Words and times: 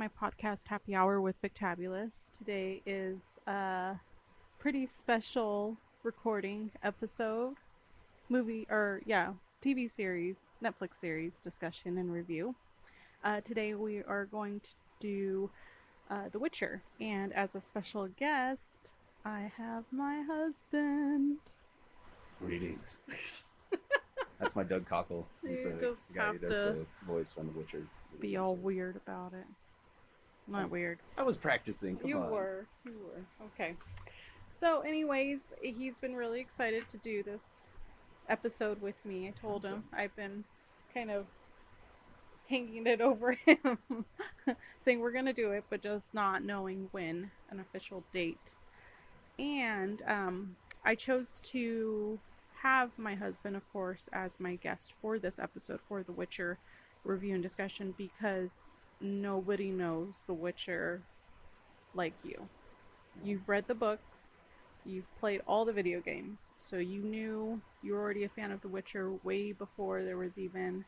welcome 0.00 0.12
back 0.16 0.30
to 0.40 0.46
my 0.46 0.48
podcast 0.48 0.58
Happy 0.66 0.94
Hour 0.94 1.20
with 1.20 1.34
Victabulous. 1.42 2.10
Today 2.38 2.80
is 2.86 3.16
a 3.46 3.98
pretty 4.58 4.88
special 4.98 5.76
recording 6.04 6.70
episode, 6.82 7.54
movie, 8.28 8.66
or 8.70 9.02
yeah, 9.04 9.32
TV 9.64 9.90
series, 9.94 10.36
Netflix 10.62 10.90
series 11.00 11.32
discussion 11.44 11.98
and 11.98 12.12
review. 12.12 12.54
Uh, 13.24 13.40
today 13.42 13.74
we 13.74 14.02
are 14.04 14.26
going 14.26 14.60
to 14.60 14.68
do 15.00 15.50
uh, 16.10 16.28
The 16.32 16.38
Witcher, 16.38 16.80
and 17.00 17.32
as 17.34 17.50
a 17.54 17.62
special 17.68 18.08
guest, 18.18 18.60
I 19.24 19.50
have 19.56 19.84
my 19.92 20.22
husband. 20.26 21.36
Greetings. 22.38 22.96
That's 24.40 24.56
my 24.56 24.62
Doug 24.62 24.88
Cockle. 24.88 25.26
He's 25.42 25.50
You 25.50 25.76
the 25.78 25.86
just 25.88 26.14
guy 26.14 26.32
who 26.32 26.38
does 26.38 26.50
to 26.50 26.56
the 26.56 26.86
voice 27.06 27.32
from 27.32 27.48
The 27.48 27.58
Witcher. 27.58 27.82
Be 28.20 28.38
all 28.38 28.56
weird 28.56 28.96
about 28.96 29.32
it. 29.34 29.44
Not 30.50 30.64
Oh. 30.64 30.68
weird. 30.68 30.98
I 31.16 31.22
was 31.22 31.36
practicing. 31.36 31.96
Come 31.96 32.08
you 32.08 32.18
on. 32.18 32.30
were. 32.30 32.66
You 32.84 32.92
were. 33.06 33.46
Okay. 33.46 33.74
So, 34.60 34.80
anyways, 34.80 35.38
he's 35.62 35.94
been 36.00 36.14
really 36.14 36.40
excited 36.40 36.84
to 36.90 36.98
do 36.98 37.22
this 37.22 37.40
episode 38.28 38.80
with 38.82 38.96
me. 39.04 39.28
I 39.28 39.32
told 39.40 39.64
him 39.64 39.84
I've 39.92 40.14
been 40.16 40.44
kind 40.92 41.10
of 41.10 41.26
hanging 42.48 42.86
it 42.86 43.00
over 43.00 43.32
him, 43.46 43.78
saying 44.84 45.00
we're 45.00 45.12
gonna 45.12 45.32
do 45.32 45.52
it, 45.52 45.64
but 45.70 45.82
just 45.82 46.12
not 46.12 46.42
knowing 46.44 46.88
when 46.92 47.30
an 47.50 47.60
official 47.60 48.02
date. 48.12 48.36
And 49.38 50.02
um, 50.06 50.56
I 50.84 50.94
chose 50.94 51.40
to 51.52 52.18
have 52.62 52.90
my 52.98 53.14
husband, 53.14 53.56
of 53.56 53.62
course, 53.72 54.00
as 54.12 54.32
my 54.38 54.56
guest 54.56 54.92
for 55.00 55.18
this 55.18 55.38
episode 55.38 55.80
for 55.88 56.02
The 56.02 56.12
Witcher 56.12 56.58
review 57.04 57.34
and 57.34 57.42
discussion 57.42 57.94
because 57.96 58.50
nobody 59.00 59.70
knows 59.70 60.14
The 60.26 60.34
Witcher 60.34 61.02
like 61.94 62.14
you. 62.22 62.48
You've 63.24 63.48
read 63.48 63.64
the 63.68 63.74
books, 63.74 64.02
you've 64.84 65.04
played 65.18 65.40
all 65.46 65.64
the 65.64 65.72
video 65.72 66.00
games, 66.00 66.38
so 66.70 66.76
you 66.76 67.02
knew 67.02 67.60
you 67.82 67.94
were 67.94 68.00
already 68.00 68.24
a 68.24 68.28
fan 68.28 68.52
of 68.52 68.60
The 68.62 68.68
Witcher 68.68 69.12
way 69.24 69.52
before 69.52 70.04
there 70.04 70.16
was 70.16 70.36
even 70.36 70.84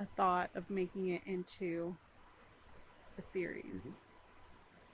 a 0.00 0.06
thought 0.16 0.50
of 0.54 0.68
making 0.70 1.08
it 1.08 1.22
into 1.26 1.94
a 3.18 3.22
series. 3.32 3.74
Mhm. 3.74 3.92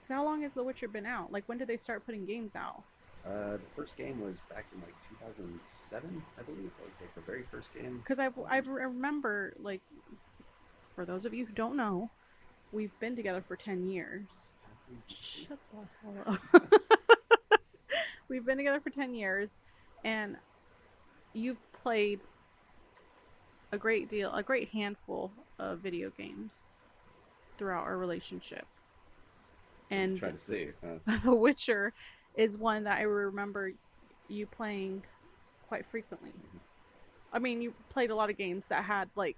So 0.07 0.13
how 0.13 0.25
long 0.25 0.41
has 0.43 0.51
The 0.53 0.63
Witcher 0.63 0.87
been 0.87 1.05
out? 1.05 1.31
Like 1.31 1.43
when 1.47 1.57
did 1.57 1.67
they 1.67 1.77
start 1.77 2.05
putting 2.05 2.25
games 2.25 2.51
out? 2.55 2.83
Uh, 3.25 3.53
the 3.53 3.69
first 3.75 3.95
game 3.95 4.19
was 4.19 4.37
back 4.49 4.65
in 4.73 4.81
like 4.81 4.95
2007, 5.09 6.21
I 6.37 6.41
believe. 6.43 6.71
That 6.77 6.87
was 6.87 6.95
like 6.99 7.15
the 7.15 7.21
very 7.21 7.43
first 7.49 7.73
game. 7.73 7.99
Because 7.99 8.19
I 8.19 8.29
I 8.49 8.57
remember 8.57 9.53
like 9.59 9.81
for 10.95 11.05
those 11.05 11.25
of 11.25 11.33
you 11.33 11.45
who 11.45 11.53
don't 11.53 11.77
know, 11.77 12.11
we've 12.73 12.97
been 12.99 13.15
together 13.15 13.43
for 13.47 13.55
ten 13.55 13.89
years. 13.89 14.25
Shut 15.07 15.57
the 15.71 15.79
hell 16.01 16.39
up. 16.53 16.63
We've 18.29 18.45
been 18.45 18.57
together 18.57 18.79
for 18.79 18.89
10 18.89 19.13
years, 19.13 19.49
and 20.03 20.37
you've 21.33 21.57
played 21.83 22.19
a 23.71 23.77
great 23.77 24.09
deal, 24.09 24.33
a 24.33 24.43
great 24.43 24.69
handful 24.69 25.31
of 25.59 25.79
video 25.79 26.11
games 26.17 26.53
throughout 27.57 27.83
our 27.83 27.97
relationship. 27.97 28.65
And 29.91 30.17
try 30.17 30.31
to 30.31 30.39
say, 30.39 30.69
huh? 30.83 31.17
The 31.25 31.35
Witcher 31.35 31.93
is 32.35 32.57
one 32.57 32.85
that 32.85 32.97
I 32.97 33.03
remember 33.03 33.71
you 34.29 34.47
playing 34.47 35.03
quite 35.67 35.85
frequently. 35.91 36.29
Mm-hmm. 36.29 36.57
I 37.33 37.39
mean, 37.39 37.61
you 37.61 37.73
played 37.91 38.09
a 38.09 38.15
lot 38.15 38.29
of 38.29 38.37
games 38.37 38.63
that 38.69 38.83
had, 38.83 39.09
like, 39.15 39.35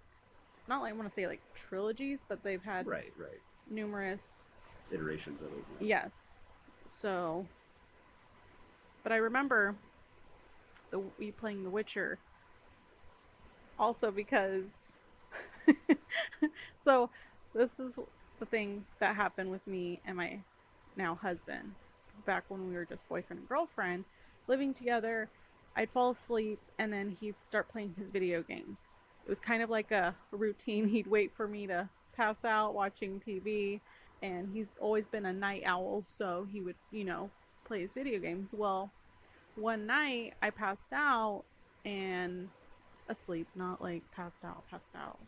not 0.68 0.82
like 0.82 0.94
I 0.94 0.96
want 0.96 1.10
to 1.10 1.16
say 1.16 1.28
like 1.28 1.42
trilogies, 1.56 2.20
but 2.30 2.44
they've 2.44 2.64
had 2.64 2.88
right, 2.88 3.14
right. 3.20 3.42
numerous 3.70 4.20
Iterations 4.92 5.40
of 5.42 5.48
it. 5.48 5.88
yeah. 5.88 6.04
Yes. 6.04 6.12
So, 7.02 7.46
but 9.04 9.12
I 9.12 9.18
remember 9.18 9.76
the 10.92 11.02
you 11.20 11.34
playing 11.34 11.64
The 11.64 11.70
Witcher. 11.70 12.20
Also 13.78 14.12
because, 14.12 14.64
so 16.86 17.10
this 17.54 17.70
is 17.80 17.96
the 18.40 18.46
thing 18.46 18.86
that 19.00 19.16
happened 19.16 19.52
with 19.52 19.66
me 19.68 20.02
and 20.06 20.18
my 20.18 20.40
now 20.96 21.16
husband 21.22 21.72
back 22.26 22.46
when 22.48 22.68
we 22.68 22.74
were 22.74 22.86
just 22.86 23.08
boyfriend 23.10 23.40
and 23.42 23.50
girlfriend, 23.50 24.06
living 24.48 24.74
together. 24.74 25.30
I'd 25.76 25.92
fall 25.92 26.12
asleep 26.12 26.60
and 26.80 26.92
then 26.94 27.18
he'd 27.20 27.36
start 27.46 27.70
playing 27.70 27.96
his 27.98 28.10
video 28.12 28.42
games. 28.44 28.78
It 29.26 29.30
was 29.30 29.40
kind 29.40 29.64
of 29.64 29.70
like 29.70 29.92
a 29.92 30.16
routine. 30.32 30.88
He'd 30.90 31.08
wait 31.08 31.32
for 31.36 31.48
me 31.48 31.68
to 31.68 31.90
pass 32.16 32.36
out 32.46 32.74
watching 32.74 33.22
TV 33.26 33.80
and 34.22 34.50
he's 34.54 34.68
always 34.80 35.04
been 35.12 35.26
a 35.26 35.34
night 35.34 35.64
owl, 35.66 36.04
so 36.18 36.48
he 36.52 36.62
would, 36.62 36.76
you 36.92 37.04
know, 37.04 37.30
play 37.68 37.82
his 37.82 37.90
video 37.94 38.18
games. 38.20 38.50
Well, 38.54 38.90
one 39.56 39.86
night 39.86 40.34
I 40.42 40.50
passed 40.50 40.80
out 40.94 41.44
and 41.84 42.48
asleep, 43.10 43.48
not 43.56 43.82
like 43.82 44.02
passed 44.16 44.44
out, 44.44 44.64
passed 44.70 44.84
out. 44.96 45.20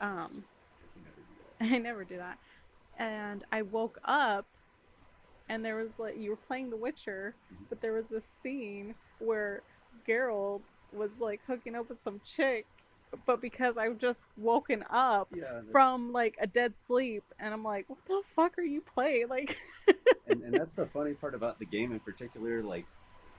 Um. 0.00 0.44
I 1.60 1.78
never 1.78 2.04
do 2.04 2.16
that. 2.16 2.38
And 2.98 3.44
I 3.52 3.62
woke 3.62 3.98
up 4.04 4.46
and 5.48 5.64
there 5.64 5.76
was 5.76 5.90
like 5.98 6.16
you 6.18 6.30
were 6.30 6.36
playing 6.36 6.70
The 6.70 6.76
Witcher, 6.76 7.34
but 7.68 7.80
there 7.82 7.92
was 7.92 8.04
this 8.10 8.22
scene 8.42 8.94
where 9.18 9.62
Geralt 10.08 10.60
was 10.92 11.10
like 11.18 11.40
hooking 11.46 11.74
up 11.74 11.88
with 11.88 11.98
some 12.04 12.20
chick, 12.36 12.66
but 13.26 13.40
because 13.40 13.76
I've 13.78 13.98
just 13.98 14.20
woken 14.36 14.84
up 14.90 15.30
Yeah. 15.30 15.60
from 15.72 16.12
like 16.12 16.36
a 16.40 16.46
dead 16.46 16.74
sleep 16.86 17.24
and 17.38 17.52
I'm 17.52 17.64
like, 17.64 17.84
what 17.88 17.98
the 18.06 18.22
fuck 18.36 18.58
are 18.58 18.62
you 18.64 18.82
playing? 18.94 19.28
Like 19.28 19.56
and, 20.26 20.42
and 20.42 20.56
that's 20.56 20.74
the 20.74 20.86
funny 20.92 21.14
part 21.14 21.34
about 21.34 21.58
the 21.58 21.66
game 21.66 21.92
in 21.92 22.00
particular. 22.00 22.62
Like 22.62 22.86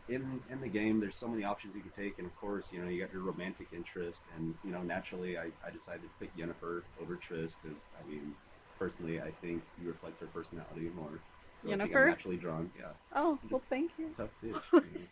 in 0.08 0.42
in 0.50 0.62
the 0.62 0.70
game, 0.70 1.00
there's 1.00 1.20
so 1.20 1.28
many 1.28 1.44
options 1.44 1.76
you 1.76 1.84
can 1.84 1.92
take, 1.92 2.18
and 2.20 2.28
of 2.28 2.36
course, 2.36 2.70
you 2.72 2.82
know, 2.84 2.90
you 2.90 3.02
got 3.02 3.14
your 3.14 3.24
romantic 3.24 3.70
interest, 3.74 4.24
and 4.36 4.56
you 4.64 4.72
know, 4.72 4.82
naturally, 4.84 5.38
I, 5.38 5.52
I 5.66 5.72
decided 5.72 6.04
to 6.04 6.10
pick 6.20 6.36
Jennifer 6.36 6.88
over 7.00 7.18
Triss 7.18 7.54
because 7.62 7.88
I 8.00 8.06
mean, 8.06 8.36
personally, 8.80 9.22
I 9.22 9.32
think 9.42 9.64
you 9.78 9.90
reflect 9.90 10.20
her 10.22 10.28
personality 10.28 10.90
more. 10.94 11.24
So 11.64 11.72
I 11.74 11.78
think 11.78 11.94
I'm 11.96 12.04
Yennefer? 12.04 12.06
naturally 12.06 12.38
drawn. 12.38 12.72
Yeah, 12.78 12.94
Oh, 13.16 13.40
well 13.50 13.64
thank 13.70 13.92
you. 13.98 14.16
tough 14.18 14.32
dude. 14.42 14.62
you 14.84 14.92
know. 14.92 15.06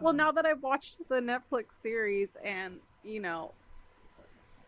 Well, 0.00 0.12
Um, 0.12 0.14
now 0.14 0.32
that 0.32 0.46
I've 0.46 0.62
watched 0.62 0.98
the 1.08 1.16
Netflix 1.16 1.66
series 1.82 2.28
and, 2.44 2.80
you 3.02 3.20
know, 3.20 3.54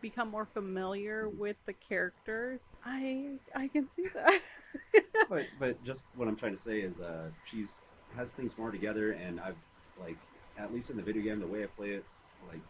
become 0.01 0.29
more 0.29 0.47
familiar 0.53 1.29
with 1.29 1.55
the 1.65 1.73
characters, 1.73 2.59
I 2.83 3.37
I 3.55 3.67
can 3.67 3.87
see 3.95 4.07
that. 4.13 4.41
but 5.29 5.43
but 5.59 5.83
just 5.83 6.03
what 6.15 6.27
I'm 6.27 6.35
trying 6.35 6.55
to 6.55 6.61
say 6.61 6.79
is 6.79 6.99
uh 6.99 7.29
she's 7.49 7.77
has 8.15 8.31
things 8.31 8.53
more 8.57 8.71
together 8.71 9.11
and 9.11 9.39
I've 9.39 9.55
like 9.99 10.17
at 10.57 10.73
least 10.73 10.89
in 10.89 10.97
the 10.97 11.03
video 11.03 11.23
game 11.23 11.39
the 11.39 11.47
way 11.47 11.63
I 11.63 11.67
play 11.67 11.91
it 11.91 12.05
like 12.47 12.61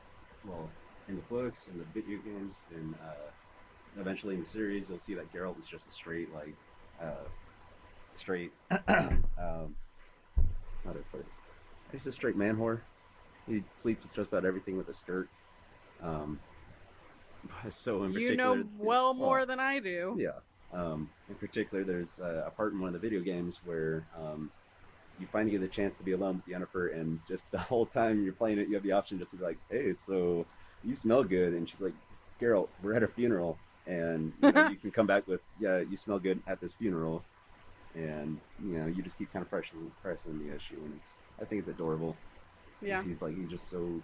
well 0.48 0.70
in 1.08 1.16
the 1.16 1.22
books 1.24 1.68
and 1.68 1.80
the 1.80 1.86
video 1.94 2.18
games 2.24 2.56
and 2.76 2.94
uh 2.96 3.30
eventually 4.00 4.36
in 4.36 4.42
the 4.42 4.48
series 4.48 4.88
you'll 4.90 5.00
see 5.00 5.14
that 5.16 5.32
Geralt 5.34 5.60
is 5.60 5.68
just 5.68 5.86
a 5.88 5.92
straight 5.92 6.34
like 6.34 6.56
uh 7.02 7.28
straight 8.18 8.52
um 8.88 9.76
how 10.86 10.92
do 10.92 11.00
I 11.00 11.04
put 11.12 11.22
it? 11.22 11.26
He's 11.92 12.06
a 12.06 12.12
straight 12.12 12.38
man 12.38 12.56
whore. 12.56 12.82
He 13.48 13.64
sleeps 13.82 14.04
with 14.04 14.14
just 14.14 14.30
about 14.30 14.46
everything 14.46 14.78
with 14.78 14.88
a 14.90 14.94
skirt. 14.94 15.28
Um 16.04 16.40
so 17.70 18.04
in 18.04 18.14
particular, 18.14 18.32
you 18.32 18.64
know 18.64 18.70
well 18.80 19.10
oh, 19.10 19.14
more 19.14 19.46
than 19.46 19.60
I 19.60 19.80
do. 19.80 20.18
yeah. 20.20 20.40
Um, 20.74 21.10
in 21.30 21.36
particular, 21.36 21.84
there's 21.84 22.20
uh, 22.20 22.44
a 22.48 22.52
part 22.52 22.74
in 22.74 22.80
one 22.80 22.94
of 22.94 22.94
the 22.94 23.08
video 23.08 23.22
games 23.22 23.60
where 23.64 24.06
um, 24.20 24.52
you 25.20 25.28
finally 25.32 25.52
get 25.52 25.62
the 25.62 25.68
chance 25.68 25.96
to 25.96 26.04
be 26.04 26.12
alone 26.12 26.42
with 26.46 26.54
Yennefer, 26.54 26.94
and 27.00 27.20
just 27.28 27.44
the 27.52 27.58
whole 27.58 27.86
time 27.86 28.24
you're 28.24 28.34
playing 28.34 28.60
it, 28.60 28.68
you 28.68 28.76
have 28.76 28.84
the 28.84 28.92
option 28.92 29.18
just 29.18 29.32
to 29.32 29.38
be 29.38 29.44
like, 29.44 29.58
"Hey, 29.70 29.94
so 29.94 30.46
you 30.84 30.96
smell 30.96 31.24
good," 31.24 31.54
and 31.54 31.70
she's 31.70 31.82
like, 31.82 31.94
"Geralt, 32.42 32.70
we're 32.84 32.96
at 32.96 33.04
a 33.04 33.08
funeral, 33.08 33.58
and 33.88 34.34
you, 34.42 34.52
know, 34.52 34.68
you 34.70 34.76
can 34.76 34.92
come 34.92 35.08
back 35.08 35.28
with, 35.28 35.42
yeah, 35.60 35.80
you 35.80 35.98
smell 35.98 36.20
good 36.20 36.42
at 36.48 36.60
this 36.60 36.74
funeral," 36.74 37.24
and 37.96 38.38
you 38.64 38.78
know, 38.78 38.88
you 38.88 39.02
just 39.02 39.18
keep 39.18 39.32
kind 39.32 39.44
of 39.44 39.50
pressing, 39.50 39.92
pressing 40.02 40.40
the 40.40 40.54
issue, 40.54 40.78
and 40.84 40.94
it's, 40.94 41.42
I 41.42 41.46
think 41.46 41.62
it's 41.62 41.70
adorable. 41.70 42.16
Yeah. 42.82 43.04
He's 43.04 43.22
like, 43.22 43.38
he's 43.38 43.50
just 43.50 43.70
so 43.70 44.02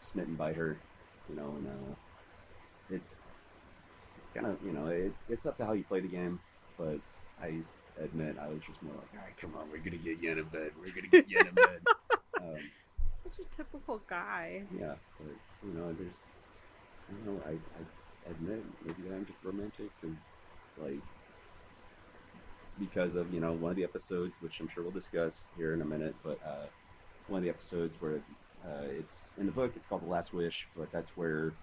smitten 0.00 0.34
by 0.34 0.52
her, 0.52 0.78
you 1.28 1.36
know, 1.36 1.54
and 1.58 1.66
uh, 1.66 1.94
it's 2.88 3.20
it's 4.16 4.28
kind 4.34 4.46
of 4.46 4.62
you 4.62 4.72
know 4.72 4.86
it, 4.86 5.14
it's 5.28 5.46
up 5.46 5.56
to 5.58 5.64
how 5.64 5.72
you 5.72 5.84
play 5.84 6.00
the 6.00 6.08
game 6.08 6.40
but 6.78 6.98
i 7.40 7.62
admit 8.02 8.36
i 8.40 8.48
was 8.48 8.60
just 8.66 8.82
more 8.82 8.94
like 8.94 9.08
all 9.14 9.20
right 9.24 9.36
come 9.40 9.54
on 9.54 9.70
we're 9.70 9.78
gonna 9.78 9.96
get 9.96 10.18
Yen 10.20 10.38
in 10.38 10.48
bed 10.48 10.70
we're 10.78 10.94
gonna 10.94 11.08
get 11.10 11.28
Yen 11.28 11.46
in 11.46 11.54
bed 11.54 11.80
um, 12.40 12.56
Such 13.22 13.46
a 13.46 13.56
typical 13.56 14.02
guy. 14.08 14.62
yeah 14.70 14.94
but 15.18 15.34
you 15.62 15.72
know 15.74 15.92
there's 15.92 16.16
i 17.08 17.12
don't 17.12 17.24
know 17.24 17.42
i, 17.46 17.52
I 17.52 18.30
admit 18.30 18.64
maybe 18.84 19.08
i'm 19.12 19.26
just 19.26 19.38
romantic 19.42 19.90
because 20.00 20.18
like 20.76 21.02
because 22.78 23.14
of 23.14 23.32
you 23.32 23.40
know 23.40 23.52
one 23.52 23.70
of 23.70 23.76
the 23.76 23.84
episodes 23.84 24.36
which 24.40 24.58
i'm 24.60 24.68
sure 24.68 24.82
we'll 24.82 24.92
discuss 24.92 25.48
here 25.56 25.74
in 25.74 25.82
a 25.82 25.84
minute 25.84 26.16
but 26.22 26.38
uh 26.46 26.66
one 27.26 27.38
of 27.38 27.44
the 27.44 27.50
episodes 27.50 27.96
where 28.00 28.16
uh, 28.66 28.82
it's 28.88 29.32
in 29.38 29.46
the 29.46 29.52
book 29.52 29.72
it's 29.76 29.86
called 29.86 30.02
the 30.02 30.06
last 30.06 30.32
wish 30.32 30.66
but 30.76 30.90
that's 30.92 31.10
where 31.16 31.54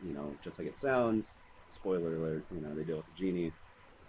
you 0.00 0.14
know 0.14 0.38
just 0.42 0.58
like 0.58 0.68
it 0.68 0.78
sounds 0.78 1.42
spoiler 1.70 2.16
alert 2.16 2.46
you 2.50 2.60
know 2.60 2.74
they 2.74 2.84
deal 2.84 2.96
with 2.96 3.06
the 3.06 3.12
genie 3.12 3.52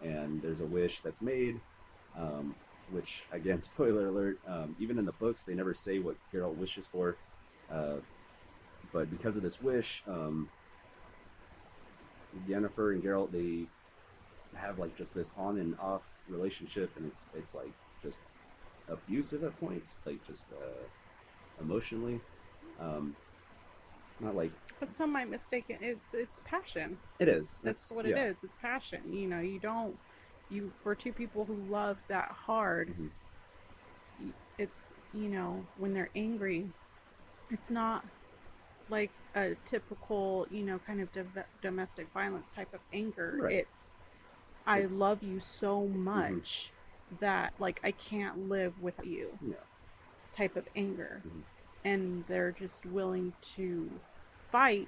and 0.02 0.42
there's 0.42 0.62
a 0.62 0.66
wish 0.68 1.02
that's 1.04 1.22
made. 1.22 1.62
Um, 2.18 2.58
which 2.88 3.24
again, 3.32 3.62
spoiler 3.64 4.08
alert. 4.10 4.40
Um, 4.48 4.76
even 4.80 5.00
in 5.00 5.06
the 5.06 5.14
books, 5.14 5.44
they 5.46 5.56
never 5.56 5.76
say 5.76 6.00
what 6.00 6.18
Geralt 6.34 6.56
wishes 6.58 6.88
for. 6.92 7.20
Uh, 7.72 7.98
but 8.92 9.10
because 9.10 9.38
of 9.38 9.44
this 9.44 9.60
wish, 9.62 10.04
um, 10.08 10.52
Yennefer 12.36 12.94
and 12.94 13.04
Geralt 13.04 13.32
they 13.32 13.70
have 14.58 14.80
like 14.80 14.96
just 14.96 15.14
this 15.14 15.32
on 15.36 15.58
and 15.60 15.76
off 15.80 16.04
relationship, 16.28 16.94
and 16.98 17.06
it's 17.06 17.30
it's 17.34 17.54
like 17.54 17.76
just 18.02 18.22
abusive 18.90 19.44
at 19.44 19.60
points, 19.60 19.98
like 20.06 20.24
just 20.24 20.46
uh, 20.52 20.88
emotionally. 21.62 22.22
Um, 22.80 23.18
not 24.20 24.36
like 24.36 24.54
But 24.80 24.96
some 24.98 25.12
might 25.12 25.30
mistake 25.30 25.66
it. 25.70 25.80
It's 25.82 26.06
it's 26.14 26.40
passion. 26.46 26.98
it 27.20 27.28
is. 27.28 27.48
That's 27.64 27.90
what 27.90 28.06
yeah. 28.08 28.16
it 28.16 28.30
is. 28.32 28.36
It's 28.44 28.54
passion. 28.62 29.02
You 29.12 29.28
know, 29.28 29.40
you 29.40 29.60
don't 29.60 29.98
you 30.50 30.72
for 30.84 30.96
two 30.96 31.12
people 31.14 31.46
who 31.46 31.56
love 31.70 31.98
that 32.08 32.32
hard. 32.32 32.96
Mhm. 32.98 33.10
It's 34.58 34.80
you 35.14 35.30
know 35.30 35.66
when 35.78 35.94
they're 35.94 36.10
angry, 36.16 36.70
it's 37.50 37.70
not 37.70 38.06
like 38.90 39.12
a 39.36 39.56
typical 39.70 40.48
you 40.50 40.64
know 40.64 40.80
kind 40.80 41.02
of 41.02 41.10
domestic 41.62 42.08
violence 42.14 42.48
type 42.56 42.74
of 42.74 42.80
anger. 42.94 43.38
Right. 43.42 43.56
It's 43.58 43.70
I 44.66 44.80
It's- 44.80 44.92
love 44.92 45.24
you 45.24 45.40
so 45.40 45.88
much 45.88 46.72
that 47.20 47.54
like 47.60 47.80
I 47.84 47.92
can't 47.92 48.48
live 48.50 48.80
with 48.82 48.96
you 49.04 49.38
Yeah. 49.42 49.56
type 50.36 50.56
of 50.56 50.68
anger. 50.76 51.22
Mhm. 51.26 51.44
And 51.86 52.26
they're 52.28 52.52
just 52.52 52.86
willing 52.86 53.34
to 53.56 53.90
fight 54.52 54.88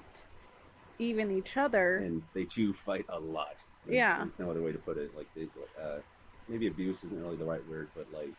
even 0.99 1.31
each 1.31 1.57
other. 1.57 1.97
and 1.97 2.21
they 2.33 2.45
too 2.45 2.73
fight 2.85 3.05
a 3.09 3.19
lot. 3.19 3.55
There's, 3.85 3.95
Yeah. 3.95 4.17
there's 4.17 4.39
no 4.39 4.51
other 4.51 4.61
way 4.61 4.71
to 4.71 4.77
put 4.77 4.97
it. 4.97 5.15
Like 5.15 5.27
they, 5.35 5.47
uh, 5.81 5.99
maybe 6.47 6.67
abuse 6.67 7.03
isn't 7.03 7.19
really 7.21 7.37
the 7.37 7.45
right 7.45 7.65
word, 7.67 7.89
but 7.95 8.07
like 8.11 8.33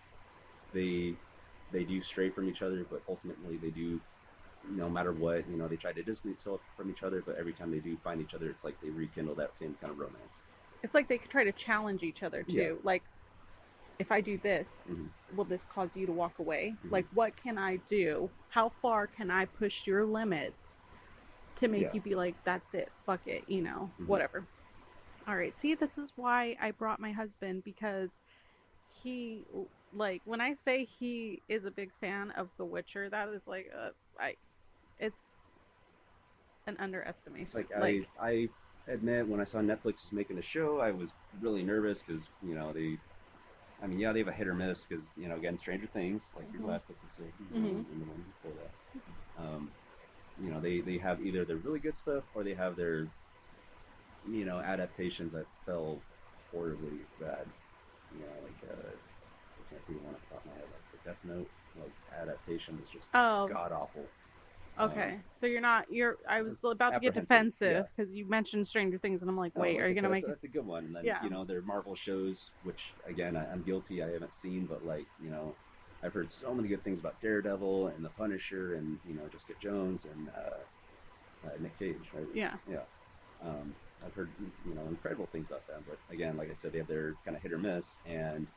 they 0.72 1.14
they 1.72 1.84
do 1.84 2.02
stray 2.02 2.30
from 2.30 2.48
each 2.48 2.62
other, 2.62 2.84
but 2.90 3.02
ultimately 3.08 3.56
they 3.56 3.70
do. 3.70 4.00
No 4.70 4.88
matter 4.88 5.12
what, 5.12 5.48
you 5.50 5.56
know, 5.56 5.66
they 5.66 5.74
try 5.74 5.92
to 5.92 6.04
distance 6.04 6.36
themselves 6.36 6.62
from 6.76 6.88
each 6.88 7.02
other, 7.02 7.20
but 7.26 7.36
every 7.36 7.52
time 7.52 7.72
they 7.72 7.80
do 7.80 7.96
find 8.04 8.20
each 8.20 8.32
other, 8.32 8.48
it's 8.50 8.62
like 8.62 8.76
they 8.80 8.90
rekindle 8.90 9.34
that 9.34 9.56
same 9.56 9.74
kind 9.80 9.90
of 9.90 9.98
romance. 9.98 10.38
It's 10.84 10.94
like 10.94 11.08
they 11.08 11.18
could 11.18 11.30
try 11.30 11.42
to 11.42 11.50
challenge 11.50 12.04
each 12.04 12.22
other 12.22 12.44
too. 12.44 12.52
Yeah. 12.52 12.72
Like, 12.84 13.02
if 13.98 14.12
I 14.12 14.20
do 14.20 14.38
this, 14.38 14.68
Mhm. 14.88 15.08
will 15.34 15.44
this 15.44 15.60
cause 15.68 15.90
you 15.94 16.06
to 16.06 16.12
walk 16.12 16.38
away? 16.38 16.76
Mhm. 16.84 16.92
Like, 16.92 17.06
what 17.12 17.36
can 17.36 17.58
I 17.58 17.76
do? 17.88 18.30
How 18.50 18.68
far 18.80 19.08
can 19.08 19.32
I 19.32 19.46
push 19.46 19.84
your 19.84 20.04
limits 20.06 20.54
to 21.56 21.68
make 21.68 21.82
Yeah. 21.82 21.94
you 21.94 22.00
be 22.00 22.14
like, 22.14 22.36
that's 22.44 22.74
it, 22.74 22.90
fuck 23.06 23.26
it, 23.26 23.48
you 23.48 23.62
know, 23.62 23.92
Mhm. 23.98 24.06
whatever. 24.06 24.48
All 25.26 25.36
right, 25.36 25.56
see, 25.58 25.74
this 25.74 25.96
is 25.98 26.12
why 26.16 26.56
I 26.60 26.72
brought 26.72 27.00
my 27.00 27.12
husband 27.12 27.64
because 27.64 28.10
he, 28.90 29.46
like, 29.92 30.22
when 30.24 30.40
I 30.40 30.54
say 30.64 30.84
he 30.84 31.42
is 31.48 31.64
a 31.64 31.70
big 31.70 31.92
fan 32.00 32.30
of 32.32 32.50
The 32.58 32.64
Witcher, 32.66 33.10
that 33.10 33.28
is 33.30 33.42
like, 33.46 33.66
uh, 33.76 33.90
I, 34.18 34.36
it's 34.98 35.16
an 36.66 36.76
underestimation. 36.78 37.60
Like, 37.60 37.70
I, 37.76 38.06
I 38.20 38.48
admit 38.88 39.28
when 39.28 39.40
I 39.40 39.44
saw 39.44 39.58
Netflix 39.58 40.12
making 40.12 40.38
a 40.38 40.42
show, 40.42 40.80
I 40.80 40.90
was 40.92 41.12
really 41.40 41.62
nervous 41.62 42.02
because 42.02 42.28
you 42.40 42.54
know 42.54 42.72
they, 42.72 42.98
I 43.82 43.86
mean, 43.86 43.98
yeah, 43.98 44.12
they 44.12 44.20
have 44.20 44.28
a 44.28 44.32
hit 44.32 44.48
or 44.48 44.54
miss 44.54 44.86
because 44.86 45.12
you 45.16 45.28
know 45.28 45.36
again, 45.36 45.58
Stranger 45.58 45.88
Things, 45.88 46.30
like 46.34 46.46
Mhm. 46.48 46.52
your 46.52 46.62
last 46.66 46.86
episode, 46.90 47.32
you 47.38 47.50
know, 47.50 47.58
Mhm. 47.58 47.86
and 47.92 48.00
the 48.00 48.06
one 48.06 48.22
before 48.22 48.54
that. 48.54 48.72
Um, 49.42 49.72
you 50.40 50.50
know, 50.50 50.60
they 50.60 50.80
they 50.80 50.98
have 50.98 51.20
either 51.20 51.44
their 51.44 51.56
really 51.56 51.78
good 51.80 51.96
stuff 51.96 52.24
or 52.34 52.44
they 52.44 52.54
have 52.54 52.76
their, 52.76 53.08
you 54.28 54.44
know, 54.44 54.58
adaptations 54.58 55.32
that 55.32 55.46
fell 55.66 56.00
horribly 56.50 57.00
bad. 57.20 57.46
You 58.14 58.20
know, 58.20 58.32
like 58.42 58.70
uh, 58.70 58.88
I 58.90 59.70
can't 59.70 59.86
think 59.86 59.98
of 59.98 60.04
one 60.04 60.14
off 60.14 60.20
the 60.28 60.34
top 60.34 60.44
of 60.44 60.50
my 60.50 60.56
head, 60.56 60.68
like 60.70 60.82
the 60.92 61.08
Death 61.08 61.18
Note, 61.24 61.50
like 61.78 61.92
adaptation 62.20 62.78
was 62.78 62.88
just 62.90 63.06
oh, 63.14 63.48
god 63.48 63.72
awful. 63.72 64.08
Okay, 64.80 65.20
so 65.38 65.46
you're 65.46 65.60
not 65.60 65.84
you're. 65.92 66.16
I 66.28 66.40
was 66.42 66.56
about 66.64 66.94
to 66.94 67.00
get 67.00 67.14
defensive 67.14 67.86
because 67.94 68.12
you 68.12 68.26
mentioned 68.28 68.66
Stranger 68.66 68.98
Things, 68.98 69.20
and 69.20 69.28
I'm 69.30 69.36
like, 69.36 69.52
wait, 69.54 69.76
Oh, 69.78 69.82
are 69.82 69.88
you 69.88 69.94
gonna 69.94 70.08
so 70.08 70.12
make? 70.12 70.24
that's, 70.24 70.40
it? 70.40 70.40
that's 70.42 70.44
a 70.44 70.48
good 70.48 70.66
one. 70.66 70.84
And 70.86 70.96
then 70.96 71.04
Yeah. 71.04 71.22
you 71.22 71.30
know, 71.30 71.44
their 71.44 71.60
Marvel 71.62 71.94
shows, 71.94 72.50
which 72.62 72.80
again 73.06 73.36
I, 73.36 73.46
I'm 73.50 73.62
guilty, 73.62 74.02
I 74.02 74.10
haven't 74.10 74.32
seen, 74.32 74.66
but 74.66 74.84
like 74.84 75.06
you 75.20 75.30
know, 75.30 75.56
I've 76.02 76.12
heard 76.14 76.32
so 76.32 76.54
many 76.54 76.68
good 76.68 76.84
things 76.84 76.98
about 76.98 77.20
Daredevil 77.20 77.88
and 77.88 78.04
the 78.04 78.10
Punisher 78.10 78.74
and 78.74 78.98
you 79.04 79.14
know 79.14 79.28
Jessica 79.28 79.54
Jones 79.60 80.04
and 80.04 80.28
uh, 80.28 81.46
uh, 81.46 81.50
Nick 81.60 81.78
Cage, 81.78 82.10
right? 82.14 82.26
Yeah, 82.34 82.84
Um, 83.40 83.74
I've 84.04 84.14
heard 84.14 84.34
you 84.64 84.74
know 84.74 84.88
incredible 84.88 85.26
things 85.32 85.48
about 85.48 85.66
them, 85.66 85.84
but 85.86 86.00
again, 86.10 86.36
like 86.36 86.50
I 86.50 86.54
said, 86.54 86.72
they 86.72 86.78
have 86.78 86.88
their 86.88 87.16
kind 87.24 87.36
of 87.36 87.42
hit 87.42 87.52
or 87.52 87.58
miss. 87.58 87.98
And 88.04 88.48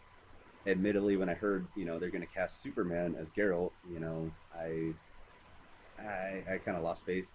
admittedly, 0.66 1.18
when 1.18 1.30
I 1.30 1.34
heard 1.36 1.68
you 1.76 1.86
know 1.86 2.00
they're 2.00 2.12
going 2.12 2.22
to 2.28 2.28
cast 2.34 2.62
Superman 2.62 3.16
as 3.20 3.32
Geralt, 3.32 3.74
you 3.84 4.00
know, 4.00 4.34
I 4.54 4.96
I, 5.98 6.44
I 6.56 6.58
kind 6.64 6.78
of 6.78 6.84
lost 6.84 7.06
faith. 7.06 7.28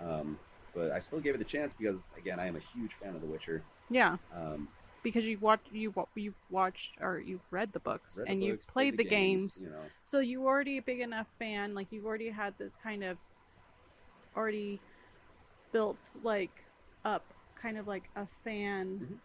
Um, 0.00 0.38
but 0.74 0.90
I 0.92 1.00
still 1.00 1.20
gave 1.20 1.34
it 1.34 1.40
a 1.40 1.44
chance 1.44 1.72
because 1.76 2.06
again, 2.16 2.38
I 2.38 2.46
am 2.46 2.56
a 2.56 2.60
huge 2.60 2.96
fan 3.02 3.14
of 3.14 3.20
The 3.20 3.26
Witcher. 3.26 3.66
yeah, 3.90 4.16
Um, 4.34 4.68
because 5.02 5.24
you've 5.24 5.42
watched 5.42 5.68
you 5.70 5.92
you've 6.14 6.34
watched 6.50 6.96
or 7.00 7.18
you've 7.18 7.40
read 7.50 7.72
the 7.72 7.80
books 7.80 8.16
read 8.16 8.28
the 8.28 8.32
and 8.32 8.42
you've 8.42 8.56
books, 8.56 8.66
played 8.72 8.96
the 8.96 9.04
games, 9.04 9.56
You 9.62 9.70
know, 9.70 9.82
so 10.04 10.18
you're 10.20 10.46
already 10.46 10.78
a 10.78 10.82
big 10.82 11.00
enough 11.00 11.26
fan. 11.38 11.74
Like 11.74 11.88
you've 11.90 12.04
already 12.06 12.30
had 12.30 12.54
this 12.58 12.72
kind 12.82 13.04
of 13.04 13.18
already 14.36 14.80
built 15.72 15.98
like 16.22 16.64
up 17.04 17.32
kind 17.60 17.78
of 17.78 17.86
like 17.86 18.10
a 18.16 18.26
fan, 18.44 19.00
Mhm. 19.02 19.18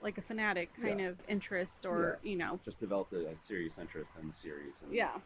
like 0.00 0.18
a 0.18 0.22
fanatic 0.22 0.70
kind 0.80 1.00
of 1.00 1.16
interest, 1.28 1.84
or 1.86 2.18
you 2.22 2.36
know, 2.36 2.58
just 2.64 2.80
developed 2.80 3.12
a, 3.12 3.28
a 3.28 3.38
serious 3.38 3.78
interest 3.78 4.10
in 4.20 4.28
the 4.28 4.34
series. 4.34 4.82
And, 4.82 4.92
Yeah. 4.92 5.18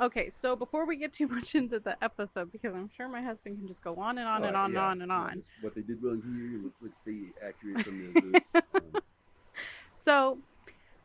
Okay, 0.00 0.30
so 0.40 0.56
before 0.56 0.86
we 0.86 0.96
get 0.96 1.12
too 1.12 1.26
much 1.28 1.54
into 1.54 1.80
the 1.80 1.96
episode, 2.02 2.52
because 2.52 2.74
I'm 2.74 2.90
sure 2.96 3.08
my 3.08 3.22
husband 3.22 3.58
can 3.58 3.66
just 3.68 3.82
go 3.82 3.96
on 3.96 4.18
and 4.18 4.28
on 4.28 4.44
and 4.44 4.56
on 4.56 4.72
yeah, 4.72 4.90
and 4.92 5.02
on 5.02 5.02
and 5.02 5.12
on. 5.12 5.42
what 5.60 5.74
they 5.74 5.82
did 5.82 6.02
wrong 6.02 6.22
here, 6.22 6.62
what, 6.62 6.72
what's 6.80 7.00
the 7.06 7.28
accurate 7.46 7.84
from 7.84 8.12
the 8.14 8.20
books. 8.32 8.50
Um, 8.54 9.02
So, 10.06 10.38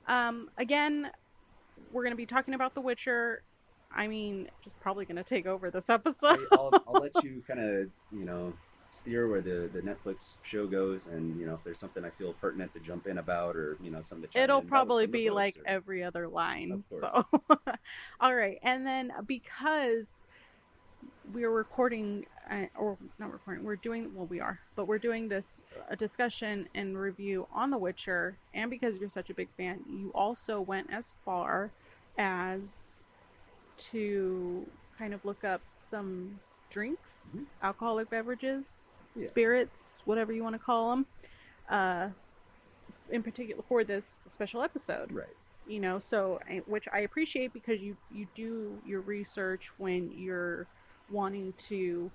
um, 0.08 0.50
again, 0.58 1.08
we're 1.92 2.04
going 2.04 2.14
to 2.14 2.18
be 2.18 2.26
talking 2.28 2.54
about 2.54 2.76
The 2.76 2.82
Witcher. 2.82 3.42
I 3.94 4.08
mean, 4.08 4.48
just 4.64 4.80
probably 4.80 5.06
going 5.06 5.18
to 5.18 5.24
take 5.24 5.48
over 5.48 5.72
this 5.72 5.84
episode. 5.90 6.16
I, 6.52 6.56
I'll, 6.56 6.72
I'll 6.88 7.02
let 7.02 7.12
you 7.24 7.42
kind 7.48 7.60
of, 7.60 7.88
you 8.12 8.26
know, 8.26 8.54
steer 8.92 9.28
where 9.30 9.42
the, 9.42 9.70
the 9.74 9.82
Netflix 9.82 10.36
show 10.44 10.68
goes, 10.68 11.08
and 11.08 11.40
you 11.40 11.46
know, 11.46 11.56
if 11.56 11.64
there's 11.64 11.80
something 11.80 12.04
I 12.06 12.10
feel 12.12 12.34
pertinent 12.34 12.74
to 12.74 12.80
jump 12.80 13.08
in 13.08 13.18
about, 13.18 13.56
or 13.56 13.78
you 13.82 13.92
know, 13.92 14.02
something 14.02 14.30
It'll 14.36 14.62
in, 14.62 14.70
that 14.70 14.86
was 14.88 14.98
probably 15.00 15.06
be 15.08 15.30
like 15.30 15.58
or- 15.60 15.68
every 15.68 16.04
other 16.04 16.28
line. 16.28 16.84
So, 17.02 17.24
all 18.22 18.36
right. 18.36 18.58
And 18.64 18.86
then 18.86 19.12
because 19.28 20.06
we're 21.24 21.52
recording, 21.52 22.26
uh, 22.50 22.66
or 22.76 22.98
not 23.20 23.32
recording, 23.32 23.64
we're 23.64 23.76
doing, 23.76 24.12
well, 24.14 24.28
we 24.28 24.40
are, 24.40 24.60
but 24.76 24.88
we're 24.88 25.00
doing 25.00 25.28
this 25.30 25.46
a 25.90 25.96
discussion 25.96 26.68
and 26.76 26.98
review 26.98 27.48
on 27.54 27.70
The 27.72 27.78
Witcher. 27.78 28.40
And 28.54 28.70
because 28.70 28.98
you're 28.98 29.10
such 29.10 29.30
a 29.30 29.34
big 29.36 29.50
fan, 29.58 29.82
you 29.86 30.12
also 30.14 30.62
went 30.62 30.92
as 30.92 31.06
far 31.24 31.72
as 32.18 32.62
to 33.92 34.70
kind 34.98 35.14
of 35.14 35.24
look 35.26 35.44
up 35.44 35.62
some 35.90 36.40
drinks, 36.70 37.10
Mhm. 37.30 37.48
alcoholic 37.62 38.10
beverages, 38.10 38.66
Yeah. 39.16 39.28
spirits, 39.28 39.76
whatever 40.06 40.34
you 40.34 40.44
want 40.44 40.56
to 40.56 40.60
call 40.60 40.92
them. 40.92 41.06
Uh, 41.70 42.10
in 43.10 43.24
particular 43.24 43.64
for 43.68 43.84
this 43.84 44.06
special 44.32 44.62
episode 44.62 45.12
right. 45.12 45.36
you 45.66 45.80
know 45.80 46.00
so 46.00 46.40
which 46.66 46.86
i 46.94 47.00
appreciate 47.02 47.54
because 47.54 47.80
you 47.82 47.96
you 48.10 48.26
do 48.36 48.80
your 48.84 49.02
research 49.02 49.68
when 49.78 50.10
you're 50.12 50.68
wanting 51.10 51.54
to 51.58 52.12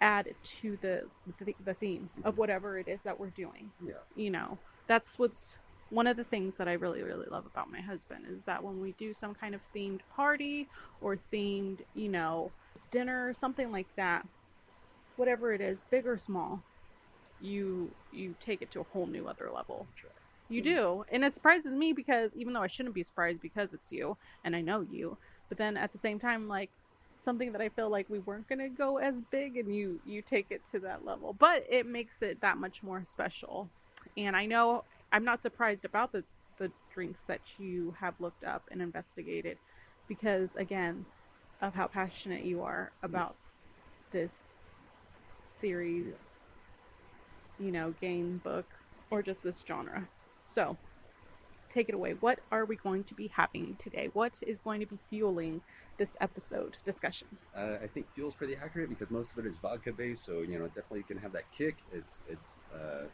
add 0.00 0.34
to 0.60 0.76
the 0.82 1.02
the, 1.38 1.54
the 1.64 1.74
theme 1.74 2.10
of 2.24 2.34
Mhm. 2.34 2.38
whatever 2.38 2.78
it 2.78 2.88
is 2.88 3.00
that 3.04 3.18
we're 3.18 3.30
doing 3.30 3.72
Yeah. 3.80 3.94
you 4.14 4.30
know 4.30 4.58
that's 4.86 5.18
what's 5.18 5.58
one 5.88 6.06
of 6.06 6.16
the 6.16 6.24
things 6.24 6.54
that 6.58 6.68
i 6.68 6.74
really 6.74 7.02
really 7.02 7.26
love 7.30 7.46
about 7.46 7.70
my 7.70 7.80
husband 7.80 8.26
is 8.28 8.42
that 8.44 8.62
when 8.62 8.80
we 8.80 8.92
do 8.92 9.14
some 9.14 9.34
kind 9.34 9.54
of 9.54 9.60
themed 9.74 10.00
party 10.14 10.68
or 11.00 11.16
themed 11.32 11.80
you 11.94 12.08
know 12.08 12.52
dinner 12.90 13.28
or 13.28 13.34
something 13.34 13.72
like 13.72 13.88
that 13.96 14.26
whatever 15.16 15.52
it 15.52 15.60
is 15.60 15.78
big 15.90 16.06
or 16.06 16.18
small 16.18 16.64
you 17.38 17.94
you 18.10 18.34
take 18.40 18.62
it 18.62 18.70
to 18.72 18.80
a 18.80 18.84
whole 18.84 19.06
new 19.06 19.28
other 19.28 19.50
level 19.52 19.88
Try. 19.96 20.10
you 20.48 20.62
Mhm. 20.62 20.62
do. 20.62 21.04
And 21.10 21.24
it 21.24 21.34
surprises 21.34 21.72
me 21.72 21.92
because 21.92 22.30
even 22.34 22.52
though 22.52 22.62
I 22.62 22.68
shouldn't 22.68 22.94
be 22.94 23.04
surprised 23.04 23.40
because 23.40 23.72
it's 23.72 23.90
you 23.92 24.16
and 24.44 24.54
I 24.56 24.60
know 24.60 24.80
you, 24.82 25.18
but 25.48 25.58
then 25.58 25.76
at 25.76 25.92
the 25.92 25.98
same 25.98 26.18
time 26.18 26.48
like 26.48 26.70
something 27.24 27.52
that 27.52 27.60
I 27.60 27.68
feel 27.70 27.90
like 27.90 28.08
we 28.08 28.20
weren't 28.20 28.48
going 28.48 28.60
to 28.60 28.68
go 28.68 28.98
as 28.98 29.14
big 29.30 29.56
and 29.56 29.74
you 29.74 30.00
you 30.04 30.22
take 30.22 30.50
it 30.50 30.64
to 30.70 30.80
that 30.80 31.04
level. 31.04 31.34
But 31.34 31.64
it 31.68 31.86
makes 31.86 32.14
it 32.22 32.40
that 32.42 32.58
much 32.58 32.82
more 32.82 33.04
special. 33.04 33.70
And 34.16 34.36
I 34.36 34.46
know 34.46 34.84
I'm 35.12 35.24
not 35.24 35.42
surprised 35.42 35.84
about 35.84 36.12
the 36.12 36.24
the 36.58 36.72
drinks 36.92 37.20
that 37.28 37.42
you 37.58 37.94
have 38.00 38.14
looked 38.20 38.44
up 38.44 38.64
and 38.70 38.80
investigated 38.80 39.58
because 40.08 40.48
again 40.56 41.06
of 41.60 41.74
how 41.74 41.86
passionate 41.88 42.44
you 42.44 42.62
are 42.62 42.92
about 43.02 43.36
this 44.12 44.30
series 45.60 46.06
Yeah. 46.06 46.14
you 47.58 47.72
know 47.72 47.92
game 48.00 48.38
book 48.44 48.66
or 49.10 49.22
just 49.22 49.42
this 49.42 49.62
genre. 49.66 50.06
So, 50.54 50.76
take 51.72 51.88
it 51.88 51.94
away. 51.94 52.14
What 52.14 52.40
are 52.50 52.64
we 52.64 52.76
going 52.76 53.04
to 53.04 53.14
be 53.14 53.28
having 53.28 53.76
today? 53.78 54.08
What 54.12 54.32
is 54.42 54.58
going 54.64 54.80
to 54.80 54.86
be 54.86 54.98
fueling 55.10 55.60
this 55.98 56.08
episode 56.20 56.76
discussion? 56.84 57.28
Uh, 57.56 57.76
I 57.82 57.86
think 57.86 58.06
fuel's 58.14 58.34
pretty 58.34 58.56
accurate 58.56 58.88
because 58.88 59.10
most 59.10 59.30
of 59.32 59.44
it 59.44 59.48
is 59.48 59.56
vodka 59.62 59.92
based, 59.92 60.24
so 60.24 60.40
you 60.42 60.58
know 60.58 60.66
definitely 60.66 61.02
can 61.04 61.18
have 61.18 61.32
that 61.32 61.44
kick. 61.56 61.76
It's 61.92 62.22
it's 62.28 62.68
uh, 62.74 63.04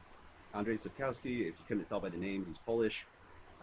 Andrei 0.56 0.76
Sapkowski. 0.76 1.40
If 1.48 1.54
you 1.58 1.64
couldn't 1.68 1.84
tell 1.88 2.00
by 2.00 2.08
the 2.08 2.16
name, 2.16 2.44
he's 2.46 2.58
Polish. 2.58 3.04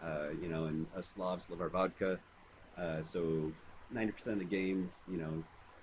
Uh, 0.02 0.30
you 0.40 0.48
know, 0.48 0.64
and 0.64 0.86
us 0.96 1.08
Slavs 1.14 1.44
love 1.50 1.60
our 1.60 1.68
vodka. 1.68 2.18
Uh, 2.78 3.02
so 3.02 3.52
90% 3.94 4.28
of 4.28 4.38
the 4.38 4.44
game, 4.46 4.90
you 5.10 5.18
know, 5.18 5.42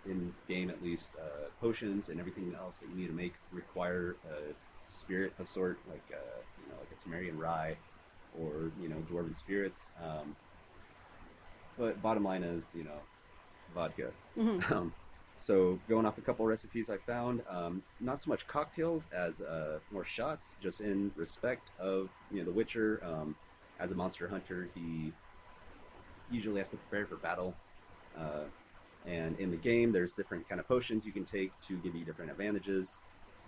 in 0.09 0.33
game 0.47 0.69
at 0.69 0.81
least, 0.81 1.09
uh, 1.21 1.49
potions 1.59 2.09
and 2.09 2.19
everything 2.19 2.53
else 2.57 2.77
that 2.77 2.89
you 2.89 2.95
need 2.95 3.07
to 3.07 3.13
make 3.13 3.33
require 3.51 4.15
a 4.29 4.53
spirit 4.87 5.33
of 5.39 5.47
sort, 5.49 5.79
like 5.89 6.03
uh, 6.13 6.41
you 6.63 6.71
know, 6.71 6.79
like 6.79 6.89
a 6.91 7.09
Temerian 7.09 7.37
rye 7.37 7.77
or 8.39 8.71
you 8.79 8.89
know, 8.89 8.97
dwarven 9.11 9.37
spirits. 9.37 9.91
Um, 10.01 10.35
but 11.77 12.01
bottom 12.01 12.23
line 12.23 12.43
is, 12.43 12.65
you 12.73 12.83
know, 12.83 12.99
vodka. 13.73 14.11
hmm 14.37 14.59
Um, 14.71 14.93
so 15.39 15.79
going 15.87 16.05
off 16.07 16.17
a 16.17 16.21
couple 16.21 16.45
recipes 16.47 16.89
I 16.89 16.97
found, 16.97 17.41
um, 17.49 17.83
not 17.99 18.23
so 18.23 18.29
much 18.29 18.47
cocktails 18.47 19.07
as 19.15 19.39
uh, 19.39 19.79
more 19.91 20.03
shots, 20.03 20.55
just 20.61 20.81
in 20.81 21.11
respect 21.15 21.69
of 21.79 22.09
you 22.31 22.39
know 22.39 22.45
The 22.45 22.51
Witcher. 22.51 23.01
Um, 23.05 23.35
as 23.79 23.91
a 23.91 23.95
monster 23.95 24.27
hunter, 24.27 24.67
he 24.73 25.13
usually 26.31 26.59
has 26.59 26.69
to 26.69 26.77
prepare 26.77 27.05
for 27.05 27.17
battle, 27.17 27.55
uh, 28.17 28.45
and 29.07 29.39
in 29.39 29.51
the 29.51 29.57
game, 29.57 29.91
there's 29.91 30.13
different 30.13 30.47
kind 30.49 30.59
of 30.61 30.67
potions 30.67 31.05
you 31.05 31.13
can 31.13 31.25
take 31.25 31.51
to 31.67 31.77
give 31.77 31.95
you 31.95 32.05
different 32.05 32.31
advantages. 32.31 32.97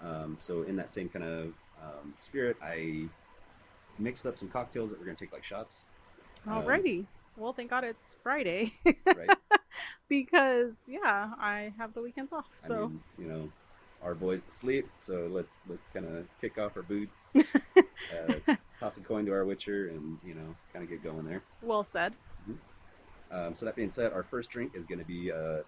Um, 0.04 0.38
so 0.40 0.64
in 0.64 0.76
that 0.78 0.92
same 0.92 1.10
kind 1.10 1.26
of 1.26 1.46
um, 1.84 2.14
spirit, 2.18 2.58
I 2.64 3.10
mixed 4.00 4.26
up 4.26 4.38
some 4.40 4.50
cocktails 4.50 4.90
that 4.92 5.00
we're 5.00 5.06
gonna 5.06 5.18
take 5.18 5.34
like 5.34 5.44
shots. 5.46 5.76
Um, 6.48 6.56
Alrighty. 6.66 7.08
well, 7.38 7.54
thank 7.54 7.70
God 7.70 7.84
it's 7.84 8.16
Friday. 8.24 8.74
Right. 9.14 9.32
because, 10.10 10.74
yeah, 10.88 11.32
I 11.40 11.74
have 11.78 11.94
the 11.94 12.02
weekends 12.02 12.32
off. 12.34 12.46
I 12.64 12.68
So, 12.68 12.92
mean, 12.92 13.02
you 13.18 13.28
know, 13.28 13.50
our 14.04 14.16
boys 14.16 14.44
to 14.44 14.52
sleep, 14.52 14.88
so 15.00 15.28
let's 15.32 15.58
let's 15.68 15.82
kind 15.94 16.06
of 16.06 16.26
kick 16.42 16.58
off 16.58 16.76
our 16.76 16.84
boots, 16.84 17.16
uh, 17.36 18.36
toss 18.80 18.98
a 18.98 19.02
coin 19.02 19.26
to 19.26 19.34
our 19.34 19.46
Witcher, 19.46 19.90
and 19.90 20.18
you 20.24 20.34
know, 20.36 20.56
kind 20.74 20.84
of 20.84 20.90
get 20.90 21.04
going 21.04 21.26
there. 21.26 21.44
well 21.62 21.88
said. 21.92 22.14
Um, 23.32 23.56
so 23.56 23.66
that 23.66 23.76
being 23.76 23.92
said, 23.92 24.12
our 24.12 24.24
first 24.24 24.50
drink 24.50 24.72
is 24.76 24.86
going 24.86 25.00
to 25.00 25.06
be 25.06 25.32
uh, 25.32 25.62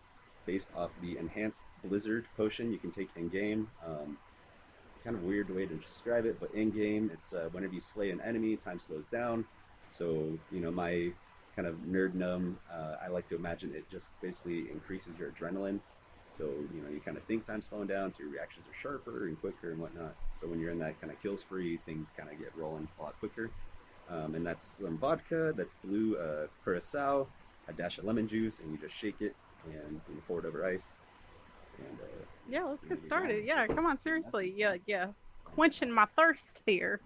based 0.46 0.68
off 0.76 0.90
the 1.02 1.18
enhanced 1.18 1.62
Blizzard 1.84 2.26
potion 2.38 2.72
you 2.72 2.80
can 2.80 2.92
take 2.92 3.10
in 3.16 3.30
game. 3.30 3.68
Um, 3.86 4.18
kind 5.04 5.16
of 5.16 5.24
weird 5.24 5.54
way 5.54 5.66
to 5.66 5.76
describe 5.76 6.26
it, 6.26 6.40
but 6.40 6.54
in 6.54 6.70
game, 6.72 7.10
it's 7.14 7.34
uh, 7.34 7.50
whenever 7.52 7.74
you 7.74 7.82
slay 7.82 8.12
an 8.12 8.22
enemy, 8.22 8.56
time 8.58 8.80
slows 8.80 9.06
down. 9.12 9.46
So 9.98 10.28
you 10.52 10.60
know, 10.60 10.72
my 10.72 11.12
kind 11.56 11.68
of 11.68 11.76
nerd 11.88 12.14
numb, 12.14 12.58
uh, 12.74 12.96
I 13.04 13.08
like 13.10 13.28
to 13.30 13.36
imagine 13.36 13.74
it 13.76 13.90
just 13.92 14.08
basically 14.22 14.70
increases 14.72 15.14
your 15.20 15.32
adrenaline. 15.32 15.80
So 16.38 16.46
you 16.46 16.82
know, 16.82 16.90
you 16.90 17.02
kind 17.04 17.18
of 17.18 17.24
think 17.24 17.46
time's 17.46 17.66
slowing 17.68 17.88
down, 17.88 18.14
so 18.14 18.24
your 18.24 18.32
reactions 18.32 18.66
are 18.66 18.82
sharper 18.82 19.28
and 19.28 19.40
quicker 19.42 19.72
and 19.72 19.80
whatnot. 19.80 20.16
So 20.40 20.48
when 20.48 20.60
you're 20.60 20.72
in 20.72 20.80
that 20.80 21.00
kind 21.02 21.12
of 21.12 21.22
kill 21.22 21.38
spree, 21.38 21.78
things 21.86 22.08
kind 22.18 22.30
of 22.32 22.38
get 22.40 22.56
rolling 22.56 22.88
a 23.00 23.04
lot 23.04 23.20
quicker. 23.20 23.50
Um, 24.10 24.36
and 24.36 24.46
that's 24.46 24.68
some 24.80 24.98
vodka, 24.98 25.54
that's 25.56 25.74
blue 25.86 26.18
uh, 26.18 26.48
curacao, 26.64 27.28
a 27.68 27.74
dash 27.74 27.98
of 27.98 28.06
lemon 28.06 28.28
juice, 28.28 28.60
and 28.60 28.72
you 28.72 28.78
just 28.78 28.96
shake 29.00 29.22
it 29.22 29.36
and 29.66 30.02
you 30.10 30.16
know, 30.16 30.22
pour 30.28 30.40
it 30.40 30.46
over 30.46 30.66
ice. 30.66 30.86
And 31.78 32.00
uh, 32.00 32.06
Yeah, 32.50 32.64
let's 32.66 32.84
get 32.84 33.04
started. 33.06 33.46
Yeah, 33.46 33.68
come 33.68 33.86
on, 33.86 34.00
seriously. 34.00 34.54
Yeah, 34.56 34.76
yeah. 34.88 35.08
Quenching 35.44 35.92
my 35.92 36.06
thirst 36.16 36.62
here. 36.66 37.02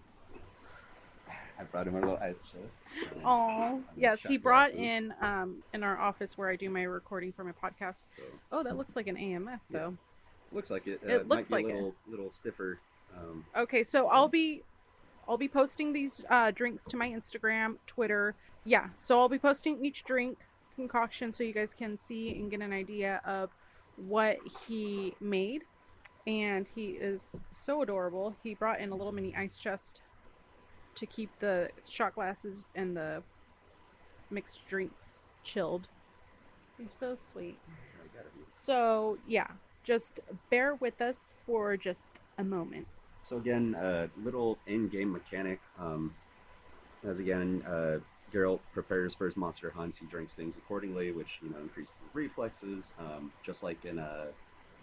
I 1.60 1.64
brought 1.64 1.88
him 1.88 1.96
a 1.96 2.00
little 2.00 2.18
ice 2.18 2.36
chest. 2.52 3.16
um, 3.26 3.26
Oh, 3.26 3.84
yes, 3.98 4.20
he 4.28 4.38
brought 4.38 4.72
glasses. 4.74 4.86
in 4.86 5.14
um 5.22 5.64
in 5.74 5.84
our 5.84 5.98
office 5.98 6.38
where 6.38 6.50
I 6.50 6.56
do 6.56 6.70
my 6.70 6.84
recording 6.84 7.32
for 7.34 7.44
my 7.44 7.52
podcast. 7.52 7.96
So 8.16 8.24
Oh, 8.52 8.64
that 8.64 8.78
looks 8.78 8.96
like 8.96 9.08
an 9.08 9.16
AMF 9.16 9.48
Yeah. 9.48 9.80
though. 9.80 9.98
looks 10.52 10.70
like 10.70 10.86
it. 10.88 11.00
Uh, 11.06 11.14
It 11.14 11.28
looks 11.28 11.50
might 11.50 11.58
like 11.58 11.66
be 11.66 11.72
it. 11.72 11.74
a 11.74 11.76
little, 11.78 11.96
little 12.10 12.32
stiffer. 12.32 12.80
Um, 13.18 13.46
Okay, 13.58 13.84
so 13.84 14.08
I'll 14.08 14.28
be 14.28 14.64
I'll 15.28 15.38
be 15.38 15.48
posting 15.48 15.92
these 15.94 16.22
uh, 16.30 16.52
drinks 16.52 16.86
to 16.90 16.98
my 16.98 17.10
Instagram, 17.10 17.78
Twitter. 17.88 18.36
Yeah, 18.66 18.88
so 19.02 19.20
I'll 19.20 19.30
be 19.30 19.38
posting 19.38 19.84
each 19.86 20.04
drink 20.06 20.38
concoction 20.76 21.34
so 21.34 21.44
you 21.44 21.54
guys 21.54 21.70
can 21.78 22.00
see 22.08 22.32
and 22.32 22.50
get 22.50 22.62
an 22.62 22.74
idea 22.74 23.22
of 23.26 23.50
what 24.08 24.38
he 24.68 25.14
made. 25.22 25.62
And 26.28 26.66
he 26.74 26.98
is 27.00 27.22
so 27.52 27.84
adorable. 27.84 28.36
He 28.42 28.56
brought 28.56 28.80
in 28.80 28.90
a 28.90 28.96
little 28.96 29.12
mini 29.12 29.36
ice 29.38 29.58
chest 29.58 30.02
to 30.96 31.06
keep 31.06 31.30
the 31.40 31.70
shot 31.88 32.16
glasses 32.16 32.64
and 32.74 32.98
the 32.98 33.22
mixed 34.32 34.58
drinks 34.68 34.96
chilled. 35.44 35.88
You're 36.80 36.90
so 37.00 37.18
sweet. 37.32 37.60
So, 38.66 39.20
yeah, 39.28 39.48
just 39.84 40.20
bear 40.50 40.76
with 40.76 41.00
us 41.02 41.16
for 41.46 41.78
just 41.78 42.00
a 42.40 42.44
moment. 42.44 42.88
So 43.30 43.38
again, 43.38 43.76
uh, 43.76 44.08
little 44.24 44.58
in-game 44.66 45.12
mechanic. 45.12 45.60
Um, 45.80 46.14
as 47.08 47.20
again, 47.20 47.64
uh, 47.68 48.00
Geralt 48.34 48.62
prepares 48.72 49.14
for 49.14 49.26
his 49.26 49.36
monster 49.38 49.72
hunts. 49.72 49.98
He 49.98 50.06
drinks 50.06 50.34
things 50.34 50.58
accordingly, 50.58 51.12
which 51.12 51.40
you 51.42 51.50
know 51.50 51.60
increases 51.60 51.96
his 52.04 52.14
reflexes. 52.14 52.92
Um, 52.98 53.32
just 53.46 53.64
like 53.64 53.86
in 53.86 54.00
uh, 54.00 54.32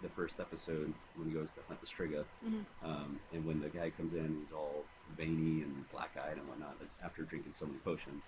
the 0.01 0.09
first 0.09 0.39
episode 0.39 0.93
when 1.15 1.27
he 1.27 1.33
goes 1.33 1.51
to 1.53 1.61
hunt 1.67 1.79
the 1.81 1.87
Striga, 1.87 2.25
Mhm. 2.45 2.65
um, 2.81 3.19
and 3.31 3.45
when 3.45 3.59
the 3.59 3.69
guy 3.69 3.89
comes 3.89 4.13
in, 4.13 4.35
he's 4.39 4.51
all 4.51 4.85
veiny 5.15 5.61
and 5.61 5.87
black-eyed 5.89 6.37
and 6.37 6.47
whatnot. 6.47 6.79
That's 6.79 6.95
after 7.03 7.23
drinking 7.23 7.53
so 7.53 7.65
many 7.65 7.79
potions. 7.79 8.23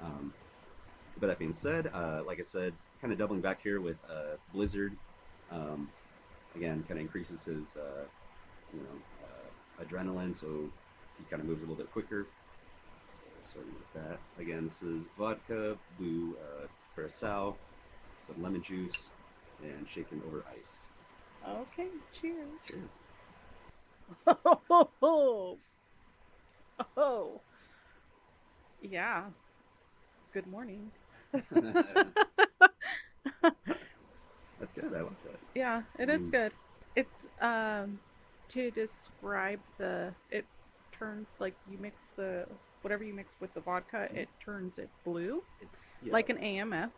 Um, 0.00 0.32
but 1.18 1.26
that 1.28 1.38
being 1.38 1.52
said, 1.52 1.88
uh, 1.88 2.22
like 2.24 2.38
I 2.38 2.44
said, 2.44 2.74
kind 3.00 3.12
of 3.12 3.18
doubling 3.18 3.40
back 3.40 3.60
here 3.62 3.80
with 3.80 3.96
uh, 4.08 4.36
Blizzard. 4.52 4.96
Um, 5.50 5.88
again, 6.54 6.82
kind 6.86 6.98
of 7.00 7.04
increases 7.06 7.44
his, 7.44 7.74
uh, 7.76 8.06
you 8.72 8.82
know, 8.82 9.02
uh, 9.22 9.84
adrenaline, 9.84 10.38
so 10.38 10.70
he 11.16 11.24
kind 11.24 11.40
of 11.40 11.48
moves 11.48 11.62
a 11.62 11.64
little 11.64 11.76
bit 11.76 11.90
quicker. 11.90 12.28
Starting 13.48 13.74
with 13.78 13.92
that. 13.94 14.20
Again, 14.38 14.66
this 14.68 14.82
is 14.82 15.08
vodka, 15.16 15.78
blue 15.98 16.36
uh, 16.42 16.66
curacao, 16.94 17.58
some 18.26 18.42
lemon 18.42 18.62
juice, 18.62 19.10
and 19.62 19.88
shaken 19.88 20.22
over 20.24 20.44
ice. 20.52 20.88
Okay, 21.46 21.90
cheers. 22.12 22.60
Cheers. 22.66 22.90
Oh, 24.26 24.90
oh, 25.02 25.60
oh. 26.96 27.42
Yeah. 28.80 29.30
Good 30.32 30.46
morning. 30.46 30.92
That's 34.58 34.72
good. 34.72 34.92
I 34.94 35.00
like 35.02 35.22
that. 35.22 35.40
yeah, 35.54 35.82
it 35.98 36.08
is 36.08 36.22
Mm. 36.22 36.30
good. 36.30 36.52
It's 36.96 37.26
um 37.40 37.98
to 38.50 38.70
describe 38.70 39.60
the 39.78 40.14
it 40.30 40.46
turns 40.92 41.28
like 41.38 41.56
you 41.66 41.78
mix 41.78 42.02
the 42.16 42.46
whatever 42.82 43.04
you 43.04 43.14
mix 43.14 43.34
with 43.40 43.52
the 43.54 43.60
vodka, 43.60 44.08
it 44.14 44.28
turns 44.44 44.78
it 44.78 44.88
blue, 45.04 45.42
It's 45.60 45.80
yeah, 46.02 46.12
like 46.12 46.28
an 46.28 46.38
AMF. 46.38 46.90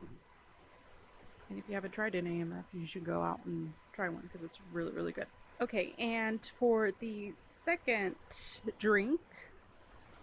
And 1.49 1.59
if 1.59 1.65
you 1.69 1.75
haven't 1.75 1.93
tried 1.93 2.15
an 2.15 2.27
AMF, 2.27 2.65
you 2.73 2.87
should 2.87 3.05
go 3.05 3.23
out 3.23 3.41
and 3.45 3.73
try 3.93 4.09
one 4.09 4.23
because 4.23 4.45
it's 4.45 4.59
really 4.73 4.93
really 4.93 5.13
good. 5.13 5.27
Okay, 5.61 5.95
and 5.99 6.41
for 6.59 6.91
the 7.01 7.33
second 7.65 8.15
drink, 8.79 9.21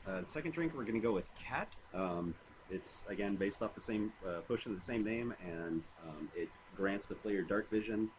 Uh, 0.08 0.22
the 0.22 0.28
second 0.28 0.52
drink, 0.54 0.74
we're 0.74 0.84
going 0.84 0.96
to 0.96 1.02
go 1.06 1.14
with 1.14 1.26
Cat. 1.48 1.68
Um, 1.94 2.34
it's 2.70 3.04
again 3.10 3.36
based 3.36 3.62
off 3.62 3.76
the 3.76 3.82
same 3.82 4.12
uh, 4.28 4.42
potion 4.48 4.72
of 4.72 4.80
the 4.80 4.86
same 4.86 5.04
name, 5.04 5.34
and 5.46 5.84
um, 6.08 6.30
it 6.36 6.50
grants 6.76 7.06
the 7.08 7.16
player 7.16 7.42
dark 7.42 7.70
vision. 7.70 8.10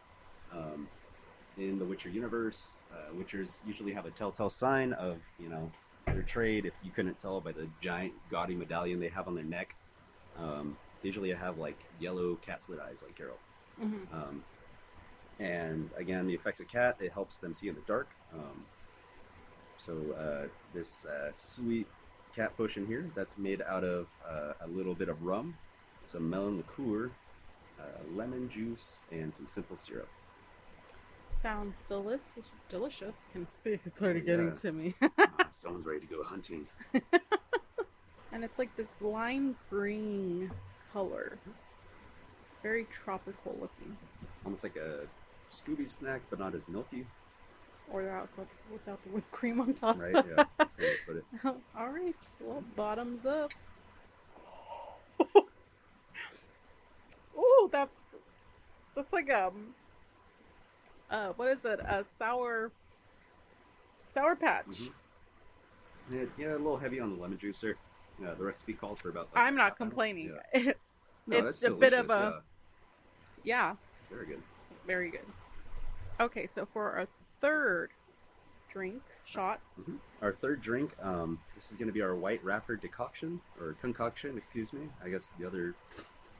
Um, 0.51 0.87
in 1.57 1.77
the 1.77 1.85
Witcher 1.85 2.09
universe, 2.09 2.69
uh, 2.93 3.13
Witchers 3.13 3.49
usually 3.67 3.91
have 3.93 4.05
a 4.05 4.11
telltale 4.11 4.49
sign 4.49 4.93
of 4.93 5.17
you 5.39 5.49
know 5.49 5.71
their 6.13 6.23
trade. 6.23 6.65
If 6.65 6.73
you 6.83 6.91
couldn't 6.91 7.19
tell 7.21 7.39
by 7.41 7.51
the 7.51 7.67
giant 7.81 8.13
gaudy 8.29 8.55
medallion 8.55 8.99
they 8.99 9.09
have 9.09 9.27
on 9.27 9.35
their 9.35 9.43
neck, 9.43 9.75
um, 10.37 10.77
usually 11.03 11.31
have 11.31 11.57
like 11.57 11.77
yellow 11.99 12.35
cat 12.35 12.61
slit 12.61 12.79
eyes, 12.79 13.01
like 13.01 13.17
Geralt. 13.17 13.39
Um, 14.13 14.43
and 15.39 15.89
again, 15.97 16.27
the 16.27 16.33
effects 16.33 16.59
of 16.59 16.67
cat, 16.67 16.97
it 16.99 17.11
helps 17.13 17.37
them 17.37 17.53
see 17.53 17.69
in 17.69 17.75
the 17.75 17.81
dark. 17.87 18.09
Um, 18.33 18.65
so 19.85 19.93
uh, 20.13 20.47
this 20.73 21.05
uh, 21.05 21.31
sweet 21.35 21.87
cat 22.35 22.55
potion 22.57 22.85
here, 22.85 23.09
that's 23.15 23.37
made 23.37 23.61
out 23.61 23.83
of 23.83 24.07
uh, 24.29 24.53
a 24.61 24.67
little 24.67 24.93
bit 24.93 25.09
of 25.09 25.23
rum, 25.23 25.55
some 26.07 26.29
melon 26.29 26.57
liqueur, 26.57 27.09
uh, 27.79 27.83
lemon 28.13 28.49
juice, 28.49 28.99
and 29.11 29.33
some 29.33 29.47
simple 29.47 29.77
syrup. 29.77 30.09
Sounds 31.41 31.73
delicious. 31.87 32.21
Delicious. 32.69 33.13
Can 33.31 33.47
speak. 33.61 33.81
It's 33.85 34.01
already 34.01 34.19
Yeah. 34.19 34.25
getting 34.37 34.57
to 34.57 34.71
me. 34.71 34.95
Ah, 35.19 35.47
someone's 35.51 35.85
ready 35.85 36.01
to 36.01 36.05
go 36.07 36.23
hunting. 36.23 36.65
and 38.31 38.43
it's 38.43 38.57
like 38.57 38.75
this 38.75 38.87
lime 39.01 39.55
green 39.69 40.51
color. 40.93 41.37
Very 42.63 42.85
tropical 42.85 43.55
looking. 43.59 43.97
Almost 44.45 44.63
like 44.63 44.75
a 44.75 45.07
Scooby 45.51 45.89
snack, 45.89 46.21
but 46.29 46.39
not 46.39 46.55
as 46.55 46.61
milky. 46.67 47.05
Or 47.91 48.01
without, 48.01 48.29
without 48.71 49.03
the 49.03 49.09
whipped 49.09 49.31
cream 49.31 49.61
on 49.61 49.73
top. 49.73 49.99
Right? 49.99 50.13
Yeah. 50.13 50.43
That's 50.59 50.77
where 50.77 50.89
you 50.89 50.97
put 51.07 51.15
it. 51.17 51.25
All 51.77 51.89
right. 51.89 52.15
Well, 52.39 52.63
bottoms 52.75 53.25
up. 53.25 53.51
Oh, 57.35 57.69
that's 57.71 57.91
that's 58.95 59.11
like 59.13 59.29
um, 59.31 59.73
uh, 61.09 61.29
what 61.35 61.49
is 61.49 61.59
it? 61.63 61.79
A 61.79 62.05
sour 62.17 62.71
sour 64.13 64.35
patch. 64.35 64.65
Mhm. 64.67 64.91
Yeah, 66.11 66.25
yeah, 66.37 66.51
a 66.53 66.57
little 66.57 66.77
heavy 66.77 66.99
on 66.99 67.15
the 67.15 67.21
lemon 67.21 67.37
juicer. 67.37 67.75
Yeah, 68.21 68.33
the 68.33 68.43
recipe 68.43 68.73
calls 68.73 68.99
for 68.99 69.09
about. 69.09 69.29
Like, 69.33 69.43
I'm 69.43 69.55
not 69.55 69.77
complaining. 69.77 70.35
Yeah. 70.53 70.71
No, 71.27 71.45
it's 71.45 71.61
a 71.61 71.69
bit 71.69 71.93
of 71.93 72.09
a 72.09 72.41
yeah, 73.43 73.43
yeah. 73.43 73.75
very 74.09 74.25
good. 74.25 74.41
very 74.87 75.11
good. 75.11 75.25
Okay, 76.19 76.49
so 76.55 76.67
for 76.73 76.91
our 76.93 77.07
third 77.39 77.91
drink 78.73 79.03
shot, 79.25 79.59
Our 80.23 80.33
third 80.33 80.63
drink, 80.63 80.91
um, 81.03 81.39
this 81.55 81.69
is 81.71 81.77
going 81.77 81.87
to 81.87 81.93
be 81.93 82.01
our 82.01 82.15
white 82.15 82.43
Raffard 82.43 82.81
decoction 82.81 83.39
or 83.59 83.75
concoction. 83.79 84.37
Excuse 84.37 84.73
me. 84.73 84.89
I 85.05 85.09
guess 85.09 85.29
the 85.39 85.45
other 85.45 85.75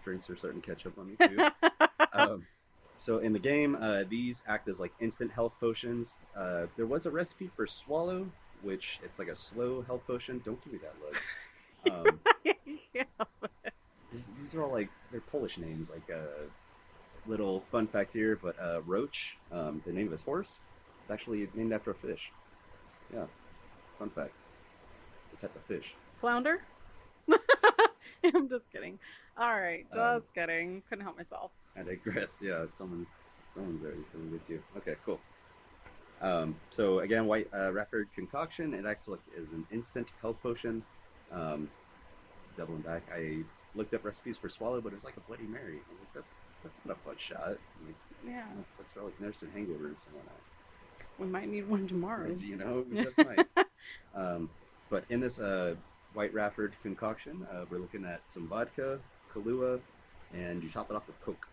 drinks 0.03 0.27
are 0.29 0.35
starting 0.37 0.59
to 0.59 0.67
catch 0.67 0.87
up 0.87 0.97
on 0.97 1.07
me 1.07 1.27
too. 1.27 1.47
um, 2.13 2.47
so 2.99 3.19
in 3.19 3.33
the 3.33 3.39
game, 3.39 3.75
uh, 3.81 4.03
these 4.09 4.43
act 4.47 4.67
as 4.67 4.79
like 4.79 4.91
instant 4.99 5.31
health 5.31 5.53
potions. 5.59 6.11
Uh, 6.37 6.67
there 6.77 6.85
was 6.85 7.05
a 7.05 7.09
recipe 7.09 7.49
for 7.55 7.65
swallow, 7.65 8.27
which 8.61 8.99
it's 9.03 9.17
like 9.19 9.29
a 9.29 9.35
slow 9.35 9.81
health 9.81 10.01
potion. 10.05 10.41
Don't 10.45 10.61
give 10.63 10.73
me 10.73 10.79
that 10.83 10.95
look. 11.03 12.05
Um, 12.07 12.19
yeah. 12.93 13.03
these 14.11 14.53
are 14.53 14.63
all 14.63 14.71
like 14.71 14.89
they're 15.11 15.21
Polish 15.21 15.57
names. 15.57 15.89
Like 15.89 16.09
a 16.09 16.25
little 17.29 17.63
fun 17.71 17.87
fact 17.87 18.11
here, 18.13 18.37
but 18.41 18.55
uh, 18.61 18.81
Roach, 18.85 19.35
um, 19.51 19.81
the 19.85 19.91
name 19.93 20.07
of 20.07 20.11
his 20.11 20.21
horse, 20.21 20.59
is 21.05 21.11
actually 21.11 21.47
named 21.55 21.73
after 21.73 21.91
a 21.91 21.95
fish. 21.95 22.21
Yeah, 23.13 23.25
fun 23.97 24.09
fact. 24.11 24.31
It's 25.33 25.41
a 25.43 25.47
type 25.47 25.55
of 25.55 25.61
fish. 25.63 25.85
Flounder? 26.21 26.61
I'm 28.23 28.49
just 28.49 28.65
kidding. 28.73 28.99
All 29.37 29.53
right, 29.55 29.85
just 29.89 29.99
Um, 29.99 30.21
kidding. 30.35 30.83
Couldn't 30.89 31.05
help 31.05 31.17
myself. 31.17 31.51
I 31.79 31.83
digress. 31.83 32.31
Yeah, 32.41 32.65
someone's 32.77 33.07
someone's 33.53 33.83
already 33.83 34.03
feeling 34.11 34.31
with 34.31 34.47
you. 34.49 34.59
Okay, 34.77 34.95
cool. 35.05 35.19
Um, 36.21 36.55
so 36.71 36.99
again, 36.99 37.25
white 37.25 37.47
uh, 37.53 37.71
Raffard 37.71 38.09
concoction. 38.13 38.73
It 38.73 38.85
acts 38.85 39.07
like 39.07 39.19
as 39.41 39.51
an 39.51 39.65
instant 39.71 40.07
health 40.21 40.37
potion. 40.43 40.83
Um, 41.31 41.69
doubling 42.57 42.81
back, 42.81 43.03
I 43.13 43.43
looked 43.75 43.93
up 43.93 44.03
recipes 44.03 44.37
for 44.37 44.49
swallow, 44.49 44.81
but 44.81 44.91
it 44.91 44.95
was 44.95 45.03
like 45.03 45.17
a 45.17 45.21
Bloody 45.21 45.47
Mary. 45.47 45.79
I 45.87 45.91
was 45.91 45.99
like, 46.01 46.13
that's 46.13 46.31
that's 46.63 46.75
not 46.85 46.97
a 46.97 46.99
fun 47.01 47.15
shot. 47.17 47.57
Like, 47.85 47.95
Yeah, 48.25 48.43
that's 48.57 48.71
that's 48.77 48.89
for 48.93 49.03
like 49.03 49.19
nursing 49.21 49.49
hangovers 49.49 50.05
and 50.07 50.15
whatnot. 50.15 50.41
we 51.17 51.27
might 51.27 51.47
need 51.49 51.67
one 51.69 51.87
tomorrow. 51.87 52.35
You 52.39 52.57
know, 52.57 52.83
we 52.89 53.03
just 53.03 53.17
might. 53.17 53.45
Um, 54.15 54.49
but 54.89 55.03
in 55.09 55.19
this 55.19 55.39
uh, 55.39 55.75
white 56.13 56.33
Raffard 56.33 56.73
concoction, 56.83 57.45
uh, 57.53 57.65
we're 57.69 57.77
looking 57.79 58.05
at 58.05 58.21
some 58.25 58.47
vodka, 58.47 58.99
Kahlua, 59.33 59.79
and 60.33 60.61
you 60.63 60.69
top 60.69 60.89
it 60.89 60.95
off 60.95 61.07
with 61.07 61.19
Coke. 61.21 61.45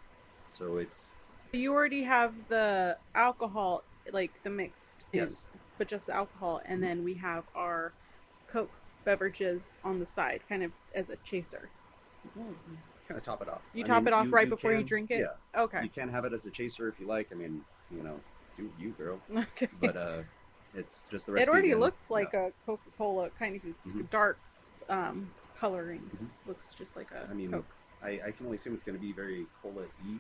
So 0.59 0.79
it's 0.79 1.11
You 1.53 1.73
already 1.73 2.03
have 2.03 2.33
the 2.49 2.97
alcohol, 3.15 3.83
like 4.13 4.31
the 4.45 4.51
mixed, 4.51 4.75
in, 5.13 5.21
yes, 5.21 5.33
but 5.79 5.89
just 5.89 6.07
the 6.07 6.15
alcohol, 6.15 6.61
and 6.67 6.83
then 6.83 7.03
we 7.05 7.15
have 7.15 7.45
our 7.55 7.93
Coke 8.51 8.71
beverages 9.05 9.61
on 9.85 9.99
the 10.01 10.07
side, 10.15 10.41
kind 10.49 10.63
of 10.63 10.73
as 10.95 11.09
a 11.11 11.17
chaser. 11.25 11.69
kind 12.35 13.19
of 13.19 13.25
top 13.25 13.43
it 13.43 13.49
off. 13.49 13.61
You 13.75 13.85
I 13.85 13.87
top 13.89 13.99
mean, 14.03 14.09
it 14.09 14.13
off 14.15 14.27
right 14.31 14.49
before 14.49 14.73
you 14.73 14.79
can- 14.79 14.87
drink 14.87 15.11
it? 15.11 15.21
Yeah, 15.55 15.61
Okay. 15.63 15.83
you 15.83 15.91
can 15.91 16.09
have 16.09 16.25
it 16.25 16.33
as 16.33 16.47
a 16.47 16.51
chaser 16.51 16.89
if 16.89 16.99
you 16.99 17.07
like. 17.07 17.29
I 17.33 17.35
mean, 17.35 17.63
you 17.91 18.03
know, 18.03 18.19
do 18.57 18.69
you, 18.79 18.91
girl. 18.93 19.19
Okay. 19.57 19.69
But 19.81 19.97
uh, 19.97 20.23
it's 20.75 21.05
just 21.11 21.27
the 21.27 21.33
rest. 21.33 21.43
it 21.43 21.49
already 21.49 21.69
again. 21.69 21.81
looks 21.81 21.99
Yeah. 22.09 22.15
like 22.15 22.35
a 22.35 22.51
Coca 22.65 22.91
Cola 22.99 23.31
kind 23.39 23.57
of 23.57 23.63
Mhm. 23.93 24.11
dark 24.11 24.39
um, 24.89 25.29
coloring. 25.61 26.01
Mhm. 26.15 26.29
Looks 26.47 26.69
just 26.79 26.97
like 26.97 27.11
a 27.13 27.29
I 27.31 27.35
mean, 27.35 27.51
Coke. 27.53 27.65
I, 28.03 28.21
I 28.27 28.31
can 28.31 28.47
only 28.47 28.57
assume 28.57 28.75
it's 28.75 28.85
going 28.85 28.95
to 28.97 29.01
be 29.01 29.13
very 29.13 29.47
cola-y 29.63 30.19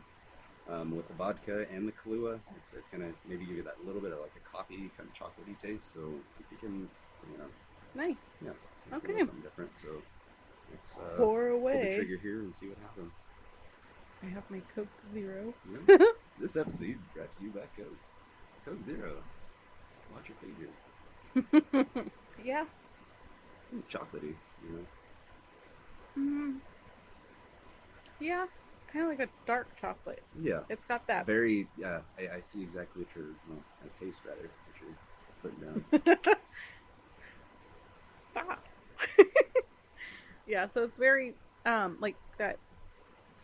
um, 0.69 0.97
with 0.97 1.09
the 1.09 1.15
vodka 1.15 1.67
and 1.73 1.87
the 1.89 1.93
Kahlua. 1.93 2.41
It's, 2.57 2.73
it's 2.73 2.89
going 2.91 3.03
to 3.03 3.13
maybe 3.27 3.47
give 3.47 3.57
you 3.57 3.63
that 3.65 3.85
little 3.85 4.01
bit 4.01 4.13
of 4.13 4.19
like 4.21 4.35
a 4.37 4.45
coffee 4.57 4.93
kind 4.97 5.09
of 5.09 5.15
chocolatey 5.15 5.59
taste. 5.61 5.93
So 5.93 6.21
if 6.41 6.51
you 6.51 6.59
can, 6.59 6.89
you 7.31 7.39
know, 7.39 7.49
Nice. 7.95 8.17
yeah, 8.43 8.53
Okay. 8.97 9.19
something 9.19 9.43
different. 9.43 9.71
So 9.81 9.89
let's 10.71 10.93
uh, 10.99 11.17
Pour 11.17 11.49
pull 11.49 11.53
the 11.53 11.61
away. 11.61 11.97
trigger 11.97 12.19
here 12.23 12.41
and 12.43 12.55
see 12.55 12.69
what 12.69 12.79
happens. 12.79 13.13
I 14.23 14.27
have 14.27 14.45
my 14.51 14.61
Coke 14.75 14.89
Zero. 15.13 15.55
Yeah. 15.71 15.97
this 16.41 16.57
episode 16.57 16.99
brought 17.15 17.35
to 17.37 17.43
you 17.43 17.51
by 17.53 17.67
Coke. 17.77 17.99
Coke 18.65 18.85
Zero. 18.85 19.23
Watch 20.13 20.29
your 20.29 20.39
figure. 20.39 20.71
yeah. 22.45 22.65
It's 23.73 23.89
chocolatey, 23.93 24.35
you 24.63 24.71
know. 24.73 24.87
Mm. 26.19 26.61
Yeah. 28.21 28.47
Kind 28.93 29.05
of 29.05 29.11
like 29.19 29.29
a 29.29 29.31
dark 29.47 29.69
chocolate. 29.81 30.23
Yeah. 30.41 30.61
It's 30.69 30.85
got 30.87 31.07
that. 31.09 31.27
Very. 31.27 31.69
Yeah. 31.77 32.01
I, 32.19 32.37
I 32.37 32.41
see 32.53 32.63
exactly 32.63 33.03
what 33.03 33.15
you're. 33.15 33.35
Well, 33.49 33.63
I 33.83 34.05
taste 34.05 34.21
rather 34.25 34.51
what 34.67 34.77
you're 34.81 34.97
putting 35.43 35.61
down. 35.61 35.85
Stop. 38.33 38.65
yeah. 40.47 40.67
So 40.73 40.85
it's 40.85 40.97
very 40.97 41.35
um 41.65 41.97
like 42.01 42.17
that 42.39 42.59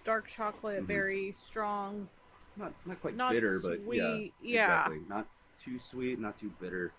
dark 0.05 0.29
chocolate, 0.29 0.83
Mhm. 0.85 0.87
very 0.87 1.37
strong. 1.49 2.09
Not 2.57 2.73
not 2.87 3.01
quite 3.01 3.17
Not 3.17 3.33
bitter, 3.33 3.59
but 3.61 3.81
yeah, 3.95 4.19
yeah. 4.41 4.65
exactly. 4.85 5.01
Not 5.09 5.27
too 5.59 5.79
sweet, 5.79 6.19
not 6.19 6.39
too 6.39 6.51
bitter. 6.61 6.93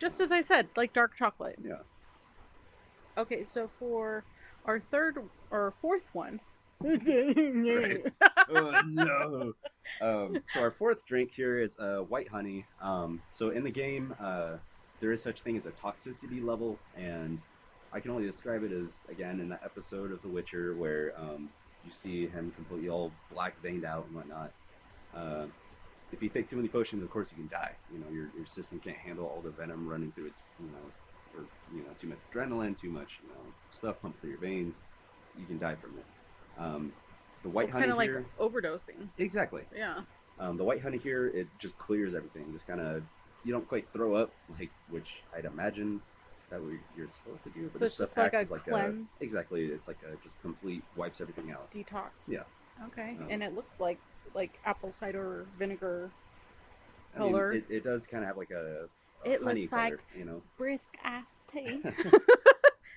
Just 0.00 0.20
as 0.20 0.30
I 0.30 0.42
said, 0.42 0.68
like 0.76 0.92
dark 0.92 1.16
chocolate. 1.16 1.58
Yeah. 1.62 1.78
Okay, 3.16 3.44
so 3.44 3.70
for 3.78 4.24
our 4.64 4.80
third 4.80 5.18
or 5.50 5.72
fourth 5.80 6.02
one. 6.12 6.40
Right. 7.68 8.00
oh 8.48 8.72
no. 8.84 9.52
Um, 10.00 10.42
so 10.46 10.60
our 10.60 10.72
fourth 10.72 11.04
drink 11.06 11.30
here 11.34 11.58
is 11.60 11.76
uh, 11.78 11.98
white 11.98 12.28
honey. 12.28 12.66
Um, 12.80 13.22
so 13.30 13.50
in 13.50 13.64
the 13.64 13.70
game, 13.70 14.14
uh, 14.20 14.58
there 15.00 15.12
is 15.12 15.22
such 15.22 15.42
thing 15.42 15.56
as 15.56 15.66
a 15.66 15.72
toxicity 15.72 16.42
level, 16.42 16.82
and 16.94 17.40
I 17.92 18.00
can 18.00 18.10
only 18.10 18.26
describe 18.26 18.62
it 18.64 18.72
as 18.72 19.00
again 19.08 19.40
in 19.40 19.48
that 19.50 19.60
episode 19.64 20.12
of 20.12 20.20
The 20.22 20.28
Witcher 20.28 20.76
where 20.76 21.12
um, 21.18 21.50
you 21.82 21.92
see 21.92 22.26
him 22.28 22.52
completely 22.52 22.88
all 22.88 23.16
black 23.30 23.60
veined 23.62 23.84
out 23.84 24.06
and 24.06 24.14
whatnot. 24.14 24.52
Uh, 25.14 25.46
if 26.12 26.22
you 26.22 26.30
take 26.30 26.48
too 26.50 26.56
many 26.56 26.68
potions, 26.68 27.02
of 27.02 27.10
course 27.10 27.30
you 27.32 27.38
can 27.38 27.48
die. 27.48 27.76
You 27.88 28.00
know 28.00 28.08
your 28.10 28.30
your 28.36 28.46
system 28.46 28.80
can't 28.80 28.96
handle 28.98 29.26
all 29.26 29.42
the 29.42 29.52
venom 29.52 29.86
running 29.88 30.12
through 30.12 30.28
its 30.28 30.40
you 30.58 30.70
know 30.70 30.92
or 31.34 31.48
you 31.68 31.84
know 31.84 31.94
too 32.00 32.08
much 32.08 32.20
adrenaline, 32.34 32.78
too 32.78 32.90
much 32.90 33.18
you 33.22 33.28
know 33.30 33.54
stuff 33.70 33.96
pumped 34.02 34.20
through 34.20 34.30
your 34.30 34.40
veins. 34.40 34.76
You 35.34 35.46
can 35.46 35.58
die 35.58 35.76
from 35.76 35.98
it. 35.98 36.06
Um, 36.58 36.92
the 37.42 37.48
white 37.48 37.64
It's 37.64 37.72
honey 37.72 37.82
kind 37.88 37.92
of 37.92 37.98
like 37.98 38.10
overdosing. 38.40 39.08
exactly. 39.18 39.62
Yeah. 39.76 40.00
Um, 40.38 40.56
the 40.56 40.64
white 40.64 40.80
honey 40.82 40.98
here, 40.98 41.28
it 41.28 41.46
just 41.58 41.76
clears 41.78 42.14
everything. 42.14 42.52
Just 42.52 42.66
kind 42.66 42.80
of, 42.80 43.02
you 43.44 43.52
don't 43.52 43.68
quite 43.68 43.86
throw 43.92 44.14
up, 44.14 44.30
like 44.58 44.70
which 44.90 45.08
I'd 45.36 45.44
imagine 45.44 46.00
that 46.50 46.60
what 46.60 46.72
you're 46.96 47.08
supposed 47.10 47.42
to 47.44 47.50
do. 47.50 47.68
But 47.72 47.72
So 47.72 47.78
this 47.84 47.86
it's 47.86 47.94
stuff 47.96 48.08
just 48.32 48.50
like 48.50 48.50
a 48.50 48.52
like 48.52 48.64
cleanse? 48.64 49.06
a 49.20 49.24
exactly. 49.24 49.64
It's 49.66 49.86
like 49.86 49.98
a 50.02 50.16
just 50.22 50.40
complete 50.42 50.82
wipes 50.96 51.20
everything 51.20 51.50
out. 51.50 51.70
Detox. 51.72 52.10
Yeah. 52.26 52.40
Okay. 52.86 53.16
Um, 53.20 53.28
and 53.30 53.42
it 53.42 53.54
looks 53.54 53.78
like 53.78 53.98
like 54.34 54.58
apple 54.64 54.92
cider 54.92 55.46
vinegar 55.58 56.10
I 57.16 57.20
mean, 57.20 57.32
color. 57.32 57.52
it, 57.52 57.64
it 57.68 57.84
does 57.84 58.06
kind 58.06 58.24
of 58.24 58.28
have 58.28 58.36
like 58.36 58.50
a, 58.50 58.88
a 59.24 59.30
It 59.30 59.42
honey 59.42 59.62
looks 59.62 59.70
color, 59.70 59.82
like- 59.90 60.00
you 60.18 60.24
know. 60.24 60.42
brisk 60.58 60.82
ass 61.04 61.24
tea. 61.52 61.82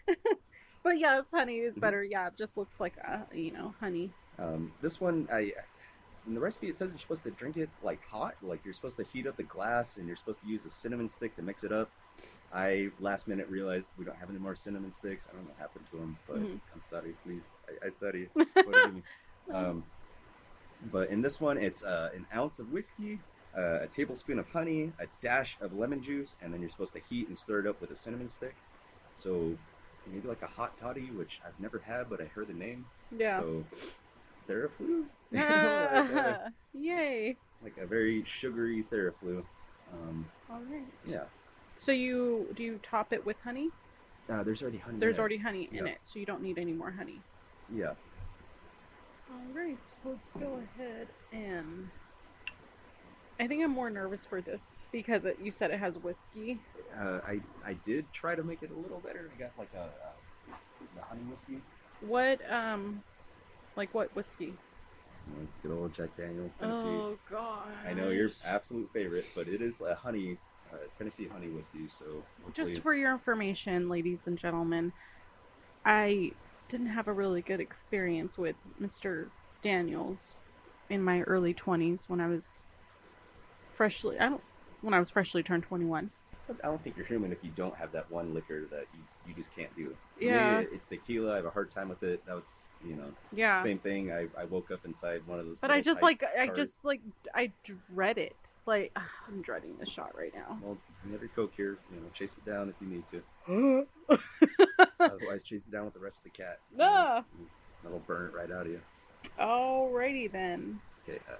but 0.87 0.99
yeah, 0.99 1.21
honey 1.33 1.57
is 1.57 1.75
Mhm. 1.75 1.81
better. 1.81 2.03
Yeah, 2.03 2.27
it 2.27 2.37
just 2.37 2.55
looks 2.55 2.79
like 2.79 2.95
a 2.97 3.27
you 3.35 3.51
know 3.51 3.73
honey. 3.79 4.13
Um, 4.39 4.71
this 4.81 4.99
one, 5.01 5.27
I 5.31 5.51
in 6.25 6.33
the 6.33 6.39
recipe 6.39 6.67
it 6.67 6.77
says 6.77 6.91
you're 6.91 6.99
supposed 6.99 7.23
to 7.23 7.31
drink 7.31 7.57
it 7.57 7.69
like 7.81 8.01
hot, 8.09 8.35
like 8.41 8.63
you're 8.63 8.73
supposed 8.73 8.97
to 8.97 9.03
heat 9.03 9.27
up 9.27 9.37
the 9.37 9.43
glass 9.43 9.97
and 9.97 10.07
you're 10.07 10.15
supposed 10.15 10.41
to 10.41 10.47
use 10.47 10.65
a 10.65 10.69
cinnamon 10.69 11.09
stick 11.09 11.35
to 11.35 11.41
mix 11.41 11.63
it 11.63 11.71
up. 11.71 11.91
I 12.53 12.87
last 12.99 13.27
minute 13.27 13.49
realized 13.49 13.87
we 13.97 14.05
don't 14.05 14.17
have 14.17 14.29
any 14.29 14.39
more 14.39 14.55
cinnamon 14.55 14.93
sticks. 14.93 15.27
I 15.29 15.33
don't 15.33 15.43
know 15.43 15.49
what 15.49 15.59
happened 15.59 15.87
to 15.91 15.97
them, 15.97 16.17
but 16.27 16.37
Mhm. 16.39 16.61
I'm 16.73 16.81
sorry. 16.81 17.13
Please, 17.23 17.43
I, 17.69 17.87
I 17.87 17.89
sorry. 17.99 18.29
Um, 19.53 19.83
but 20.91 21.09
in 21.09 21.21
this 21.21 21.39
one, 21.39 21.57
it's 21.57 21.83
uh, 21.83 22.09
an 22.15 22.27
ounce 22.35 22.59
of 22.59 22.69
whiskey, 22.69 23.19
uh, 23.57 23.81
a 23.81 23.87
tablespoon 23.87 24.39
of 24.39 24.47
honey, 24.49 24.93
a 24.99 25.07
dash 25.21 25.57
of 25.61 25.73
lemon 25.73 26.01
juice, 26.01 26.35
and 26.41 26.53
then 26.53 26.61
you're 26.61 26.69
supposed 26.69 26.93
to 26.93 26.99
heat 26.99 27.27
and 27.29 27.37
stir 27.37 27.61
it 27.61 27.67
up 27.67 27.81
with 27.81 27.91
a 27.91 27.95
cinnamon 27.95 28.29
stick. 28.29 28.55
So 29.17 29.57
maybe 30.11 30.27
like 30.27 30.41
a 30.41 30.47
hot 30.47 30.73
toddy, 30.79 31.09
which 31.11 31.39
I've 31.45 31.59
never 31.59 31.79
had, 31.79 32.09
but 32.09 32.21
I 32.21 32.25
heard 32.25 32.47
the 32.47 32.53
name. 32.53 32.85
yeah. 33.11 33.41
So 33.41 33.65
Theraflu, 34.49 35.05
You 35.31 35.39
know, 35.61 35.87
like, 35.93 36.09
a, 36.09 36.51
Yay. 36.73 37.37
like 37.63 37.77
a 37.77 37.85
very 37.85 38.25
sugary 38.39 38.85
Theraflu. 38.91 39.43
Um, 39.91 40.25
All 40.49 40.61
right. 40.71 40.85
yeah, 41.05 41.25
So 41.79 41.91
you 41.91 42.47
do 42.55 42.63
you 42.63 42.79
top 42.89 43.13
it 43.13 43.25
with 43.25 43.37
honey? 43.43 43.71
uh, 44.29 44.43
there's 44.43 44.61
already 44.61 44.77
honey. 44.77 44.97
There's 44.99 45.13
there. 45.13 45.19
already 45.19 45.37
honey 45.37 45.69
in 45.71 45.85
Yeah. 45.85 45.91
it, 45.93 45.99
so 46.05 46.19
you 46.19 46.25
don't 46.25 46.41
need 46.41 46.57
any 46.57 46.73
more 46.73 46.91
honey. 46.91 47.21
Yeah. 47.73 47.93
All 49.29 49.53
right. 49.53 49.77
Let's 50.03 50.29
go 50.39 50.59
ahead 50.59 51.09
and 51.31 51.89
I 53.39 53.47
think 53.47 53.63
I'm 53.63 53.71
more 53.71 53.89
nervous 53.89 54.25
for 54.25 54.41
this 54.41 54.61
because 54.91 55.25
it, 55.25 55.37
you 55.39 55.51
said 55.51 55.71
it 55.71 55.79
has 55.79 55.97
whiskey. 55.97 56.61
Uh, 56.99 57.19
I 57.27 57.39
I 57.65 57.73
did 57.85 58.11
try 58.13 58.35
to 58.35 58.43
make 58.43 58.63
it 58.63 58.71
a 58.71 58.75
little 58.75 58.99
better. 58.99 59.31
I 59.33 59.37
got 59.37 59.51
like 59.57 59.73
a, 59.73 59.91
a 60.49 60.53
the 60.95 61.01
honey 61.01 61.21
whiskey. 61.29 61.61
What 62.01 62.39
um, 62.51 63.03
like 63.75 63.93
what 63.93 64.15
whiskey? 64.15 64.57
Good 65.61 65.71
old 65.71 65.93
Jack 65.93 66.15
Daniels 66.17 66.51
Tennessee. 66.59 66.87
Oh 66.87 67.17
god. 67.29 67.67
I 67.85 67.93
know 67.93 68.09
your 68.09 68.29
absolute 68.45 68.89
favorite, 68.93 69.25
but 69.35 69.47
it 69.47 69.61
is 69.61 69.81
a 69.81 69.95
honey 69.95 70.37
uh, 70.71 70.77
Tennessee 70.97 71.27
honey 71.27 71.49
whiskey. 71.49 71.87
So 71.87 72.23
Just 72.55 72.79
for 72.81 72.93
your 72.93 73.13
information, 73.13 73.89
ladies 73.89 74.19
and 74.25 74.37
gentlemen, 74.37 74.91
I 75.85 76.31
didn't 76.69 76.87
have 76.87 77.07
a 77.07 77.13
really 77.13 77.41
good 77.41 77.59
experience 77.59 78.37
with 78.37 78.55
Mr. 78.79 79.31
Daniels 79.63 80.21
in 80.89 81.03
my 81.03 81.21
early 81.21 81.53
20s 81.53 82.05
when 82.07 82.19
I 82.21 82.27
was 82.27 82.45
freshly 83.77 84.19
I 84.19 84.29
don't 84.29 84.41
when 84.81 84.93
I 84.93 84.99
was 84.99 85.09
freshly 85.09 85.43
turned 85.43 85.63
21. 85.63 86.09
I 86.49 86.67
don't 86.67 86.81
think 86.81 86.95
you're 86.95 87.05
human 87.05 87.31
if 87.31 87.39
you 87.43 87.51
don't 87.55 87.75
have 87.75 87.91
that 87.91 88.09
one 88.09 88.33
liquor 88.33 88.67
that 88.71 88.85
you, 88.93 88.99
you 89.27 89.33
just 89.33 89.53
can't 89.53 89.73
do. 89.75 89.93
Yeah. 90.19 90.61
Me, 90.61 90.67
it's 90.71 90.85
tequila. 90.87 91.33
I 91.33 91.35
have 91.37 91.45
a 91.45 91.49
hard 91.49 91.73
time 91.73 91.89
with 91.89 92.03
it. 92.03 92.23
That's 92.25 92.67
you 92.85 92.95
know 92.95 93.09
Yeah. 93.33 93.61
same 93.63 93.79
thing. 93.79 94.11
I, 94.11 94.27
I 94.39 94.45
woke 94.45 94.71
up 94.71 94.85
inside 94.85 95.21
one 95.25 95.39
of 95.39 95.45
those. 95.45 95.57
But 95.59 95.71
I 95.71 95.81
just 95.81 96.01
like 96.01 96.23
I 96.37 96.47
just 96.47 96.73
like 96.83 97.01
I 97.35 97.51
dread 97.93 98.17
it. 98.17 98.35
Like 98.65 98.91
I'm 99.27 99.41
dreading 99.41 99.75
this 99.79 99.89
shot 99.89 100.15
right 100.17 100.33
now. 100.33 100.57
Well, 100.61 100.77
have 101.11 101.21
coke 101.35 101.53
here. 101.55 101.77
You 101.93 101.99
know, 102.01 102.07
chase 102.13 102.33
it 102.37 102.49
down 102.49 102.69
if 102.69 102.75
you 102.81 102.87
need 102.87 103.03
to. 103.11 103.87
Otherwise, 104.99 105.43
chase 105.43 105.63
it 105.67 105.71
down 105.71 105.85
with 105.85 105.93
the 105.93 105.99
rest 105.99 106.17
of 106.17 106.23
the 106.23 106.29
cat. 106.29 106.59
No. 106.75 106.85
Ah. 106.85 107.23
That'll 107.83 107.99
burn 107.99 108.27
it 108.29 108.33
right 108.35 108.51
out 108.51 108.65
of 108.65 108.71
you. 108.71 108.81
Alrighty 109.39 110.31
then. 110.31 110.79
Okay, 111.07 111.19
uh, 111.29 111.35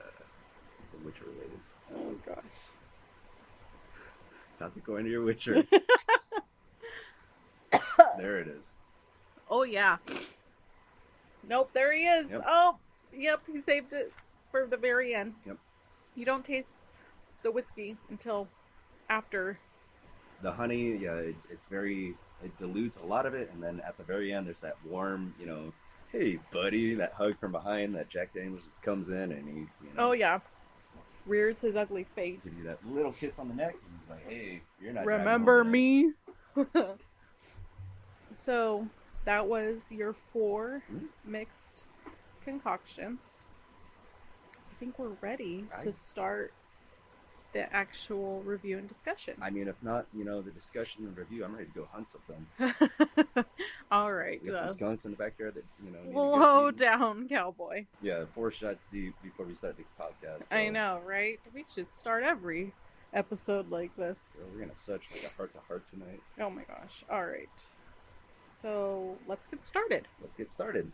the 0.97 1.06
Witcher 1.06 1.23
related. 1.26 1.60
Oh 1.95 2.15
gosh. 2.26 2.43
How's 4.60 4.76
it 4.76 4.84
going 4.84 5.06
to 5.06 5.12
your 5.12 5.23
Witcher? 5.23 5.63
there 8.17 8.39
it 8.39 8.47
is. 8.47 8.63
Oh 9.50 9.63
yeah. 9.63 9.97
Nope, 11.47 11.69
there 11.73 11.93
he 11.93 12.06
is. 12.06 12.28
Yep. 12.30 12.43
Oh, 12.47 12.76
yep, 13.15 13.41
he 13.52 13.62
saved 13.65 13.93
it 13.93 14.12
for 14.52 14.65
the 14.65 14.78
very 14.78 15.15
end. 15.15 15.34
Yep. 15.45 15.58
You 16.15 16.26
don't 16.26 16.45
taste 16.45 16.67
the 17.43 17.52
whiskey 17.52 17.95
until 18.10 18.47
after. 19.10 19.60
The 20.41 20.52
honey, 20.52 20.97
yeah, 20.97 21.15
it's 21.15 21.45
it's 21.52 21.65
very 21.65 22.15
it 22.43 22.58
dilutes 22.60 22.97
a 22.97 23.06
lot 23.06 23.26
of 23.26 23.34
it, 23.34 23.50
and 23.54 23.63
then 23.63 23.82
at 23.88 23.97
the 23.97 24.04
very 24.04 24.34
end, 24.34 24.47
there's 24.47 24.60
that 24.60 24.76
warm, 24.86 25.34
you 25.39 25.45
know, 25.45 25.71
hey 26.12 26.39
buddy, 26.52 26.95
that 26.95 27.13
hug 27.13 27.39
from 27.39 27.52
behind 27.52 27.95
that 27.95 28.10
Jack 28.10 28.34
Daniels 28.34 28.62
just 28.67 28.82
comes 28.82 29.10
in 29.10 29.32
and 29.32 29.47
he, 29.47 29.60
you 29.60 29.93
know, 29.95 30.10
Oh 30.10 30.12
yeah. 30.12 30.39
Rears 31.27 31.57
his 31.61 31.75
ugly 31.75 32.05
face. 32.15 32.39
gives 32.43 32.57
you 32.57 32.63
that 32.63 32.79
little 32.87 33.11
kiss 33.11 33.37
on 33.39 33.47
the 33.49 33.53
neck, 33.53 33.73
and 33.73 33.99
he's 33.99 34.09
like, 34.09 34.27
hey, 34.27 34.61
you're 34.81 34.93
not. 34.93 35.05
Remember 35.05 35.63
me? 35.63 36.11
so 38.45 38.87
that 39.25 39.47
was 39.47 39.77
your 39.89 40.15
four 40.33 40.81
Mhm. 40.91 41.07
mixed 41.25 41.83
concoctions. 42.43 43.19
I 44.45 44.75
think 44.79 44.97
we're 44.99 45.17
ready 45.21 45.65
I- 45.75 45.83
to 45.83 45.93
start 45.93 46.53
the 47.53 47.73
actual 47.73 48.41
review 48.43 48.77
and 48.77 48.88
discussion. 48.88 49.36
I 49.41 49.49
mean, 49.49 49.67
if 49.67 49.75
not, 49.81 50.05
you 50.15 50.25
know, 50.25 50.41
the 50.41 50.51
discussion 50.51 51.05
and 51.05 51.17
review, 51.17 51.43
I'm 51.45 51.53
ready 51.53 51.65
to 51.65 51.71
go 51.71 51.88
hunt 51.91 52.07
something. 52.10 53.45
All 53.91 54.12
right. 54.12 54.45
Got 54.45 54.55
uh, 54.55 54.67
some 54.67 54.73
skunks 54.73 55.05
in 55.05 55.12
the 55.12 55.17
backyard 55.17 55.55
that 55.55 55.63
you 55.83 55.91
know. 55.91 56.12
slow 56.12 56.71
down, 56.71 57.27
cowboy. 57.29 57.86
Yeah, 58.01 58.25
four 58.36 58.51
shots 58.51 58.79
deep 58.91 59.15
before 59.23 59.45
we 59.45 59.55
start 59.55 59.77
the 59.77 59.83
podcast. 59.99 60.43
I 60.51 60.69
know, 60.69 61.01
right? 61.05 61.39
We 61.53 61.65
should 61.73 61.88
start 61.99 62.23
every 62.23 62.73
episode 63.13 63.69
like 63.69 63.95
this. 63.95 64.17
so 64.36 64.43
we're 64.51 64.60
gonna 64.60 64.71
have 64.71 64.79
such 64.79 65.01
like 65.12 65.23
a 65.23 65.36
heart 65.36 65.53
to 65.53 65.60
heart 65.67 65.83
tonight. 65.89 66.21
Oh 66.39 66.49
my 66.49 66.63
gosh. 66.63 67.03
All 67.10 67.25
right. 67.25 67.49
So 68.62 69.17
let's 69.27 69.47
get 69.47 69.65
started. 69.65 70.07
Let's 70.21 70.36
get 70.36 70.51
started. 70.51 70.91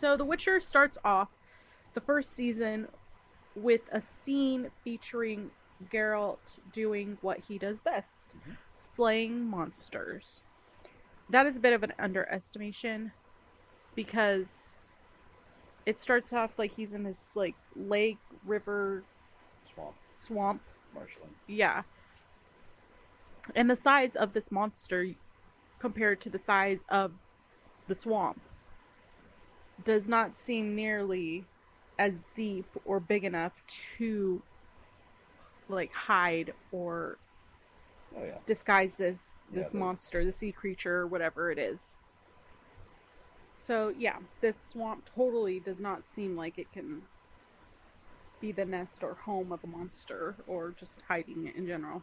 So 0.00 0.16
The 0.16 0.24
Witcher 0.24 0.60
starts 0.60 0.96
off 1.04 1.28
the 1.94 2.00
first 2.00 2.34
season 2.36 2.86
with 3.56 3.80
a 3.92 4.00
scene 4.24 4.70
featuring 4.84 5.50
Geralt 5.92 6.38
doing 6.72 7.18
what 7.20 7.38
he 7.38 7.58
does 7.58 7.78
best 7.80 8.36
Mhm. 8.36 8.56
slaying 8.94 9.44
monsters. 9.44 10.42
That 11.30 11.46
is 11.46 11.56
a 11.56 11.60
bit 11.60 11.72
of 11.72 11.82
an 11.82 11.92
underestimation 11.98 13.12
because 13.96 14.46
it 15.84 16.00
starts 16.00 16.32
off 16.32 16.56
like 16.58 16.70
he's 16.70 16.92
in 16.92 17.02
this 17.02 17.18
like 17.34 17.56
lake, 17.74 18.20
river, 18.44 19.04
Swamp, 19.74 19.96
swamp. 20.20 20.62
marshland. 20.94 21.34
Yeah. 21.48 21.82
And 23.56 23.68
the 23.68 23.76
size 23.76 24.14
of 24.14 24.32
this 24.32 24.50
monster 24.52 25.08
compared 25.80 26.20
to 26.22 26.30
the 26.30 26.38
size 26.38 26.80
of 26.88 27.12
the 27.88 27.94
swamp 27.94 28.47
does 29.84 30.06
not 30.08 30.32
seem 30.46 30.74
nearly 30.74 31.48
as 31.98 32.12
deep 32.34 32.66
or 32.84 33.00
big 33.00 33.24
enough 33.24 33.52
to 33.98 34.42
like 35.68 35.92
hide 35.92 36.52
or 36.70 37.18
Oh 38.16 38.24
yeah. 38.24 38.38
disguise 38.46 38.90
this 38.98 39.18
Yeah, 39.52 39.62
this 39.62 39.72
the- 39.72 39.78
monster, 39.78 40.24
the 40.24 40.32
sea 40.32 40.52
creature, 40.52 41.06
whatever 41.06 41.50
it 41.50 41.58
is. 41.58 41.78
So 43.66 43.92
yeah, 43.96 44.18
this 44.40 44.56
swamp 44.70 45.04
totally 45.14 45.60
does 45.60 45.78
not 45.78 46.02
seem 46.14 46.36
like 46.36 46.58
it 46.58 46.72
can 46.72 47.02
be 48.40 48.52
the 48.52 48.64
nest 48.64 49.02
or 49.02 49.14
home 49.14 49.52
of 49.52 49.60
a 49.64 49.66
monster 49.66 50.36
or 50.46 50.74
just 50.78 50.92
hiding 51.06 51.46
it 51.46 51.56
in 51.56 51.66
general. 51.66 52.02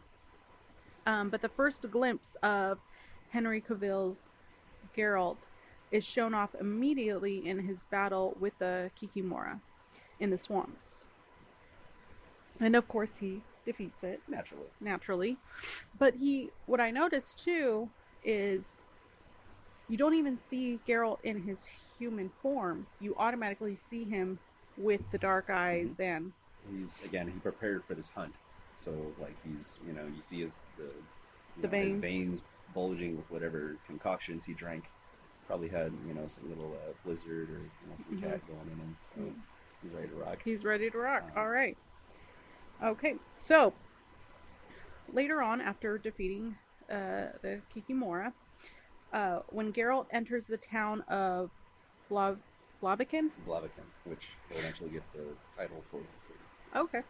Um, 1.06 1.30
but 1.30 1.42
the 1.42 1.48
first 1.48 1.84
glimpse 1.90 2.36
of 2.42 2.78
Henry 3.28 3.60
Cavill's 3.60 4.28
Geralt 4.96 5.38
is 5.90 6.04
shown 6.04 6.34
off 6.34 6.54
immediately 6.60 7.46
in 7.46 7.58
his 7.58 7.84
battle 7.90 8.36
with 8.40 8.58
the 8.58 8.90
Kikimora 9.00 9.60
in 10.20 10.30
the 10.30 10.38
swamps. 10.38 11.04
And 12.60 12.76
of 12.76 12.88
course, 12.88 13.10
he 13.18 13.42
defeats 13.64 14.02
it 14.02 14.22
Naturally. 14.28 14.70
naturally. 14.80 15.38
But 15.98 16.14
he, 16.14 16.52
what 16.66 16.80
I 16.80 16.90
noticed 16.90 17.38
too 17.42 17.90
is 18.24 18.62
you 19.88 19.96
don't 19.96 20.14
even 20.14 20.38
see 20.50 20.80
Geralt 20.86 21.18
in 21.24 21.42
his 21.42 21.58
human 21.98 22.30
form. 22.42 22.86
You 23.00 23.14
automatically 23.16 23.78
see 23.90 24.04
him 24.04 24.38
with 24.76 25.00
the 25.10 25.18
dark 25.18 25.48
mm-hmm. 25.48 25.90
eyes 25.90 25.90
and 25.98 26.32
He's 26.70 27.00
again 27.04 27.28
he 27.30 27.38
prepared 27.38 27.84
for 27.84 27.94
this 27.94 28.08
hunt, 28.08 28.34
so 28.76 29.14
like 29.18 29.36
he's 29.42 29.78
you 29.86 29.92
know 29.92 30.06
you 30.06 30.22
see 30.22 30.40
his 30.42 30.52
the 30.76 30.90
The 31.60 31.68
know, 31.68 31.76
his 31.78 31.94
veins. 31.94 32.00
veins 32.00 32.42
bulging 32.74 33.16
with 33.16 33.30
whatever 33.30 33.76
concoctions 33.86 34.44
he 34.44 34.54
drank. 34.54 34.84
Probably 35.46 35.68
had 35.68 35.92
you 36.06 36.12
know 36.14 36.26
some 36.26 36.48
little 36.48 36.74
uh, 36.74 36.92
blizzard 37.04 37.50
or 37.50 37.60
you 37.82 37.88
know 37.88 37.96
some 38.04 38.16
Mhm. 38.16 38.22
cat 38.22 38.46
going 38.48 38.68
in 38.68 38.78
him, 38.78 38.96
so 39.14 39.20
Mhm. 39.20 39.42
he's 39.82 39.92
ready 39.92 40.08
to 40.08 40.14
rock. 40.16 40.38
he's 40.42 40.64
ready 40.64 40.90
to 40.90 40.98
rock. 40.98 41.22
Um, 41.22 41.30
All 41.36 41.48
right. 41.48 41.76
Okay, 42.82 43.18
so 43.36 43.72
later 45.08 45.40
on, 45.42 45.60
after 45.60 45.98
defeating 45.98 46.56
uh, 46.88 47.32
the 47.42 47.60
Kikimora, 47.74 48.32
uh, 49.12 49.40
when 49.48 49.72
Geralt 49.72 50.06
enters 50.12 50.46
the 50.46 50.56
town 50.58 51.00
of 51.08 51.50
Blav- 52.10 52.38
Blaviken, 52.82 53.30
Blaviken, 53.46 53.86
which 54.04 54.22
will 54.50 54.58
eventually 54.58 54.90
get 54.90 55.02
the 55.12 55.36
title 55.56 55.82
for 55.90 56.00
the 56.00 56.22
city. 56.26 56.38
Okay. 56.76 57.02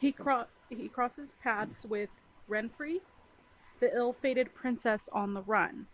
He 0.00 0.12
cro- 0.12 0.46
he 0.68 0.88
crosses 0.88 1.30
paths 1.42 1.84
with 1.86 2.10
Renfri, 2.48 3.00
the 3.80 3.94
ill-fated 3.94 4.54
princess 4.54 5.08
on 5.12 5.32
the 5.34 5.42
run. 5.42 5.86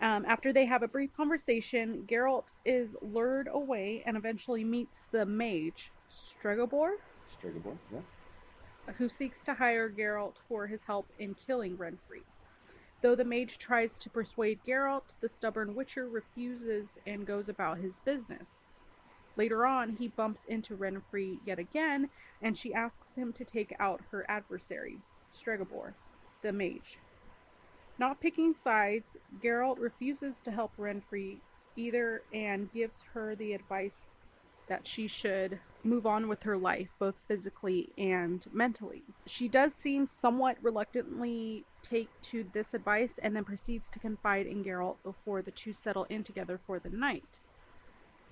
Um, 0.00 0.26
after 0.26 0.52
they 0.52 0.66
have 0.66 0.82
a 0.82 0.88
brief 0.88 1.10
conversation, 1.16 2.06
Geralt 2.06 2.48
is 2.64 2.90
lured 3.00 3.48
away 3.50 4.02
and 4.06 4.16
eventually 4.16 4.62
meets 4.62 5.00
the 5.10 5.24
mage 5.24 5.90
Stregobor, 6.10 6.96
Strigobor, 7.34 7.76
yeah. 7.92 8.00
who 8.98 9.08
seeks 9.08 9.38
to 9.46 9.54
hire 9.54 9.88
Geralt 9.88 10.34
for 10.48 10.66
his 10.66 10.80
help 10.86 11.06
in 11.18 11.34
killing 11.46 11.76
Renfri. 11.76 12.22
Though 13.02 13.14
the 13.14 13.24
mage 13.24 13.58
tries 13.58 13.98
to 13.98 14.10
persuade 14.10 14.58
Geralt, 14.66 15.14
the 15.20 15.28
stubborn 15.28 15.74
witcher 15.74 16.08
refuses 16.08 16.86
and 17.06 17.26
goes 17.26 17.48
about 17.48 17.78
his 17.78 17.92
business. 18.04 18.46
Later 19.36 19.66
on, 19.66 19.96
he 19.96 20.08
bumps 20.08 20.40
into 20.48 20.76
Renfri 20.76 21.38
yet 21.44 21.58
again, 21.58 22.08
and 22.42 22.56
she 22.56 22.74
asks 22.74 23.14
him 23.16 23.32
to 23.34 23.44
take 23.44 23.74
out 23.78 24.00
her 24.10 24.24
adversary, 24.28 24.98
Stregobor, 25.34 25.92
the 26.42 26.52
mage. 26.52 26.98
Not 27.98 28.20
picking 28.20 28.54
sides, 28.62 29.04
Geralt 29.42 29.78
refuses 29.78 30.34
to 30.44 30.50
help 30.50 30.72
Renfri 30.76 31.38
either 31.76 32.22
and 32.32 32.72
gives 32.72 33.02
her 33.14 33.34
the 33.34 33.54
advice 33.54 33.96
that 34.68 34.86
she 34.86 35.06
should 35.08 35.58
move 35.84 36.06
on 36.06 36.28
with 36.28 36.42
her 36.42 36.56
life, 36.56 36.88
both 36.98 37.14
physically 37.28 37.88
and 37.96 38.44
mentally. 38.52 39.02
She 39.26 39.48
does 39.48 39.72
seem 39.80 40.06
somewhat 40.06 40.56
reluctantly 40.60 41.64
take 41.82 42.08
to 42.30 42.44
this 42.52 42.74
advice 42.74 43.12
and 43.22 43.34
then 43.34 43.44
proceeds 43.44 43.88
to 43.90 43.98
confide 43.98 44.46
in 44.46 44.64
Geralt 44.64 44.96
before 45.04 45.42
the 45.42 45.52
two 45.52 45.72
settle 45.72 46.04
in 46.04 46.24
together 46.24 46.60
for 46.66 46.78
the 46.80 46.90
night. 46.90 47.28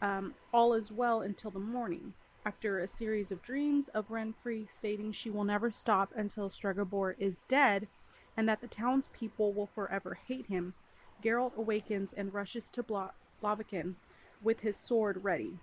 Um, 0.02 0.34
all 0.52 0.74
is 0.74 0.90
well 0.90 1.22
until 1.22 1.50
the 1.50 1.60
morning. 1.60 2.12
After 2.44 2.80
a 2.80 2.88
series 2.88 3.30
of 3.30 3.40
dreams 3.42 3.86
of 3.94 4.08
Renfri 4.08 4.66
stating 4.78 5.12
she 5.12 5.30
will 5.30 5.44
never 5.44 5.70
stop 5.70 6.10
until 6.16 6.50
Stregobor 6.50 7.14
is 7.18 7.34
dead 7.48 7.86
and 8.36 8.48
that 8.48 8.60
the 8.60 8.68
townspeople 8.68 9.52
will 9.52 9.68
forever 9.68 10.14
hate 10.26 10.46
him, 10.46 10.74
Geralt 11.22 11.56
awakens 11.56 12.12
and 12.12 12.34
rushes 12.34 12.70
to 12.70 12.82
Bla- 12.82 13.14
Blaviken 13.42 13.94
with 14.42 14.60
his 14.60 14.76
sword 14.76 15.22
ready. 15.22 15.58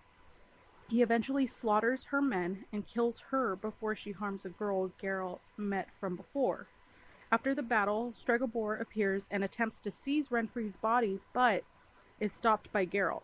He 0.88 1.01
eventually 1.01 1.47
slaughters 1.47 2.03
her 2.05 2.21
men 2.21 2.65
and 2.73 2.86
kills 2.86 3.19
her 3.29 3.55
before 3.55 3.95
she 3.95 4.12
harms 4.12 4.45
a 4.45 4.49
girl 4.49 4.91
Geralt 5.01 5.39
met 5.57 5.89
from 5.99 6.15
before. 6.15 6.67
After 7.31 7.55
the 7.55 7.63
battle, 7.63 8.13
Stregobor 8.21 8.79
appears 8.81 9.23
and 9.31 9.43
attempts 9.43 9.79
to 9.81 9.91
seize 10.03 10.27
Renfri's 10.29 10.75
body, 10.75 11.21
but 11.31 11.63
is 12.19 12.34
stopped 12.34 12.71
by 12.73 12.86
Geralt. 12.86 13.23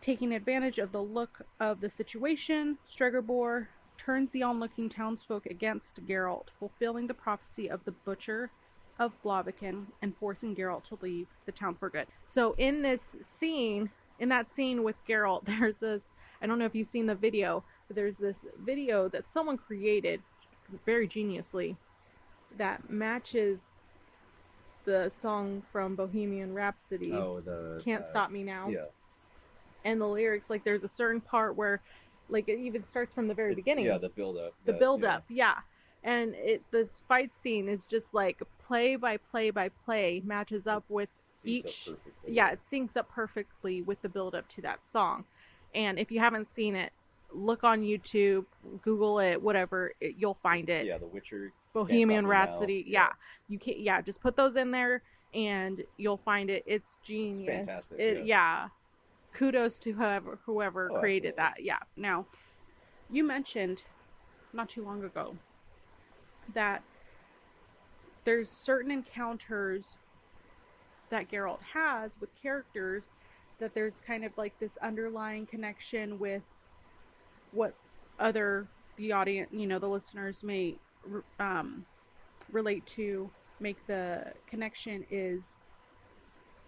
Taking 0.00 0.32
advantage 0.32 0.78
of 0.78 0.92
the 0.92 1.02
look 1.02 1.42
of 1.60 1.80
the 1.80 1.90
situation, 1.90 2.78
Stregobor 2.86 3.68
turns 4.08 4.30
the 4.32 4.42
onlooking 4.42 4.88
townsfolk 4.88 5.44
against 5.44 6.02
Geralt, 6.06 6.46
fulfilling 6.58 7.06
the 7.06 7.12
prophecy 7.12 7.68
of 7.68 7.84
the 7.84 7.90
Butcher 7.90 8.50
of 8.98 9.12
Blaviken 9.22 9.84
and 10.00 10.14
forcing 10.18 10.56
Geralt 10.56 10.84
to 10.84 10.98
leave 11.02 11.26
the 11.44 11.52
town 11.52 11.76
for 11.78 11.90
good. 11.90 12.06
So 12.32 12.54
in 12.56 12.80
this 12.80 13.00
scene, 13.38 13.90
in 14.18 14.30
that 14.30 14.46
scene 14.56 14.82
with 14.82 14.96
Geralt, 15.06 15.44
there's 15.46 15.74
this 15.78 16.00
I 16.40 16.46
don't 16.46 16.58
know 16.58 16.64
if 16.64 16.74
you've 16.74 16.88
seen 16.88 17.04
the 17.04 17.14
video, 17.14 17.62
but 17.86 17.96
there's 17.96 18.14
this 18.18 18.36
video 18.64 19.10
that 19.10 19.24
someone 19.34 19.58
created 19.58 20.22
very 20.86 21.06
geniusly 21.06 21.76
that 22.56 22.88
matches 22.88 23.58
the 24.86 25.12
song 25.20 25.62
from 25.70 25.96
Bohemian 25.96 26.54
Rhapsody. 26.54 27.12
Oh, 27.12 27.40
the 27.40 27.82
Can't 27.84 28.04
uh, 28.04 28.10
Stop 28.10 28.30
Me 28.30 28.42
Now. 28.42 28.68
Yeah, 28.68 28.86
And 29.84 30.00
the 30.00 30.06
lyrics, 30.06 30.48
like 30.48 30.64
there's 30.64 30.84
a 30.84 30.88
certain 30.88 31.20
part 31.20 31.56
where 31.56 31.82
like 32.28 32.48
it 32.48 32.58
even 32.58 32.84
starts 32.90 33.14
from 33.14 33.28
the 33.28 33.34
very 33.34 33.52
It's- 33.52 33.64
beginning. 33.64 33.86
Yeah, 33.86 33.98
the 33.98 34.08
build 34.08 34.36
up. 34.36 34.54
the 34.64 34.72
build 34.74 35.04
up, 35.04 35.24
yeah. 35.28 35.56
And 36.04 36.34
it 36.36 36.62
this 36.70 37.02
fight 37.08 37.30
scene 37.42 37.68
is 37.68 37.84
just 37.86 38.06
like 38.12 38.40
play 38.66 38.96
by 38.96 39.16
play 39.16 39.50
by 39.50 39.68
play 39.84 40.22
matches 40.24 40.66
up 40.66 40.84
with 40.88 41.08
each- 41.44 41.88
yeah, 42.26 42.50
it 42.50 42.60
syncs 42.70 42.96
up 42.96 43.08
perfectly 43.10 43.82
with 43.82 44.00
the 44.02 44.08
build 44.08 44.34
up 44.34 44.48
to 44.50 44.62
that 44.62 44.80
song. 44.92 45.24
And 45.74 45.98
if 45.98 46.10
you 46.10 46.18
haven't 46.20 46.48
seen 46.54 46.74
it, 46.74 46.92
look 47.32 47.62
on 47.62 47.82
YouTube, 47.82 48.44
Google 48.82 49.18
it, 49.20 49.40
whatever, 49.40 49.92
it, 50.00 50.14
you'll 50.18 50.38
find 50.42 50.68
it. 50.70 50.86
Yeah, 50.86 50.98
The 50.98 51.06
Witcher. 51.06 51.52
Bohemian 51.74 52.26
Rhapsody. 52.26 52.84
yeah. 52.86 53.08
Yeah. 53.08 53.12
You 53.48 53.58
can 53.58 53.74
yeah, 53.78 54.00
just 54.00 54.20
put 54.20 54.34
those 54.36 54.56
in 54.56 54.70
there 54.70 55.02
and 55.34 55.84
you'll 55.98 56.20
find 56.24 56.48
it. 56.50 56.64
It's 56.66 56.96
genius. 57.04 57.38
It's 57.40 57.48
fantastic. 57.48 57.98
It, 57.98 58.26
yeah. 58.26 58.68
Kudos 59.34 59.78
to 59.78 59.92
whoever 59.92 60.38
whoever 60.44 60.90
Oh, 60.92 61.00
created 61.00 61.34
absolutely. 61.34 61.42
that. 61.42 61.64
Yeah. 61.64 61.78
Now, 61.96 62.26
you 63.10 63.24
mentioned 63.24 63.80
not 64.52 64.68
too 64.68 64.84
long 64.84 65.04
ago 65.04 65.36
that 66.54 66.82
there's 68.24 68.50
certain 68.64 68.90
encounters 68.90 69.84
that 71.10 71.28
Geralt 71.30 71.62
has 71.62 72.12
with 72.20 72.30
characters 72.40 73.04
that 73.60 73.74
there's 73.74 73.94
kind 74.06 74.24
of 74.24 74.32
like 74.36 74.54
this 74.60 74.72
underlying 74.82 75.46
connection 75.46 76.18
with 76.18 76.42
what 77.50 77.74
other 78.18 78.68
the 78.96 79.12
audience, 79.12 79.48
you 79.52 79.66
know, 79.66 79.78
the 79.78 79.88
listeners 79.88 80.40
may 80.42 80.78
um, 81.40 81.84
relate 82.50 82.86
to, 82.96 83.30
make 83.60 83.86
the 83.86 84.24
connection 84.48 85.04
is 85.10 85.42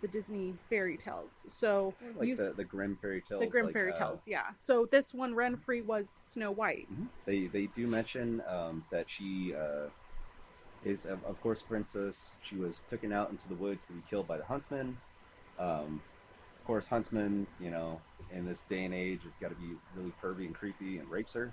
the 0.00 0.08
Disney 0.08 0.54
fairy 0.68 0.98
tales. 0.98 1.30
So 1.60 1.94
Like 2.16 2.28
you 2.28 2.36
the, 2.36 2.52
the 2.56 2.64
Grimm 2.64 2.96
fairy 3.00 3.22
tales. 3.28 3.40
the 3.42 3.46
Grimm 3.46 3.66
like, 3.66 3.74
fairy 3.74 3.92
uh, 3.92 3.98
tales, 3.98 4.20
yeah. 4.26 4.46
So 4.66 4.86
this 4.90 5.12
one, 5.12 5.32
Renfri 5.34 5.84
was 5.84 6.06
Snow 6.32 6.50
White. 6.52 6.88
Mhm. 6.92 7.08
They 7.26 7.46
they 7.46 7.66
do 7.76 7.86
mention 7.86 8.42
um, 8.48 8.84
that 8.90 9.06
she 9.08 9.54
uh, 9.54 9.88
is 10.84 11.04
of, 11.04 11.22
of 11.24 11.40
course 11.40 11.62
princess. 11.62 12.16
She 12.48 12.56
was 12.56 12.80
taken 12.90 13.12
out 13.12 13.30
into 13.30 13.48
the 13.48 13.54
woods 13.54 13.80
to 13.88 13.92
be 13.94 14.02
killed 14.08 14.26
by 14.28 14.38
the 14.38 14.44
huntsman. 14.44 14.96
Um, 15.58 16.00
of 16.58 16.66
course, 16.66 16.86
huntsman, 16.86 17.46
you 17.58 17.70
know, 17.70 18.00
in 18.34 18.46
this 18.46 18.60
day 18.68 18.84
and 18.84 18.94
age, 18.94 19.20
has 19.24 19.32
got 19.40 19.48
to 19.48 19.54
be 19.56 19.74
really 19.94 20.12
pervy 20.22 20.46
and 20.46 20.54
creepy 20.54 20.98
and 20.98 21.10
rapes 21.10 21.32
her. 21.34 21.52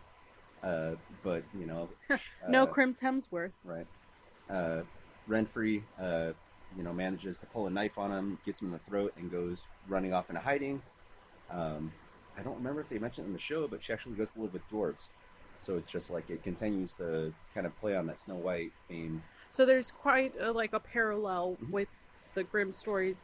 Uh, 0.63 0.95
but 1.23 1.43
you 1.57 1.65
know, 1.65 1.89
no 2.49 2.63
uh, 2.63 2.65
Chris 2.67 2.95
Hemsworth. 3.01 3.51
right? 3.63 3.87
Uh, 4.49 4.81
Renfri, 5.29 5.81
uh, 6.01 6.33
you 6.75 6.83
know, 6.83 6.93
manages 6.93 7.37
to 7.39 7.45
pull 7.47 7.67
a 7.67 7.69
knife 7.69 7.97
on 7.97 8.11
him, 8.11 8.37
gets 8.45 8.61
him 8.61 8.67
in 8.67 8.73
the 8.73 8.79
throat, 8.79 9.13
and 9.17 9.31
goes 9.31 9.67
running 9.87 10.13
off 10.13 10.29
into 10.29 10.41
hiding. 10.41 10.81
Um, 11.49 11.91
I 12.37 12.43
don't 12.43 12.57
remember 12.57 12.81
if 12.81 12.89
they 12.89 12.99
mentioned 12.99 13.25
it 13.25 13.27
in 13.29 13.33
the 13.33 13.39
show, 13.39 13.67
but 13.67 13.83
she 13.83 13.93
actually 13.93 14.15
goes 14.15 14.31
to 14.31 14.41
live 14.41 14.53
with 14.53 14.67
dwarves. 14.69 15.07
So 15.59 15.77
it's 15.77 15.91
just 15.91 16.09
like 16.09 16.29
it 16.29 16.43
continues 16.43 16.93
to 16.95 17.33
kind 17.53 17.65
of 17.65 17.77
play 17.79 17.95
on 17.95 18.05
that 18.07 18.19
Snow 18.19 18.35
White 18.37 18.71
theme. 18.87 19.23
So 19.51 19.65
there's 19.65 19.91
quite 19.91 20.33
a, 20.39 20.51
like 20.51 20.73
a 20.73 20.79
parallel 20.79 21.57
Mhm. 21.61 21.71
with 21.71 21.87
the 22.35 22.43
Grimm 22.43 22.71
stories 22.71 23.17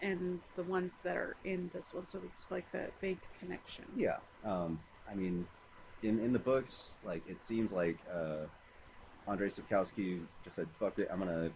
and 0.00 0.40
the 0.56 0.62
ones 0.64 0.92
that 1.04 1.16
are 1.16 1.36
in 1.44 1.70
this 1.72 1.84
one. 1.92 2.06
So 2.08 2.20
it's 2.24 2.46
like 2.50 2.66
a 2.74 2.86
big 3.00 3.18
connection. 3.38 3.84
Yeah. 3.94 4.18
Um, 4.44 4.78
I 5.10 5.14
mean, 5.14 5.46
in 6.02 6.18
in 6.20 6.32
the 6.32 6.38
books, 6.38 6.94
like 7.02 7.22
it 7.26 7.40
seems 7.40 7.72
like 7.72 7.98
uh, 8.12 8.46
Andrei 9.28 9.48
Sapkowski 9.48 10.22
just 10.44 10.56
said, 10.56 10.68
"Fuck 10.78 10.98
it, 10.98 11.08
I'm 11.12 11.18
gonna, 11.18 11.50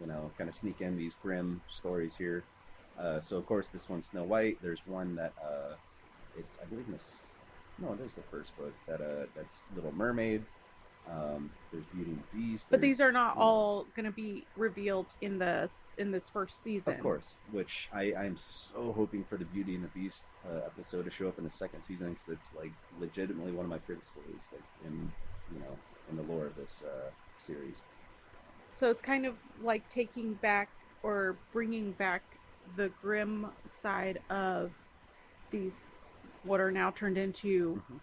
you 0.00 0.06
know, 0.06 0.30
kind 0.36 0.48
of 0.48 0.56
sneak 0.56 0.80
in 0.80 0.96
these 0.96 1.14
Grimm 1.22 1.60
stories 1.68 2.16
here." 2.16 2.44
Uh, 2.98 3.20
so 3.20 3.36
of 3.36 3.46
course, 3.46 3.68
this 3.68 3.88
one's 3.88 4.06
Snow 4.06 4.24
White. 4.24 4.58
There's 4.62 4.80
one 4.86 5.14
that 5.16 5.34
uh, 5.42 5.74
it's 6.36 6.58
I 6.62 6.66
believe 6.66 6.86
in 6.86 6.92
this. 6.92 7.22
No, 7.78 7.92
it 7.92 8.00
is 8.00 8.14
the 8.14 8.22
first 8.30 8.56
book 8.56 8.72
that 8.86 9.00
uh 9.00 9.26
that's 9.34 9.60
Little 9.74 9.92
Mermaid. 9.92 10.44
Um, 11.10 11.50
there's 11.70 11.84
Beauty 11.94 12.12
and 12.12 12.20
the 12.20 12.36
Beast. 12.36 12.66
But 12.70 12.80
these 12.80 13.00
are 13.00 13.12
not 13.12 13.36
know, 13.36 13.42
all 13.42 13.86
going 13.94 14.06
to 14.06 14.12
be 14.12 14.46
revealed 14.56 15.06
in 15.20 15.38
this 15.38 15.70
in 15.98 16.10
this 16.10 16.28
first 16.32 16.62
season. 16.64 16.94
Of 16.94 17.00
course, 17.00 17.34
which 17.52 17.88
I 17.92 18.12
I'm 18.14 18.36
so 18.36 18.92
hoping 18.96 19.24
for 19.24 19.36
the 19.36 19.44
Beauty 19.44 19.74
and 19.76 19.84
the 19.84 19.88
Beast 19.88 20.24
uh, 20.44 20.66
episode 20.66 21.04
to 21.04 21.10
show 21.10 21.28
up 21.28 21.38
in 21.38 21.44
the 21.44 21.50
second 21.50 21.82
season 21.82 22.14
because 22.14 22.28
it's 22.28 22.50
like 22.56 22.72
legitimately 22.98 23.52
one 23.52 23.64
of 23.64 23.70
my 23.70 23.78
favorite 23.78 24.06
stories, 24.06 24.48
like 24.52 24.62
in 24.84 25.10
you 25.54 25.60
know 25.60 25.78
in 26.10 26.16
the 26.16 26.22
lore 26.22 26.46
of 26.46 26.56
this 26.56 26.82
uh, 26.84 27.10
series. 27.38 27.76
So 28.78 28.90
it's 28.90 29.02
kind 29.02 29.26
of 29.26 29.34
like 29.60 29.88
taking 29.90 30.34
back 30.34 30.70
or 31.02 31.38
bringing 31.52 31.92
back 31.92 32.22
the 32.76 32.90
grim 32.90 33.46
side 33.82 34.18
of 34.30 34.72
these 35.50 35.72
what 36.42 36.60
are 36.60 36.70
now 36.70 36.90
turned 36.90 37.16
into 37.18 37.80
Mhm. 37.90 38.00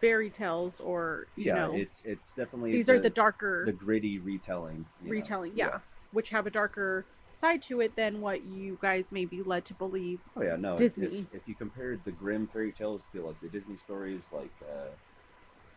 fairy 0.00 0.30
tales 0.30 0.80
or 0.80 1.26
you 1.36 1.46
yeah, 1.46 1.66
know 1.66 1.74
it's 1.74 2.02
it's 2.04 2.32
definitely 2.32 2.72
these 2.72 2.88
are 2.88 2.98
the 2.98 3.10
darker 3.10 3.66
the 3.66 3.72
gritty 3.72 4.18
retelling. 4.18 4.84
retelling 5.06 5.52
yeah, 5.54 5.78
which 6.12 6.28
have 6.30 6.46
a 6.46 6.50
darker 6.50 7.06
side 7.40 7.62
to 7.62 7.80
it 7.80 7.94
than 7.96 8.20
what 8.20 8.42
you 8.42 8.78
guys 8.80 9.04
may 9.10 9.24
be 9.24 9.42
led 9.42 9.64
to 9.66 9.74
believe 9.74 10.20
Oh 10.36 10.42
yeah, 10.42 10.56
no. 10.56 10.76
if- 10.78 10.96
Disney. 10.96 11.28
If, 11.32 11.42
if 11.42 11.48
you 11.48 11.54
compared 11.54 12.04
the 12.04 12.12
Grimm 12.12 12.48
fairy 12.48 12.72
tales 12.72 13.04
to 13.12 13.24
like 13.24 13.40
the 13.40 13.48
Disney 13.48 13.76
stories, 13.76 14.26
like 14.32 14.52
uh, 14.62 14.90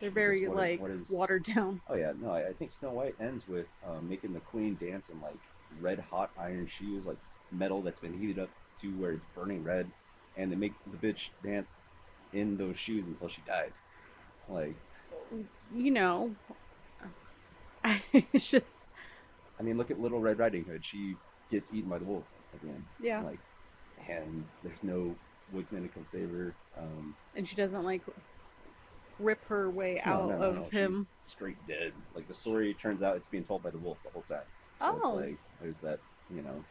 they're 0.00 0.10
very 0.10 0.46
what 0.46 0.56
like 0.56 0.80
what 0.80 0.90
is- 0.90 1.10
watered 1.10 1.44
down 1.44 1.80
Oh 1.90 1.94
yeah, 1.94 2.12
no, 2.20 2.30
I, 2.30 2.48
I 2.48 2.52
think 2.52 2.72
Snow 2.72 2.90
White 2.90 3.14
ends 3.20 3.44
with 3.48 3.66
um, 3.88 4.08
making 4.08 4.32
the 4.32 4.40
queen 4.40 4.76
dance 4.80 5.08
in 5.08 5.20
like 5.20 5.38
red 5.80 5.98
hot 5.98 6.30
iron 6.38 6.68
shoes, 6.78 7.04
like 7.06 7.16
metal 7.50 7.82
that's 7.82 8.00
been 8.00 8.18
heated 8.18 8.38
up 8.38 8.50
to 8.82 8.88
where 9.00 9.12
it's 9.12 9.24
burning 9.34 9.64
red, 9.64 9.90
and 10.36 10.52
they 10.52 10.56
make 10.56 10.72
the 10.90 11.06
bitch 11.06 11.30
dance 11.42 11.70
in 12.32 12.56
those 12.56 12.76
shoes 12.78 13.04
until 13.06 13.28
she 13.28 13.40
dies. 13.46 13.72
Like, 14.48 14.74
you 15.74 15.90
know 15.90 16.30
it's 18.12 18.46
just 18.46 18.64
I 19.58 19.62
mean, 19.62 19.76
look 19.76 19.90
at 19.90 20.00
Little 20.00 20.20
Red 20.20 20.38
Riding 20.38 20.64
Hood. 20.64 20.82
She 20.84 21.16
gets 21.50 21.72
eaten 21.72 21.90
by 21.90 21.98
the 21.98 22.04
wolf 22.04 22.24
at 22.54 22.60
the 22.62 22.68
end. 22.68 22.84
yeah 23.00 23.22
Like, 23.22 23.40
and 24.08 24.44
there's 24.62 24.82
no 24.82 25.14
woodsman 25.52 25.82
to 25.82 25.88
come 25.88 26.04
save 26.10 26.28
her. 26.30 26.54
Um, 26.78 27.14
and 27.34 27.48
she 27.48 27.56
doesn't 27.56 27.84
like 27.84 28.02
rip 29.18 29.44
her 29.46 29.70
way 29.70 30.00
no, 30.04 30.12
out 30.12 30.28
no, 30.28 30.34
of 30.42 30.54
no, 30.56 30.62
him 30.70 31.06
straight 31.26 31.56
dead. 31.66 31.92
Like 32.14 32.28
the 32.28 32.34
story 32.34 32.74
turns 32.74 33.02
out 33.02 33.16
it's 33.16 33.26
being 33.26 33.44
told 33.44 33.62
by 33.62 33.70
the 33.70 33.78
wolf 33.78 33.98
the 34.04 34.10
whole 34.10 34.22
time. 34.22 34.40
So 34.80 34.86
Oh. 35.02 35.18
it's 35.18 35.26
like 35.26 35.38
there's 35.60 35.78
that, 35.78 35.98
you 36.34 36.42
know. 36.42 36.64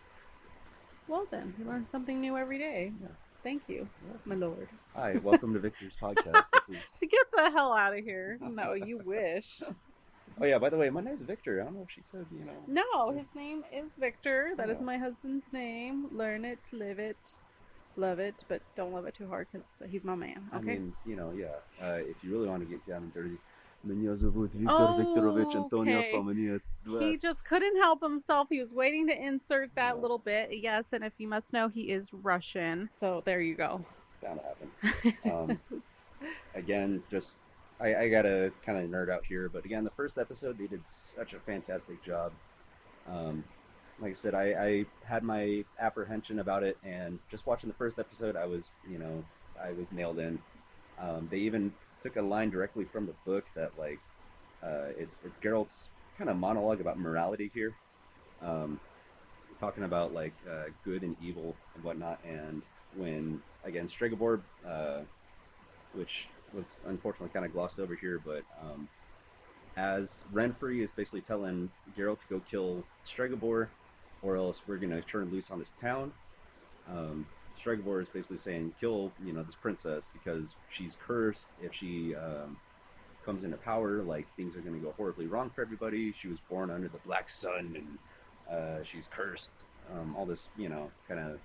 well 1.07 1.25
then 1.31 1.53
you 1.59 1.65
learn 1.65 1.85
something 1.91 2.19
new 2.21 2.37
every 2.37 2.57
day 2.57 2.91
Yeah. 3.01 3.07
thank 3.43 3.63
you 3.67 3.87
my 4.25 4.35
lord 4.35 4.67
Hi, 4.95 5.15
welcome 5.23 5.53
to 5.53 5.59
Victor's 5.59 5.93
podcast. 6.01 6.45
This 6.53 6.77
is 6.77 6.83
Get 7.01 7.27
the 7.35 7.51
hell 7.51 7.73
out 7.73 7.97
of 7.97 8.03
here. 8.03 8.39
No, 8.41 8.73
you 8.73 8.97
wish. 9.05 9.61
Oh 10.41 10.45
yeah, 10.45 10.57
by 10.57 10.69
the 10.69 10.77
way, 10.77 10.89
my 10.89 11.01
name's 11.01 11.21
Victor. 11.25 11.61
I 11.61 11.65
don't 11.65 11.75
know 11.75 11.81
if 11.87 11.91
she 11.93 12.01
said, 12.11 12.25
you 12.31 12.45
know. 12.45 12.53
No, 12.67 13.11
his 13.17 13.27
name 13.35 13.63
is 13.73 13.85
Victor. 13.99 14.53
That 14.57 14.69
is 14.69 14.79
my 14.81 14.97
husband's 14.97 15.45
name. 15.51 16.07
Learn 16.11 16.45
it, 16.45 16.59
live 16.71 16.99
it 16.99 17.17
Love 17.96 18.18
it, 18.18 18.34
but 18.48 18.62
don't 18.76 18.92
love 18.92 19.04
it 19.06 19.14
too 19.14 19.28
hard 19.28 19.46
because 19.52 19.66
he's 19.90 20.02
my 20.04 20.14
man. 20.14 20.48
I 20.52 20.58
Okay. 20.58 20.76
mean, 20.76 20.92
you 21.04 21.16
know, 21.16 21.30
yeah. 21.32 21.56
Uh, 21.82 21.98
if 21.98 22.16
you 22.22 22.32
really 22.32 22.48
want 22.48 22.62
to 22.62 22.68
get 22.68 22.86
down 22.86 23.02
and 23.02 23.14
dirty, 23.14 23.36
Меня 23.84 24.14
зовут 24.16 24.50
Виктор 24.54 24.86
Oh, 24.86 24.94
Викторович 24.96 25.54
Антонио 25.56 25.98
okay. 26.00 26.12
Фоминия. 26.12 26.60
he 27.00 27.16
just 27.18 27.44
couldn't 27.44 27.76
help 27.82 28.02
himself. 28.02 28.48
He 28.50 28.60
was 28.60 28.72
waiting 28.72 29.06
to 29.08 29.14
insert 29.14 29.70
that 29.76 29.96
Yeah. 29.96 30.02
little 30.02 30.18
bit. 30.18 30.50
Yes, 30.52 30.84
and 30.92 31.04
if 31.04 31.12
you 31.18 31.28
must 31.28 31.52
know, 31.52 31.68
he 31.68 31.90
is 31.90 32.08
Russian. 32.12 32.88
So 33.00 33.22
there 33.26 33.40
you 33.40 33.56
go. 33.56 33.84
Bound 34.22 34.40
to 34.40 34.46
happen. 34.46 34.70
Um, 35.30 35.58
again, 36.54 37.02
just 37.10 37.32
I, 37.80 37.94
I 37.94 38.08
gotta 38.08 38.52
kind 38.64 38.78
of 38.78 38.88
nerd 38.90 39.10
out 39.10 39.24
here, 39.26 39.48
but 39.52 39.64
again, 39.64 39.84
the 39.84 39.90
first 39.90 40.18
episode 40.18 40.58
they 40.58 40.66
did 40.66 40.80
such 41.16 41.32
a 41.32 41.40
fantastic 41.40 42.02
job. 42.04 42.32
Um, 43.08 43.44
like 43.99 44.11
I 44.11 44.15
said, 44.15 44.35
I, 44.35 44.43
I 44.53 44.85
had 45.05 45.23
my 45.23 45.63
apprehension 45.79 46.39
about 46.39 46.63
it, 46.63 46.77
and 46.83 47.19
just 47.31 47.45
watching 47.45 47.69
the 47.69 47.75
first 47.75 47.99
episode, 47.99 48.35
I 48.35 48.45
was 48.45 48.69
you 48.89 48.97
know 48.97 49.23
I 49.61 49.71
was 49.71 49.91
nailed 49.91 50.19
in. 50.19 50.39
Um, 50.99 51.27
they 51.31 51.37
even 51.37 51.73
took 52.01 52.15
a 52.15 52.21
line 52.21 52.49
directly 52.49 52.85
from 52.85 53.05
the 53.05 53.13
book 53.25 53.45
that 53.55 53.71
like 53.77 53.99
uh, 54.63 54.91
it's 54.97 55.19
it's 55.25 55.37
Geralt's 55.43 55.87
kind 56.17 56.29
of 56.29 56.37
monologue 56.37 56.81
about 56.81 56.99
morality 56.99 57.51
here, 57.53 57.73
um, 58.41 58.79
talking 59.59 59.83
about 59.83 60.13
like 60.13 60.33
uh, 60.49 60.65
good 60.85 61.03
and 61.03 61.15
evil 61.21 61.55
and 61.75 61.83
whatnot, 61.83 62.19
and 62.27 62.61
when 62.95 63.41
again 63.63 63.87
Stregobor, 63.87 64.41
uh, 64.67 64.99
which 65.93 66.27
was 66.53 66.65
unfortunately 66.87 67.29
kind 67.33 67.45
of 67.45 67.53
glossed 67.53 67.79
over 67.79 67.95
here, 67.95 68.21
but 68.23 68.43
um, 68.63 68.87
as 69.75 70.23
Renfri 70.33 70.83
is 70.83 70.91
basically 70.91 71.21
telling 71.21 71.69
Geralt 71.97 72.19
to 72.19 72.25
go 72.29 72.41
kill 72.49 72.83
Stregobor, 73.07 73.67
or 74.21 74.35
else 74.35 74.61
we're 74.67 74.77
gonna 74.77 75.01
turn 75.01 75.29
loose 75.31 75.51
on 75.51 75.59
this 75.59 75.73
town. 75.81 76.11
Um, 76.89 77.25
Stregobor 77.63 78.01
is 78.01 78.07
basically 78.07 78.37
saying 78.37 78.73
kill 78.79 79.11
you 79.23 79.33
know 79.33 79.43
this 79.43 79.55
princess 79.55 80.09
because 80.13 80.55
she's 80.75 80.95
cursed. 81.05 81.47
If 81.61 81.73
she 81.73 82.15
um, 82.15 82.57
comes 83.25 83.43
into 83.43 83.57
power, 83.57 84.03
like 84.03 84.27
things 84.35 84.55
are 84.55 84.61
gonna 84.61 84.77
go 84.79 84.93
horribly 84.97 85.27
wrong 85.27 85.51
for 85.53 85.61
everybody. 85.61 86.13
She 86.21 86.27
was 86.27 86.37
born 86.49 86.69
under 86.71 86.87
the 86.87 86.99
black 87.05 87.29
sun 87.29 87.75
and 87.75 88.57
uh, 88.57 88.83
she's 88.83 89.07
cursed. 89.11 89.51
Um, 89.93 90.15
all 90.17 90.25
this 90.25 90.47
you 90.57 90.69
know 90.69 90.91
kind 91.07 91.19
of 91.19 91.39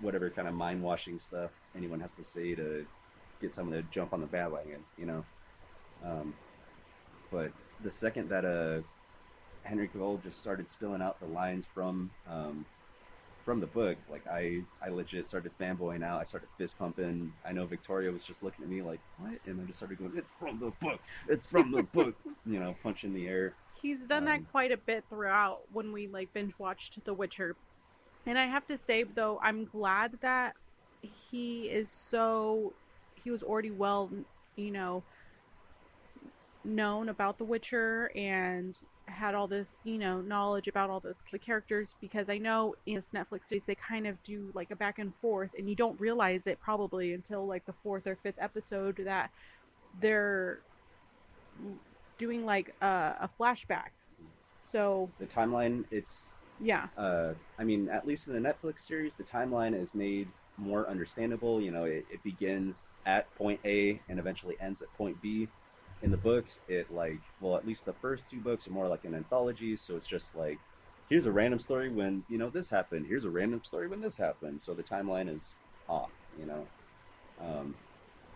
whatever 0.00 0.30
kind 0.30 0.48
of 0.48 0.54
mind 0.54 0.82
washing 0.82 1.18
stuff 1.18 1.50
anyone 1.76 2.00
has 2.00 2.10
to 2.12 2.24
say 2.24 2.54
to 2.54 2.86
get 3.40 3.54
someone 3.54 3.76
to 3.76 3.82
jump 3.90 4.12
on 4.12 4.20
the 4.20 4.26
bandwagon, 4.26 4.82
you 4.98 5.06
know. 5.06 5.24
Um, 6.04 6.34
but 7.30 7.52
the 7.82 7.90
second 7.90 8.28
that 8.30 8.44
uh, 8.44 8.82
Henry 9.64 9.88
Cavill 9.88 10.22
just 10.22 10.40
started 10.40 10.68
spilling 10.70 11.02
out 11.02 11.20
the 11.20 11.26
lines 11.26 11.66
from 11.66 12.10
um, 12.26 12.66
from 13.44 13.60
the 13.60 13.66
book, 13.66 13.98
like 14.08 14.26
I 14.26 14.62
I 14.82 14.90
legit 14.90 15.28
started 15.28 15.52
fanboying 15.58 16.04
out. 16.04 16.20
I 16.20 16.24
started 16.24 16.50
fist 16.58 16.78
pumping. 16.78 17.32
I 17.44 17.52
know 17.52 17.66
Victoria 17.66 18.12
was 18.12 18.24
just 18.24 18.42
looking 18.42 18.64
at 18.64 18.68
me 18.70 18.82
like, 18.82 19.00
"What?" 19.16 19.40
And 19.46 19.60
I 19.60 19.64
just 19.64 19.78
started 19.78 19.98
going, 19.98 20.12
"It's 20.16 20.32
from 20.38 20.58
the 20.60 20.72
book. 20.80 21.00
It's 21.28 21.46
from 21.46 21.72
the 21.72 21.82
book." 21.94 22.16
You 22.44 22.60
know, 22.60 22.76
punching 22.82 23.12
the 23.14 23.26
air. 23.28 23.56
He's 23.72 24.06
done 24.06 24.24
Um, 24.24 24.26
that 24.26 24.44
quite 24.50 24.72
a 24.72 24.76
bit 24.76 25.06
throughout 25.08 25.62
when 25.70 25.92
we 25.92 26.08
like 26.08 26.32
binge 26.32 26.52
watched 26.58 27.04
The 27.04 27.14
Witcher. 27.14 27.56
And 28.26 28.38
I 28.38 28.46
have 28.46 28.66
to 28.68 28.78
say 28.86 29.04
though, 29.04 29.40
I'm 29.42 29.64
glad 29.64 30.12
that 30.22 30.54
he 31.02 31.70
is 31.70 31.90
so 32.10 32.76
he 33.16 33.30
was 33.30 33.42
already 33.42 33.70
well, 33.70 34.12
you 34.56 34.70
know, 34.72 35.04
known 36.64 37.08
about 37.08 37.38
The 37.38 37.44
Witcher 37.44 38.10
and 38.14 38.76
had 39.10 39.34
all 39.34 39.48
this, 39.48 39.68
you 39.84 39.98
know, 39.98 40.20
knowledge 40.20 40.68
about 40.68 40.90
all 40.90 41.00
this 41.00 41.18
the 41.32 41.38
characters 41.38 41.94
because 42.00 42.28
I 42.28 42.38
know 42.38 42.74
in 42.86 42.96
this 42.96 43.06
Netflix 43.14 43.48
series 43.48 43.64
they 43.66 43.76
kind 43.76 44.06
of 44.06 44.22
do 44.24 44.50
like 44.54 44.70
a 44.70 44.76
back 44.76 44.98
and 44.98 45.12
forth 45.20 45.50
and 45.58 45.68
you 45.68 45.76
don't 45.76 46.00
realize 46.00 46.42
it 46.46 46.60
probably 46.60 47.14
until 47.14 47.46
like 47.46 47.64
the 47.66 47.74
fourth 47.82 48.06
or 48.06 48.18
fifth 48.22 48.38
episode 48.40 49.00
that 49.04 49.30
they're 50.00 50.60
doing 52.18 52.44
like 52.44 52.74
a, 52.82 52.86
a 52.86 53.30
flashback. 53.40 53.90
So 54.62 55.10
The 55.18 55.26
timeline, 55.26 55.84
it's 55.90 56.26
yeah, 56.60 56.88
uh, 56.96 57.34
I 57.58 57.64
mean, 57.64 57.88
at 57.88 58.06
least 58.06 58.26
in 58.28 58.34
the 58.34 58.48
Netflix 58.48 58.80
series, 58.80 59.14
the 59.14 59.24
timeline 59.24 59.80
is 59.80 59.94
made 59.94 60.28
more 60.58 60.88
understandable. 60.88 61.60
You 61.60 61.70
know, 61.72 61.84
it, 61.84 62.06
it 62.10 62.22
begins 62.22 62.88
at 63.06 63.34
point 63.36 63.60
A 63.64 64.00
and 64.08 64.18
eventually 64.18 64.56
ends 64.60 64.82
at 64.82 64.92
point 64.94 65.20
B. 65.22 65.48
In 66.02 66.10
the 66.10 66.16
books, 66.16 66.58
it 66.68 66.90
like, 66.90 67.22
well, 67.40 67.56
at 67.56 67.66
least 67.66 67.84
the 67.84 67.94
first 67.94 68.28
two 68.28 68.40
books 68.40 68.66
are 68.66 68.70
more 68.72 68.88
like 68.88 69.04
an 69.04 69.14
anthology, 69.14 69.76
so 69.76 69.96
it's 69.96 70.06
just 70.06 70.34
like, 70.34 70.60
here's 71.08 71.26
a 71.26 71.32
random 71.32 71.60
story 71.60 71.90
when 71.90 72.24
you 72.28 72.38
know 72.38 72.50
this 72.50 72.70
happened. 72.70 73.06
Here's 73.06 73.24
a 73.24 73.30
random 73.30 73.62
story 73.64 73.88
when 73.88 74.00
this 74.00 74.16
happened. 74.16 74.62
So 74.62 74.74
the 74.74 74.82
timeline 74.84 75.28
is 75.34 75.54
off. 75.88 76.12
You 76.36 76.46
know, 76.46 76.70
um, 77.38 77.76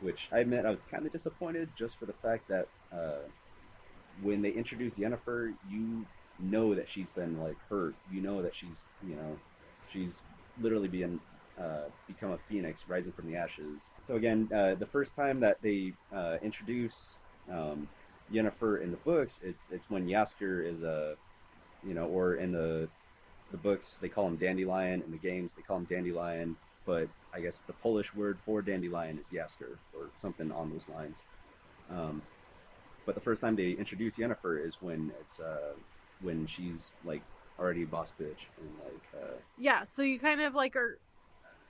which 0.00 0.28
I 0.32 0.40
admit 0.40 0.66
I 0.66 0.70
was 0.70 0.84
kind 0.84 1.06
of 1.06 1.12
disappointed 1.12 1.72
just 1.76 1.98
for 1.98 2.06
the 2.06 2.14
fact 2.22 2.48
that 2.48 2.68
uh, 2.92 3.28
when 4.20 4.42
they 4.42 4.50
introduced 4.50 4.98
Yennefer, 4.98 5.54
you 5.66 6.06
know 6.38 6.74
that 6.74 6.88
she's 6.90 7.10
been 7.10 7.38
like 7.38 7.58
hurt. 7.68 7.96
You 8.08 8.22
know 8.22 8.42
that 8.42 8.54
she's 8.54 8.82
you 9.00 9.16
know 9.16 9.40
she's 9.86 10.22
literally 10.58 10.88
being 10.88 11.20
uh, 11.60 11.88
become 12.06 12.32
a 12.32 12.38
phoenix 12.48 12.84
rising 12.88 13.12
from 13.12 13.26
the 13.26 13.36
ashes. 13.36 13.90
So 14.06 14.16
again, 14.16 14.48
uh, 14.54 14.74
the 14.76 14.86
first 14.92 15.14
time 15.14 15.40
that 15.40 15.62
they 15.62 15.94
uh, 16.14 16.36
introduce 16.42 17.18
um, 17.50 17.88
Yennefer 18.32 18.82
in 18.82 18.90
the 18.90 18.96
books, 18.98 19.40
it's 19.42 19.64
it's 19.70 19.90
when 19.90 20.06
Jaskier 20.06 20.66
is 20.66 20.82
a 20.82 21.16
you 21.86 21.94
know, 21.94 22.06
or 22.06 22.36
in 22.36 22.52
the 22.52 22.88
the 23.50 23.56
books 23.56 23.98
they 24.00 24.08
call 24.08 24.26
him 24.26 24.36
Dandelion. 24.36 25.02
In 25.02 25.10
the 25.10 25.18
games 25.18 25.52
they 25.52 25.62
call 25.62 25.78
him 25.78 25.84
Dandelion. 25.84 26.56
But 26.86 27.08
I 27.32 27.40
guess 27.40 27.60
the 27.66 27.72
Polish 27.72 28.14
word 28.14 28.38
for 28.44 28.60
dandelion 28.60 29.18
is 29.18 29.26
Jaskier 29.26 29.78
or 29.94 30.10
something 30.20 30.52
on 30.52 30.70
those 30.70 30.94
lines. 30.94 31.16
Um, 31.90 32.20
but 33.06 33.14
the 33.14 33.20
first 33.20 33.40
time 33.40 33.56
they 33.56 33.70
introduce 33.70 34.16
Yennefer 34.16 34.66
is 34.66 34.76
when 34.80 35.12
it's 35.20 35.40
uh, 35.40 35.72
when 36.22 36.46
she's 36.46 36.90
like 37.04 37.22
already 37.58 37.84
a 37.84 37.86
boss 37.86 38.12
bitch 38.20 38.48
and 38.60 38.70
like 38.84 39.22
uh, 39.22 39.34
yeah. 39.58 39.84
So 39.94 40.02
you 40.02 40.18
kind 40.18 40.40
of 40.40 40.54
like 40.54 40.76
are, 40.76 40.98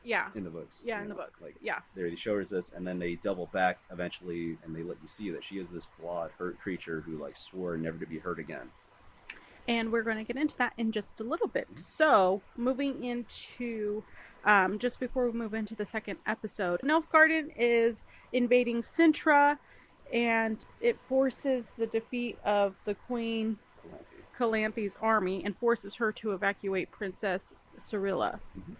yeah, 0.04 0.28
in 0.34 0.44
the 0.44 0.50
books. 0.50 0.80
yeah, 0.84 1.02
in 1.02 1.08
the 1.08 1.14
books, 1.14 1.40
Like 1.40 1.56
yeah. 1.62 1.78
they 1.96 2.14
show 2.16 2.34
her 2.36 2.44
this, 2.44 2.70
and 2.74 2.86
then 2.86 2.98
they 2.98 3.14
double 3.16 3.46
back 3.46 3.78
eventually, 3.90 4.58
and 4.62 4.74
they 4.74 4.82
let 4.82 4.98
you 5.02 5.08
see 5.08 5.30
that 5.30 5.42
she 5.44 5.56
is 5.56 5.68
this 5.68 5.86
flawed, 5.98 6.30
hurt 6.38 6.58
creature 6.60 7.00
who 7.00 7.16
like 7.20 7.36
swore 7.36 7.76
never 7.76 7.98
to 7.98 8.06
be 8.06 8.18
hurt 8.18 8.38
again. 8.38 8.70
and 9.66 9.90
we're 9.90 10.02
going 10.02 10.18
to 10.18 10.24
get 10.24 10.40
into 10.40 10.56
that 10.58 10.72
in 10.76 10.92
just 10.92 11.20
a 11.20 11.24
little 11.24 11.48
bit. 11.48 11.66
So, 11.96 12.42
moving 12.56 13.02
into 13.04 14.02
um, 14.44 14.78
just 14.78 15.00
before 15.00 15.30
we 15.30 15.38
move 15.38 15.54
into 15.54 15.74
the 15.74 15.86
second 15.86 16.18
episode, 16.26 16.80
Nilfgaarden 16.84 17.46
is 17.56 17.96
invading 18.32 18.82
Cintra, 18.96 19.56
and 20.12 20.58
it 20.80 20.98
forces 21.08 21.64
the 21.78 21.86
defeat 21.86 22.38
of 22.44 22.74
the 22.84 22.94
Queen 22.94 23.56
Calanthe's 24.38 24.92
army 25.00 25.42
and 25.44 25.56
forces 25.58 25.94
her 25.96 26.12
to 26.12 26.32
evacuate 26.32 26.90
Princess 26.90 27.40
Cirilla. 27.90 28.38
Mhm. 28.58 28.76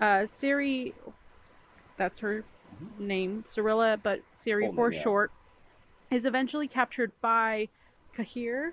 Uh, 0.00 0.26
Ciri, 0.40 0.92
that's 1.96 2.18
her 2.18 2.44
name, 2.98 3.44
Cirilla, 3.48 4.00
but 4.02 4.20
Ciri 4.44 4.74
for 4.74 4.92
yeah. 4.92 5.00
short, 5.00 5.30
is 6.10 6.24
eventually 6.24 6.68
captured 6.68 7.12
by 7.20 7.68
Cahir, 8.16 8.72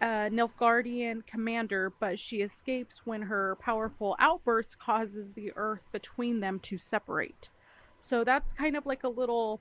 a 0.00 0.30
Nilfgaardian 0.30 1.26
commander, 1.26 1.92
but 2.00 2.18
she 2.18 2.36
escapes 2.36 3.00
when 3.04 3.22
her 3.22 3.56
powerful 3.60 4.16
outburst 4.18 4.78
causes 4.78 5.26
the 5.34 5.52
earth 5.56 5.82
between 5.92 6.40
them 6.40 6.58
to 6.60 6.78
separate. 6.78 7.48
So 8.08 8.24
that's 8.24 8.52
kind 8.54 8.76
of 8.76 8.86
like 8.86 9.04
a 9.04 9.08
little. 9.08 9.60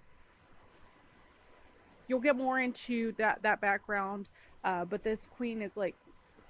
You'll 2.08 2.22
get 2.22 2.36
more 2.36 2.60
into 2.60 3.14
that 3.18 3.42
that 3.44 3.62
background, 3.62 4.28
uh, 4.64 4.86
but 4.86 5.04
this 5.04 5.20
queen 5.38 5.62
is 5.62 5.72
like 5.76 5.96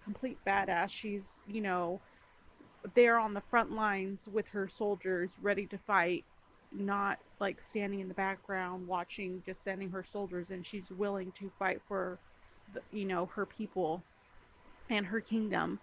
complete 0.04 0.38
badass. 0.46 0.90
She's 0.90 1.22
you 1.48 1.62
know 1.62 2.00
there 2.96 3.20
on 3.20 3.34
the 3.34 3.44
front 3.50 3.72
lines 3.72 4.20
with 4.28 4.48
her 4.50 4.70
soldiers, 4.70 5.32
ready 5.42 5.68
to 5.68 5.78
fight, 5.88 6.26
not 6.72 7.20
like 7.40 7.60
standing 7.64 8.00
in 8.00 8.08
the 8.08 8.14
background 8.14 8.88
watching, 8.88 9.42
just 9.46 9.64
sending 9.64 9.90
her 9.92 10.06
soldiers, 10.12 10.48
and 10.50 10.66
she's 10.66 10.90
willing 10.92 11.32
to 11.40 11.52
fight 11.60 11.82
for 11.88 12.20
the, 12.74 12.82
you 12.92 13.06
know 13.06 13.26
her 13.28 13.46
people 13.46 14.06
and 14.90 15.06
her 15.06 15.22
kingdom 15.22 15.80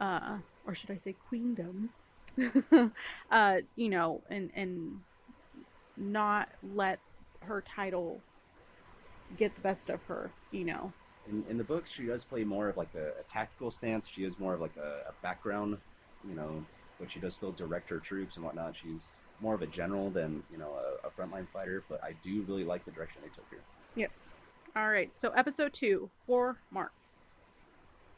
uh 0.00 0.38
or 0.64 0.74
should 0.74 0.90
i 0.90 0.98
say 1.04 1.14
queendom 1.28 1.90
uh 3.30 3.56
you 3.76 3.88
know 3.88 4.22
and 4.30 4.50
and 4.54 5.00
not 5.96 6.48
let 6.62 7.00
her 7.42 7.62
title 7.74 8.24
get 9.36 9.54
the 9.54 9.60
best 9.60 9.88
of 9.90 10.02
her 10.04 10.34
you 10.50 10.64
know 10.64 10.92
In, 11.28 11.44
in 11.48 11.58
the 11.58 11.64
books, 11.64 11.90
she 11.90 12.06
does 12.06 12.24
play 12.24 12.44
more 12.44 12.68
of 12.68 12.76
like 12.76 12.94
a, 12.94 13.08
a 13.20 13.24
tactical 13.32 13.70
stance. 13.70 14.06
She 14.08 14.24
is 14.24 14.38
more 14.38 14.54
of 14.54 14.60
like 14.60 14.76
a, 14.76 15.10
a 15.10 15.12
background, 15.22 15.78
you 16.28 16.34
know, 16.34 16.64
but 16.98 17.10
she 17.10 17.20
does 17.20 17.34
still 17.34 17.52
direct 17.52 17.88
her 17.90 17.98
troops 17.98 18.36
and 18.36 18.44
whatnot. 18.44 18.74
She's 18.82 19.04
more 19.40 19.54
of 19.54 19.62
a 19.62 19.66
general 19.66 20.10
than 20.10 20.42
you 20.50 20.58
know 20.58 20.76
a, 20.76 21.08
a 21.08 21.10
frontline 21.10 21.46
fighter. 21.52 21.82
But 21.88 22.02
I 22.02 22.14
do 22.24 22.44
really 22.48 22.64
like 22.64 22.84
the 22.84 22.90
direction 22.90 23.22
they 23.22 23.28
took 23.28 23.46
here. 23.50 23.62
Yes. 23.94 24.10
All 24.74 24.90
right. 24.90 25.10
So 25.20 25.30
episode 25.30 25.72
two, 25.72 26.10
four 26.26 26.58
marks. 26.70 26.92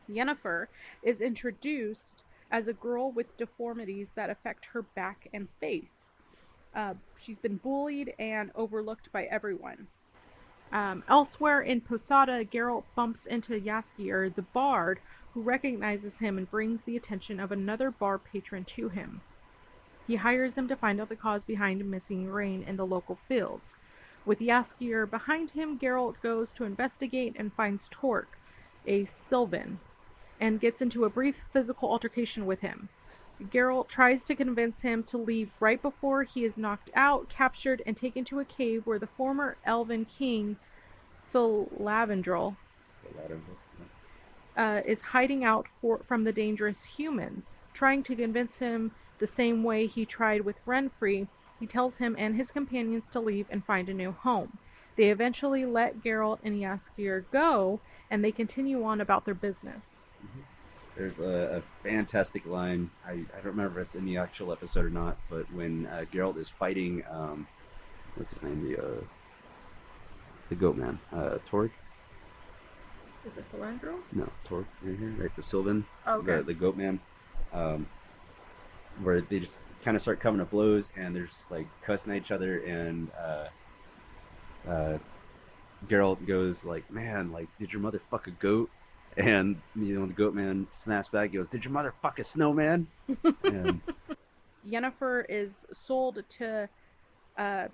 Yennefer 0.09 0.67
is 1.03 1.21
introduced 1.21 2.23
as 2.51 2.67
a 2.67 2.73
girl 2.73 3.13
with 3.13 3.37
deformities 3.37 4.09
that 4.17 4.31
affect 4.31 4.65
her 4.73 4.83
back 4.83 5.29
and 5.35 5.49
face. 5.61 5.91
Uh, 6.75 6.95
she's 7.21 7.39
been 7.39 7.57
bullied 7.57 8.15
and 8.19 8.51
overlooked 8.55 9.11
by 9.13 9.25
everyone. 9.25 9.87
Um, 10.73 11.03
elsewhere 11.09 11.63
in 11.63 11.81
Posada, 11.81 12.45
Geralt 12.45 12.85
bumps 12.95 13.25
into 13.27 13.61
Jaskier 13.61 14.35
the 14.35 14.43
bard, 14.43 15.01
who 15.33 15.41
recognizes 15.41 16.19
him 16.19 16.37
and 16.37 16.51
brings 16.51 16.81
the 16.85 16.97
attention 16.97 17.41
of 17.41 17.53
another 17.53 17.91
bar 17.91 18.19
patron 18.19 18.65
to 18.77 18.89
him. 18.89 19.21
He 20.07 20.17
hires 20.17 20.55
him 20.55 20.69
to 20.69 20.77
find 20.77 21.01
out 21.01 21.09
the 21.09 21.17
cause 21.17 21.43
behind 21.47 21.89
missing 21.91 22.29
rain 22.31 22.63
in 22.63 22.77
the 22.77 22.87
local 22.87 23.19
fields. 23.29 23.65
With 24.27 24.41
Jaskier 24.41 25.09
behind 25.09 25.51
him, 25.51 25.79
Geralt 25.79 26.21
goes 26.23 26.49
to 26.57 26.65
investigate 26.65 27.37
and 27.39 27.53
finds 27.53 27.85
Torque, 27.91 28.37
a 28.87 29.07
Sylvan, 29.07 29.79
and 30.41 30.61
gets 30.61 30.83
into 30.83 31.05
a 31.05 31.11
brief 31.11 31.37
physical 31.53 31.91
altercation 31.91 32.45
with 32.45 32.61
him. 32.61 32.89
Geralt 33.41 33.89
tries 33.89 34.25
to 34.25 34.35
convince 34.35 34.81
him 34.81 35.05
to 35.05 35.17
leave 35.17 35.51
right 35.61 35.81
before 35.81 36.25
he 36.25 36.45
is 36.45 36.57
knocked 36.57 36.91
out, 36.95 37.29
captured, 37.29 37.83
and 37.87 37.97
taken 37.97 38.25
to 38.25 38.41
a 38.41 38.45
cave 38.45 38.85
where 38.85 38.99
the 38.99 39.07
former 39.07 39.57
elven 39.65 40.05
king, 40.05 40.57
Filavandrel, 41.33 42.57
uh, 44.57 44.81
is 44.85 45.01
hiding 45.01 45.45
out 45.45 45.67
for, 45.81 45.99
from 46.09 46.25
the 46.25 46.33
dangerous 46.33 46.83
humans. 46.83 47.45
Trying 47.75 48.03
to 48.05 48.17
convince 48.17 48.59
him 48.59 48.91
the 49.21 49.29
same 49.29 49.63
way 49.63 49.87
he 49.87 50.05
tried 50.05 50.41
with 50.41 50.65
Renfri, 50.67 51.29
he 51.61 51.67
tells 51.67 51.97
him 51.97 52.17
and 52.19 52.35
his 52.35 52.51
companions 52.51 53.09
to 53.11 53.21
leave 53.21 53.47
and 53.51 53.65
find 53.65 53.89
a 53.89 53.95
new 53.95 54.11
home. 54.11 54.59
They 54.97 55.11
eventually 55.11 55.65
let 55.65 56.03
Geralt 56.03 56.41
and 56.43 56.61
Jaskier 56.61 57.25
go, 57.31 57.81
and 58.11 58.25
they 58.25 58.33
continue 58.33 58.83
on 58.83 59.01
about 59.01 59.25
their 59.25 59.35
business. 59.35 59.83
There's 60.99 61.19
a, 61.21 61.59
a 61.59 61.63
fantastic 61.89 62.45
line. 62.45 62.91
I, 63.07 63.13
I 63.13 63.37
don't 63.37 63.57
remember 63.57 63.81
if 63.81 63.87
it's 63.87 63.95
in 63.95 64.05
the 64.05 64.17
actual 64.17 64.53
episode 64.53 64.85
or 64.85 64.91
not, 64.91 65.17
but 65.31 65.47
when 65.53 65.87
uh, 65.87 66.05
Geralt 66.13 66.37
is 66.41 66.51
fighting, 66.59 67.05
um, 67.09 67.47
what's 68.17 68.33
his 68.33 68.43
name? 68.43 68.65
The 68.69 68.83
uh, 68.83 69.01
the 70.49 70.57
goat 70.57 70.77
man, 70.77 70.99
uh, 71.15 71.39
Torg. 71.49 71.71
Is 73.25 73.37
it 73.37 73.45
Filandro? 73.53 74.01
No, 74.13 74.29
Torg 74.45 74.67
right 74.83 74.99
here, 74.99 75.15
right? 75.17 75.37
The 75.37 75.43
Sylvan, 75.43 75.87
Okay. 76.09 76.39
the 76.39 76.43
the 76.43 76.55
goat 76.55 76.77
man, 76.77 76.99
um, 77.53 77.87
where 79.05 79.21
they 79.21 79.39
just 79.39 79.59
kind 79.85 79.97
of 79.97 80.03
start 80.03 80.19
coming 80.19 80.41
to 80.41 80.47
blows 80.47 80.91
and 80.97 81.15
they're 81.15 81.27
just 81.27 81.45
like 81.49 81.69
cussing 81.87 82.11
at 82.11 82.23
each 82.23 82.33
other 82.33 82.59
and 82.59 83.09
uh, 83.25 84.69
uh, 84.69 84.99
Geralt 85.87 86.27
goes 86.27 86.65
like, 86.65 86.91
"Man, 86.91 87.31
like, 87.31 87.47
did 87.61 87.73
your 87.73 87.81
mother 87.81 88.01
fuck 88.11 88.27
a 88.27 88.33
goat?" 88.33 88.69
And 89.19 89.61
you 89.75 89.99
know 89.99 90.07
the 90.07 90.15
goat 90.15 90.35
man 90.35 90.69
snaps 90.71 91.09
back, 91.09 91.31
he 91.31 91.39
goes, 91.39 91.49
"Did 91.51 91.65
your 91.65 91.73
mother 91.73 91.93
fuck 92.01 92.19
a 92.21 92.25
snowman?" 92.25 92.87
and 93.45 93.81
Yennefer 94.67 95.25
is 95.29 95.53
sold 95.87 96.21
to 96.39 96.69
uh, 97.39 97.69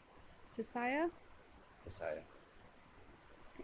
to 0.57 0.65
Saya, 0.73 1.09
Messiah. 1.85 2.23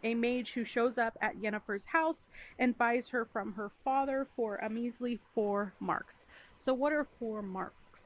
a 0.03 0.15
mage 0.15 0.53
who 0.55 0.65
shows 0.65 0.99
up 0.99 1.17
at 1.23 1.37
Yennefer's 1.41 1.85
house 1.87 2.19
and 2.59 2.77
buys 2.79 3.09
her 3.09 3.25
from 3.33 3.55
her 3.55 3.71
father 3.85 4.29
for 4.37 4.57
a 4.57 4.69
measly 4.71 5.19
four 5.35 5.75
marks. 5.81 6.25
So 6.61 6.75
what 6.75 6.93
are 6.93 7.09
four 7.19 7.43
marks? 7.43 8.03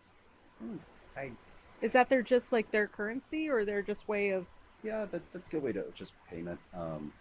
Hmm, 0.60 0.76
I 1.16 1.30
Is 1.82 1.92
that 1.92 2.08
their 2.08 2.22
just 2.22 2.52
like 2.52 2.70
their 2.72 2.88
currency 2.88 3.48
or 3.48 3.64
their 3.64 3.82
just 3.82 4.08
way 4.08 4.30
of 4.30 4.46
yeah, 4.82 5.06
that, 5.06 5.22
that's 5.32 5.48
a 5.48 5.50
good 5.50 5.62
way 5.62 5.72
to 5.72 5.84
just 5.96 6.12
payment. 6.30 6.60
Um, 6.76 7.12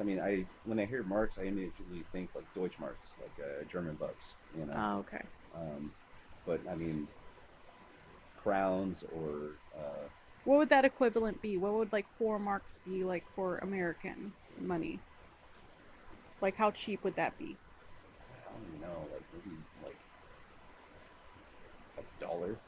I 0.00 0.04
mean, 0.04 0.20
I 0.20 0.46
when 0.64 0.78
I 0.78 0.86
hear 0.86 1.02
marks, 1.02 1.38
I 1.38 1.44
immediately 1.44 2.06
think 2.12 2.30
like 2.34 2.46
Deutsche 2.54 2.78
Marks, 2.78 3.14
like 3.20 3.36
uh, 3.42 3.64
German 3.70 3.96
bucks, 3.96 4.34
you 4.56 4.66
know. 4.66 4.74
Oh, 4.76 4.98
okay. 5.00 5.24
Um, 5.54 5.90
but 6.46 6.60
I 6.70 6.74
mean, 6.74 7.08
crowns 8.36 9.02
or 9.10 9.58
uh, 9.76 10.08
What 10.44 10.58
would 10.58 10.68
that 10.70 10.84
equivalent 10.84 11.40
be? 11.42 11.56
What 11.58 11.74
would 11.74 11.92
like 11.92 12.06
four 12.18 12.38
marks 12.38 12.70
be 12.84 13.04
like 13.04 13.24
for 13.36 13.58
American 13.58 14.32
money? 14.60 15.00
Like 16.40 16.56
how 16.56 16.70
cheap 16.70 17.04
would 17.04 17.16
that 17.16 17.38
be? 17.38 17.58
I 18.46 18.52
don't 18.52 18.66
even 18.68 18.80
know, 18.80 19.08
like 19.12 19.22
maybe 19.32 19.56
like 19.82 19.98
a 21.98 22.02
dollar, 22.20 22.58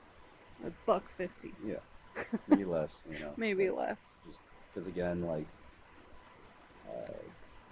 A 0.64 0.70
buck 0.86 1.04
fifty. 1.16 1.54
yeah, 1.64 1.80
maybe 2.48 2.64
less, 2.64 2.92
you 3.10 3.18
know. 3.18 3.34
Maybe 3.36 3.68
But 3.68 3.76
less. 3.76 3.98
Just 4.26 4.38
because 4.72 4.86
again, 4.88 5.22
like 5.22 5.46
uh, 6.90 7.12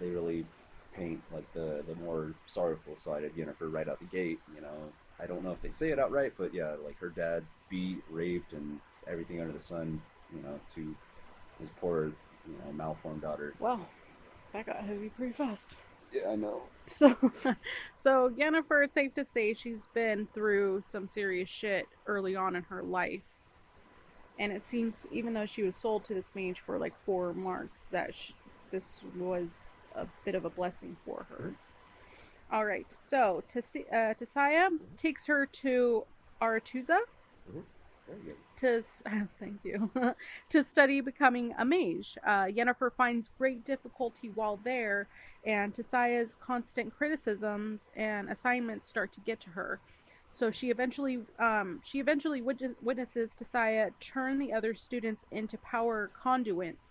they 0.00 0.10
really 0.10 0.44
paint 0.94 1.22
like 1.32 1.52
the 1.54 1.82
the 1.86 1.94
more 1.94 2.34
sorrowful 2.46 2.98
side 3.00 3.24
of 3.24 3.32
Yennefer 3.32 3.72
right 3.72 3.88
out 3.88 3.98
the 4.00 4.06
gate. 4.06 4.40
You 4.54 4.60
know, 4.60 4.92
I 5.20 5.26
don't 5.26 5.42
know 5.42 5.52
if 5.52 5.62
they 5.62 5.70
say 5.70 5.90
it 5.90 5.98
outright, 5.98 6.32
but 6.38 6.54
yeah, 6.54 6.74
like 6.84 6.98
her 6.98 7.10
dad 7.10 7.44
beat, 7.68 8.02
raped, 8.10 8.52
and 8.52 8.80
everything 9.06 9.40
under 9.40 9.52
the 9.56 9.62
sun. 9.64 10.00
You 10.34 10.42
know, 10.42 10.60
to 10.74 10.94
his 11.60 11.70
poor, 11.80 12.12
you 12.46 12.58
know, 12.58 12.72
malformed 12.72 13.22
daughter. 13.22 13.54
Well, 13.58 13.88
that 14.52 14.66
got 14.66 14.84
heavy 14.84 15.10
pretty 15.10 15.34
fast. 15.34 15.74
Yeah, 16.12 16.30
I 16.30 16.36
know. 16.36 16.70
So, 16.98 17.14
so 18.00 18.30
Yennefer, 18.30 18.84
it's 18.84 18.94
safe 18.94 19.14
to 19.14 19.26
say 19.34 19.54
she's 19.54 19.88
been 19.94 20.26
through 20.34 20.82
some 20.90 21.06
serious 21.08 21.48
shit 21.48 21.88
early 22.06 22.36
on 22.36 22.56
in 22.56 22.62
her 22.64 22.82
life. 22.82 23.22
And 24.38 24.52
it 24.52 24.66
seems, 24.66 24.94
even 25.10 25.34
though 25.34 25.46
she 25.46 25.62
was 25.62 25.76
sold 25.76 26.04
to 26.06 26.14
this 26.14 26.30
mage 26.34 26.62
for 26.64 26.78
like 26.78 26.94
four 27.04 27.34
marks, 27.34 27.80
that 27.90 28.14
sh- 28.14 28.32
this 28.70 29.00
was 29.16 29.48
a 29.94 30.06
bit 30.24 30.34
of 30.34 30.44
a 30.44 30.50
blessing 30.50 30.96
for 31.04 31.26
her. 31.28 31.54
All 32.52 32.64
right, 32.64 32.86
so 33.08 33.42
Tis- 33.48 33.64
uh, 33.94 34.14
takes 34.96 35.26
her 35.26 35.46
to 35.46 36.04
Aretuza 36.42 36.98
good. 38.06 38.36
to 38.58 38.84
thank 39.40 39.60
you 39.64 39.90
to 40.50 40.64
study 40.64 41.00
becoming 41.00 41.54
a 41.58 41.64
mage. 41.64 42.16
Uh, 42.26 42.44
Yennefer 42.46 42.90
finds 42.96 43.28
great 43.38 43.64
difficulty 43.64 44.30
while 44.34 44.58
there, 44.64 45.08
and 45.44 45.74
Tissaia's 45.74 46.30
constant 46.40 46.92
criticisms 46.92 47.80
and 47.96 48.30
assignments 48.30 48.88
start 48.88 49.12
to 49.12 49.20
get 49.20 49.40
to 49.42 49.50
her. 49.50 49.80
So 50.36 50.50
she 50.50 50.70
eventually 50.70 51.18
um, 51.38 51.80
she 51.84 51.98
eventually 52.00 52.40
witness- 52.42 52.76
witnesses 52.80 53.30
Tissaia 53.38 53.90
turn 54.00 54.38
the 54.38 54.52
other 54.52 54.74
students 54.74 55.24
into 55.32 55.58
power 55.58 56.10
conduits 56.20 56.87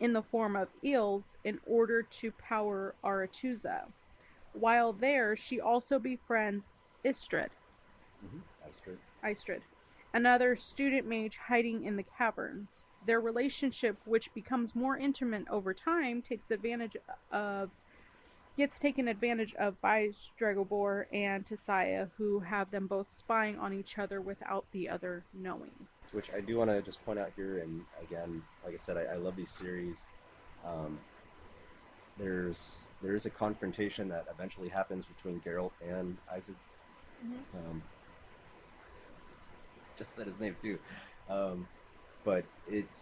in 0.00 0.12
the 0.12 0.22
form 0.22 0.56
of 0.56 0.68
eels 0.84 1.24
in 1.44 1.58
order 1.66 2.02
to 2.02 2.30
power 2.32 2.94
Aretusa. 3.04 3.82
While 4.52 4.92
there, 4.92 5.36
she 5.36 5.60
also 5.60 5.98
befriends 5.98 6.64
Istredd, 7.04 7.50
Mm-hmm. 8.24 8.38
That's. 9.22 9.40
Istredd, 9.40 9.60
another 10.14 10.56
student 10.56 11.06
mage 11.06 11.36
hiding 11.36 11.84
in 11.84 11.96
the 11.96 12.04
caverns. 12.16 12.68
Their 13.06 13.20
relationship, 13.20 13.96
which 14.04 14.32
becomes 14.34 14.74
more 14.74 14.96
intimate 14.96 15.46
over 15.50 15.72
time, 15.74 16.22
takes 16.22 16.50
advantage 16.50 16.96
of 17.30 17.70
gets 18.56 18.78
taken 18.78 19.08
advantage 19.08 19.54
of 19.54 19.80
by 19.80 20.10
Stregobor 20.40 21.06
and 21.12 21.44
Tissaia, 21.46 22.10
who 22.16 22.40
have 22.40 22.70
them 22.70 22.86
both 22.86 23.06
spying 23.16 23.58
on 23.58 23.72
each 23.72 23.98
other 23.98 24.20
without 24.20 24.64
the 24.72 24.88
other 24.88 25.24
knowing. 25.34 25.72
which 26.12 26.26
I 26.34 26.40
do 26.40 26.56
want 26.56 26.70
to 26.70 26.80
just 26.82 27.04
point 27.04 27.18
out 27.18 27.32
here, 27.36 27.58
and 27.58 27.82
again, 28.02 28.42
like 28.64 28.74
I 28.74 28.78
said, 28.78 28.96
I, 28.96 29.14
I 29.14 29.16
love 29.16 29.36
these 29.36 29.50
series. 29.50 29.96
Um, 30.64 30.98
there's 32.18 32.58
there 33.02 33.14
is 33.14 33.26
a 33.26 33.30
confrontation 33.30 34.08
that 34.08 34.26
eventually 34.32 34.68
happens 34.68 35.04
between 35.04 35.40
Geralt 35.40 35.72
and 35.86 36.16
Isaac. 36.32 36.54
Mhm. 37.24 37.58
Um, 37.58 37.82
just 39.98 40.14
said 40.14 40.26
his 40.26 40.38
name 40.40 40.56
too, 40.62 40.78
um, 41.28 41.66
but 42.24 42.44
it's 42.68 43.00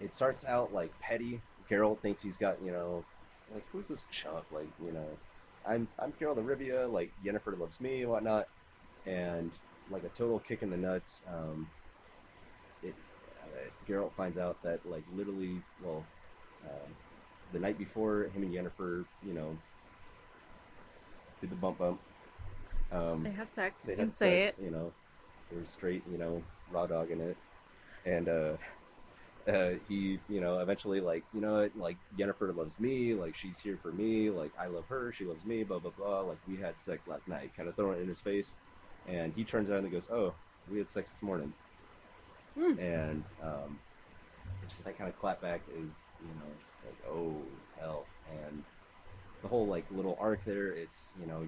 it 0.00 0.14
starts 0.14 0.44
out 0.44 0.72
like 0.74 0.98
petty. 1.00 1.40
Geralt 1.70 2.00
thinks 2.00 2.22
he's 2.22 2.36
got 2.36 2.56
you 2.64 2.72
know, 2.72 3.04
like 3.52 3.64
who's 3.72 3.86
this 3.86 4.02
chump? 4.10 4.44
Like 4.52 4.68
you 4.84 4.92
know, 4.92 5.06
I'm 5.66 5.88
I'm 5.98 6.12
Geralt 6.12 6.38
of 6.38 6.44
Rivia. 6.44 6.90
Like 6.90 7.12
Yennefer 7.24 7.58
loves 7.58 7.80
me 7.80 8.02
and 8.02 8.10
whatnot, 8.10 8.48
and 9.06 9.50
like 9.90 10.04
a 10.04 10.08
total 10.10 10.38
kick 10.40 10.62
in 10.62 10.70
the 10.70 10.76
nuts. 10.76 11.20
Um, 11.28 11.68
it 12.82 12.94
uh, 13.42 13.68
Geralt 13.88 14.12
finds 14.16 14.38
out 14.38 14.62
that 14.62 14.80
like 14.88 15.04
literally, 15.14 15.60
well, 15.84 16.04
um, 16.64 16.92
the 17.52 17.58
night 17.58 17.78
before, 17.78 18.24
him 18.34 18.42
and 18.42 18.52
Yennefer, 18.52 19.04
you 19.26 19.34
know, 19.34 19.56
did 21.40 21.50
the 21.50 21.56
bump 21.56 21.78
bump. 21.78 22.00
Um, 22.92 23.24
They 23.24 23.30
had 23.30 23.48
sex. 23.54 23.74
they 23.84 23.92
had 23.92 23.98
can 23.98 24.14
say 24.14 24.44
sex, 24.44 24.58
it. 24.58 24.64
you 24.64 24.70
know, 24.70 24.92
they 25.50 25.56
were 25.56 25.66
straight, 25.72 26.02
you 26.10 26.18
know, 26.18 26.42
raw 26.70 26.86
dogging 26.86 27.20
it, 27.20 27.36
and 28.04 28.28
uh, 28.28 28.52
uh, 29.48 29.72
he, 29.88 30.20
you 30.28 30.40
know, 30.40 30.58
eventually 30.58 31.00
like, 31.00 31.24
you 31.32 31.40
know, 31.40 31.60
what, 31.62 31.76
like 31.76 31.98
Jennifer 32.18 32.52
loves 32.52 32.78
me, 32.78 33.14
like 33.14 33.36
she's 33.36 33.58
here 33.58 33.78
for 33.80 33.92
me, 33.92 34.30
like 34.30 34.52
I 34.58 34.66
love 34.66 34.86
her, 34.88 35.12
she 35.12 35.24
loves 35.24 35.44
me, 35.44 35.64
blah 35.64 35.78
blah 35.78 35.92
blah. 35.92 36.20
Like 36.20 36.38
we 36.46 36.56
had 36.56 36.78
sex 36.78 37.06
last 37.06 37.28
night, 37.28 37.52
kind 37.56 37.68
of 37.68 37.76
throwing 37.76 37.98
it 37.98 38.02
in 38.02 38.08
his 38.08 38.20
face, 38.20 38.54
and 39.06 39.32
he 39.34 39.44
turns 39.44 39.70
around 39.70 39.84
and 39.84 39.92
goes, 39.92 40.08
"Oh, 40.10 40.34
we 40.70 40.78
had 40.78 40.88
sex 40.90 41.10
this 41.10 41.22
morning," 41.22 41.52
Hmm. 42.54 42.78
and 42.78 43.24
um, 43.42 43.78
just 44.68 44.84
that 44.84 44.98
kind 44.98 45.08
of 45.12 45.20
clapback 45.20 45.60
is, 45.68 45.92
you 46.20 46.34
know, 46.34 46.50
just 46.62 46.74
like, 46.84 46.98
oh 47.08 47.42
hell, 47.78 48.06
and 48.30 48.64
the 49.42 49.48
whole 49.48 49.66
like 49.66 49.86
little 49.90 50.16
arc 50.20 50.44
there, 50.44 50.72
it's 50.72 51.12
you 51.20 51.26
know 51.26 51.46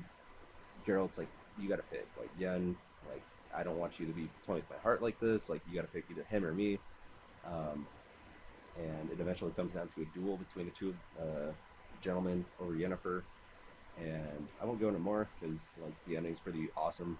Geralt's 0.86 1.18
like 1.18 1.28
you 1.58 1.68
gotta 1.68 1.82
pick. 1.84 2.06
Like 2.18 2.30
Yen, 2.38 2.76
like 3.08 3.22
I 3.56 3.62
don't 3.62 3.78
want 3.78 3.98
you 3.98 4.06
to 4.06 4.12
be 4.12 4.28
toying 4.46 4.60
with 4.62 4.70
my 4.70 4.82
heart 4.82 5.02
like 5.02 5.20
this. 5.20 5.48
Like 5.48 5.62
you 5.68 5.74
gotta 5.76 5.88
pick 5.92 6.04
either 6.10 6.24
him 6.24 6.44
or 6.44 6.52
me. 6.54 6.78
Um, 7.48 7.86
and 8.76 9.10
it 9.10 9.20
eventually 9.20 9.52
comes 9.52 9.72
down 9.74 9.88
to 9.94 10.02
a 10.02 10.04
duel 10.06 10.36
between 10.36 10.66
the 10.66 10.72
two 10.72 10.94
uh, 11.20 11.52
gentlemen 12.02 12.44
over 12.60 12.72
Yennefer. 12.72 13.22
And 13.96 14.48
I 14.60 14.64
won't 14.64 14.80
go 14.80 14.88
into 14.88 15.00
more 15.00 15.28
because 15.40 15.60
like 15.76 15.94
the 16.06 16.16
ending's 16.16 16.40
pretty 16.40 16.68
awesome. 16.76 17.18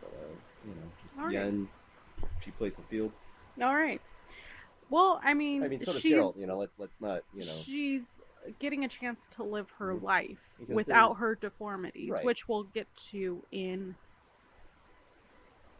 But 0.00 0.12
uh, 0.14 0.34
you 0.66 0.74
know, 0.74 0.90
just 1.02 1.14
All 1.18 1.26
right. 1.26 1.32
Yen, 1.34 1.68
she 2.40 2.50
plays 2.52 2.74
the 2.74 2.82
field. 2.84 3.12
All 3.62 3.74
right. 3.74 4.00
Well, 4.90 5.20
I 5.22 5.34
mean, 5.34 5.64
I 5.64 5.68
mean, 5.68 5.80
so 5.84 5.92
does 5.92 6.02
she's 6.02 6.14
Geralt. 6.14 6.38
You 6.40 6.46
know, 6.46 6.58
let's 6.58 6.72
let's 6.78 6.94
not 7.00 7.22
you 7.34 7.44
know. 7.44 7.52
she's 7.64 8.02
getting 8.60 8.84
a 8.84 8.88
chance 8.88 9.20
to 9.32 9.44
live 9.44 9.66
her 9.78 9.94
Mhm. 9.94 10.02
life 10.02 10.38
Because 10.58 10.74
without 10.76 11.14
her 11.18 11.34
deformities, 11.34 12.10
Right. 12.10 12.24
which 12.24 12.48
we'll 12.48 12.64
get 12.64 12.88
to 13.10 13.42
in 13.52 13.94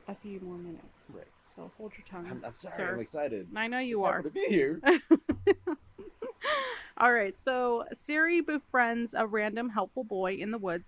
a 0.08 0.14
few 0.14 0.40
more 0.40 0.58
minutes. 0.58 0.97
So 1.58 1.72
hold 1.76 1.92
your 1.96 2.04
tongue, 2.08 2.28
I'm, 2.30 2.44
I'm 2.44 2.54
sorry. 2.54 2.76
sir. 2.76 2.94
I'm 2.94 3.00
excited. 3.00 3.48
I 3.56 3.66
know 3.66 3.80
you 3.80 4.04
are. 4.04 4.22
to 4.22 4.30
be 4.30 4.46
here. 4.48 4.80
All 6.98 7.12
right, 7.12 7.34
so 7.44 7.82
Ciri 8.08 8.46
befriends 8.46 9.10
a 9.12 9.26
random 9.26 9.68
helpful 9.68 10.04
boy 10.04 10.34
in 10.34 10.52
the 10.52 10.58
woods 10.58 10.86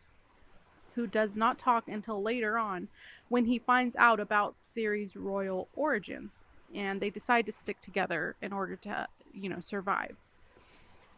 who 0.95 1.09
does 1.09 1.35
not 1.35 1.59
talk 1.59 1.89
until 1.89 2.23
later 2.23 2.57
on 2.57 2.87
when 3.31 3.45
he 3.45 3.59
finds 3.59 3.97
out 3.97 4.21
about 4.21 4.55
Ciri's 4.77 5.17
royal 5.17 5.69
origins 5.75 6.31
and 6.73 7.01
they 7.01 7.11
decide 7.11 7.47
to 7.47 7.53
stick 7.65 7.83
together 7.83 8.37
in 8.41 8.53
order 8.53 8.77
to, 8.77 9.09
you 9.33 9.49
know, 9.49 9.61
survive. 9.61 10.15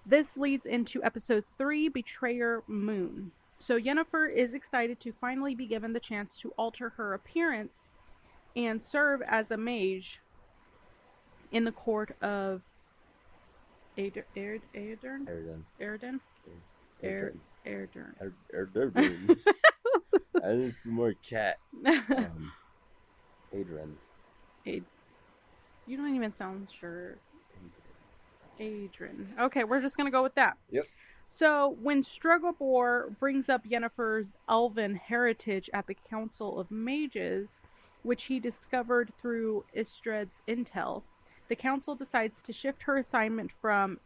This 0.07 0.29
leads 0.35 0.65
into 0.65 1.05
episode 1.05 1.45
3 1.59 1.91
Betrayer 1.91 2.63
Moon. 2.69 3.31
So 3.59 3.79
Yennefer 3.79 4.35
is 4.35 4.55
excited 4.55 4.99
to 5.01 5.13
finally 5.21 5.55
be 5.55 5.67
given 5.67 5.93
the 5.93 6.01
chance 6.01 6.39
to 6.41 6.53
alter 6.57 6.89
her 6.97 7.13
appearance 7.13 7.73
and 8.57 8.81
serve 8.91 9.23
as 9.27 9.51
a 9.51 9.57
mage 9.57 10.19
in 11.53 11.65
the 11.65 11.73
court 11.73 12.15
of 12.23 12.61
Ader- 13.97 14.27
Aerd- 14.37 14.63
Aedern? 14.75 15.27
Erden. 15.29 15.65
Erden. 15.81 16.21
Er- 17.05 17.35
Erden. 17.67 19.37
That 20.35 20.55
is 20.55 20.75
more 20.85 21.15
cat. 21.29 21.59
Um, 21.87 22.53
Adrian. 23.53 23.97
you 24.65 24.83
don't 25.97 26.15
even 26.15 26.33
sound 26.39 26.69
sure. 26.81 27.17
Adrian. 28.59 29.35
Okay, 29.41 29.65
we're 29.65 29.81
just 29.81 29.97
gonna 29.97 30.11
go 30.11 30.23
with 30.23 30.35
that. 30.37 30.57
Yep. 30.71 30.87
So 31.35 31.77
when 31.83 32.03
Stregobor 32.05 33.19
brings 33.19 33.49
up 33.49 33.65
Yennefer's 33.65 34.27
elven 34.49 34.95
heritage 34.97 35.71
at 35.73 35.87
the 35.87 35.97
Council 36.09 36.59
of 36.61 36.71
Mages, 36.71 37.49
which 38.03 38.25
he 38.25 38.41
discovered 38.41 39.13
through 39.21 39.65
Istredd's 39.77 40.43
intel, 40.49 41.03
the 41.49 41.57
council 41.57 41.95
decides 41.95 42.43
to 42.43 42.53
shift 42.53 42.83
her 42.83 42.97
assignment 42.97 43.53
from 43.61 43.99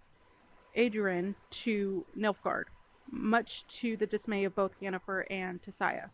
Adrian 0.75 1.35
to 1.51 2.05
Nilfgaard, 2.17 2.65
much 3.11 3.67
to 3.81 3.97
the 3.97 4.07
dismay 4.07 4.45
of 4.45 4.55
both 4.55 4.79
Yennefer 4.81 5.25
and 5.31 5.63
Tissaia. 5.63 6.11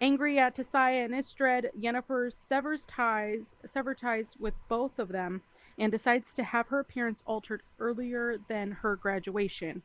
Angry 0.00 0.38
at 0.38 0.54
Tissaia 0.54 1.04
and 1.04 1.14
Istredd, 1.14 1.70
Yennefer 1.76 2.32
severs 2.48 2.84
ties, 2.84 3.40
sever 3.66 3.94
ties 3.94 4.36
with 4.38 4.54
both 4.68 4.98
of 4.98 5.08
them 5.08 5.42
and 5.76 5.90
decides 5.90 6.32
to 6.34 6.44
have 6.44 6.68
her 6.68 6.80
appearance 6.80 7.22
altered 7.26 7.62
earlier 7.78 8.38
than 8.48 8.70
her 8.70 8.96
graduation. 8.96 9.82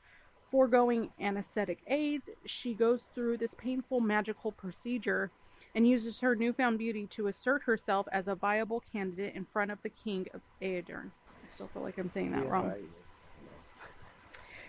Foregoing 0.51 1.09
anesthetic 1.19 1.79
aids, 1.87 2.29
she 2.45 2.75
goes 2.75 3.01
through 3.15 3.37
this 3.37 3.55
painful 3.55 3.99
magical 3.99 4.51
procedure 4.51 5.31
and 5.75 5.87
uses 5.87 6.19
her 6.19 6.35
newfound 6.35 6.77
beauty 6.77 7.07
to 7.15 7.27
assert 7.27 7.63
herself 7.63 8.07
as 8.11 8.27
a 8.27 8.35
viable 8.35 8.83
candidate 8.91 9.35
in 9.35 9.45
front 9.51 9.71
of 9.71 9.79
the 9.83 9.89
king 9.89 10.25
of 10.33 10.41
Aedirn. 10.61 11.09
I 11.27 11.53
still 11.55 11.69
feel 11.73 11.81
like 11.81 11.97
I'm 11.97 12.11
saying 12.13 12.31
that 12.31 12.43
Yeah, 12.43 12.49
wrong. 12.49 12.73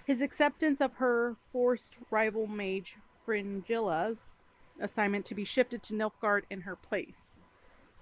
His 0.06 0.20
acceptance 0.20 0.80
of 0.80 0.92
her 0.94 1.36
forced 1.52 1.96
rival 2.10 2.46
mage 2.46 2.96
Fringilla's 3.26 4.18
assignment 4.80 5.26
to 5.26 5.34
be 5.34 5.44
shifted 5.44 5.82
to 5.84 5.94
Nilfgaard 5.94 6.42
in 6.50 6.60
her 6.60 6.76
place. 6.76 7.14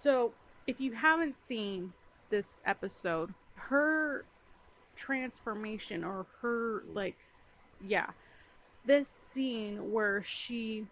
So, 0.03 0.32
if 0.66 0.80
you 0.80 0.92
haven't 0.92 1.36
seen 1.48 1.92
this 2.30 2.46
episode, 2.66 3.32
her 3.55 4.24
transformation 4.96 6.05
or 6.05 6.26
her 6.40 6.82
like 6.92 7.16
yeah, 7.86 8.07
this 8.86 9.07
scene 9.34 9.92
where 9.92 10.22
she 10.24 10.86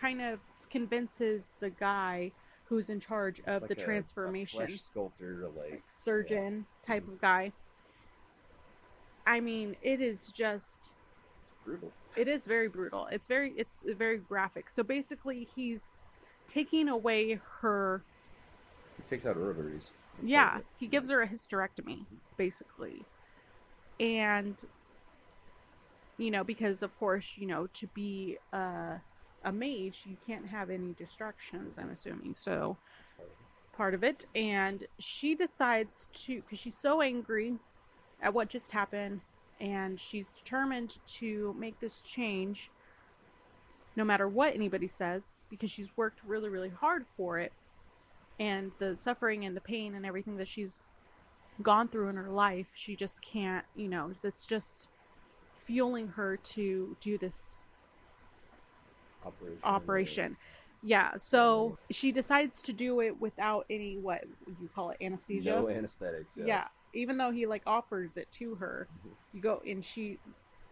kind 0.00 0.20
of 0.20 0.40
convinces 0.70 1.42
the 1.60 1.70
guy 1.70 2.32
who's 2.64 2.88
in 2.88 3.00
charge 3.00 3.40
of 3.46 3.62
like 3.62 3.68
the 3.68 3.80
a- 3.80 3.82
a 3.82 3.84
transformation 3.84 4.78
sculptor, 4.78 5.48
like 5.56 5.82
surgeon 6.04 6.66
type 6.86 7.02
mm-hmm. 7.04 7.12
of 7.12 7.20
guy. 7.20 7.52
I 9.26 9.40
mean, 9.40 9.76
it 9.82 10.00
is 10.00 10.28
just 10.34 10.92
brutal. 11.64 11.92
it 12.16 12.28
is 12.28 12.42
very 12.46 12.68
brutal. 12.68 13.06
It's 13.10 13.28
very 13.28 13.52
it's 13.56 13.84
very 13.98 14.18
graphic. 14.18 14.66
So 14.74 14.82
basically 14.82 15.48
he's 15.54 15.80
taking 16.48 16.88
away 16.88 17.40
her 17.60 18.04
He 18.96 19.02
takes 19.04 19.26
out 19.26 19.36
her 19.36 19.50
ovaries. 19.50 19.90
That's 20.16 20.28
yeah, 20.28 20.44
part 20.50 20.54
of 20.56 20.60
it. 20.60 20.66
he 20.78 20.86
gives 20.88 21.10
her 21.10 21.22
a 21.22 21.28
hysterectomy 21.28 22.06
mm-hmm. 22.06 22.16
basically. 22.36 23.06
And 24.00 24.56
you 26.18 26.30
know, 26.30 26.44
because 26.44 26.82
of 26.82 26.96
course, 26.98 27.26
you 27.36 27.46
know, 27.46 27.66
to 27.74 27.86
be 27.88 28.38
a 28.52 29.00
a 29.44 29.52
mage, 29.52 30.00
you 30.04 30.16
can't 30.26 30.46
have 30.46 30.70
any 30.70 30.94
distractions, 30.98 31.74
I'm 31.78 31.90
assuming. 31.90 32.34
So 32.42 32.76
Part 33.76 33.94
of 33.94 34.04
it. 34.04 34.24
and 34.36 34.86
she 35.00 35.34
decides 35.34 35.90
to 36.26 36.40
because 36.42 36.60
she's 36.60 36.76
so 36.80 37.00
angry 37.00 37.54
at 38.22 38.32
what 38.32 38.48
just 38.48 38.70
happened 38.70 39.20
and 39.60 39.98
she's 39.98 40.26
determined 40.44 40.94
to 41.18 41.54
make 41.58 41.78
this 41.80 41.94
change 42.06 42.70
no 43.96 44.04
matter 44.04 44.28
what 44.28 44.54
anybody 44.54 44.90
says 44.96 45.22
because 45.50 45.72
she's 45.72 45.88
worked 45.96 46.20
really 46.24 46.48
really 46.48 46.68
hard 46.70 47.04
for 47.16 47.38
it 47.40 47.52
and 48.38 48.70
the 48.78 48.96
suffering 49.02 49.44
and 49.44 49.56
the 49.56 49.60
pain 49.60 49.94
and 49.96 50.06
everything 50.06 50.36
that 50.36 50.48
she's 50.48 50.78
gone 51.62 51.88
through 51.88 52.08
in 52.08 52.16
her 52.16 52.30
life 52.30 52.66
she 52.76 52.94
just 52.94 53.20
can't 53.22 53.64
you 53.74 53.88
know 53.88 54.12
that's 54.22 54.46
just 54.46 54.88
fueling 55.66 56.06
her 56.08 56.36
to 56.36 56.96
do 57.00 57.18
this 57.18 57.34
Operation. 59.24 59.58
operation. 59.64 60.36
Yeah, 60.82 61.12
so 61.16 61.78
she 61.90 62.12
decides 62.12 62.60
to 62.62 62.72
do 62.74 63.00
it 63.00 63.18
without 63.20 63.64
any 63.70 63.96
what 63.96 64.24
you 64.60 64.68
call 64.74 64.90
it 64.90 64.98
anesthesia? 65.00 65.50
No 65.50 65.68
anesthetics. 65.68 66.36
yeah. 66.36 66.44
Yeah. 66.46 66.64
even 66.92 67.16
though 67.16 67.30
he 67.32 67.46
like 67.46 67.62
offers 67.66 68.10
it 68.16 68.28
to 68.38 68.54
her, 68.56 68.86
Mhm. 69.04 69.10
you 69.32 69.40
go 69.40 69.60
and 69.66 69.84
she, 69.84 70.18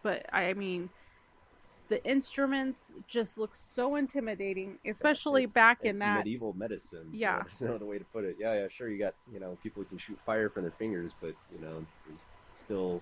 but 0.03 0.25
I 0.31 0.53
mean, 0.53 0.89
the 1.89 2.01
instruments 2.05 2.79
just 3.07 3.37
look 3.37 3.51
so 3.75 3.95
intimidating, 3.97 4.79
especially 4.85 5.43
It's- 5.43 5.53
back 5.53 5.83
in 5.83 5.97
that. 5.99 6.19
medieval 6.19 6.53
medicine. 6.53 7.09
you 7.11 7.19
Yeah. 7.19 7.37
know, 7.37 7.43
There's 7.43 7.61
no 7.71 7.75
other 7.75 7.85
way 7.85 7.97
to 7.99 8.05
put 8.05 8.23
it. 8.23 8.37
Yeah, 8.39 8.53
yeah, 8.53 8.67
sure. 8.69 8.87
You 8.87 8.97
got 8.99 9.15
you 9.33 9.39
know 9.39 9.57
people 9.63 9.83
who 9.83 9.89
can 9.89 9.97
shoot 9.97 10.17
fire 10.25 10.49
from 10.49 10.61
their 10.61 10.71
fingers, 10.71 11.11
but 11.19 11.35
you 11.51 11.59
know 11.59 11.85
still 12.55 13.01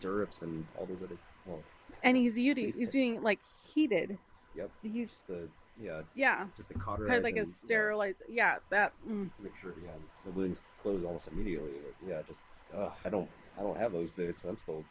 stirrups 0.00 0.42
and 0.42 0.64
all 0.78 0.86
those 0.86 0.98
other. 1.04 1.16
Well, 1.46 1.60
And 2.02 2.16
he's 2.16 2.36
using 2.36 2.66
he's 2.66 2.94
using 2.94 3.22
like 3.22 3.38
heated. 3.74 4.18
Yep. 4.56 4.70
He's 4.82 5.08
just 5.10 5.26
the 5.28 5.48
yeah, 5.80 6.02
yeah, 6.14 6.46
just 6.56 6.68
the 6.68 6.74
cauterize. 6.74 7.08
kind 7.08 7.18
of 7.18 7.24
like 7.24 7.36
a 7.36 7.40
and, 7.40 7.54
yeah, 7.68 7.76
sterilized. 7.76 8.18
Yeah, 8.28 8.56
that. 8.70 8.92
Mm. 9.08 9.30
to 9.36 9.42
make 9.42 9.52
sure 9.62 9.72
yeah 9.84 9.90
the 10.24 10.30
wounds 10.32 10.60
close 10.82 11.04
almost 11.04 11.28
immediately. 11.28 11.70
Yeah, 12.06 12.22
just 12.26 12.38
ugh, 12.76 12.92
I 13.04 13.08
don't 13.08 13.28
I 13.58 13.62
don't 13.62 13.76
have 13.78 13.92
those 13.92 14.10
bits. 14.16 14.42
I'm 14.48 14.58
still 14.58 14.84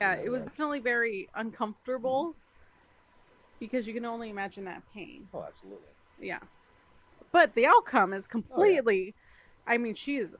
Yeah, 0.00 0.16
Yeah, 0.16 0.22
it 0.24 0.30
was 0.30 0.40
yeah. 0.40 0.48
definitely 0.48 0.80
very 0.80 1.28
uncomfortable 1.34 2.34
because 3.60 3.86
you 3.86 3.94
can 3.94 4.04
only 4.04 4.30
imagine 4.30 4.64
that 4.64 4.82
pain. 4.94 5.26
oh 5.34 5.44
absolutely. 5.46 5.86
Yeah. 6.20 6.38
But 7.32 7.54
the 7.54 7.66
outcome 7.66 8.12
is 8.12 8.26
completely 8.26 9.14
I 9.66 9.78
mean, 9.78 9.94
she 9.94 10.16
is 10.16 10.30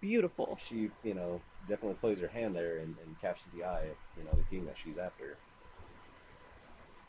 beautiful. 0.00 0.58
She 0.68 0.90
you 1.04 1.14
know 1.14 1.40
definitely 1.68 1.96
plays 2.00 2.18
her 2.20 2.28
hand 2.28 2.54
there 2.54 2.78
and, 2.78 2.94
and 3.04 3.20
captures 3.20 3.48
the 3.56 3.64
eye 3.64 3.82
of 3.82 3.96
you 4.16 4.24
know 4.24 4.30
the 4.32 4.44
king 4.54 4.66
that 4.66 4.76
she's 4.82 4.98
after. 4.98 5.36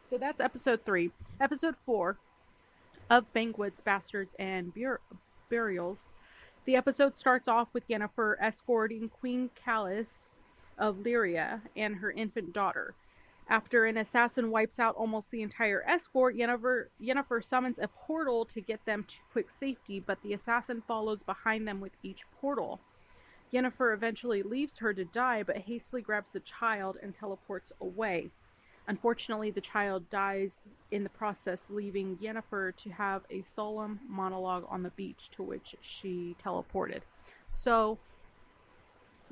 So 0.10 0.18
that's 0.18 0.40
episode 0.40 0.86
3. 0.86 1.12
Episode 1.42 1.76
4 1.86 2.18
of 3.10 3.34
Banquets, 3.34 3.82
Bastards 3.82 4.32
and 4.38 4.74
Bur- 4.74 5.02
Burials. 5.50 5.98
The 6.66 6.76
episode 6.76 7.18
starts 7.18 7.48
off 7.48 7.68
with 7.74 7.88
Yennefer 7.88 8.36
escorting 8.40 9.10
Queen 9.10 9.50
Kalis 9.66 10.08
of 10.78 10.98
Lyria 10.98 11.62
and 11.76 11.96
her 11.96 12.12
infant 12.12 12.54
daughter. 12.54 12.94
After 13.50 13.86
an 13.86 13.98
assassin 13.98 14.52
wipes 14.52 14.80
out 14.80 14.96
almost 14.96 15.30
the 15.30 15.42
entire 15.42 15.84
escort, 15.86 16.38
Yennefer, 16.38 16.86
Yennefer 17.02 17.48
summons 17.48 17.78
a 17.82 17.88
portal 17.88 18.46
to 18.46 18.62
get 18.62 18.86
them 18.86 19.04
to 19.04 19.16
quick 19.32 19.48
safety, 19.60 20.00
but 20.00 20.22
the 20.24 20.34
assassin 20.34 20.82
follows 20.88 21.22
behind 21.24 21.68
them 21.68 21.82
with 21.82 21.92
each 22.04 22.22
portal. 22.40 22.80
Yennefer 23.54 23.94
eventually 23.94 24.42
leaves 24.42 24.78
her 24.78 24.94
to 24.94 25.06
die, 25.06 25.44
but 25.44 25.58
hastily 25.58 26.02
grabs 26.02 26.28
the 26.34 26.42
child 26.42 26.98
and 27.02 27.14
teleports 27.16 27.72
away. 27.82 28.30
Unfortunately, 28.88 29.52
the 29.52 29.62
child 29.62 30.10
dies 30.10 30.50
in 30.92 31.04
the 31.04 31.10
process, 31.10 31.60
leaving 31.70 32.18
Yennefer 32.18 32.76
to 32.84 32.90
have 32.90 33.22
a 33.32 33.44
solemn 33.56 34.00
monologue 34.10 34.66
on 34.70 34.84
the 34.84 34.90
beach 34.92 35.30
to 35.36 35.44
which 35.44 35.76
she 35.82 36.36
teleported. 36.44 37.02
So, 37.62 37.98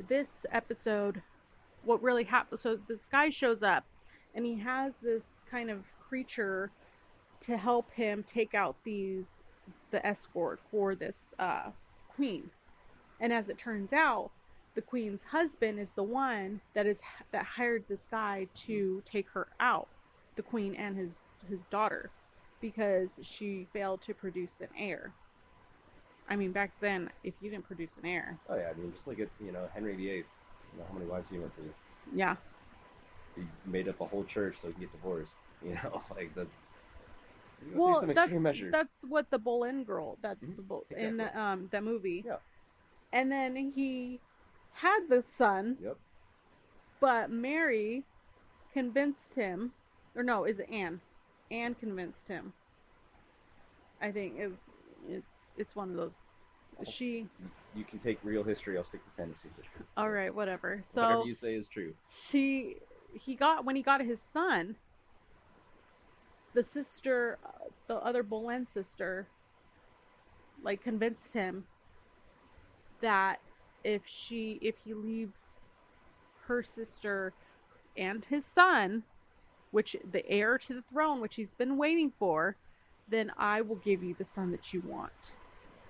this 0.08 0.28
episode, 0.52 1.22
what 1.84 2.02
really 2.02 2.24
happened? 2.24 2.62
So, 2.62 2.78
this 2.88 3.00
guy 3.12 3.30
shows 3.30 3.62
up 3.64 3.84
and 4.34 4.46
he 4.46 4.58
has 4.60 4.94
this 5.02 5.24
kind 5.50 5.70
of 5.70 5.80
creature 6.08 6.72
to 7.46 7.58
help 7.58 7.92
him 7.92 8.24
take 8.24 8.54
out 8.54 8.76
these 8.86 9.26
the 9.92 10.06
escort 10.06 10.60
for 10.70 10.96
this 10.96 11.16
uh, 11.40 11.72
queen. 12.16 12.50
And 13.22 13.32
as 13.34 13.48
it 13.50 13.58
turns 13.58 13.94
out, 13.94 14.32
the 14.76 14.82
queen's 14.82 15.22
husband 15.24 15.80
is 15.80 15.88
the 15.96 16.04
one 16.04 16.62
that 16.76 16.88
is 16.88 16.98
that 17.32 17.46
hired 17.46 17.86
this 17.88 18.02
guy 18.12 18.50
to 18.68 19.02
take 19.06 19.30
her 19.30 19.48
out, 19.62 19.90
the 20.36 20.44
queen 20.44 20.76
and 20.76 20.98
his 20.98 21.12
his 21.48 21.62
daughter, 21.72 22.12
because 22.62 23.10
she 23.24 23.68
failed 23.74 24.02
to 24.04 24.14
produce 24.14 24.60
an 24.62 24.70
heir. 24.78 25.16
I 26.28 26.36
mean, 26.36 26.52
back 26.52 26.74
then, 26.80 27.12
if 27.24 27.36
you 27.42 27.52
didn't 27.52 27.66
produce 27.66 27.98
an 27.98 28.06
heir, 28.06 28.40
Oh 28.50 28.56
yeah, 28.56 28.70
I 28.70 28.74
mean, 28.74 28.92
just 28.94 29.08
look 29.08 29.20
at 29.20 29.30
you 29.40 29.52
know 29.52 29.68
Henry 29.74 29.96
VIII. 29.96 30.26
You 30.74 30.80
know 30.80 30.86
how 30.88 30.94
many 30.94 31.06
wives 31.10 31.30
he 31.30 31.38
went 31.38 31.54
through. 31.56 31.74
yeah, 32.14 32.38
He 33.36 33.44
made 33.66 33.88
up 33.88 34.02
a 34.02 34.06
whole 34.06 34.24
church 34.26 34.58
so 34.62 34.68
he 34.68 34.74
can 34.74 34.82
get 34.82 34.92
divorced. 34.92 35.36
You 35.64 35.76
know, 35.76 36.02
like 36.16 36.34
that's. 36.36 36.50
well, 37.76 38.00
some 38.00 38.14
that's 38.14 38.34
measures. 38.42 38.74
that's 38.74 38.90
what 39.08 39.30
the 39.32 39.40
Boleyn 39.40 39.84
girl 39.84 40.18
that 40.22 40.38
Mhm, 40.44 40.56
the 40.56 40.62
Bo- 40.64 40.86
in 40.98 41.22
um 41.22 41.70
that 41.72 41.84
movie. 41.84 42.26
Yeah. 42.26 42.38
And 43.14 43.32
then 43.32 43.74
he 43.76 44.20
had 44.74 45.02
the 45.10 45.24
son, 45.38 45.78
Yep. 45.84 45.98
but 47.00 47.30
Mary 47.30 48.04
convinced 48.74 49.34
him, 49.36 49.72
or 50.16 50.24
no, 50.24 50.46
is 50.46 50.60
it 50.60 50.70
Anne? 50.72 51.02
Anne 51.52 51.76
convinced 51.76 52.28
him. 52.28 52.54
I 54.02 54.12
think 54.12 54.36
it's 54.38 54.54
it's 55.10 55.26
it's 55.58 55.76
one 55.76 55.92
of 55.92 55.96
those. 55.98 56.12
She 56.94 57.28
You 57.76 57.84
can 57.84 58.00
take 58.00 58.18
real 58.24 58.44
history. 58.44 58.78
I'll 58.78 58.84
stick 58.86 59.04
to 59.04 59.12
fantasy 59.22 59.50
history. 59.58 59.86
all 59.98 60.10
right, 60.10 60.34
whatever. 60.34 60.84
So 60.96 61.02
whatever 61.02 61.24
you 61.26 61.34
say 61.34 61.54
is 61.56 61.68
true. 61.68 61.94
she 62.32 62.78
he 63.14 63.36
got 63.36 63.66
when 63.66 63.76
he 63.76 63.84
got 63.84 64.02
his 64.02 64.20
son. 64.34 64.76
The 66.54 66.66
sister, 66.74 67.38
the 67.88 67.96
other 67.96 68.24
Boleyn 68.24 68.68
sister, 68.74 69.28
like 70.64 70.84
convinced 70.84 71.32
him 71.34 71.64
that 73.02 73.40
if 73.84 74.04
she 74.06 74.60
if 74.62 74.76
he 74.84 74.94
leaves 74.94 75.40
her 76.48 76.64
sister 76.64 77.34
and 77.98 78.26
his 78.26 78.44
son, 78.56 79.04
which 79.72 79.96
the 80.12 80.26
heir 80.28 80.58
to 80.58 80.74
the 80.76 80.84
throne, 80.92 81.22
which 81.22 81.36
he's 81.36 81.54
been 81.58 81.78
waiting 81.78 82.12
for, 82.20 82.56
then 83.08 83.32
I 83.38 83.62
will 83.62 83.78
give 83.78 84.04
you 84.04 84.16
the 84.18 84.28
son 84.36 84.52
that 84.52 84.74
you 84.74 84.82
want. 84.86 85.12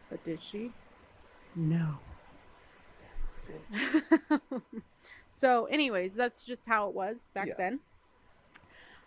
But 0.10 0.24
did 0.24 0.40
she? 0.42 0.72
No. 1.56 2.00
so, 5.42 5.66
anyways, 5.66 6.14
that's 6.16 6.46
just 6.46 6.66
how 6.66 6.90
it 6.90 6.96
was 6.96 7.18
back 7.34 7.50
Yeah. 7.50 7.54
then. 7.58 7.80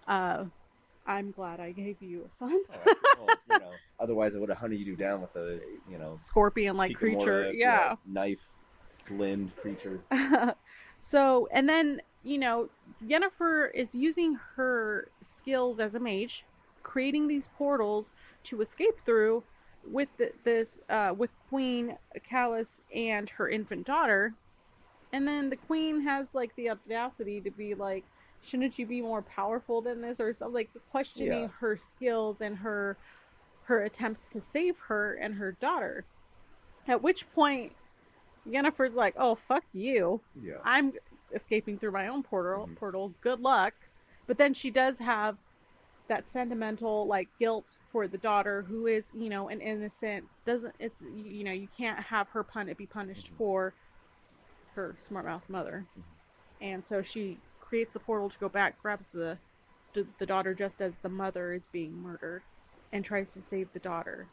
Uh, 0.06 0.44
I'm 1.06 1.30
glad 1.32 1.60
I 1.60 1.72
gave 1.72 2.00
you 2.00 2.24
a 2.24 2.38
son. 2.38 2.58
Oh, 2.86 2.94
well, 3.18 3.36
you 3.48 3.58
know, 3.58 3.72
otherwise 4.00 4.32
I 4.34 4.38
would 4.38 4.48
have 4.48 4.58
hunted 4.58 4.80
you 4.80 4.96
down 4.96 5.20
with 5.20 5.34
a 5.36 5.60
you 5.90 5.98
know 5.98 6.18
Scorpion 6.20 6.76
like 6.76 6.96
creature. 6.96 7.52
Yeah. 7.52 7.96
knife 8.06 8.38
limbed 9.10 9.54
creature. 9.56 10.00
so, 11.00 11.48
and 11.52 11.68
then, 11.68 12.00
you 12.22 12.38
know, 12.38 12.68
Jennifer 13.08 13.66
is 13.66 13.94
using 13.94 14.36
her 14.56 15.08
skills 15.36 15.80
as 15.80 15.94
a 15.94 16.00
mage, 16.00 16.44
creating 16.82 17.28
these 17.28 17.48
portals 17.56 18.10
to 18.44 18.60
escape 18.62 18.94
through 19.04 19.42
with 19.86 20.08
the, 20.18 20.32
this, 20.44 20.68
uh, 20.88 21.12
with 21.16 21.30
Queen 21.48 21.96
Kalis 22.30 22.66
and 22.94 23.28
her 23.30 23.48
infant 23.48 23.86
daughter. 23.86 24.32
And 25.12 25.28
then 25.28 25.48
the 25.48 25.56
queen 25.56 26.00
has 26.00 26.26
like 26.32 26.50
the 26.56 26.70
audacity 26.70 27.40
to 27.40 27.50
be 27.50 27.74
like, 27.74 28.04
shouldn't 28.48 28.78
you 28.78 28.86
be 28.86 29.00
more 29.00 29.22
powerful 29.22 29.80
than 29.80 30.00
this 30.00 30.20
or 30.20 30.34
something 30.38 30.54
like 30.54 30.70
questioning 30.90 31.42
Yeah. 31.42 31.48
her 31.60 31.78
skills 31.96 32.36
and 32.40 32.56
her 32.58 32.96
her 33.64 33.82
attempts 33.84 34.20
to 34.32 34.42
save 34.52 34.76
her 34.88 35.14
and 35.14 35.34
her 35.34 35.52
daughter. 35.52 36.04
At 36.86 37.02
which 37.02 37.24
point 37.34 37.72
Yennefer's 38.46 38.94
like, 38.94 39.14
"Oh 39.18 39.36
fuck 39.48 39.64
you! 39.72 40.20
Yeah. 40.42 40.58
I'm 40.64 40.92
escaping 41.34 41.78
through 41.78 41.92
my 41.92 42.08
own 42.08 42.22
portal. 42.22 42.66
Mhm. 42.66 42.76
Portal. 42.76 43.12
Good 43.22 43.40
luck." 43.40 43.72
But 44.26 44.36
then 44.38 44.52
she 44.54 44.70
does 44.70 44.96
have 44.98 45.36
that 46.08 46.24
sentimental 46.32 47.06
like 47.06 47.28
guilt 47.38 47.64
for 47.90 48.06
the 48.06 48.18
daughter 48.18 48.60
who 48.62 48.86
is, 48.86 49.04
you 49.14 49.30
know, 49.30 49.48
an 49.48 49.62
innocent. 49.62 50.26
Doesn't 50.44 50.74
it's 50.78 51.00
you 51.00 51.44
know 51.44 51.52
you 51.52 51.68
can't 51.76 51.98
have 51.98 52.28
her 52.28 52.42
pun 52.42 52.68
it 52.68 52.76
be 52.76 52.86
punished 52.86 53.30
Mhm. 53.32 53.36
for 53.38 53.72
her 54.74 54.94
smart 55.08 55.24
mouth 55.24 55.48
mother, 55.48 55.86
Mhm. 55.96 56.02
and 56.60 56.84
so 56.86 57.00
she 57.02 57.38
creates 57.74 57.92
the 57.92 57.98
portal 57.98 58.30
to 58.30 58.38
go 58.38 58.48
back, 58.48 58.80
grabs 58.80 59.04
the 59.12 59.36
the, 59.94 60.06
the 60.20 60.26
daughter 60.26 60.54
just 60.54 60.74
as 60.78 60.92
the 61.02 61.08
mother 61.08 61.52
is 61.54 61.62
being 61.72 61.92
murdered, 62.00 62.42
and 62.92 63.04
tries 63.04 63.28
to 63.30 63.40
save 63.50 63.66
the 63.72 63.80
daughter. 63.80 64.28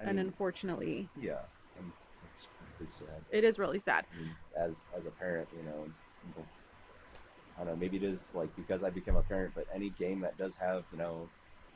I 0.00 0.04
and 0.06 0.16
mean, 0.16 0.26
unfortunately, 0.26 1.08
yeah, 1.20 1.40
um, 1.76 1.92
it's 2.22 2.46
pretty 2.76 2.92
sad. 2.92 3.20
it 3.32 3.42
is 3.42 3.58
really 3.58 3.82
sad. 3.84 4.06
I 4.14 4.20
mean, 4.20 4.30
as 4.56 4.76
as 4.96 5.04
a 5.06 5.10
parent, 5.10 5.48
you 5.56 5.64
know, 5.64 5.88
I 7.56 7.64
don't 7.64 7.72
know. 7.72 7.76
Maybe 7.76 7.96
it 7.96 8.04
is 8.04 8.22
like 8.32 8.54
because 8.54 8.84
I 8.84 8.90
became 8.90 9.16
a 9.16 9.22
parent, 9.22 9.54
but 9.56 9.66
any 9.74 9.90
game 9.90 10.20
that 10.20 10.38
does 10.38 10.54
have 10.60 10.84
you 10.92 10.98
know 10.98 11.28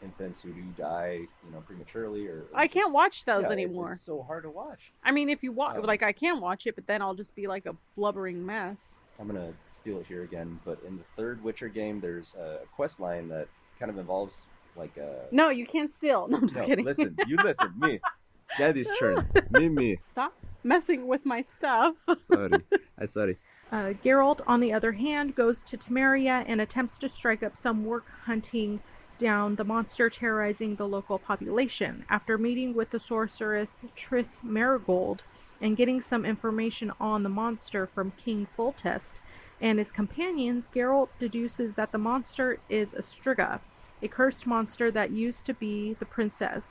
infants 0.05 0.41
who 0.43 0.53
do 0.53 0.63
die, 0.79 1.23
you 1.45 1.53
know, 1.53 1.63
prematurely 1.67 2.29
or, 2.29 2.45
or 2.53 2.59
I 2.61 2.69
can't 2.69 2.87
just- 2.87 2.95
watch 2.95 3.25
those 3.25 3.43
yeah, 3.43 3.51
anymore. 3.51 3.93
It's 3.95 4.07
so 4.07 4.23
hard 4.23 4.45
to 4.45 4.51
watch. 4.51 4.79
I 5.03 5.11
mean, 5.11 5.31
if 5.31 5.43
you 5.43 5.51
watch, 5.51 5.77
Um, 5.79 5.83
like, 5.83 6.03
I 6.05 6.13
can 6.13 6.41
watch 6.41 6.67
it, 6.67 6.77
but 6.77 6.87
then 6.87 7.03
I'll 7.03 7.15
just 7.15 7.35
be 7.35 7.49
like 7.49 7.67
a 7.67 7.75
blubbering 7.97 8.45
mess. 8.47 8.77
I'm 9.19 9.27
gonna 9.27 9.53
steal 9.83 9.99
it 9.99 10.07
here 10.07 10.23
again, 10.23 10.59
but 10.65 10.79
in 10.87 10.97
the 10.97 11.05
third 11.17 11.43
Witcher 11.43 11.69
game, 11.69 12.01
there's 12.01 12.35
a 12.35 12.59
quest 12.75 13.01
line 13.01 13.29
that 13.29 13.49
kind 13.79 13.91
of 13.91 13.99
involves 13.99 14.35
like 14.77 14.97
a. 14.97 15.25
No, 15.33 15.51
you 15.51 15.67
can't 15.67 15.91
steal. 15.99 16.29
No, 16.29 16.39
I'm 16.39 16.49
just 16.49 16.57
No, 16.57 16.67
kidding. 16.67 16.85
listen, 16.85 17.17
you 17.27 17.37
listen, 17.45 17.73
me. 17.79 18.01
Daddy's 18.59 18.89
turn. 18.99 19.27
Me, 19.51 19.69
me. 19.69 19.99
Stop 20.13 20.35
messing 20.63 21.07
with 21.07 21.25
my 21.25 21.43
stuff. 21.59 21.95
Sorry, 22.31 22.63
I 23.01 23.07
sorry. 23.07 23.39
Uh, 23.73 23.95
Geralt, 24.05 24.41
on 24.47 24.61
the 24.61 24.75
other 24.75 24.93
hand, 24.93 25.35
goes 25.35 25.57
to 25.63 25.79
Temeria 25.79 26.45
and 26.47 26.61
attempts 26.61 26.99
to 26.99 27.09
strike 27.09 27.43
up 27.43 27.57
some 27.57 27.85
work 27.85 28.05
hunting 28.27 28.79
down 29.19 29.55
the 29.57 29.65
monster 29.65 30.11
terrorizing 30.11 30.77
the 30.77 30.87
local 30.87 31.19
population. 31.19 32.05
After 32.11 32.37
meeting 32.37 32.75
with 32.75 32.91
the 32.91 33.01
sorceress 33.01 33.71
Triss 33.97 34.29
Merigold 34.45 35.21
and 35.63 35.77
getting 35.77 36.03
some 36.03 36.27
information 36.27 36.93
on 37.01 37.23
the 37.23 37.29
monster 37.31 37.89
from 37.95 38.13
King 38.23 38.47
Foltest 38.59 39.19
and 39.63 39.79
his 39.79 39.93
companions, 39.93 40.65
Geralt 40.75 41.09
deduces 41.21 41.73
that 41.77 41.93
the 41.93 41.99
monster 41.99 42.59
is 42.69 42.93
a 42.95 43.03
Striga, 43.03 43.61
a 44.03 44.09
cursed 44.09 44.45
monster 44.45 44.91
that 44.91 45.13
used 45.13 45.47
to 45.47 45.55
be 45.55 45.95
the 46.01 46.05
princess. 46.05 46.65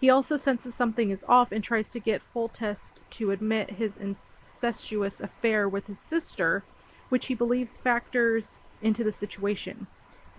He 0.00 0.08
also 0.08 0.38
senses 0.38 0.74
something 0.74 1.10
is 1.10 1.22
off 1.28 1.52
and 1.52 1.62
tries 1.62 1.88
to 1.90 2.00
get 2.00 2.22
Foltest 2.34 3.00
to 3.10 3.30
admit 3.32 3.70
his 3.70 3.92
incestuous 3.98 5.20
affair 5.20 5.68
with 5.68 5.86
his 5.86 5.98
sister, 6.08 6.64
which 7.10 7.26
he 7.26 7.34
believes 7.34 7.76
factors 7.84 8.44
into 8.80 9.04
the 9.04 9.12
situation. 9.12 9.86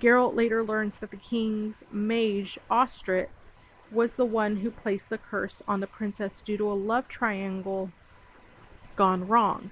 Geralt 0.02 0.36
later 0.36 0.64
learns 0.64 0.96
that 1.00 1.12
the 1.12 1.18
king's 1.18 1.76
mage, 1.92 2.58
Ostrit, 2.72 3.30
was 3.92 4.14
the 4.14 4.26
one 4.26 4.58
who 4.58 4.72
placed 4.72 5.10
the 5.10 5.20
curse 5.20 5.62
on 5.68 5.80
the 5.80 5.88
princess 5.88 6.32
due 6.44 6.58
to 6.58 6.72
a 6.72 6.74
love 6.74 7.08
triangle 7.08 7.92
gone 8.96 9.28
wrong. 9.28 9.70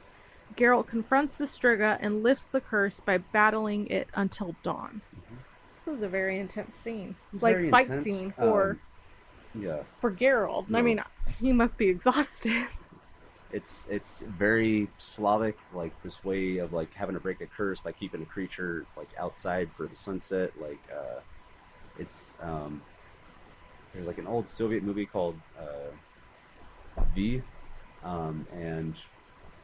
Geralt 0.55 0.87
confronts 0.87 1.37
the 1.37 1.45
Striga 1.45 1.97
and 2.01 2.23
lifts 2.23 2.45
the 2.51 2.61
curse 2.61 2.99
by 3.05 3.17
battling 3.17 3.87
it 3.87 4.09
until 4.13 4.55
dawn. 4.63 5.01
This 5.85 5.93
was 5.93 6.03
a 6.03 6.09
very 6.09 6.39
intense 6.39 6.71
scene. 6.83 7.15
It's 7.33 7.43
like 7.43 7.55
very 7.55 7.71
fight 7.71 7.87
intense. 7.87 8.03
scene 8.03 8.33
for 8.37 8.71
Um, 8.71 8.79
Yeah, 9.61 9.83
for 9.99 10.11
Geralt. 10.11 10.73
I 10.73 10.81
mean, 10.81 11.01
he 11.39 11.51
must 11.51 11.77
be 11.77 11.87
exhausted. 11.89 12.67
it's 13.51 13.85
it's 13.89 14.23
very 14.37 14.87
Slavic, 14.97 15.57
like 15.73 15.91
this 16.03 16.23
way 16.23 16.57
of 16.57 16.73
like 16.73 16.93
having 16.93 17.15
to 17.15 17.19
break 17.19 17.41
a 17.41 17.47
curse 17.47 17.79
by 17.79 17.91
keeping 17.91 18.21
a 18.21 18.25
creature 18.25 18.85
like 18.95 19.09
outside 19.19 19.69
for 19.75 19.87
the 19.87 19.95
sunset. 19.95 20.51
Like 20.59 20.79
uh, 20.93 21.19
it's 21.99 22.31
um, 22.41 22.81
there's 23.93 24.07
like 24.07 24.17
an 24.17 24.27
old 24.27 24.47
Soviet 24.47 24.83
movie 24.83 25.05
called 25.05 25.35
uh, 25.59 25.91
Viy, 27.15 27.41
um, 28.03 28.45
and 28.53 28.95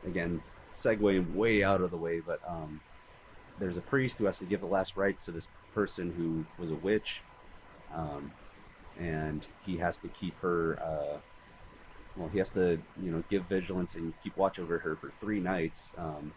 again 0.06 0.42
segueing 0.78 1.34
way 1.34 1.63
out 1.63 1.82
of 1.82 1.91
the 1.91 1.97
way, 1.97 2.19
but 2.19 2.39
um, 2.47 2.80
there's 3.59 3.78
a 3.78 3.82
priest 3.82 4.15
who 4.17 4.25
has 4.25 4.38
to 4.39 4.45
give 4.45 4.61
the 4.61 4.67
last 4.67 4.95
rites 4.95 5.25
to 5.25 5.32
this 5.32 5.47
person 5.73 6.13
who 6.15 6.45
was 6.61 6.71
a 6.71 6.75
witch, 6.75 7.21
um, 7.95 8.32
and 8.99 9.45
he 9.65 9.78
has 9.78 9.97
to 9.97 10.07
keep 10.09 10.38
her. 10.39 10.80
Uh, 10.82 11.17
well, 12.15 12.30
he 12.30 12.39
has 12.39 12.49
to, 12.49 12.80
you 13.01 13.11
know, 13.11 13.23
give 13.30 13.43
vigilance 13.45 13.93
and 13.95 14.13
keep 14.23 14.36
watch 14.38 14.57
over 14.57 14.80
her 14.80 14.95
for 14.95 15.11
three 15.19 15.39
nights. 15.39 15.91
Um, 15.97 16.34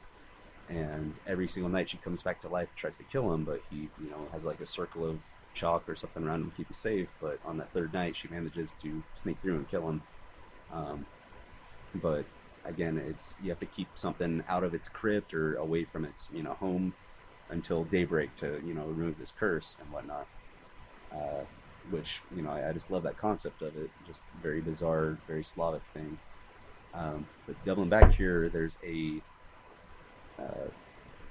and 0.69 1.15
every 1.27 1.49
single 1.49 1.71
night 1.71 1.91
she 1.91 1.97
comes 1.99 2.23
back 2.23 2.41
to 2.43 2.49
life, 2.49 2.69
tries 2.77 2.97
to 2.97 3.03
kill 3.05 3.33
him, 3.33 3.45
but 3.45 3.61
he, 3.71 3.89
you 4.03 4.11
know, 4.11 4.29
has 4.33 4.45
like 4.45 4.61
a 4.61 4.67
circle 4.67 5.09
of 5.09 5.19
chalk 5.55 5.89
or 5.89 5.97
something 5.97 6.23
around 6.23 6.43
him 6.43 6.51
to 6.51 6.57
keep 6.57 6.69
him 6.69 6.77
safe. 6.81 7.09
But 7.21 7.39
on 7.45 7.57
that 7.59 7.73
third 7.73 7.93
night, 7.93 8.15
she 8.17 8.29
manages 8.29 8.71
to 8.83 9.03
sneak 9.21 9.39
through 9.43 9.57
and 9.57 9.69
kill 9.71 9.89
him. 9.89 10.03
Um, 10.73 11.07
but 11.97 12.25
again, 12.65 12.99
it's 12.99 13.35
you 13.43 13.51
have 13.51 13.61
to 13.61 13.67
keep 13.67 13.89
something 13.95 14.43
out 14.49 14.65
of 14.65 14.75
its 14.75 14.89
crypt 14.89 15.35
or 15.35 15.57
away 15.57 15.85
from 15.85 16.05
its, 16.05 16.29
you 16.33 16.43
know, 16.43 16.55
home 16.55 16.95
until 17.51 17.85
daybreak 17.85 18.35
to, 18.37 18.61
you 18.65 18.75
know, 18.75 18.85
remove 18.85 19.19
this 19.19 19.33
curse 19.39 19.77
and 19.81 19.91
whatnot. 19.93 20.27
Uh, 21.13 21.45
which 21.91 22.07
you 22.35 22.43
know 22.43 22.51
I, 22.51 22.69
I, 22.69 22.73
just 22.73 22.91
love 22.91 23.03
that 23.05 23.19
concept 23.19 23.63
of 23.63 23.77
it. 23.77 23.91
Just 24.07 24.19
very 24.43 24.61
bizarre, 24.61 25.19
very 25.27 25.43
Slavic 25.43 25.83
thing. 25.95 26.19
Um, 26.95 27.27
but 27.47 27.57
doubling 27.65 27.89
back 27.89 28.13
here, 28.13 28.49
there's 28.49 28.77
a 28.85 29.21
uh, 30.41 30.69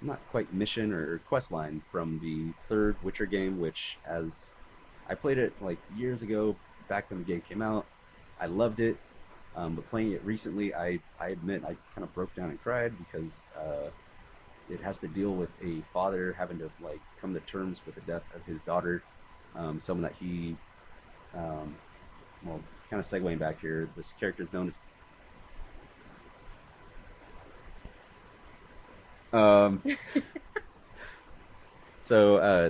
not 0.02 0.20
quite 0.32 0.54
mission 0.54 0.92
or 0.94 1.20
quest 1.30 1.52
line 1.52 1.82
from 1.92 2.20
the 2.22 2.54
third 2.68 2.96
Witcher 3.04 3.26
game, 3.26 3.60
which 3.60 3.98
as 4.06 4.46
I 5.10 5.16
played 5.16 5.38
it 5.38 5.54
like 5.62 5.78
years 5.96 6.22
ago, 6.22 6.56
back 6.88 7.10
when 7.10 7.20
the 7.20 7.26
game 7.26 7.42
came 7.48 7.62
out. 7.62 7.86
I 8.40 8.46
loved 8.46 8.80
it, 8.80 8.98
um, 9.56 9.76
but 9.76 9.90
playing 9.90 10.14
it 10.14 10.24
recently, 10.24 10.74
I, 10.74 11.00
I 11.20 11.30
admit 11.30 11.64
I 11.64 11.76
kind 11.96 12.04
of 12.04 12.14
broke 12.14 12.34
down 12.36 12.50
and 12.50 12.62
cried 12.62 12.94
because 12.98 13.34
uh, 13.58 13.90
it 14.70 14.82
has 14.82 14.98
to 15.00 15.08
deal 15.08 15.32
with 15.32 15.50
a 15.64 15.82
father 15.94 16.36
having 16.38 16.60
to 16.60 16.70
like 16.82 17.02
come 17.20 17.34
to 17.34 17.40
terms 17.42 17.82
with 17.86 17.96
the 17.96 18.02
death 18.02 18.24
of 18.36 18.46
his 18.46 18.60
daughter, 18.62 19.04
um, 19.56 19.80
someone 19.82 20.04
that 20.04 20.16
he, 20.20 20.56
um, 21.36 21.76
well, 22.46 22.62
kind 22.90 23.04
of 23.04 23.10
segueing 23.10 23.40
back 23.40 23.60
here, 23.60 23.90
this 23.96 24.14
character 24.20 24.44
is 24.44 24.54
known 24.54 24.70
as 24.70 24.76
Um, 29.32 29.84
so, 32.04 32.38
uh, 32.38 32.70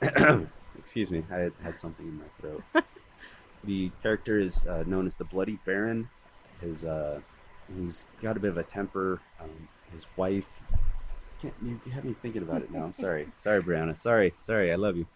excuse 0.78 1.10
me, 1.10 1.22
I 1.30 1.36
had, 1.36 1.52
had, 1.62 1.78
something 1.78 2.06
in 2.06 2.18
my 2.18 2.24
throat. 2.40 2.62
the 3.66 3.90
character 4.02 4.38
is 4.38 4.58
uh, 4.68 4.84
known 4.86 5.06
as 5.06 5.14
the 5.14 5.24
Bloody 5.24 5.58
Baron. 5.64 6.08
His, 6.60 6.84
uh, 6.84 7.20
he's 7.76 8.04
got 8.22 8.36
a 8.36 8.40
bit 8.40 8.50
of 8.50 8.58
a 8.58 8.62
temper. 8.62 9.20
Um, 9.40 9.68
his 9.92 10.06
wife, 10.16 10.44
can't, 11.40 11.54
you, 11.62 11.80
you 11.84 11.92
have 11.92 12.04
me 12.04 12.14
thinking 12.22 12.42
about 12.42 12.62
it 12.62 12.70
now. 12.70 12.84
I'm 12.84 12.94
sorry. 12.94 13.28
sorry, 13.42 13.62
Brianna. 13.62 14.00
Sorry, 14.00 14.34
sorry. 14.46 14.72
I 14.72 14.76
love 14.76 14.96
you. 14.96 15.06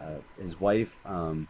Uh, 0.00 0.18
his 0.40 0.60
wife 0.60 0.90
um, 1.04 1.48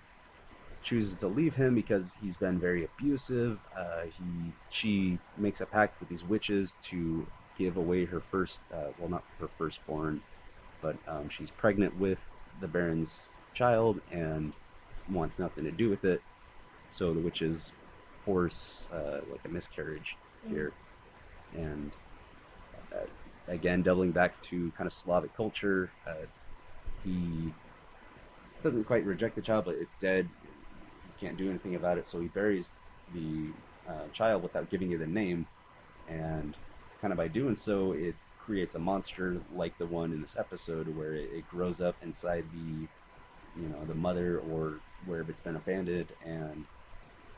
chooses 0.82 1.14
to 1.20 1.28
leave 1.28 1.54
him 1.54 1.74
because 1.74 2.12
he's 2.22 2.36
been 2.36 2.58
very 2.58 2.84
abusive. 2.84 3.58
Uh, 3.76 4.02
he, 4.04 4.52
she 4.70 5.18
makes 5.36 5.60
a 5.60 5.66
pact 5.66 6.00
with 6.00 6.08
these 6.08 6.24
witches 6.24 6.72
to 6.90 7.26
give 7.58 7.76
away 7.76 8.04
her 8.04 8.22
first, 8.30 8.60
uh, 8.72 8.88
well, 8.98 9.08
not 9.08 9.24
her 9.40 9.48
firstborn, 9.58 10.22
but 10.80 10.96
um, 11.06 11.28
she's 11.28 11.50
pregnant 11.50 11.98
with 11.98 12.18
the 12.60 12.68
Baron's 12.68 13.26
child 13.54 14.00
and 14.12 14.52
wants 15.10 15.38
nothing 15.38 15.64
to 15.64 15.70
do 15.70 15.90
with 15.90 16.04
it. 16.04 16.22
So 16.90 17.12
the 17.12 17.20
witches 17.20 17.70
force 18.24 18.88
uh, 18.92 19.20
like 19.30 19.40
a 19.44 19.48
miscarriage 19.48 20.16
mm. 20.46 20.50
here, 20.50 20.72
and 21.54 21.90
uh, 22.92 23.06
again 23.46 23.82
doubling 23.82 24.12
back 24.12 24.40
to 24.42 24.72
kind 24.76 24.86
of 24.86 24.92
Slavic 24.92 25.36
culture, 25.36 25.90
uh, 26.06 26.26
he 27.04 27.52
doesn't 28.62 28.84
quite 28.84 29.04
reject 29.04 29.36
the 29.36 29.42
child, 29.42 29.66
but 29.66 29.76
it's 29.76 29.94
dead. 30.00 30.28
He 31.06 31.26
can't 31.26 31.38
do 31.38 31.48
anything 31.48 31.74
about 31.74 31.98
it, 31.98 32.06
so 32.06 32.20
he 32.20 32.28
buries 32.28 32.70
the 33.14 33.50
uh, 33.88 34.08
child 34.12 34.42
without 34.42 34.70
giving 34.70 34.92
it 34.92 35.00
a 35.00 35.06
name, 35.06 35.46
and 36.08 36.56
kind 37.00 37.12
of 37.12 37.16
by 37.16 37.28
doing 37.28 37.54
so, 37.54 37.92
it 37.92 38.14
creates 38.44 38.74
a 38.74 38.78
monster 38.78 39.40
like 39.54 39.76
the 39.78 39.86
one 39.86 40.12
in 40.12 40.22
this 40.22 40.34
episode 40.38 40.88
where 40.96 41.14
it, 41.14 41.30
it 41.32 41.48
grows 41.50 41.80
up 41.80 41.94
inside 42.02 42.44
the, 42.52 42.88
you 43.60 43.68
know, 43.68 43.84
the 43.86 43.94
mother 43.94 44.40
or 44.50 44.80
wherever 45.06 45.30
it's 45.30 45.40
been 45.40 45.56
abandoned, 45.56 46.12
and 46.24 46.64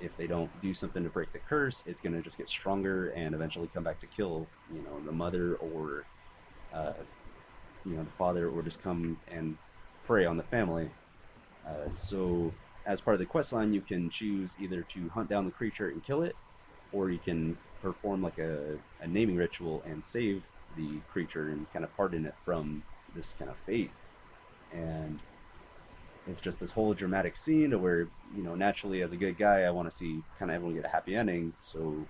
if 0.00 0.16
they 0.16 0.26
don't 0.26 0.50
do 0.62 0.72
something 0.74 1.04
to 1.04 1.10
break 1.10 1.32
the 1.32 1.38
curse, 1.38 1.82
it's 1.86 2.00
going 2.00 2.14
to 2.14 2.22
just 2.22 2.38
get 2.38 2.48
stronger 2.48 3.10
and 3.10 3.34
eventually 3.34 3.68
come 3.72 3.84
back 3.84 4.00
to 4.00 4.06
kill, 4.06 4.46
you 4.74 4.82
know, 4.82 5.00
the 5.04 5.12
mother 5.12 5.56
or, 5.56 6.06
uh, 6.74 6.94
you 7.84 7.96
know, 7.96 8.02
the 8.02 8.10
father, 8.18 8.48
or 8.48 8.62
just 8.62 8.82
come 8.82 9.16
and 9.28 9.56
prey 10.06 10.24
on 10.24 10.36
the 10.36 10.42
family. 10.44 10.90
Uh, 11.68 11.88
so, 12.08 12.52
as 12.86 13.00
part 13.00 13.14
of 13.14 13.20
the 13.20 13.26
quest 13.26 13.52
line, 13.52 13.72
you 13.72 13.82
can 13.82 14.08
choose 14.10 14.54
either 14.58 14.82
to 14.82 15.08
hunt 15.10 15.28
down 15.28 15.44
the 15.44 15.50
creature 15.50 15.90
and 15.90 16.02
kill 16.04 16.22
it, 16.22 16.34
or 16.92 17.10
you 17.10 17.18
can 17.18 17.56
perform 17.82 18.22
like 18.22 18.38
a, 18.38 18.78
a 19.00 19.06
naming 19.06 19.36
ritual 19.36 19.82
and 19.86 20.02
save 20.02 20.42
the 20.76 21.00
creature 21.12 21.50
and 21.50 21.70
kind 21.72 21.84
of 21.84 21.94
pardon 21.96 22.26
it 22.26 22.34
from 22.44 22.82
this 23.14 23.26
kind 23.38 23.50
of 23.50 23.56
fate. 23.66 23.90
And 24.72 25.20
it's 26.30 26.40
just 26.40 26.60
this 26.60 26.70
whole 26.70 26.94
dramatic 26.94 27.36
scene 27.36 27.80
where, 27.80 28.08
you 28.34 28.42
know, 28.42 28.54
naturally 28.54 29.02
as 29.02 29.12
a 29.12 29.16
good 29.16 29.38
guy, 29.38 29.62
I 29.62 29.70
want 29.70 29.90
to 29.90 29.96
see 29.96 30.22
kind 30.38 30.50
of 30.50 30.54
everyone 30.54 30.76
get 30.76 30.84
a 30.84 30.88
happy 30.88 31.16
ending. 31.16 31.52
So 31.60 32.06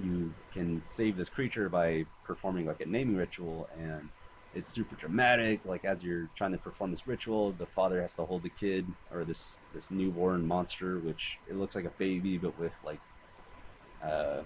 you 0.00 0.34
can 0.52 0.82
save 0.86 1.16
this 1.16 1.28
creature 1.28 1.68
by 1.68 2.04
performing 2.24 2.66
like 2.66 2.80
a 2.80 2.86
naming 2.86 3.16
ritual 3.16 3.68
and 3.78 4.08
it's 4.54 4.72
super 4.72 4.96
dramatic 4.96 5.60
like 5.64 5.84
as 5.84 6.02
you're 6.02 6.30
trying 6.36 6.52
to 6.52 6.58
perform 6.58 6.90
this 6.90 7.06
ritual 7.06 7.52
the 7.52 7.66
father 7.66 8.00
has 8.00 8.14
to 8.14 8.24
hold 8.24 8.42
the 8.42 8.50
kid 8.50 8.86
or 9.10 9.24
this 9.24 9.56
this 9.74 9.86
newborn 9.90 10.46
monster 10.46 10.98
which 11.00 11.38
it 11.46 11.56
looks 11.56 11.74
like 11.74 11.84
a 11.84 11.92
baby 11.98 12.38
but 12.38 12.58
with 12.58 12.72
like 12.82 13.00
uh, 14.04 14.42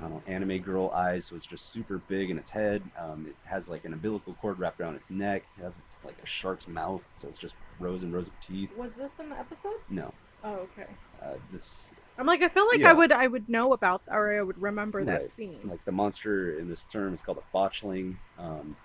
know, 0.00 0.22
anime 0.26 0.58
girl 0.58 0.90
eyes, 0.90 1.26
so 1.26 1.36
it's 1.36 1.46
just 1.46 1.72
super 1.72 1.98
big 1.98 2.30
in 2.30 2.38
its 2.38 2.50
head. 2.50 2.82
Um, 3.00 3.26
it 3.28 3.36
has 3.44 3.68
like 3.68 3.84
an 3.84 3.92
umbilical 3.92 4.34
cord 4.34 4.58
wrapped 4.58 4.80
around 4.80 4.96
its 4.96 5.08
neck. 5.08 5.44
It 5.58 5.62
has 5.62 5.74
like 6.02 6.16
a 6.22 6.26
shark's 6.26 6.66
mouth, 6.66 7.02
so 7.20 7.28
it's 7.28 7.38
just 7.40 7.54
rows 7.78 8.02
and 8.02 8.12
rows 8.12 8.26
of 8.26 8.32
teeth. 8.46 8.70
Was 8.76 8.90
this 8.96 9.10
in 9.20 9.30
the 9.30 9.38
episode? 9.38 9.78
No. 9.88 10.12
Oh, 10.42 10.54
okay. 10.54 10.96
Uh, 11.22 11.34
this. 11.52 11.88
I'm 12.18 12.26
like, 12.26 12.42
I 12.42 12.48
feel 12.48 12.66
like 12.68 12.80
Yeah. 12.80 12.90
I 12.90 12.92
would, 12.92 13.12
I 13.12 13.26
would 13.26 13.48
know 13.48 13.72
about, 13.72 14.02
or 14.08 14.38
I 14.38 14.42
would 14.42 14.60
remember 14.60 15.04
that 15.04 15.32
scene. 15.34 15.60
Like 15.64 15.84
the 15.84 15.92
monster 15.92 16.58
in 16.58 16.68
this 16.68 16.84
term 16.92 17.14
is 17.14 17.22
called 17.22 17.38
a 17.38 17.56
botchling, 17.56 18.16
um, 18.38 18.76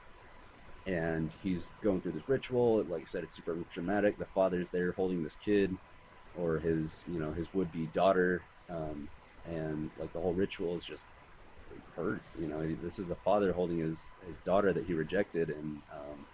and 0.85 1.31
he's 1.41 1.67
going 1.83 2.01
through 2.01 2.13
this 2.13 2.27
ritual. 2.27 2.83
Like 2.83 3.01
I 3.01 3.05
said, 3.05 3.23
it's 3.23 3.35
super 3.35 3.57
dramatic. 3.73 4.17
The 4.17 4.25
father's 4.33 4.69
there 4.69 4.93
holding 4.93 5.23
this 5.23 5.35
kid, 5.43 5.75
or 6.35 6.59
his, 6.59 7.03
you 7.05 7.19
know, 7.19 7.31
his 7.31 7.47
would-be 7.53 7.87
daughter, 7.87 8.41
um, 8.69 9.09
and 9.45 9.91
like 9.97 10.13
the 10.13 10.19
whole 10.19 10.33
ritual 10.33 10.77
is 10.77 10.85
just 10.85 11.05
hurts. 11.95 12.35
You 12.39 12.47
know, 12.47 12.67
this 12.81 12.99
is 12.99 13.09
a 13.09 13.15
father 13.15 13.53
holding 13.53 13.79
his 13.79 14.07
his 14.25 14.37
daughter 14.45 14.73
that 14.73 14.85
he 14.85 14.93
rejected, 14.93 15.49
and 15.49 15.81
um, 15.93 16.25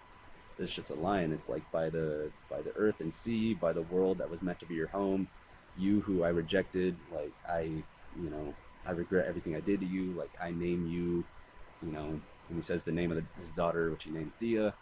it's 0.58 0.72
just 0.72 0.90
a 0.90 0.94
line. 0.94 1.32
It's 1.32 1.48
like 1.48 1.70
by 1.70 1.90
the 1.90 2.32
by 2.50 2.62
the 2.62 2.72
earth 2.76 3.00
and 3.00 3.12
sea, 3.12 3.54
by 3.54 3.72
the 3.72 3.82
world 3.82 4.18
that 4.18 4.30
was 4.30 4.42
meant 4.42 4.60
to 4.60 4.66
be 4.66 4.74
your 4.74 4.88
home, 4.88 5.28
you 5.76 6.00
who 6.02 6.22
I 6.24 6.28
rejected. 6.30 6.96
Like 7.10 7.34
I, 7.48 7.84
you 8.18 8.30
know, 8.30 8.54
I 8.86 8.92
regret 8.92 9.26
everything 9.28 9.56
I 9.56 9.60
did 9.60 9.80
to 9.80 9.86
you. 9.86 10.12
Like 10.12 10.32
I 10.42 10.50
name 10.50 10.86
you, 10.86 11.24
you 11.82 11.92
know. 11.92 12.20
And 12.48 12.56
he 12.56 12.62
says 12.62 12.84
the 12.84 12.92
name 12.92 13.10
of 13.10 13.16
the, 13.18 13.24
his 13.40 13.50
daughter, 13.50 13.90
which 13.90 14.04
he 14.04 14.10
names 14.10 14.32
Dia, 14.40 14.74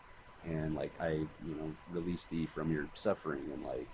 and 0.45 0.75
like 0.75 0.93
I, 1.01 1.27
you 1.45 1.57
know, 1.57 1.73
release 1.91 2.27
thee 2.27 2.47
from 2.47 2.71
your 2.71 2.89
suffering, 2.95 3.51
and 3.53 3.65
like 3.65 3.89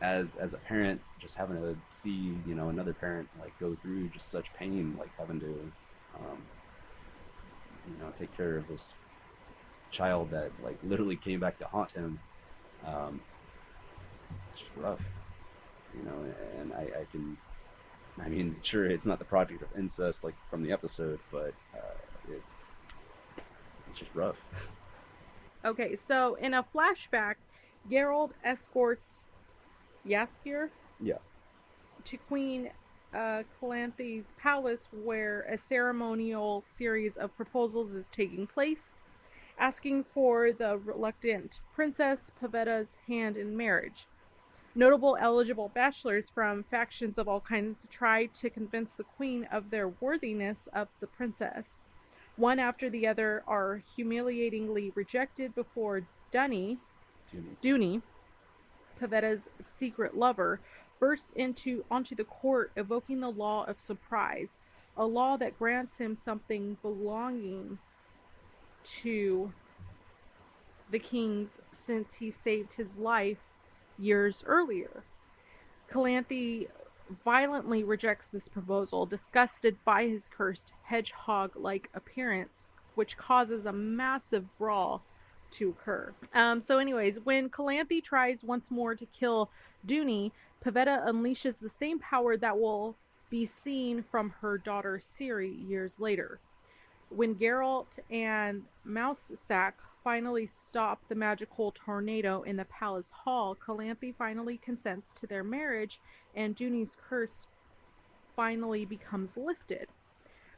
as 0.00 0.28
as 0.40 0.52
a 0.54 0.58
parent, 0.58 1.00
just 1.18 1.36
having 1.36 1.56
to 1.56 1.76
see 1.90 2.42
you 2.44 2.54
know 2.54 2.68
another 2.68 2.94
parent 2.94 3.28
like 3.38 3.54
go 3.58 3.76
through 3.76 4.08
just 4.10 4.30
such 4.30 4.52
pain, 4.54 4.94
like 4.96 5.12
having 5.18 5.40
to 5.40 5.72
um, 6.18 6.44
you 7.86 7.98
know 7.98 8.12
take 8.18 8.36
care 8.36 8.56
of 8.58 8.68
this 8.68 8.94
child 9.90 10.30
that 10.30 10.52
like 10.58 10.78
literally 10.82 11.16
came 11.16 11.40
back 11.40 11.58
to 11.58 11.66
haunt 11.66 11.90
him. 11.94 12.20
Um, 12.84 13.22
it's 14.50 14.58
just 14.58 14.72
rough, 14.76 15.00
you 15.92 16.02
know, 16.04 16.26
and 16.58 16.72
I, 16.72 17.02
I 17.02 17.04
can. 17.10 17.36
I 18.20 18.28
mean, 18.28 18.56
sure, 18.62 18.86
it's 18.86 19.06
not 19.06 19.18
the 19.18 19.26
project 19.26 19.62
of 19.62 19.68
incest 19.78 20.24
like 20.24 20.36
from 20.48 20.62
the 20.62 20.72
episode, 20.72 21.20
but 21.30 21.54
uh, 21.74 21.98
it's 22.28 22.66
it's 23.88 23.98
just 23.98 24.14
rough. 24.14 24.38
Okay, 25.64 25.96
so 26.06 26.36
in 26.36 26.54
a 26.54 26.64
flashback, 26.74 27.36
Geralt 27.88 28.30
escorts 28.44 29.25
Jaskier 30.06 30.70
Yeah. 31.00 31.18
to 32.04 32.16
Queen 32.16 32.70
uh, 33.14 33.42
Calanthe's 33.60 34.26
palace 34.38 34.80
where 34.92 35.42
a 35.42 35.58
ceremonial 35.68 36.64
series 36.74 37.16
of 37.16 37.34
proposals 37.36 37.92
is 37.92 38.04
taking 38.12 38.46
place, 38.46 38.94
asking 39.58 40.04
for 40.12 40.52
the 40.52 40.78
reluctant 40.78 41.58
Princess 41.74 42.18
Pavetta's 42.40 42.88
hand 43.06 43.36
in 43.36 43.56
marriage. 43.56 44.06
Notable 44.74 45.16
eligible 45.18 45.70
bachelors 45.74 46.28
from 46.28 46.62
factions 46.64 47.16
of 47.16 47.28
all 47.28 47.40
kinds 47.40 47.78
try 47.90 48.26
to 48.26 48.50
convince 48.50 48.92
the 48.92 49.04
queen 49.04 49.44
of 49.50 49.70
their 49.70 49.88
worthiness 49.88 50.58
of 50.74 50.88
the 51.00 51.06
princess. 51.06 51.64
One 52.36 52.58
after 52.58 52.90
the 52.90 53.06
other 53.06 53.42
are 53.46 53.82
humiliatingly 53.96 54.92
rejected 54.94 55.54
before 55.54 56.02
Dunny, 56.30 56.76
Dude, 57.32 57.56
Dooney, 57.62 58.02
Pavetta's 58.98 59.40
secret 59.78 60.16
lover, 60.16 60.60
bursts 60.98 61.30
into 61.36 61.84
onto 61.90 62.14
the 62.14 62.24
court, 62.24 62.72
evoking 62.76 63.20
the 63.20 63.30
law 63.30 63.64
of 63.64 63.80
surprise. 63.80 64.48
a 64.96 65.04
law 65.06 65.36
that 65.36 65.58
grants 65.58 65.96
him 65.96 66.16
something 66.24 66.74
belonging 66.82 67.78
to 69.02 69.52
the 70.90 70.98
kings 70.98 71.50
since 71.84 72.14
he 72.14 72.30
saved 72.44 72.72
his 72.72 72.88
life 72.96 73.38
years 73.98 74.42
earlier. 74.46 75.02
Calanthe 75.90 76.68
violently 77.24 77.84
rejects 77.84 78.26
this 78.32 78.48
proposal, 78.48 79.06
disgusted 79.06 79.76
by 79.84 80.06
his 80.06 80.22
cursed 80.28 80.72
hedgehog 80.84 81.50
like 81.56 81.88
appearance, 81.94 82.66
which 82.94 83.16
causes 83.16 83.66
a 83.66 83.72
massive 83.72 84.44
brawl 84.58 85.02
to 85.52 85.70
occur. 85.70 86.12
Um, 86.34 86.62
so, 86.66 86.78
anyways, 86.78 87.18
when 87.24 87.48
Calanthe 87.48 88.02
tries 88.02 88.42
once 88.42 88.70
more 88.70 88.94
to 88.94 89.06
kill 89.06 89.50
Duny, 89.86 90.32
Pavetta 90.64 91.06
unleashes 91.06 91.54
the 91.60 91.70
same 91.78 91.98
power 91.98 92.36
that 92.36 92.58
will 92.58 92.96
be 93.30 93.50
seen 93.64 94.04
from 94.10 94.30
her 94.40 94.58
daughter 94.58 95.00
Ciri 95.18 95.68
years 95.68 95.92
later. 95.98 96.38
When 97.10 97.34
Geralt 97.34 97.86
and 98.10 98.62
Mousesack 98.84 99.74
finally 100.02 100.48
stop 100.68 101.00
the 101.08 101.14
magical 101.14 101.72
tornado 101.72 102.42
in 102.42 102.56
the 102.56 102.64
palace 102.66 103.10
hall, 103.10 103.56
Calanthe 103.56 104.14
finally 104.16 104.58
consents 104.58 105.08
to 105.20 105.26
their 105.26 105.44
marriage 105.44 106.00
and 106.34 106.56
Duny's 106.56 106.96
curse 107.08 107.48
finally 108.36 108.84
becomes 108.84 109.30
lifted. 109.36 109.88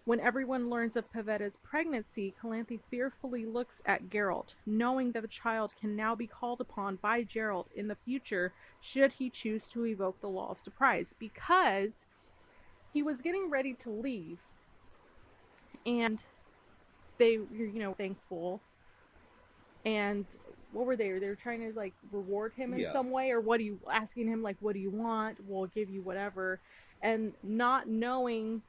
When 0.08 0.20
everyone 0.20 0.70
learns 0.70 0.96
of 0.96 1.04
Pavetta's 1.12 1.58
pregnancy, 1.62 2.34
Calanthe 2.40 2.80
fearfully 2.90 3.44
looks 3.44 3.74
at 3.84 4.08
Geralt, 4.08 4.54
knowing 4.64 5.12
that 5.12 5.20
the 5.20 5.28
child 5.28 5.70
can 5.78 5.94
now 5.94 6.14
be 6.14 6.26
called 6.26 6.62
upon 6.62 6.96
by 7.02 7.24
Geralt 7.24 7.66
in 7.76 7.88
the 7.88 7.96
future 8.06 8.54
should 8.80 9.12
he 9.12 9.28
choose 9.28 9.68
to 9.74 9.84
evoke 9.84 10.18
the 10.22 10.26
Law 10.26 10.50
of 10.50 10.56
Surprise, 10.64 11.08
because 11.18 11.90
he 12.94 13.02
was 13.02 13.20
getting 13.20 13.50
ready 13.50 13.74
to 13.82 13.90
leave, 13.90 14.38
and 15.84 16.18
they 17.18 17.36
were, 17.36 17.66
you 17.66 17.78
know, 17.78 17.92
thankful. 17.92 18.62
And 19.84 20.24
what 20.72 20.86
were 20.86 20.96
they? 20.96 21.18
They 21.18 21.28
were 21.28 21.36
trying 21.36 21.70
to 21.70 21.76
like 21.76 21.92
reward 22.10 22.54
him 22.56 22.72
in 22.72 22.80
Yeah. 22.80 22.94
some 22.94 23.10
way, 23.10 23.30
or 23.30 23.42
what 23.42 23.58
do 23.58 23.64
you 23.64 23.78
asking 23.92 24.28
him 24.28 24.42
like, 24.42 24.56
what 24.60 24.72
do 24.72 24.80
you 24.80 24.90
want? 24.90 25.36
We'll 25.46 25.66
give 25.66 25.90
you 25.90 26.00
whatever, 26.00 26.62
and 27.02 27.34
not 27.42 27.88
knowing 27.88 28.62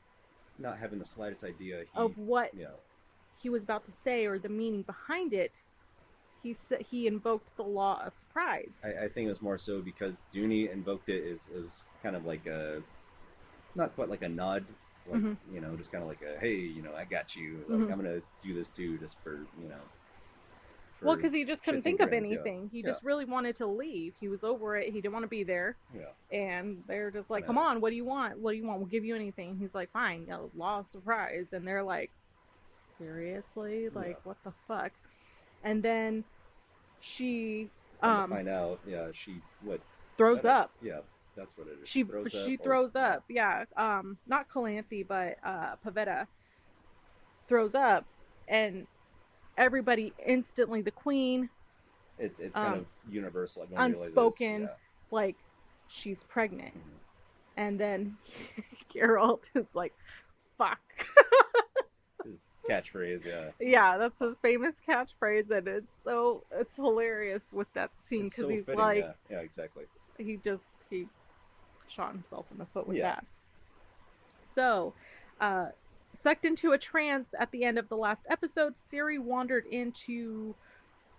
Not 0.59 0.77
having 0.77 0.99
the 0.99 1.05
slightest 1.05 1.43
idea. 1.43 1.83
He, 1.95 2.01
of 2.01 2.17
what 2.17 2.51
yeah. 2.53 2.67
he 3.37 3.49
was 3.49 3.63
about 3.63 3.85
to 3.85 3.93
say 4.03 4.25
or 4.25 4.39
the 4.39 4.49
meaning 4.49 4.83
behind 4.83 5.33
it, 5.33 5.51
he 6.43 6.57
he 6.79 7.07
invoked 7.07 7.55
the 7.57 7.63
law 7.63 8.01
of 8.05 8.13
surprise. 8.19 8.71
I, 8.83 9.05
I 9.05 9.09
think 9.09 9.27
it 9.27 9.29
was 9.29 9.41
more 9.41 9.57
so 9.57 9.81
because 9.81 10.15
Duny 10.33 10.71
invoked 10.71 11.09
it 11.09 11.23
is 11.23 11.47
is 11.47 11.83
kind 12.01 12.15
of 12.15 12.25
like 12.25 12.45
a 12.45 12.81
not 13.75 13.95
quite 13.95 14.09
like 14.09 14.21
a 14.21 14.29
nod, 14.29 14.65
like 15.05 15.21
Mhm. 15.21 15.37
you 15.51 15.61
know, 15.61 15.75
just 15.77 15.91
kind 15.91 16.03
of 16.03 16.07
like 16.09 16.21
a 16.21 16.39
hey, 16.39 16.55
you 16.55 16.81
know, 16.81 16.93
I 16.95 17.05
got 17.05 17.35
you. 17.35 17.65
Like 17.69 17.79
Mhm. 17.79 17.91
I'm 17.91 17.97
gonna 17.97 18.21
do 18.41 18.53
this 18.53 18.67
too, 18.75 18.97
just 18.99 19.15
for 19.23 19.47
you 19.57 19.69
know. 19.69 19.81
Well, 21.01 21.15
because 21.15 21.31
he 21.33 21.45
just 21.45 21.63
couldn't 21.63 21.81
think 21.81 21.99
of 22.01 22.09
grins, 22.09 22.27
yeah. 22.27 22.35
anything. 22.35 22.69
He 22.71 22.79
Yeah. 22.81 22.91
just 22.91 23.03
really 23.03 23.25
wanted 23.25 23.55
to 23.57 23.67
leave. 23.67 24.13
He 24.19 24.27
was 24.27 24.43
over 24.43 24.75
it. 24.77 24.87
He 24.93 24.99
didn't 25.01 25.13
want 25.13 25.23
to 25.23 25.29
be 25.29 25.43
there. 25.43 25.75
yeah, 25.95 26.11
And 26.37 26.83
they're 26.87 27.09
just 27.11 27.29
like, 27.29 27.45
"Come 27.45 27.57
on, 27.57 27.79
what 27.81 27.89
do 27.91 27.95
you 27.95 28.05
want? 28.05 28.37
What 28.39 28.51
do 28.51 28.57
you 28.57 28.65
want? 28.65 28.79
We'll 28.79 28.89
give 28.89 29.05
you 29.05 29.15
anything." 29.15 29.57
He's 29.57 29.73
like, 29.73 29.91
"Fine, 29.91 30.21
you 30.21 30.27
know, 30.27 30.51
law 30.55 30.79
of 30.79 30.87
surprise." 30.89 31.45
And 31.53 31.65
they're 31.65 31.83
like, 31.83 32.11
"Seriously? 32.97 33.89
Like, 33.89 34.19
what 34.25 34.37
the 34.43 34.53
fuck?" 34.67 34.91
And 35.63 35.81
then 35.83 36.23
she 37.01 37.69
um 38.01 38.29
find 38.29 38.47
out, 38.49 38.79
yeah, 38.87 39.07
she 39.25 39.41
what 39.61 39.79
throws 40.17 40.43
up. 40.45 40.71
Yeah, 40.81 40.99
that's 41.35 41.57
what 41.57 41.67
it 41.67 41.77
is. 41.81 41.89
She 41.89 42.03
throws 42.03 42.31
she 42.31 42.55
up 42.55 42.59
or- 42.59 42.63
throws 42.63 42.91
yeah. 42.95 43.07
up. 43.07 43.23
Yeah. 43.29 43.65
Um, 43.77 44.17
not 44.27 44.49
Calanthe, 44.49 45.07
but 45.07 45.37
uh, 45.43 45.75
Pavetta 45.85 46.27
throws 47.47 47.73
up, 47.73 48.05
and 48.47 48.85
everybody 49.59 50.13
instantly, 50.25 50.81
the 50.81 50.91
queen, 50.91 51.49
It's 52.17 52.39
it's 52.39 52.53
kind 52.55 52.73
um, 52.73 52.79
of 52.79 52.85
universal. 53.13 53.67
Like, 53.69 53.95
unspoken. 53.95 54.61
yeah. 54.63 54.67
like 55.11 55.35
she's 55.87 56.17
pregnant, 56.27 56.73
Mhm. 56.75 56.99
and 57.57 57.79
then 57.79 58.17
Geralt 58.93 59.43
is 59.55 59.65
like, 59.75 59.93
"Fuck." 60.57 60.79
His 62.25 62.35
catchphrase, 62.69 63.25
yeah. 63.25 63.51
yeah, 63.59 63.97
that's 63.97 64.17
his 64.19 64.37
famous 64.39 64.75
catchphrase, 64.87 65.49
and 65.51 65.67
it's 65.67 65.87
so 66.03 66.43
it's 66.51 66.75
hilarious 66.75 67.41
with 67.51 67.67
that 67.73 67.89
scene 68.07 68.25
because 68.25 68.43
so 68.43 68.49
he's 68.49 68.65
fitting, 68.65 68.79
like, 68.79 69.03
yeah. 69.03 69.13
yeah, 69.29 69.39
exactly. 69.39 69.85
he 70.17 70.37
just 70.43 70.63
he 70.89 71.07
shot 71.95 72.11
himself 72.13 72.45
in 72.51 72.57
the 72.59 72.65
foot 72.73 72.87
with 72.87 72.97
Yeah. 72.97 73.15
that. 73.15 73.25
So, 74.55 74.93
uh, 75.39 75.67
sucked 76.21 76.45
into 76.45 76.71
a 76.71 76.77
trance 76.77 77.27
at 77.39 77.51
the 77.51 77.63
end 77.63 77.77
of 77.77 77.89
the 77.89 77.97
last 77.97 78.21
episode, 78.29 78.73
Ciri 78.91 79.19
wandered 79.19 79.65
into 79.67 80.53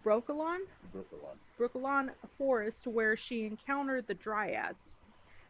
Brokilon, 0.05 0.61
Brooklyn. 0.93 1.39
Brooklyn 1.59 2.11
Forest, 2.39 2.87
where 2.87 3.17
she 3.17 3.45
encountered 3.45 4.07
the 4.07 4.15
Dryads. 4.15 4.77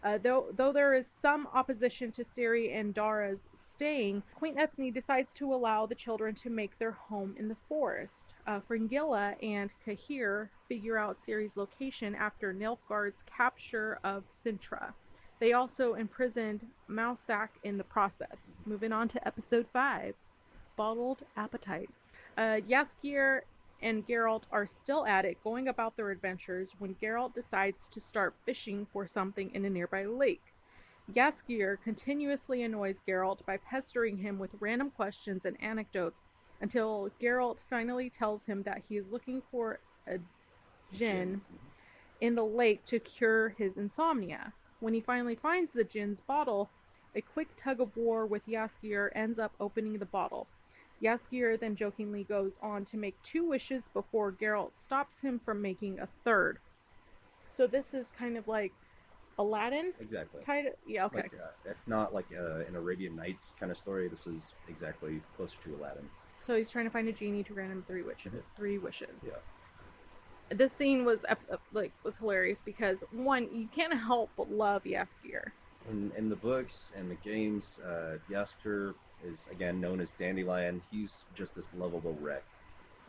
Uh, 0.02 0.18
though, 0.18 0.46
though 0.56 0.72
there 0.72 0.94
is 0.94 1.04
some 1.20 1.46
opposition 1.52 2.10
to 2.12 2.24
Ciri 2.24 2.74
and 2.74 2.94
Dara's 2.94 3.38
staying, 3.76 4.22
Queen 4.34 4.56
Eithne 4.56 4.92
decides 4.92 5.28
to 5.34 5.54
allow 5.54 5.86
the 5.86 5.94
children 5.94 6.34
to 6.36 6.50
make 6.50 6.78
their 6.78 6.92
home 6.92 7.34
in 7.38 7.48
the 7.48 7.56
forest. 7.68 8.12
Uh, 8.46 8.60
Fringilla 8.66 9.34
and 9.42 9.70
Cahir 9.84 10.50
figure 10.68 10.98
out 10.98 11.18
Ciri's 11.26 11.56
location 11.56 12.14
after 12.14 12.52
Nilfgaard's 12.52 13.22
capture 13.26 13.98
of 14.02 14.24
Cintra. 14.42 14.94
They 15.40 15.54
also 15.54 15.94
imprisoned 15.94 16.66
Mousesack 16.86 17.48
in 17.64 17.78
the 17.78 17.84
process. 17.84 18.36
Moving 18.66 18.92
on 18.92 19.08
to 19.08 19.26
episode 19.26 19.66
5 19.72 20.14
Bottled 20.76 21.24
Appetites. 21.34 21.92
Uh, 22.36 22.60
Jaskier 22.68 23.40
and 23.80 24.06
Geralt 24.06 24.42
are 24.52 24.68
still 24.82 25.06
at 25.06 25.24
it, 25.24 25.42
going 25.42 25.68
about 25.68 25.96
their 25.96 26.10
adventures, 26.10 26.68
when 26.78 26.94
Geralt 26.96 27.34
decides 27.34 27.88
to 27.90 28.00
start 28.00 28.34
fishing 28.44 28.86
for 28.92 29.08
something 29.08 29.50
in 29.54 29.64
a 29.64 29.70
nearby 29.70 30.04
lake. 30.04 30.42
Jaskier 31.14 31.78
continuously 31.82 32.62
annoys 32.62 32.96
Geralt 33.08 33.44
by 33.46 33.56
pestering 33.56 34.18
him 34.18 34.38
with 34.38 34.50
random 34.60 34.90
questions 34.90 35.46
and 35.46 35.56
anecdotes 35.62 36.20
until 36.60 37.10
Geralt 37.18 37.56
finally 37.70 38.10
tells 38.10 38.44
him 38.44 38.62
that 38.64 38.82
he 38.88 38.98
is 38.98 39.06
looking 39.10 39.42
for 39.50 39.80
a 40.06 40.18
djinn 40.92 41.40
in 42.20 42.34
the 42.34 42.44
lake 42.44 42.84
to 42.84 42.98
cure 42.98 43.48
his 43.56 43.78
insomnia. 43.78 44.52
When 44.80 44.94
he 44.94 45.00
finally 45.00 45.36
finds 45.36 45.72
the 45.72 45.84
djinn's 45.84 46.20
bottle, 46.20 46.70
a 47.14 47.20
quick 47.20 47.48
tug 47.62 47.80
of 47.80 47.94
war 47.96 48.26
with 48.26 48.46
Jaskier 48.46 49.10
ends 49.14 49.38
up 49.38 49.52
opening 49.60 49.98
the 49.98 50.06
bottle. 50.06 50.48
Jaskier 51.02 51.58
then 51.58 51.76
jokingly 51.76 52.24
goes 52.24 52.58
on 52.62 52.84
to 52.86 52.96
make 52.96 53.22
two 53.22 53.46
wishes 53.48 53.82
before 53.92 54.32
Geralt 54.32 54.72
stops 54.82 55.16
him 55.22 55.40
from 55.44 55.62
making 55.62 55.98
a 56.00 56.08
third. 56.24 56.58
So 57.56 57.66
this 57.66 57.84
is 57.92 58.06
kind 58.18 58.36
of 58.36 58.48
like 58.48 58.72
Aladdin 59.38 59.92
Exactly. 60.00 60.42
tied. 60.46 60.66
Yeah, 60.86 61.06
okay. 61.06 61.16
Like, 61.16 61.32
uh, 61.34 61.70
if 61.70 61.76
not 61.86 62.14
like 62.14 62.26
uh, 62.36 62.60
an 62.66 62.76
Arabian 62.76 63.16
Nights 63.16 63.54
kind 63.58 63.70
of 63.70 63.78
story, 63.78 64.08
this 64.08 64.26
is 64.26 64.52
exactly 64.68 65.20
closer 65.36 65.56
to 65.64 65.74
Aladdin. 65.74 66.08
So 66.46 66.56
he's 66.56 66.70
trying 66.70 66.86
to 66.86 66.90
find 66.90 67.08
a 67.08 67.12
genie 67.12 67.44
to 67.44 67.52
grant 67.52 67.72
him 67.72 67.84
three 67.86 68.02
wishes. 68.02 68.32
Three 68.56 68.78
wishes. 68.78 69.08
Yeah. 69.22 69.32
This 70.50 70.72
scene 70.72 71.04
was 71.04 71.20
ep- 71.28 71.60
like 71.72 71.92
was 72.04 72.16
hilarious 72.16 72.60
because 72.62 73.02
one, 73.12 73.48
you 73.52 73.68
can't 73.68 73.94
help 73.94 74.30
but 74.36 74.50
love 74.50 74.82
Jaskier. 74.84 75.52
In, 75.90 76.12
in 76.16 76.28
the 76.28 76.36
books 76.36 76.92
and 76.96 77.10
the 77.10 77.14
games, 77.16 77.78
uh, 77.84 78.16
Jaskier 78.28 78.94
is 79.24 79.46
again 79.50 79.80
known 79.80 80.00
as 80.00 80.10
Dandelion. 80.18 80.82
He's 80.90 81.24
just 81.34 81.54
this 81.54 81.68
lovable 81.76 82.16
wreck. 82.20 82.44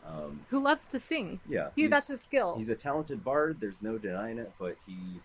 Um, 0.06 0.40
who 0.50 0.60
loves 0.62 0.82
to 0.90 1.00
sing. 1.08 1.40
yeah, 1.48 1.68
He 1.76 1.86
that's 1.86 2.08
his 2.08 2.20
skill. 2.28 2.54
he's 2.58 2.68
a 2.68 2.74
talented 2.74 3.24
bard. 3.24 3.58
There's 3.60 3.80
no 3.82 3.98
denying 3.98 4.38
it, 4.38 4.52
but 4.58 4.76
he 4.86 5.20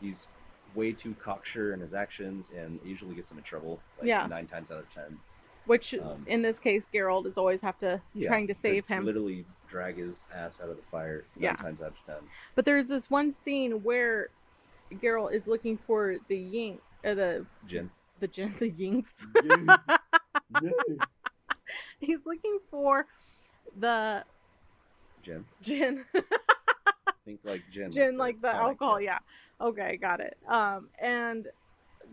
he's 0.00 0.26
way 0.74 0.92
too 0.92 1.14
cocksure 1.14 1.72
in 1.72 1.80
his 1.80 1.94
actions 1.94 2.50
and 2.56 2.80
usually 2.84 3.14
gets 3.14 3.30
him 3.30 3.38
in 3.38 3.44
trouble. 3.44 3.80
Like 3.98 4.08
Yeah. 4.08 4.26
nine 4.28 4.46
times 4.46 4.70
out 4.70 4.78
of 4.80 4.92
ten. 4.92 5.18
Which 5.66 5.94
um, 5.94 6.24
in 6.28 6.42
this 6.42 6.58
case, 6.58 6.82
Geralt 6.94 7.26
is 7.26 7.36
always 7.36 7.60
have 7.62 7.78
to 7.78 8.00
Yeah, 8.14 8.28
trying 8.28 8.46
to 8.48 8.54
to 8.54 8.60
save 8.60 8.86
him. 8.86 9.04
Literally 9.06 9.44
drag 9.68 9.96
his 9.96 10.18
ass 10.34 10.60
out 10.62 10.68
of 10.68 10.76
the 10.76 10.82
fire 10.90 11.24
nine 11.36 11.44
Yeah. 11.44 11.56
times 11.56 11.80
out 11.80 11.88
of 11.88 11.94
ten. 12.06 12.16
But 12.54 12.64
there's 12.64 12.86
this 12.86 13.10
one 13.10 13.34
scene 13.44 13.82
where 13.82 14.28
Geralt 14.92 15.34
is 15.34 15.42
looking 15.46 15.78
for 15.86 16.16
the 16.28 16.36
yink, 16.36 16.78
uh, 17.04 17.14
the 17.14 17.46
Jin. 17.66 17.90
the 18.20 18.28
gin, 18.28 18.54
the 18.60 18.70
yinks. 18.70 19.04
He's 22.00 22.18
looking 22.26 22.58
for 22.70 23.06
the 23.80 24.22
Jin. 25.22 25.44
gin. 25.62 26.04
Think 27.24 27.40
like 27.44 27.62
gin. 27.72 27.90
gin 27.92 28.14
like 28.18 28.40
the 28.42 28.48
tonic, 28.48 28.62
alcohol 28.62 29.00
yeah 29.00 29.18
okay 29.60 29.96
got 29.96 30.20
it 30.20 30.36
um 30.48 30.88
and 31.00 31.46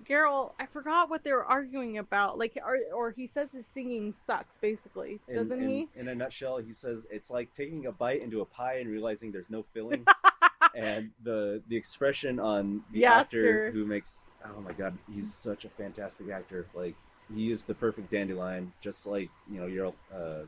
Geralt, 0.08 0.52
I 0.60 0.66
forgot 0.68 1.10
what 1.10 1.24
they 1.24 1.32
were 1.32 1.46
arguing 1.46 1.98
about. 1.98 2.38
Like, 2.38 2.58
or, 2.66 2.78
or 2.94 3.12
he 3.12 3.30
says 3.34 3.50
his 3.54 3.66
singing 3.74 4.14
sucks, 4.28 4.56
basically, 4.62 5.20
In, 5.28 5.36
doesn't 5.36 5.62
in, 5.62 5.70
he? 5.70 5.88
In 5.96 6.08
a 6.10 6.16
nutshell, 6.16 6.58
he 6.58 6.74
says 6.74 7.06
it's 7.12 7.30
like 7.30 7.50
taking 7.56 7.86
a 7.86 7.92
bite 7.92 8.22
into 8.22 8.42
a 8.42 8.46
pie 8.46 8.78
and 8.80 8.90
realizing 8.90 9.32
there's 9.32 9.50
no 9.50 9.64
filling. 9.74 10.06
and 10.76 11.10
the 11.24 11.62
the 11.68 11.76
expression 11.76 12.40
on 12.40 12.82
the 12.94 13.02
Yeah, 13.02 13.20
actor 13.20 13.42
sure. 13.42 13.72
who 13.72 13.86
makes 13.86 14.22
oh 14.46 14.62
my 14.62 14.72
god, 14.74 14.98
he's 15.14 15.34
such 15.34 15.66
a 15.66 15.70
fantastic 15.70 16.30
actor. 16.30 16.66
Like 16.74 16.96
he 17.34 17.52
is 17.52 17.64
the 17.64 17.74
perfect 17.74 18.12
dandelion, 18.12 18.72
just 18.82 19.06
like 19.06 19.30
you 19.52 19.60
know 19.60 19.68
your 19.68 19.94
uh, 20.14 20.44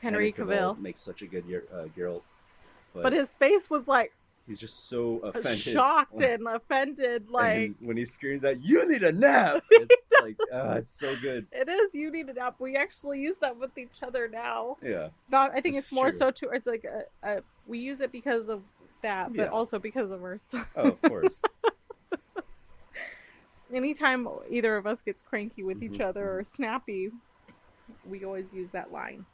Henry 0.00 0.32
Cavill. 0.32 0.78
makes 0.80 1.00
such 1.00 1.22
a 1.22 1.26
good 1.26 1.44
uh, 1.72 1.84
Geralt. 1.96 2.22
But 2.94 3.12
his 3.12 3.28
face 3.38 3.68
was 3.70 3.86
like 3.86 4.12
he's 4.46 4.60
just 4.60 4.88
so 4.88 5.18
offended. 5.18 5.72
shocked 5.72 6.20
and 6.20 6.46
offended. 6.48 7.30
Like 7.30 7.54
And 7.54 7.74
when 7.80 7.96
he 7.96 8.04
screams 8.04 8.42
that 8.42 8.62
you 8.62 8.88
need 8.88 9.02
a 9.02 9.12
nap, 9.12 9.62
it's 9.70 9.94
like 10.16 10.36
uh, 10.52 10.76
it's 10.78 10.98
so 10.98 11.16
good. 11.16 11.46
it 11.52 11.68
is. 11.68 11.94
You 11.94 12.10
need 12.10 12.28
a 12.28 12.34
nap. 12.34 12.56
We 12.58 12.76
actually 12.76 13.20
use 13.20 13.36
that 13.40 13.56
with 13.56 13.76
each 13.78 13.98
other 14.02 14.28
now. 14.28 14.76
Yeah, 14.82 15.08
Not. 15.28 15.52
I 15.54 15.60
think 15.60 15.76
It's 15.76 15.76
it's 15.76 15.92
more 15.92 16.10
true. 16.10 16.18
so 16.18 16.30
too. 16.30 16.50
It's 16.52 16.66
like 16.66 16.84
a, 16.84 17.28
a. 17.28 17.42
We 17.66 17.78
use 17.78 18.00
it 18.00 18.12
because 18.12 18.48
of 18.48 18.62
that, 19.02 19.28
but 19.36 19.44
Yeah. 19.44 19.48
also 19.48 19.78
because 19.78 20.10
of 20.10 20.22
our 20.22 20.40
son. 20.50 20.66
oh 20.76 20.88
of 20.88 21.02
course. 21.02 21.38
Anytime 23.74 24.28
either 24.50 24.76
of 24.76 24.86
us 24.86 24.98
gets 25.04 25.20
cranky 25.22 25.62
with 25.62 25.82
each 25.82 25.96
Mhm, 25.96 26.00
other 26.00 26.38
or 26.40 26.44
snappy, 26.56 27.10
we 28.04 28.24
always 28.24 28.52
use 28.52 28.70
that 28.72 28.92
line. 28.92 29.24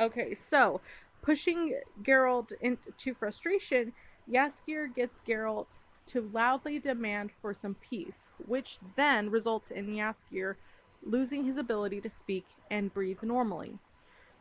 Okay, 0.00 0.36
so 0.48 0.80
pushing 1.22 1.78
Geralt 2.02 2.52
into 2.60 3.14
frustration, 3.14 3.92
Jaskier 4.30 4.94
gets 4.94 5.20
Geralt 5.26 5.76
to 6.08 6.22
loudly 6.32 6.78
demand 6.78 7.30
for 7.40 7.54
some 7.54 7.74
peace, 7.76 8.16
which 8.38 8.78
then 8.96 9.30
results 9.30 9.70
in 9.70 9.86
Jaskier 9.88 10.56
losing 11.02 11.44
his 11.44 11.56
ability 11.56 12.00
to 12.02 12.10
speak 12.10 12.46
and 12.70 12.92
breathe 12.92 13.22
normally. 13.22 13.78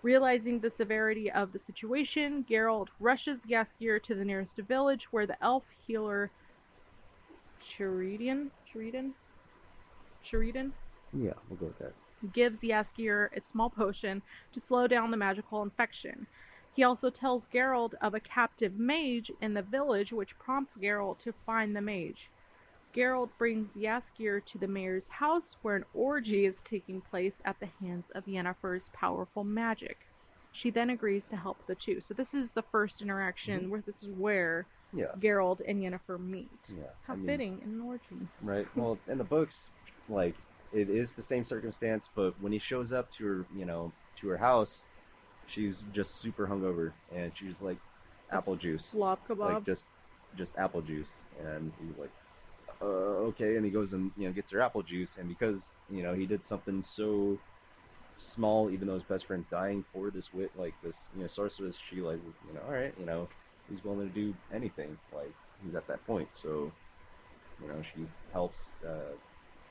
Realizing 0.04 0.60
the 0.60 0.72
severity 0.72 1.32
of 1.32 1.52
the 1.52 1.60
situation, 1.60 2.44
Geralt 2.50 2.90
rushes 3.00 3.40
Jaskier 3.50 4.02
to 4.04 4.16
the 4.16 4.26
nearest 4.26 4.58
village 4.58 5.08
where 5.12 5.28
the 5.28 5.42
elf 5.44 5.66
healer 5.86 6.32
Sheridan, 7.60 8.52
Sheridan, 8.66 9.14
Sheridan 10.22 10.74
yeah, 11.14 11.34
we'll 11.48 11.58
go 11.58 11.68
with 11.68 11.80
that. 11.80 11.94
gives 12.34 12.60
Jaskier 12.62 13.30
a 13.36 13.42
small 13.42 13.70
potion 13.70 14.22
to 14.54 14.60
slow 14.60 14.88
down 14.88 15.12
the 15.12 15.18
magical 15.18 15.64
infection. 15.64 16.28
He 16.80 16.86
also 16.86 17.10
tells 17.10 17.44
Geralt 17.54 17.94
of 18.02 18.14
a 18.14 18.22
captive 18.22 18.80
mage 18.80 19.30
in 19.42 19.54
the 19.54 19.62
village, 19.62 20.14
which 20.14 20.40
prompts 20.40 20.78
Geralt 20.78 21.20
to 21.24 21.34
find 21.46 21.76
the 21.76 21.82
mage. 21.82 22.30
Geralt 22.96 23.32
brings 23.38 23.68
Jaskier 23.76 24.40
to 24.46 24.58
the 24.58 24.66
mayor's 24.70 25.04
house, 25.10 25.58
where 25.62 25.76
an 25.76 25.84
orgy 25.94 26.46
is 26.46 26.56
taking 26.64 27.02
place 27.02 27.34
at 27.44 27.60
the 27.60 27.68
hands 27.82 28.06
of 28.16 28.24
Yennefer's 28.24 28.90
powerful 28.94 29.44
magic. 29.44 29.98
She 30.54 30.70
then 30.70 30.92
agrees 30.92 31.24
to 31.32 31.36
help 31.36 31.58
the 31.68 31.76
two. 31.76 32.00
So 32.00 32.14
this 32.14 32.34
is 32.34 32.50
the 32.52 32.64
first 32.72 33.02
interaction 33.02 33.66
Mhm. 33.66 33.70
where 33.72 33.82
this 33.82 34.02
is 34.02 34.12
where 34.12 34.66
Yeah, 34.94 35.12
Geralt 35.20 35.60
and 35.68 35.84
Yennefer 35.84 36.18
meet. 36.18 36.50
yeah. 36.70 36.94
How 37.06 37.16
I 37.16 37.18
mean, 37.18 37.26
fitting 37.26 37.60
in 37.62 37.72
an 37.72 37.82
orgy. 37.82 38.26
Right. 38.42 38.74
Well, 38.78 38.98
in 39.10 39.18
the 39.18 39.26
books, 39.26 39.70
like 40.08 40.34
it 40.72 40.90
is 40.90 41.12
the 41.12 41.24
same 41.24 41.44
circumstance, 41.44 42.10
but 42.16 42.40
when 42.40 42.54
he 42.54 42.60
shows 42.60 42.94
up 42.94 43.12
to 43.18 43.26
her, 43.26 43.46
you 43.54 43.66
know, 43.66 43.92
to 44.22 44.30
her 44.30 44.38
house, 44.38 44.82
she's 45.54 45.82
just 45.94 46.22
super 46.22 46.48
hungover, 46.48 46.92
and 47.16 47.32
she's 47.36 47.62
like 47.62 47.78
apple 48.32 48.56
juice, 48.56 48.86
Slop 48.92 49.28
kebab. 49.28 49.40
like 49.40 49.66
just 49.66 49.86
just 50.38 50.54
apple 50.58 50.82
juice, 50.82 51.10
and 51.44 51.72
he's 51.82 51.98
like, 51.98 52.12
uh, 52.82 53.30
okay, 53.30 53.56
and 53.56 53.66
he 53.66 53.72
goes 53.72 53.94
and 53.94 54.12
you 54.18 54.28
know 54.28 54.34
gets 54.34 54.52
her 54.52 54.62
apple 54.62 54.84
juice, 54.84 55.18
and 55.18 55.28
because 55.28 55.72
you 55.90 56.04
know 56.04 56.14
he 56.14 56.26
did 56.26 56.44
something 56.46 56.82
so 56.84 57.38
small, 58.18 58.70
even 58.70 58.88
though 58.88 58.96
his 58.96 59.04
best 59.04 59.26
friend's 59.26 59.48
dying 59.50 59.84
for 59.94 60.10
this 60.12 60.30
wit, 60.34 60.52
like 60.58 60.74
this 60.84 61.08
you 61.16 61.22
know 61.22 61.28
sorceress, 61.28 61.78
she 61.90 61.98
realizes, 61.98 62.34
you 62.48 62.54
know, 62.54 62.62
all 62.68 62.74
right, 62.74 62.94
you 63.00 63.06
know, 63.06 63.28
he's 63.70 63.84
willing 63.84 64.08
to 64.08 64.14
do 64.14 64.34
anything, 64.54 64.98
like 65.14 65.32
he's 65.64 65.76
at 65.76 65.88
that 65.88 66.06
point, 66.06 66.28
so 66.34 66.72
you 67.62 67.68
know, 67.68 67.82
she 67.94 68.06
helps 68.32 68.60
uh, 68.88 69.16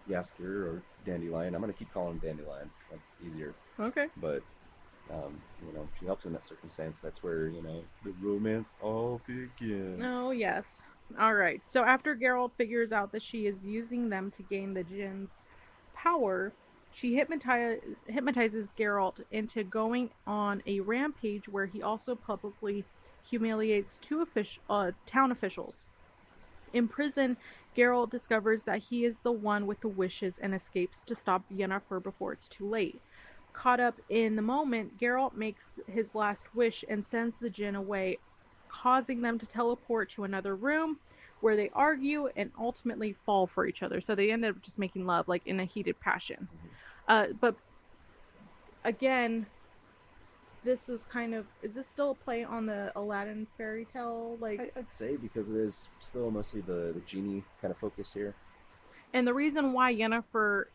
Jaskier 0.08 0.66
or 0.66 0.82
Dandelion. 1.06 1.54
I'm 1.54 1.60
gonna 1.60 1.72
keep 1.72 1.92
calling 1.92 2.14
him 2.14 2.18
Dandelion. 2.18 2.70
That's 2.90 3.02
easier. 3.24 3.54
okay. 3.80 4.06
But 4.20 4.42
um, 5.10 5.42
you 5.64 5.72
know, 5.72 5.88
she 5.98 6.04
helps 6.06 6.24
in 6.24 6.32
that 6.32 6.46
circumstance. 6.46 6.96
That's 7.02 7.22
where 7.22 7.48
you 7.48 7.62
know 7.62 7.84
the 8.04 8.12
romance 8.20 8.68
all 8.80 9.22
begins. 9.26 10.02
Oh, 10.02 10.30
yes. 10.30 10.80
All 11.18 11.34
right. 11.34 11.62
So 11.66 11.82
after 11.84 12.14
Geralt 12.16 12.56
figures 12.56 12.92
out 12.92 13.12
that 13.12 13.22
she 13.22 13.46
is 13.46 13.62
using 13.62 14.08
them 14.08 14.30
to 14.32 14.42
gain 14.42 14.74
the 14.74 14.84
djinn's 14.84 15.30
power, 15.94 16.54
she 16.90 17.14
hypnotize, 17.14 17.80
hypnotizes 18.06 18.70
Geralt 18.78 19.20
into 19.30 19.64
going 19.64 20.10
on 20.26 20.62
a 20.66 20.80
rampage 20.80 21.48
where 21.48 21.66
he 21.66 21.82
also 21.82 22.14
publicly 22.14 22.86
humiliates 23.22 23.98
two 24.00 24.24
offic- 24.24 24.58
uh, 24.68 24.92
town 25.06 25.32
officials. 25.32 25.86
In 26.72 26.88
prison, 26.88 27.36
Geralt 27.76 28.10
discovers 28.10 28.64
that 28.64 28.78
he 28.80 29.04
is 29.04 29.18
the 29.20 29.32
one 29.32 29.66
with 29.66 29.80
the 29.80 29.88
wishes 29.88 30.38
and 30.38 30.54
escapes 30.54 31.04
to 31.04 31.14
stop 31.14 31.48
Yennefer 31.50 32.02
before 32.02 32.32
it's 32.32 32.48
too 32.48 32.68
late. 32.68 33.02
Caught 33.58 33.80
up 33.80 34.00
in 34.08 34.36
the 34.36 34.42
moment, 34.42 34.96
Geralt 34.98 35.34
makes 35.34 35.64
his 35.88 36.14
last 36.14 36.42
wish 36.54 36.84
and 36.88 37.04
sends 37.06 37.36
the 37.40 37.50
djinn 37.50 37.74
away, 37.76 38.20
causing 38.68 39.20
them 39.22 39.38
to 39.38 39.46
teleport 39.46 40.12
to 40.12 40.24
another 40.24 40.56
room 40.56 41.00
where 41.40 41.56
they 41.56 41.70
argue 41.74 42.28
and 42.36 42.52
ultimately 42.58 43.14
fall 43.26 43.46
for 43.48 43.66
each 43.66 43.82
other. 43.82 44.00
So 44.00 44.14
they 44.14 44.30
end 44.30 44.44
up 44.44 44.60
just 44.62 44.78
making 44.78 45.06
love, 45.06 45.28
like 45.28 45.46
in 45.46 45.60
a 45.60 45.64
heated 45.64 46.00
passion. 46.00 46.48
Uh, 47.08 47.28
but 47.40 47.56
again, 48.84 49.46
this 50.64 50.88
is 50.88 51.04
kind 51.04 51.34
of 51.34 51.46
is 51.62 51.74
this 51.74 51.86
still 51.92 52.12
a 52.12 52.14
play 52.14 52.44
on 52.44 52.66
the 52.66 52.92
Aladdin 52.96 53.46
fairy 53.56 53.86
tale? 53.86 54.38
Like, 54.40 54.60
I, 54.60 54.70
I'd 54.76 54.90
say 54.90 55.16
because 55.16 55.50
it 55.50 55.56
is 55.56 55.88
still 56.00 56.30
mostly 56.30 56.60
the 56.60 56.92
the 56.94 57.02
genie 57.06 57.44
kind 57.60 57.72
of 57.72 57.78
focus 57.78 58.12
here. 58.12 58.36
and 59.12 59.26
the 59.26 59.34
reason 59.34 59.72
why 59.72 59.94
Yennefer 59.94 60.66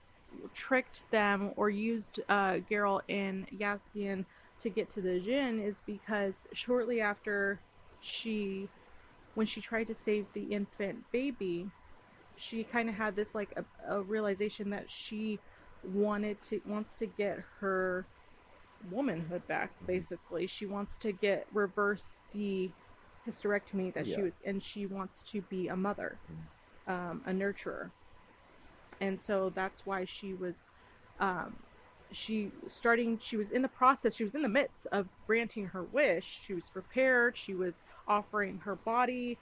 tricked 0.54 1.04
them 1.12 1.52
or 1.56 1.70
used 1.70 2.20
uh, 2.30 2.54
Geralt 2.70 3.02
and 3.10 3.48
Jaskier 3.60 4.26
to 4.62 4.70
get 4.70 4.94
to 4.94 5.02
the 5.02 5.20
djinn 5.20 5.60
is 5.60 5.76
because 5.86 6.34
shortly 6.54 7.02
after 7.02 7.62
she, 8.00 8.70
when 9.36 9.48
she 9.48 9.62
tried 9.62 9.88
to 9.88 9.96
save 9.96 10.28
the 10.34 10.44
infant 10.44 10.98
baby, 11.12 11.72
she 12.38 12.64
kind 12.64 12.90
of 12.90 12.96
had 12.96 13.16
this 13.16 13.30
like 13.34 13.54
a, 13.58 13.96
a 13.96 14.02
realization 14.02 14.70
that 14.72 14.86
she 14.90 15.40
wanted 15.84 16.42
to 16.44 16.62
wants 16.66 16.92
to 17.00 17.06
get 17.08 17.40
her 17.60 18.08
womanhood 18.90 19.46
back. 19.48 19.74
Basically, 19.86 20.48
she 20.48 20.66
wants 20.66 20.94
to 21.02 21.12
get 21.12 21.48
reverse 21.54 22.04
the 22.34 22.72
hysterectomy 23.28 23.94
that 23.94 24.08
she 24.08 24.22
was, 24.22 24.34
and 24.46 24.62
she 24.64 24.86
wants 24.86 25.24
to 25.32 25.42
be 25.44 25.68
a 25.68 25.76
mother, 25.76 26.20
um, 26.88 27.24
a 27.26 27.32
nurturer 27.32 27.92
and 29.04 29.20
so 29.28 29.52
that's 29.56 29.82
why 29.86 30.06
she 30.08 30.34
was 30.34 30.56
um, 31.20 31.58
she 32.14 32.52
starting 32.70 33.20
she 33.22 33.38
was 33.38 33.52
in 33.52 33.62
the 33.62 33.68
process 33.70 34.16
she 34.16 34.24
was 34.24 34.36
in 34.36 34.44
the 34.44 34.50
midst 34.50 34.88
of 34.94 35.08
granting 35.28 35.66
her 35.68 35.84
wish. 35.86 36.42
She 36.48 36.54
was 36.54 36.70
prepared 36.70 37.36
she 37.38 37.56
was 37.56 37.76
offering 38.08 38.60
her 38.60 38.78
body 38.78 39.40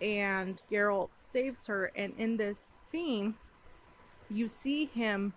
and 0.00 0.62
Geralt 0.72 1.10
saves 1.32 1.66
her. 1.66 1.92
And 1.96 2.14
in 2.18 2.36
this 2.38 2.58
scene 2.90 3.34
you 4.30 4.48
see 4.48 4.86
him 4.86 5.34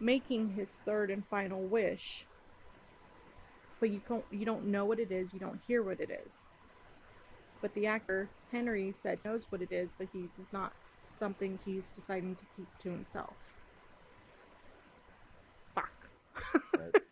making 0.00 0.50
his 0.50 0.68
third 0.86 1.10
and 1.10 1.24
final 1.30 1.68
wish 1.68 2.26
but 3.80 3.90
you 3.90 4.00
don't 4.08 4.26
you 4.30 4.46
don't 4.46 4.66
know 4.66 4.86
what 4.86 5.00
it 5.00 5.12
is 5.12 5.32
you 5.32 5.40
don't 5.40 5.60
hear 5.66 5.84
what 5.84 6.00
it 6.00 6.10
is. 6.10 6.32
But 7.62 7.74
the 7.74 7.86
actor 7.86 8.30
Henry 8.52 8.94
said 9.02 9.20
knows 9.24 9.44
what 9.50 9.62
it 9.62 9.72
is 9.72 9.90
but 9.98 10.08
he 10.12 10.30
does 10.36 10.48
not 10.52 10.72
something 11.20 11.58
he's 11.64 11.84
deciding 11.94 12.34
to 12.34 12.42
keep 12.56 12.66
to 12.82 12.90
himself. 12.90 13.34
Fuck. 15.74 15.90
Right? 16.76 17.02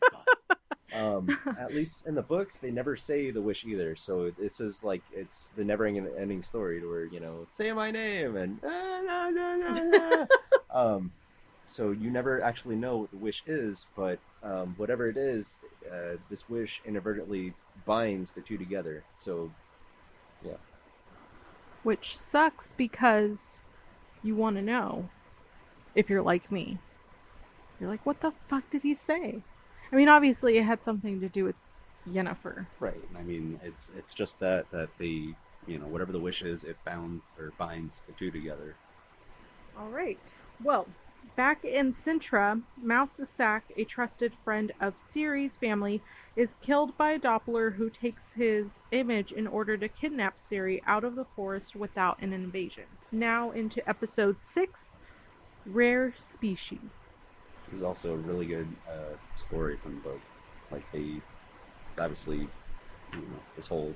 um, 0.95 1.39
at 1.61 1.73
least 1.73 2.07
in 2.07 2.15
the 2.15 2.23
books, 2.23 2.57
they 2.61 2.71
never 2.71 2.97
say 2.97 3.31
the 3.31 3.43
wish 3.43 3.65
either. 3.65 3.95
So 3.95 4.33
this 4.37 4.59
is 4.59 4.83
like 4.83 5.03
it's 5.13 5.45
the 5.57 5.63
never-ending 5.63 6.43
story 6.43 6.85
where 6.85 7.05
you 7.05 7.21
know 7.21 7.47
say 7.53 7.71
my 7.73 7.91
name 7.91 8.37
and 8.37 8.59
ah, 8.65 9.01
nah, 9.05 9.31
nah, 9.31 9.57
nah, 9.57 10.27
um, 10.75 11.13
so 11.69 11.91
you 11.91 12.11
never 12.11 12.43
actually 12.43 12.77
know 12.77 12.99
what 12.99 13.11
the 13.11 13.19
wish 13.19 13.43
is, 13.47 13.87
but 13.97 14.19
um, 14.43 14.75
whatever 14.79 15.09
it 15.09 15.17
is, 15.17 15.59
uh, 15.93 16.17
this 16.31 16.49
wish 16.49 16.81
inadvertently 16.87 17.53
binds 17.87 18.31
the 18.31 18.41
two 18.41 18.57
together. 18.57 19.05
So 19.23 19.51
yeah. 20.45 20.57
Which 21.83 22.17
sucks 22.33 22.67
because 22.77 23.61
you 24.23 24.35
want 24.35 24.57
to 24.57 24.63
know 24.63 25.09
if 25.95 26.09
you're 26.09 26.23
like 26.23 26.51
me. 26.51 26.79
You're 27.81 27.91
like, 27.91 28.05
what 28.05 28.21
the 28.21 28.33
fuck 28.49 28.69
did 28.71 28.83
he 28.83 28.97
say? 29.07 29.43
I 29.93 29.97
mean, 29.97 30.09
obviously, 30.09 30.59
it 30.59 30.65
had 30.65 30.83
something 30.85 31.21
to 31.21 31.29
do 31.29 31.45
with 31.45 31.55
Yennefer. 32.09 32.67
Right. 32.81 33.03
I 33.17 33.23
mean, 33.23 33.61
it's 33.63 33.89
it's 33.97 34.13
just 34.13 34.39
that 34.41 34.71
that 34.73 34.89
the 34.99 35.33
you 35.67 35.79
know 35.79 35.87
whatever 35.87 36.13
the 36.13 36.19
wish 36.19 36.43
is, 36.43 36.65
it 36.65 36.77
bound 36.85 37.21
or 37.39 37.53
binds 37.59 37.95
the 38.07 38.13
two 38.15 38.31
together. 38.31 38.75
All 39.79 39.89
right. 39.89 40.19
Well, 40.63 40.87
back 41.37 41.65
in 41.65 41.95
Cintra, 41.95 42.61
Mouse 42.81 43.21
Sack, 43.37 43.65
a 43.77 43.85
trusted 43.85 44.33
friend 44.45 44.73
of 44.81 44.95
Ciri's 45.15 45.57
family, 45.57 46.03
is 46.37 46.49
killed 46.63 46.97
by 46.97 47.13
a 47.13 47.19
Doppler 47.19 47.75
who 47.75 47.91
takes 47.91 48.23
his 48.35 48.67
image 48.93 49.33
in 49.33 49.47
order 49.47 49.77
to 49.77 49.89
kidnap 49.89 50.35
Ciri 50.51 50.81
out 50.87 51.05
of 51.05 51.15
the 51.15 51.27
forest 51.37 51.77
without 51.77 52.21
an 52.23 52.33
invasion. 52.33 52.85
Now 53.13 53.51
into 53.53 53.87
episode 53.89 54.37
6 54.43 54.81
Rare 55.67 56.15
Species. 56.33 56.91
This 57.67 57.79
is 57.79 57.83
also 57.83 58.13
a 58.13 58.17
really 58.17 58.47
good 58.47 58.69
uh, 58.91 59.17
story 59.37 59.77
from 59.83 59.97
the 59.97 60.01
book. 60.01 60.21
Like 60.71 60.85
they 60.93 61.21
obviously, 61.99 62.39
you 62.39 63.19
know, 63.19 63.41
this 63.57 63.67
whole 63.67 63.95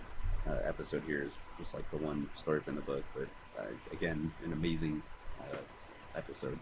uh, 0.49 0.59
episode 0.67 1.03
here 1.07 1.23
is 1.23 1.33
just 1.61 1.75
like 1.75 1.89
the 1.91 1.97
one 1.97 2.29
story 2.37 2.61
from 2.61 2.77
the 2.77 2.83
book, 2.83 3.05
but 3.15 3.29
uh, 3.59 3.67
again, 3.93 4.33
an 4.45 4.53
amazing 4.53 5.03
uh, 5.41 5.57
episode. 6.17 6.59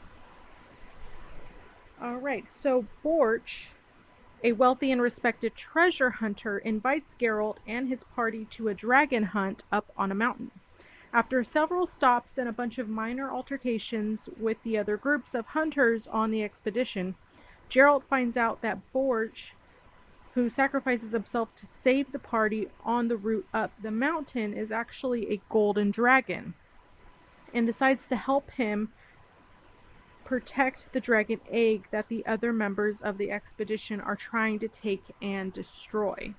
All 2.02 2.16
right, 2.16 2.46
so 2.62 2.86
Borch, 3.04 3.68
a 4.42 4.52
wealthy 4.52 4.90
and 4.90 5.02
respected 5.02 5.54
treasure 5.54 6.08
hunter, 6.08 6.56
invites 6.56 7.14
Geralt 7.20 7.58
and 7.66 7.88
his 7.88 8.02
party 8.14 8.46
to 8.52 8.68
a 8.68 8.74
dragon 8.74 9.22
hunt 9.22 9.62
up 9.70 9.92
on 9.98 10.10
a 10.10 10.14
mountain. 10.14 10.50
After 11.12 11.44
several 11.44 11.86
stops 11.86 12.38
and 12.38 12.48
a 12.48 12.52
bunch 12.52 12.78
of 12.78 12.88
minor 12.88 13.30
altercations 13.30 14.30
with 14.38 14.62
the 14.62 14.78
other 14.78 14.96
groups 14.96 15.34
of 15.34 15.44
hunters 15.44 16.06
on 16.06 16.30
the 16.30 16.42
expedition, 16.42 17.16
Geralt 17.68 18.04
finds 18.04 18.38
out 18.38 18.62
that 18.62 18.78
Borch, 18.94 19.52
who 20.32 20.48
sacrifices 20.48 21.12
himself 21.12 21.54
to 21.56 21.66
save 21.84 22.12
the 22.12 22.18
party 22.18 22.68
on 22.82 23.08
the 23.08 23.18
route 23.18 23.46
up 23.52 23.72
the 23.82 23.90
mountain, 23.90 24.54
is 24.54 24.72
actually 24.72 25.30
a 25.30 25.40
golden 25.50 25.90
dragon 25.90 26.54
and 27.52 27.66
decides 27.66 28.06
to 28.08 28.16
help 28.16 28.50
him 28.52 28.88
protect 30.30 30.92
the 30.92 31.00
dragon 31.00 31.40
egg 31.50 31.88
that 31.90 32.06
the 32.08 32.24
other 32.24 32.52
members 32.52 32.94
of 33.02 33.18
the 33.18 33.32
expedition 33.32 34.00
are 34.00 34.14
trying 34.14 34.60
to 34.60 34.68
take 34.68 35.02
and 35.20 35.52
destroy. 35.52 36.32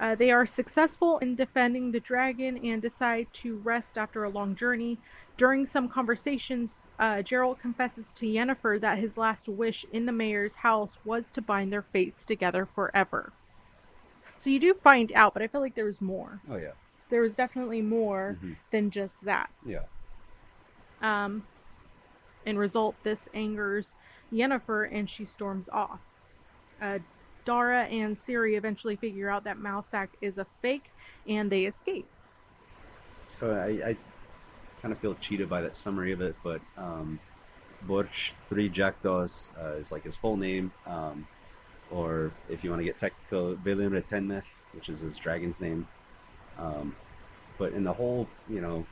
Uh, 0.00 0.14
they 0.14 0.30
are 0.30 0.46
successful 0.46 1.18
in 1.18 1.36
defending 1.36 1.92
the 1.92 2.00
dragon 2.00 2.56
and 2.64 2.80
decide 2.80 3.26
to 3.34 3.58
rest 3.58 3.98
after 3.98 4.24
a 4.24 4.30
long 4.30 4.56
journey. 4.56 4.96
During 5.36 5.66
some 5.66 5.86
conversations, 5.86 6.70
uh, 6.98 7.16
Geralt 7.16 7.60
confesses 7.60 8.06
to 8.14 8.24
Yennefer 8.24 8.80
that 8.80 8.96
his 8.96 9.18
last 9.18 9.46
wish 9.46 9.84
in 9.92 10.06
the 10.06 10.12
mayor's 10.12 10.54
house 10.54 10.96
was 11.04 11.24
to 11.34 11.42
bind 11.42 11.70
their 11.70 11.84
fates 11.92 12.24
together 12.24 12.66
forever. 12.74 13.34
So 14.40 14.48
you 14.48 14.58
do 14.58 14.72
find 14.82 15.12
out, 15.12 15.34
but 15.34 15.42
I 15.42 15.46
feel 15.48 15.60
like 15.60 15.74
there 15.74 15.84
was 15.84 16.00
more. 16.00 16.40
Oh 16.50 16.56
yeah. 16.56 16.72
There 17.10 17.20
was 17.20 17.34
definitely 17.34 17.82
more 17.82 18.38
Mhm. 18.42 18.56
than 18.70 18.90
just 18.90 19.12
that. 19.24 19.50
Yeah. 19.66 19.84
Um, 21.02 21.42
in 22.48 22.56
result, 22.58 22.94
this 23.04 23.18
angers 23.34 23.84
Yennefer 24.32 24.88
and 24.92 25.08
she 25.08 25.26
storms 25.36 25.68
off. 25.70 26.00
Uh, 26.80 26.98
Dara 27.44 27.84
and 27.84 28.16
Ciri 28.26 28.56
eventually 28.56 28.96
figure 28.96 29.30
out 29.30 29.44
that 29.44 29.58
Mousesack 29.58 30.08
is 30.20 30.38
a 30.38 30.46
fake 30.62 30.84
and 31.28 31.50
they 31.50 31.64
escape. 31.64 32.08
So 33.38 33.52
I, 33.52 33.90
I 33.90 33.96
kind 34.80 34.92
of 34.92 34.98
feel 35.00 35.14
cheated 35.20 35.48
by 35.48 35.60
that 35.60 35.76
summary 35.76 36.12
of 36.12 36.20
it, 36.20 36.34
but 36.42 36.60
um, 36.76 37.20
Borch 37.86 38.32
Three 38.48 38.68
Jackdaws 38.68 39.48
uh, 39.60 39.74
is 39.74 39.92
like 39.92 40.04
his 40.04 40.16
full 40.16 40.36
name, 40.36 40.72
um, 40.86 41.26
or 41.90 42.32
if 42.48 42.64
you 42.64 42.70
want 42.70 42.80
to 42.80 42.84
get 42.84 42.98
technical, 42.98 43.56
Villentretenmerth, 43.56 44.42
which 44.72 44.88
is 44.88 45.00
his 45.00 45.16
dragon's 45.18 45.60
name. 45.60 45.86
Um, 46.58 46.96
but 47.58 47.72
in 47.72 47.84
the 47.84 47.92
whole, 47.92 48.26
you 48.48 48.60
know, 48.60 48.86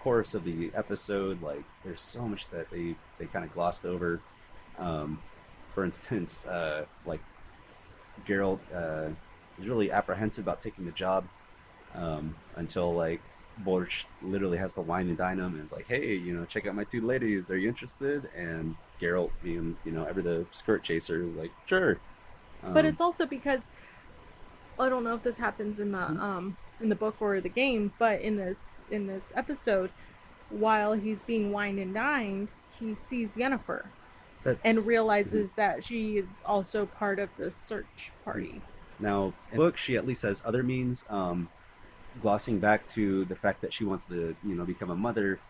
course 0.00 0.34
of 0.34 0.44
the 0.44 0.72
episode, 0.74 1.42
like 1.42 1.66
there's 1.84 2.02
so 2.04 2.28
much 2.28 2.48
that 2.50 2.70
they 2.70 2.98
they 3.18 3.28
kind 3.28 3.44
of 3.44 3.52
glossed 3.52 3.84
over. 3.86 4.24
Um, 4.78 5.24
for 5.74 5.84
instance, 5.84 6.44
uh, 6.46 6.86
like 7.04 7.24
Gerald 8.24 8.62
uh, 8.74 9.10
is 9.58 9.68
really 9.68 9.90
apprehensive 9.92 10.42
about 10.44 10.62
taking 10.62 10.84
the 10.84 10.92
job 10.92 11.30
um, 11.94 12.36
until 12.56 12.94
like 12.94 13.24
Borch 13.58 14.06
literally 14.20 14.58
has 14.58 14.72
to 14.74 14.82
wine 14.82 15.08
and 15.08 15.18
dine 15.18 15.38
him 15.38 15.54
and 15.54 15.64
is 15.64 15.72
like, 15.72 15.86
hey, 15.88 16.14
you 16.14 16.34
know, 16.36 16.46
check 16.46 16.66
out 16.66 16.74
my 16.74 16.84
two 16.84 17.06
ladies. 17.06 17.50
Are 17.50 17.58
you 17.58 17.68
interested? 17.68 18.26
And 18.36 18.76
Geralt, 19.00 19.32
being 19.42 19.78
you 19.84 19.92
know 19.92 20.04
ever 20.04 20.22
the 20.22 20.48
skirt 20.52 20.84
chaser, 20.84 21.24
is 21.28 21.34
like, 21.36 21.54
sure. 21.66 22.02
but 22.72 22.84
Um, 22.84 22.86
it's 22.86 23.00
also 23.00 23.26
because 23.26 23.60
I 24.78 24.88
don't 24.88 25.04
know 25.04 25.14
if 25.14 25.22
this 25.22 25.36
happens 25.38 25.78
in 25.78 25.92
the 25.92 25.98
Mhm. 26.08 26.20
um 26.20 26.58
in 26.80 26.88
the 26.88 26.96
book 26.96 27.18
or 27.20 27.40
the 27.40 27.48
game, 27.50 27.94
but 27.98 28.20
in 28.20 28.36
this 28.36 28.79
in 28.90 29.06
this 29.06 29.24
episode, 29.34 29.90
while 30.48 30.92
he's 30.92 31.18
being 31.26 31.52
wined 31.52 31.78
and 31.78 31.94
dined, 31.94 32.48
he 32.78 32.96
sees 33.08 33.28
Yennefer 33.36 33.84
that's- 34.42 34.60
and 34.64 34.86
realizes 34.86 35.50
that 35.56 35.84
she 35.84 36.18
is 36.18 36.26
also 36.44 36.86
part 36.86 37.18
of 37.18 37.28
the 37.36 37.52
search 37.68 38.12
party. 38.24 38.62
Now, 38.98 39.34
in 39.52 39.56
book, 39.56 39.76
she 39.76 39.96
at 39.96 40.06
least 40.06 40.22
has 40.22 40.40
other 40.44 40.62
means. 40.62 41.04
Um, 41.08 41.48
glossing 42.20 42.58
back 42.58 42.88
to 42.94 43.24
the 43.26 43.36
fact 43.36 43.60
that 43.62 43.72
she 43.72 43.84
wants 43.84 44.04
to, 44.06 44.36
you 44.44 44.54
know, 44.54 44.64
become 44.64 44.90
a 44.90 44.96
mother, 44.96 45.40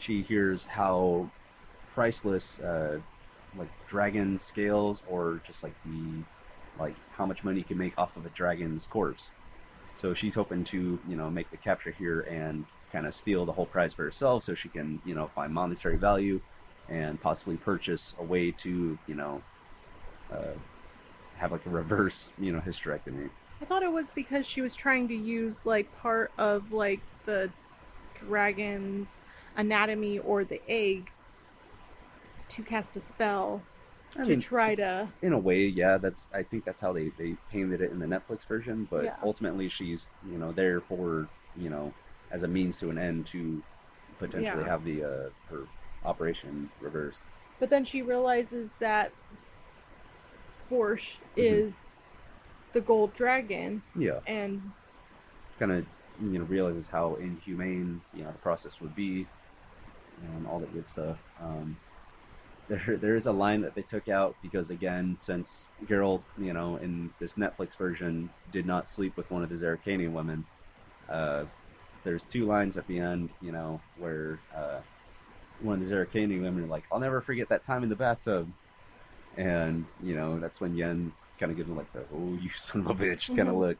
she 0.00 0.22
hears 0.22 0.64
how 0.64 1.30
priceless, 1.94 2.58
uh, 2.60 3.00
like 3.56 3.68
dragon 3.88 4.38
scales, 4.38 5.02
or 5.08 5.40
just 5.46 5.62
like 5.62 5.74
the, 5.84 6.22
like 6.78 6.96
how 7.10 7.24
much 7.26 7.42
money 7.44 7.58
you 7.58 7.64
can 7.64 7.78
make 7.78 7.94
off 7.98 8.16
of 8.16 8.26
a 8.26 8.30
dragon's 8.30 8.86
corpse. 8.86 9.30
So 9.96 10.14
she's 10.14 10.34
hoping 10.34 10.64
to, 10.64 11.00
you 11.08 11.16
know, 11.16 11.30
make 11.30 11.50
the 11.50 11.56
capture 11.56 11.90
here 11.90 12.20
and 12.22 12.64
kind 12.92 13.06
of 13.06 13.14
steal 13.14 13.46
the 13.46 13.52
whole 13.52 13.66
prize 13.66 13.94
for 13.94 14.04
herself, 14.04 14.44
so 14.44 14.54
she 14.54 14.68
can, 14.68 15.00
you 15.04 15.14
know, 15.14 15.30
find 15.34 15.52
monetary 15.52 15.98
value 15.98 16.40
and 16.88 17.20
possibly 17.20 17.56
purchase 17.56 18.14
a 18.18 18.24
way 18.24 18.50
to, 18.52 18.98
you 19.06 19.14
know, 19.14 19.44
uh, 20.30 20.54
have 21.34 21.52
like 21.52 21.66
a 21.66 21.70
reverse, 21.70 22.32
you 22.38 22.52
know, 22.52 22.60
hysterectomy. 22.60 23.30
I 23.60 23.64
thought 23.66 23.82
it 23.82 23.92
was 23.92 24.06
because 24.14 24.46
she 24.46 24.60
was 24.62 24.74
trying 24.74 25.08
to 25.08 25.14
use 25.14 25.56
like 25.64 25.92
part 25.92 26.32
of 26.38 26.70
like 26.72 27.06
the 27.24 27.52
dragon's 28.14 29.08
anatomy 29.56 30.18
or 30.18 30.44
the 30.44 30.62
egg 30.68 31.10
to 32.50 32.62
cast 32.62 32.96
a 32.96 33.00
spell 33.00 33.66
I 34.16 34.24
to 34.24 34.36
mean, 34.36 34.36
try 34.36 34.74
to 34.74 35.12
In 35.22 35.32
a 35.34 35.38
way, 35.38 35.66
yeah, 35.66 35.98
that's. 35.98 36.28
I 36.34 36.44
think 36.44 36.64
that's 36.64 36.80
how 36.80 36.92
they 36.94 37.10
they 37.18 37.38
painted 37.50 37.80
it 37.82 37.92
in 37.92 37.98
the 38.00 38.06
Netflix 38.06 38.46
version. 38.48 38.86
But 38.90 39.12
Yeah. 39.12 39.16
ultimately, 39.22 39.68
she's 39.70 40.10
you 40.22 40.38
know 40.38 40.52
there 40.52 40.82
for 40.82 41.30
you 41.54 41.70
know 41.70 41.96
as 42.30 42.42
a 42.42 42.48
means 42.48 42.78
to 42.78 42.90
an 42.90 42.98
end 42.98 43.26
to 43.32 43.62
potentially 44.18 44.64
Yeah. 44.64 44.64
have 44.64 44.84
the 44.84 45.02
uh, 45.04 45.30
her 45.48 45.68
operation 46.04 46.70
reversed. 46.80 47.22
But 47.60 47.70
then 47.70 47.84
she 47.84 48.02
realizes 48.02 48.70
that 48.80 49.14
Borch 50.70 51.20
Mhm. 51.36 51.64
is 51.64 51.74
the 52.72 52.80
gold 52.80 53.14
dragon 53.14 53.82
Yeah, 53.94 54.20
and 54.26 54.72
kind 55.58 55.72
of 55.72 55.86
you 56.20 56.38
know 56.38 56.44
realizes 56.44 56.88
how 56.88 57.16
inhumane 57.16 58.02
you 58.12 58.24
know 58.24 58.32
the 58.32 58.38
process 58.38 58.80
would 58.80 58.94
be, 58.94 59.28
and 60.22 60.46
all 60.46 60.60
that 60.60 60.72
good 60.72 60.88
stuff. 60.88 61.18
Um, 61.40 61.78
there 62.68 62.98
there 63.00 63.16
is 63.16 63.26
a 63.26 63.32
line 63.32 63.62
that 63.62 63.74
they 63.74 63.82
took 63.82 64.08
out 64.08 64.36
because 64.42 64.70
again, 64.70 65.16
since 65.20 65.68
Geralt 65.86 66.24
you 66.36 66.52
know 66.54 66.76
in 66.76 67.12
this 67.20 67.34
Netflix 67.34 67.76
version 67.78 68.30
did 68.50 68.66
not 68.66 68.88
sleep 68.88 69.16
with 69.16 69.30
one 69.30 69.42
of 69.42 69.50
the 69.50 69.56
Zerrikanian 69.56 70.12
women, 70.12 70.46
uh, 71.08 71.46
there's 72.04 72.24
two 72.24 72.46
lines 72.46 72.76
at 72.76 72.86
the 72.86 72.98
end 72.98 73.30
you 73.40 73.52
know 73.52 73.80
where 73.96 74.42
uh, 74.56 74.80
one 75.60 75.80
of 75.82 75.88
the 75.88 75.94
Zerrikanian 75.94 76.42
women 76.42 76.64
are 76.64 76.68
like, 76.68 76.84
"I'll 76.92 77.00
never 77.00 77.20
forget 77.22 77.48
that 77.50 77.64
time 77.64 77.82
in 77.82 77.88
the 77.88 77.96
bathtub," 77.96 78.52
and 79.36 79.86
you 80.00 80.14
know 80.14 80.38
that's 80.40 80.60
when 80.60 80.74
Yen's 80.74 81.14
kind 81.38 81.50
of 81.52 81.56
gives 81.56 81.68
him 81.68 81.76
like 81.76 81.92
the 81.92 82.04
"Oh 82.12 82.36
you 82.36 82.50
son 82.56 82.80
of 82.82 82.88
a 82.90 82.94
bitch" 82.94 83.32
kind 83.36 83.48
of 83.48 83.56
Mhm. 83.56 83.58
look. 83.58 83.78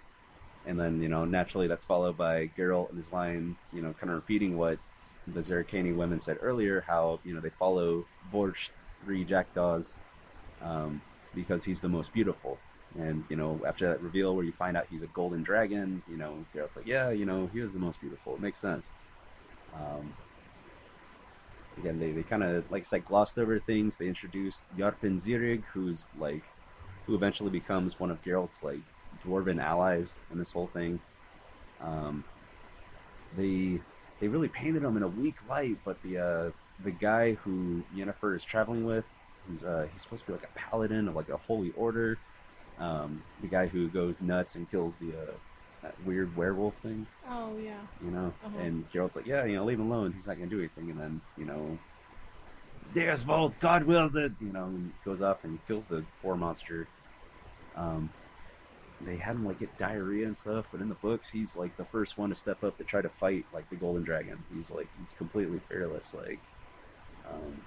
And 0.66 0.78
then, 0.78 1.00
you 1.00 1.08
know, 1.08 1.24
naturally 1.24 1.68
that's 1.68 1.84
followed 1.84 2.16
by 2.18 2.48
Geralt 2.48 2.90
and 2.90 2.98
his 2.98 3.12
line, 3.12 3.56
you 3.72 3.82
know, 3.82 3.94
kind 3.94 4.10
of 4.10 4.16
repeating 4.16 4.56
what 4.56 4.78
the 5.26 5.40
Zerrikani 5.40 5.94
women 5.96 6.20
said 6.20 6.38
earlier, 6.42 6.84
how, 6.86 7.20
you 7.24 7.34
know, 7.34 7.40
they 7.40 7.50
follow 7.50 8.06
Borch, 8.32 8.72
three 9.00 9.24
jackdaws, 9.24 9.98
um, 10.60 11.02
because 11.34 11.64
he's 11.64 11.80
the 11.80 11.88
most 11.88 12.12
beautiful. 12.12 12.60
And, 12.96 13.24
you 13.28 13.36
know, 13.36 13.60
after 13.66 13.88
that 13.88 14.02
reveal 14.02 14.34
where 14.34 14.44
you 14.44 14.52
find 14.52 14.76
out 14.76 14.86
he's 14.90 15.02
a 15.02 15.08
golden 15.08 15.42
dragon, 15.42 16.02
you 16.10 16.16
know, 16.16 16.44
Geralt's 16.54 16.76
like, 16.76 16.86
yeah, 16.86 17.10
you 17.10 17.26
know, 17.26 17.48
he 17.52 17.60
was 17.60 17.72
the 17.72 17.78
most 17.78 18.00
beautiful. 18.00 18.34
It 18.34 18.40
makes 18.40 18.58
sense. 18.58 18.86
Um, 19.74 20.14
again, 21.78 22.00
they, 22.00 22.12
they 22.12 22.22
kind 22.22 22.42
of, 22.42 22.70
like 22.70 22.86
said, 22.86 23.04
glossed 23.04 23.38
over 23.38 23.60
things. 23.60 23.94
They 23.98 24.08
introduced 24.08 24.62
Yarpen 24.76 25.22
Zigrin, 25.22 25.62
who's, 25.72 26.04
like, 26.18 26.42
who 27.06 27.14
eventually 27.14 27.50
becomes 27.50 28.00
one 28.00 28.10
of 28.10 28.22
Geralt's, 28.24 28.62
like, 28.62 28.80
dwarven 29.24 29.62
allies 29.62 30.12
in 30.32 30.38
this 30.38 30.52
whole 30.52 30.70
thing. 30.72 31.00
Um, 31.80 32.24
they 33.36 33.80
they 34.20 34.28
really 34.28 34.48
painted 34.48 34.82
him 34.82 34.96
in 34.96 35.02
a 35.02 35.08
weak 35.08 35.36
light, 35.48 35.76
but 35.84 35.96
the 36.02 36.18
uh, 36.18 36.50
the 36.84 36.90
guy 36.90 37.34
who 37.34 37.82
Yennefer 37.94 38.36
is 38.36 38.42
traveling 38.42 38.84
with, 38.84 39.04
he's 39.50 39.64
uh, 39.64 39.86
he's 39.92 40.02
supposed 40.02 40.24
to 40.24 40.32
be 40.32 40.38
like 40.38 40.48
a 40.48 40.58
paladin 40.58 41.08
of 41.08 41.14
like 41.14 41.28
a 41.28 41.36
holy 41.36 41.72
order. 41.76 42.18
Um, 42.80 43.22
the 43.40 43.48
guy 43.48 43.66
who 43.66 43.88
goes 43.88 44.20
nuts 44.20 44.54
and 44.54 44.70
kills 44.70 44.94
the 45.00 45.10
uh, 45.10 45.32
that 45.82 45.94
weird 46.04 46.36
werewolf 46.36 46.74
thing, 46.82 47.06
oh 47.28 47.56
yeah. 47.56 47.80
you 48.02 48.10
know. 48.10 48.32
Uh-huh. 48.44 48.58
And 48.58 48.90
Geralt's 48.92 49.16
like, 49.16 49.26
yeah, 49.26 49.44
you 49.44 49.56
know, 49.56 49.64
leave 49.64 49.78
him 49.78 49.90
alone. 49.90 50.12
He's 50.16 50.26
not 50.26 50.36
gonna 50.36 50.50
do 50.50 50.58
anything. 50.58 50.90
And 50.90 51.00
then 51.00 51.20
you 51.36 51.44
know, 51.44 51.78
Deus 52.94 53.22
Vult, 53.22 53.54
God 53.60 53.84
wills 53.84 54.14
it. 54.14 54.32
You 54.40 54.52
know, 54.52 54.64
and 54.64 54.92
goes 55.04 55.22
up 55.22 55.44
and 55.44 55.58
kills 55.66 55.84
the 55.88 56.04
poor 56.22 56.36
monster. 56.36 56.88
Um, 57.76 58.10
they 59.00 59.16
had 59.16 59.36
him 59.36 59.44
like 59.44 59.60
get 59.60 59.76
diarrhea 59.78 60.26
and 60.26 60.36
stuff, 60.36 60.66
but 60.72 60.80
in 60.80 60.88
the 60.88 60.96
books, 60.96 61.28
he's 61.28 61.54
like 61.54 61.76
the 61.76 61.84
first 61.86 62.18
one 62.18 62.30
to 62.30 62.34
step 62.34 62.64
up 62.64 62.76
to 62.78 62.84
try 62.84 63.00
to 63.00 63.10
fight 63.20 63.44
like 63.52 63.68
the 63.70 63.76
Golden 63.76 64.02
Dragon. 64.02 64.42
He's 64.54 64.70
like 64.70 64.88
he's 64.98 65.16
completely 65.16 65.60
fearless. 65.68 66.12
Like, 66.12 66.40
um, 67.28 67.60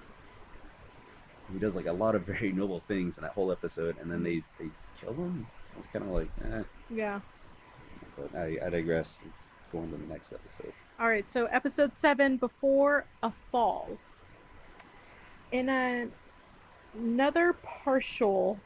he 1.52 1.58
does 1.58 1.74
like 1.74 1.86
a 1.86 1.92
lot 1.92 2.14
of 2.14 2.22
very 2.26 2.52
noble 2.52 2.82
things 2.88 3.16
in 3.16 3.22
that 3.22 3.32
whole 3.32 3.52
episode, 3.52 3.96
and 4.00 4.10
then 4.10 4.22
they 4.22 4.42
they 4.58 4.70
kill 5.00 5.12
him. 5.12 5.46
It's 5.78 5.88
kind 5.92 6.04
of 6.04 6.10
like, 6.10 6.28
eh. 6.44 6.62
Yeah. 6.90 7.20
But 8.16 8.38
I, 8.38 8.58
I 8.66 8.70
digress. 8.70 9.18
It's 9.24 9.44
going 9.72 9.90
to 9.90 9.96
the 9.96 10.12
next 10.12 10.32
episode. 10.32 10.72
All 11.00 11.08
right, 11.08 11.24
so 11.32 11.46
episode 11.46 11.92
seven, 11.96 12.36
before 12.36 13.06
a 13.22 13.32
fall. 13.50 13.88
In 15.50 15.68
a, 15.68 16.06
another 16.94 17.54
partial 17.84 18.58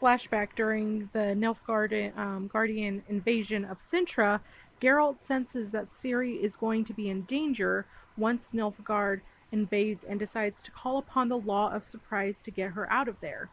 flashback 0.00 0.48
during 0.56 1.10
the 1.12 1.36
Nilfgaard 1.36 2.16
um, 2.16 2.48
Guardian 2.52 3.02
invasion 3.08 3.66
of 3.66 3.76
Cintra, 3.92 4.40
Geralt 4.80 5.16
senses 5.28 5.70
that 5.72 5.86
Ciri 6.02 6.42
is 6.42 6.56
going 6.56 6.84
to 6.86 6.94
be 6.94 7.10
in 7.10 7.22
danger 7.22 7.86
once 8.16 8.42
Nilfgaard 8.54 9.20
invades 9.52 10.04
and 10.04 10.18
decides 10.18 10.60
to 10.62 10.70
call 10.70 10.98
upon 10.98 11.28
the 11.28 11.38
Law 11.38 11.72
of 11.72 11.84
Surprise 11.90 12.34
to 12.44 12.50
get 12.50 12.72
her 12.72 12.90
out 12.90 13.08
of 13.08 13.20
there. 13.20 13.48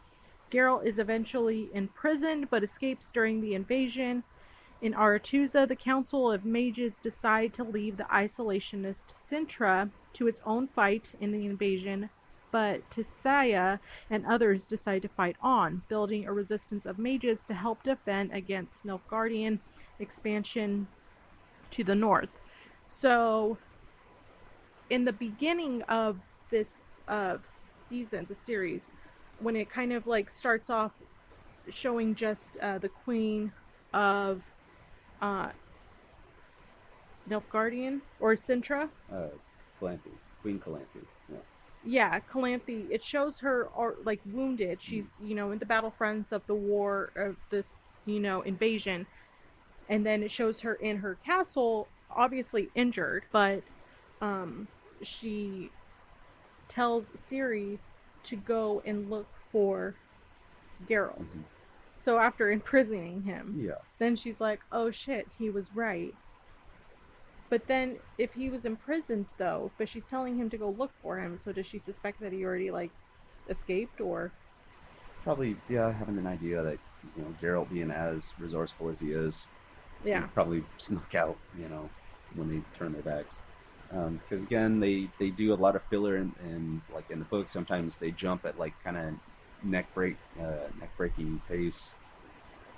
Geralt 0.51 0.85
is 0.85 0.99
eventually 0.99 1.69
imprisoned 1.73 2.49
but 2.49 2.63
escapes 2.63 3.05
during 3.13 3.41
the 3.41 3.53
invasion. 3.53 4.23
In 4.81 4.93
Aretuza, 4.93 5.67
the 5.67 5.75
Council 5.75 6.31
of 6.31 6.45
Mages 6.45 6.93
decide 7.01 7.53
to 7.55 7.63
leave 7.63 7.97
the 7.97 8.03
isolationist 8.05 8.95
Cintra 9.29 9.89
to 10.13 10.27
its 10.27 10.39
own 10.45 10.67
fight 10.67 11.09
in 11.19 11.31
the 11.31 11.45
invasion, 11.45 12.09
but 12.51 12.81
Tissaia 12.91 13.79
and 14.09 14.25
others 14.25 14.61
decide 14.63 15.01
to 15.01 15.09
fight 15.09 15.35
on, 15.41 15.81
building 15.89 16.25
a 16.25 16.31
resistance 16.31 16.85
of 16.85 16.97
mages 16.97 17.39
to 17.47 17.53
help 17.53 17.83
defend 17.83 18.31
against 18.31 18.85
Nilfgaardian 18.85 19.59
expansion 19.99 20.87
to 21.71 21.83
the 21.83 21.95
north. 21.95 22.29
So, 22.99 23.57
in 24.89 25.05
the 25.05 25.11
beginning 25.11 25.81
of 25.83 26.17
this 26.51 26.67
uh, 27.07 27.37
season, 27.89 28.25
the 28.29 28.35
series, 28.45 28.81
when 29.41 29.55
it 29.55 29.71
kind 29.71 29.93
of 29.93 30.05
like 30.07 30.27
starts 30.39 30.69
off 30.69 30.91
showing 31.81 32.15
just 32.15 32.39
uh, 32.61 32.77
the 32.79 32.89
queen 33.03 33.51
of 33.93 34.41
uh, 35.21 35.49
Nilfgaardian 37.29 37.99
or 38.19 38.35
Cintra. 38.35 38.89
Uh, 39.11 39.27
Calanthe, 39.79 39.99
Queen 40.41 40.59
Calanthe. 40.59 40.85
Yeah. 41.29 41.37
Yeah, 41.85 42.19
Calanthe. 42.31 42.89
It 42.91 43.01
shows 43.03 43.37
her 43.39 43.67
or 43.75 43.95
like 44.03 44.19
wounded. 44.31 44.79
She's 44.81 45.03
you 45.21 45.35
know 45.35 45.51
in 45.51 45.59
the 45.59 45.65
battlefronts 45.65 46.31
of 46.31 46.41
the 46.47 46.55
war 46.55 47.11
of 47.15 47.35
this 47.51 47.65
you 48.05 48.19
know 48.19 48.41
invasion, 48.41 49.05
and 49.89 50.05
then 50.05 50.23
it 50.23 50.31
shows 50.31 50.59
her 50.61 50.75
in 50.75 50.97
her 50.97 51.17
castle, 51.25 51.87
obviously 52.15 52.69
injured, 52.75 53.23
but 53.31 53.61
um, 54.21 54.67
she 55.03 55.71
tells 56.69 57.05
Ciri 57.31 57.77
to 58.25 58.35
go 58.35 58.81
and 58.85 59.09
look 59.09 59.27
for 59.51 59.95
Geralt. 60.87 61.19
Mhm. 61.19 61.43
So 62.05 62.17
after 62.19 62.51
imprisoning 62.51 63.21
him, 63.23 63.59
Yeah. 63.59 63.77
then 63.99 64.15
she's 64.15 64.39
like, 64.39 64.59
"Oh 64.71 64.91
shit, 64.91 65.27
he 65.37 65.49
was 65.49 65.65
right." 65.75 66.13
But 67.49 67.65
then 67.67 67.97
if 68.17 68.33
he 68.33 68.49
was 68.49 68.65
imprisoned 68.65 69.25
though, 69.37 69.71
but 69.77 69.89
she's 69.89 70.03
telling 70.09 70.37
him 70.37 70.49
to 70.49 70.57
go 70.57 70.69
look 70.69 70.91
for 71.01 71.17
him, 71.19 71.39
so 71.43 71.51
does 71.51 71.65
she 71.65 71.79
suspect 71.79 72.19
that 72.19 72.33
he 72.33 72.43
already 72.43 72.71
like 72.71 72.91
escaped 73.49 74.01
or 74.01 74.31
Probably, 75.23 75.57
yeah, 75.67 75.91
having 75.91 76.17
an 76.17 76.27
idea 76.27 76.63
that, 76.63 76.77
you 77.17 77.21
know, 77.21 77.35
Geralt 77.41 77.69
being 77.69 77.91
as 77.91 78.31
resourceful 78.39 78.89
as 78.89 79.01
he 79.01 79.11
is, 79.11 79.45
he 80.03 80.09
yeah. 80.09 80.27
probably 80.33 80.63
snuck 80.77 81.15
out, 81.15 81.37
you 81.59 81.67
know, 81.67 81.89
when 82.35 82.47
they 82.47 82.61
turn 82.77 82.93
their 82.93 83.01
backs. 83.01 83.35
Because 83.89 84.43
again, 84.43 84.79
they, 84.79 85.09
they 85.19 85.29
do 85.29 85.53
a 85.53 85.55
lot 85.55 85.75
of 85.75 85.83
filler 85.89 86.17
in, 86.17 86.35
in 86.43 86.81
like 86.89 87.09
in 87.09 87.19
the 87.19 87.25
book. 87.25 87.49
Sometimes 87.49 87.95
they 87.99 88.11
jump 88.11 88.45
at 88.45 88.57
like 88.57 88.73
kind 88.83 88.97
of 88.97 89.13
neck 89.63 89.93
break, 89.93 90.17
uh, 90.39 90.67
neck 90.79 90.91
breaking 90.97 91.41
pace. 91.47 91.93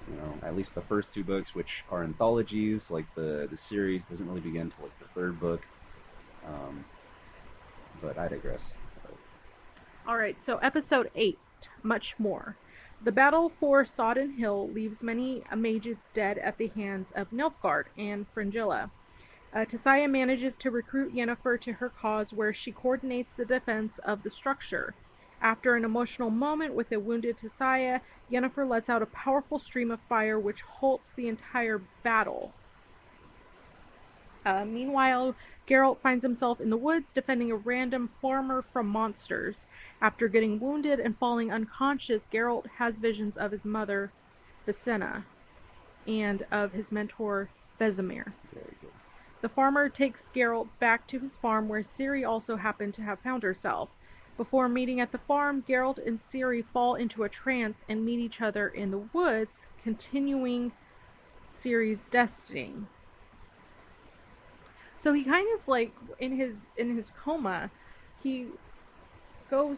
You 0.08 0.16
know, 0.16 0.40
at 0.44 0.56
least 0.56 0.76
the 0.76 0.82
first 0.82 1.14
two 1.14 1.24
books, 1.24 1.54
which 1.54 1.84
are 1.90 2.04
anthologies, 2.04 2.90
like 2.90 3.06
the 3.16 3.48
the 3.50 3.58
series 3.58 4.04
doesn't 4.04 4.28
really 4.28 4.42
begin 4.42 4.64
until 4.64 4.86
like 4.86 5.00
the 5.00 5.08
third 5.20 5.40
book. 5.40 5.62
Um, 6.46 6.86
but 8.02 8.18
I 8.18 8.28
digress. 8.28 8.64
All 10.06 10.18
right, 10.18 10.38
so 10.46 10.58
episode 10.58 11.10
8, 11.16 11.40
much 11.84 12.16
more. 12.20 12.58
The 13.02 13.12
battle 13.12 13.50
for 13.60 13.86
Sodden 13.86 14.32
Hill 14.32 14.72
leaves 14.72 15.02
many 15.02 15.44
mages 15.56 16.00
dead 16.14 16.38
at 16.40 16.58
the 16.58 16.68
hands 16.70 17.12
of 17.16 17.30
Nilfgaard 17.30 17.86
and 17.98 18.26
Fringilla. 18.34 18.92
Uh, 19.52 19.66
Tissaia 19.66 20.10
manages 20.10 20.54
to 20.60 20.70
recruit 20.70 21.14
Yennefer 21.14 21.60
to 21.62 21.74
her 21.74 21.90
cause 21.90 22.32
where 22.32 22.54
she 22.54 22.72
coordinates 22.72 23.32
the 23.36 23.46
defense 23.46 23.94
of 24.04 24.22
the 24.22 24.30
structure. 24.30 24.94
After 25.42 25.76
an 25.76 25.86
emotional 25.86 26.30
moment 26.30 26.76
with 26.76 26.92
a 26.92 27.00
wounded 27.00 27.38
Tissaia, 27.40 28.02
Yennefer 28.32 28.68
lets 28.68 28.90
out 28.90 29.02
a 29.02 29.08
powerful 29.08 29.58
stream 29.58 29.90
of 29.90 30.00
fire 30.08 30.40
which 30.40 30.62
halts 30.62 31.06
the 31.16 31.28
entire 31.28 31.82
battle. 32.04 32.54
Uh, 34.46 34.66
meanwhile, 34.66 35.36
Geralt 35.68 36.00
finds 36.02 36.24
himself 36.24 36.62
in 36.62 36.70
the 36.70 36.78
woods 36.78 37.14
defending 37.14 37.52
a 37.52 37.56
random 37.56 38.10
farmer 38.22 38.64
from 38.74 38.88
monsters. 38.88 39.56
After 40.02 40.28
getting 40.28 40.60
wounded 40.60 41.00
and 41.00 41.18
falling 41.18 41.52
unconscious, 41.52 42.22
Geralt 42.32 42.68
has 42.78 42.96
visions 42.96 43.36
of 43.36 43.52
his 43.52 43.66
mother, 43.66 44.12
Visenna, 44.68 45.24
and 46.08 46.46
of 46.52 46.72
his 46.74 46.92
mentor, 46.92 47.50
Vesemir. 47.80 48.34
The 49.42 49.50
farmer 49.50 49.88
takes 49.88 50.20
Geralt 50.36 50.68
back 50.80 51.08
to 51.08 51.20
his 51.20 51.32
farm 51.42 51.70
where 51.70 51.84
Ciri 51.84 52.28
also 52.28 52.58
happened 52.58 52.94
to 52.96 53.02
have 53.02 53.20
found 53.20 53.44
herself. 53.44 53.90
Before 54.36 54.68
meeting 54.68 55.00
at 55.00 55.12
the 55.12 55.18
farm, 55.18 55.64
Geralt 55.68 55.98
and 56.06 56.20
Ciri 56.30 56.64
fall 56.64 56.96
into 56.96 57.24
a 57.24 57.30
trance 57.30 57.78
and 57.88 58.06
meet 58.06 58.20
each 58.20 58.42
other 58.42 58.68
in 58.68 58.92
the 58.92 58.98
woods, 58.98 59.62
continuing 59.84 60.72
Ciri's 61.62 62.06
destiny. 62.08 62.74
So 65.02 65.14
he 65.14 65.24
kind 65.24 65.48
of 65.58 65.68
like 65.68 65.94
in 66.20 66.36
his 66.36 66.56
in 66.76 66.96
his 66.96 67.10
coma, 67.24 67.70
he 68.22 68.48
goes 69.50 69.78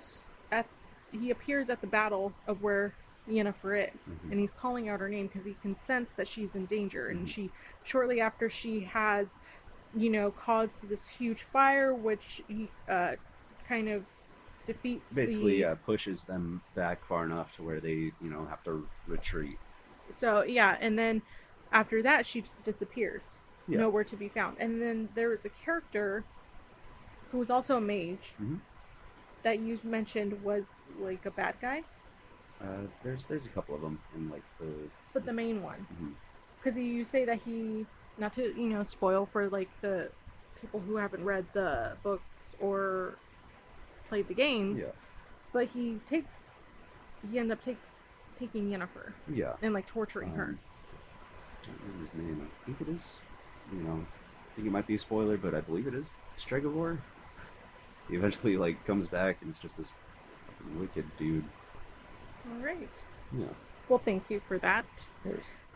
at 0.52 0.66
he 1.12 1.30
appears 1.30 1.70
at 1.70 1.82
the 1.82 1.88
battle 1.88 2.34
of 2.48 2.64
where 2.64 2.94
Yennefer 3.28 3.88
is, 3.94 4.00
Mhm. 4.08 4.32
and 4.32 4.40
he's 4.40 4.52
calling 4.60 4.90
out 4.90 5.00
her 5.00 5.10
name 5.10 5.28
because 5.28 5.46
he 5.46 5.56
can 5.56 5.76
sense 5.88 6.10
that 6.18 6.28
she's 6.28 6.56
in 6.56 6.66
danger, 6.68 7.10
and 7.10 7.28
Mhm. 7.28 7.30
she 7.30 7.52
shortly 7.84 8.20
after 8.22 8.50
she 8.50 8.82
has, 8.92 9.28
you 9.94 10.10
know, 10.10 10.32
caused 10.32 10.74
this 10.82 11.00
huge 11.18 11.44
fire, 11.52 11.96
which 11.96 12.42
he 12.48 12.74
uh, 12.90 13.14
kind 13.68 13.90
of 13.90 14.06
defeats 14.66 15.08
Basically, 15.14 15.54
the 15.54 15.66
uh, 15.66 15.76
pushes 15.76 16.24
them 16.24 16.64
back 16.74 17.06
far 17.06 17.26
enough 17.26 17.54
to 17.56 17.64
where 17.64 17.80
they, 17.82 18.14
you 18.20 18.30
know, 18.30 18.46
have 18.46 18.64
to 18.64 18.90
retreat. 19.06 19.60
So 20.20 20.44
yeah, 20.44 20.78
and 20.80 20.98
then 20.98 21.22
after 21.72 22.02
that, 22.04 22.26
she 22.26 22.42
just 22.42 22.64
disappears, 22.64 23.24
Yeah. 23.68 23.80
nowhere 23.80 24.04
to 24.06 24.18
be 24.18 24.30
found. 24.30 24.58
And 24.60 24.82
then 24.82 25.10
there 25.14 25.30
was 25.30 25.46
a 25.46 25.50
character 25.50 26.26
who 27.30 27.38
was 27.40 27.50
also 27.50 27.78
a 27.78 27.82
mage 27.82 28.38
Mhm. 28.40 28.62
that 29.44 29.60
you 29.60 29.80
mentioned 29.84 30.34
was 30.42 30.66
like 30.98 31.26
a 31.26 31.32
bad 31.32 31.58
guy, 31.62 31.84
Uh, 32.64 32.88
there's 33.04 33.22
there's 33.28 33.46
a 33.46 33.50
couple 33.50 33.74
of 33.76 33.82
them 33.82 34.00
in 34.16 34.30
like 34.30 34.44
the. 34.60 34.68
but 35.14 35.26
the 35.26 35.34
main 35.34 35.64
one, 35.64 35.86
because 36.64 36.78
you 36.78 37.06
say 37.12 37.26
that 37.26 37.40
he, 37.44 37.86
not 38.18 38.36
to 38.36 38.54
you 38.56 38.70
know 38.70 38.84
spoil 38.84 39.28
for 39.32 39.50
like 39.50 39.70
the 39.82 40.10
people 40.62 40.80
who 40.82 40.96
haven't 40.96 41.24
read 41.24 41.46
the 41.54 41.94
books 42.04 42.24
or 42.60 43.16
played 44.10 44.28
the 44.28 44.34
games, 44.34 44.78
Yeah. 44.80 44.92
but 45.54 45.68
he 45.74 45.98
takes, 46.10 46.28
he 47.32 47.40
ends 47.40 47.52
up 47.52 47.64
takes 47.66 47.80
taking 48.40 48.70
Yennefer 48.70 49.14
Yeah. 49.34 49.54
and 49.62 49.74
like 49.74 49.88
torturing 49.88 50.30
her. 50.30 50.44
Um, 50.44 50.60
I 51.64 51.68
don't 51.68 51.80
remember 51.82 52.12
his 52.12 52.22
name. 52.38 52.48
I 52.52 52.66
think 52.66 52.82
it 52.82 52.96
is. 52.96 53.02
You 53.76 53.84
know, 53.84 53.94
I 54.02 54.56
think 54.56 54.68
it 54.68 54.72
might 54.72 54.88
be 54.88 54.96
a 54.96 55.00
spoiler, 55.00 55.38
but 55.38 55.56
I 55.56 55.62
believe 55.62 55.88
it 55.88 55.94
is 55.96 56.06
Stregobor. 56.48 56.98
He 58.10 58.16
eventually 58.18 58.58
like 58.58 58.86
comes 58.86 59.08
back 59.08 59.38
and 59.42 59.52
it's 59.52 59.60
just 59.62 59.78
this 59.78 59.88
wicked 60.78 61.06
dude. 61.18 61.46
All 62.50 62.64
right. 62.64 62.90
Yeah. 63.38 63.46
Well, 63.88 64.02
thank 64.04 64.24
you 64.30 64.42
for 64.48 64.58
that. 64.60 64.86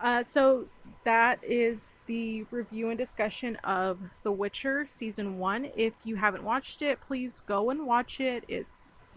Uh, 0.02 0.24
so 0.34 0.66
that 1.04 1.40
is 1.44 1.78
the 2.08 2.44
review 2.52 2.90
and 2.90 2.98
discussion 2.98 3.56
of 3.64 4.00
The 4.24 4.32
Witcher 4.32 4.88
season 4.98 5.38
one. 5.38 5.68
If 5.76 5.94
you 6.04 6.16
haven't 6.16 6.44
watched 6.44 6.82
it, 6.82 7.00
please 7.08 7.32
go 7.48 7.70
and 7.72 7.86
watch 7.86 8.20
it. 8.20 8.46
It's 8.48 8.70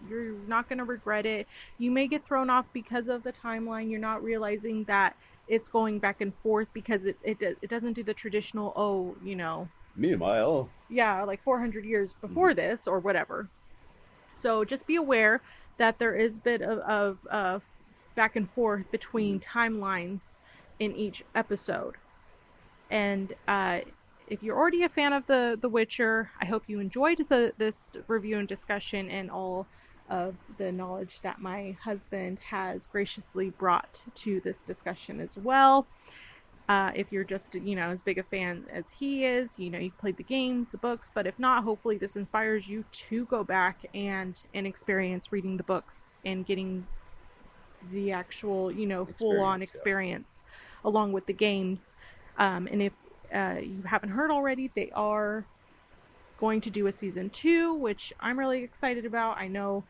you're 0.07 0.33
not 0.47 0.69
gonna 0.69 0.85
regret 0.85 1.25
it. 1.25 1.47
You 1.77 1.91
may 1.91 2.07
get 2.07 2.25
thrown 2.25 2.49
off 2.49 2.65
because 2.73 3.07
of 3.09 3.23
the 3.23 3.33
timeline. 3.33 3.89
You're 3.91 3.99
not 3.99 4.23
realizing 4.23 4.85
that 4.85 5.15
it's 5.47 5.67
going 5.67 5.99
back 5.99 6.21
and 6.21 6.33
forth 6.41 6.67
because 6.73 7.03
it 7.05 7.17
it, 7.21 7.57
it 7.61 7.69
doesn't 7.69 7.93
do 7.93 8.03
the 8.03 8.13
traditional 8.13 8.73
oh 8.75 9.15
you 9.21 9.35
know 9.35 9.67
Meanwhile, 9.95 10.69
yeah, 10.89 11.23
like 11.23 11.43
400 11.43 11.85
years 11.85 12.11
before 12.21 12.53
this 12.53 12.87
or 12.87 12.99
whatever. 12.99 13.49
So 14.41 14.63
just 14.63 14.87
be 14.87 14.95
aware 14.95 15.41
that 15.79 15.97
there 15.97 16.15
is 16.15 16.33
a 16.33 16.43
bit 16.43 16.61
of, 16.61 17.17
of 17.27 17.63
back 18.15 18.35
and 18.35 18.49
forth 18.51 18.89
between 18.91 19.39
timelines 19.39 20.19
in 20.79 20.95
each 20.95 21.23
episode. 21.35 21.95
And 22.91 23.33
uh, 23.47 23.79
if 24.27 24.43
you're 24.43 24.57
already 24.57 24.83
a 24.83 24.89
fan 24.89 25.13
of 25.13 25.25
the 25.27 25.57
The 25.61 25.69
Witcher, 25.69 26.29
I 26.39 26.45
hope 26.45 26.63
you 26.67 26.79
enjoyed 26.79 27.25
the 27.29 27.53
this 27.57 27.75
review 28.07 28.37
and 28.37 28.47
discussion, 28.47 29.09
and 29.09 29.31
I'll 29.31 29.65
of 30.09 30.35
the 30.57 30.71
knowledge 30.71 31.19
that 31.23 31.39
my 31.39 31.77
husband 31.83 32.39
has 32.49 32.81
graciously 32.91 33.51
brought 33.51 34.01
to 34.15 34.41
this 34.43 34.57
discussion 34.65 35.19
as 35.19 35.29
well. 35.43 35.85
Uh, 36.69 36.91
if 36.93 37.11
you're 37.11 37.23
just, 37.23 37.45
you 37.55 37.75
know, 37.75 37.89
as 37.89 37.99
big 38.03 38.19
a 38.19 38.23
fan 38.23 38.63
as 38.71 38.85
he 38.99 39.25
is, 39.25 39.49
you 39.57 39.71
know, 39.71 39.79
you've 39.79 39.97
played 39.97 40.15
the 40.17 40.23
games, 40.23 40.67
the 40.71 40.77
books, 40.77 41.09
but 41.15 41.25
if 41.25 41.37
not, 41.39 41.63
hopefully 41.63 41.97
this 41.97 42.15
inspires 42.15 42.67
you 42.67 42.85
to 42.91 43.25
go 43.25 43.43
back 43.43 43.77
and 43.95 44.39
and 44.53 44.67
experience 44.67 45.31
reading 45.31 45.57
the 45.57 45.63
books 45.63 45.95
and 46.25 46.45
getting 46.45 46.85
the 47.91 48.11
actual, 48.11 48.71
you 48.71 48.85
know, 48.85 49.07
full 49.17 49.41
on 49.41 49.63
Experience, 49.63 49.73
yeah. 49.73 49.77
experience 49.79 50.27
along 50.85 51.11
with 51.11 51.25
the 51.25 51.33
games. 51.33 51.79
Um, 52.37 52.67
and 52.71 52.83
if 52.83 52.93
uh, 53.33 53.55
you 53.61 53.81
haven't 53.83 54.09
heard 54.09 54.29
already, 54.29 54.71
they 54.75 54.91
are 54.93 55.43
going 56.39 56.61
to 56.61 56.69
do 56.69 56.87
a 56.87 56.93
season 56.93 57.31
two, 57.31 57.73
which 57.73 58.13
I'm 58.19 58.37
really 58.37 58.63
excited 58.63 59.05
about. 59.05 59.37
I 59.37 59.47
know 59.47 59.83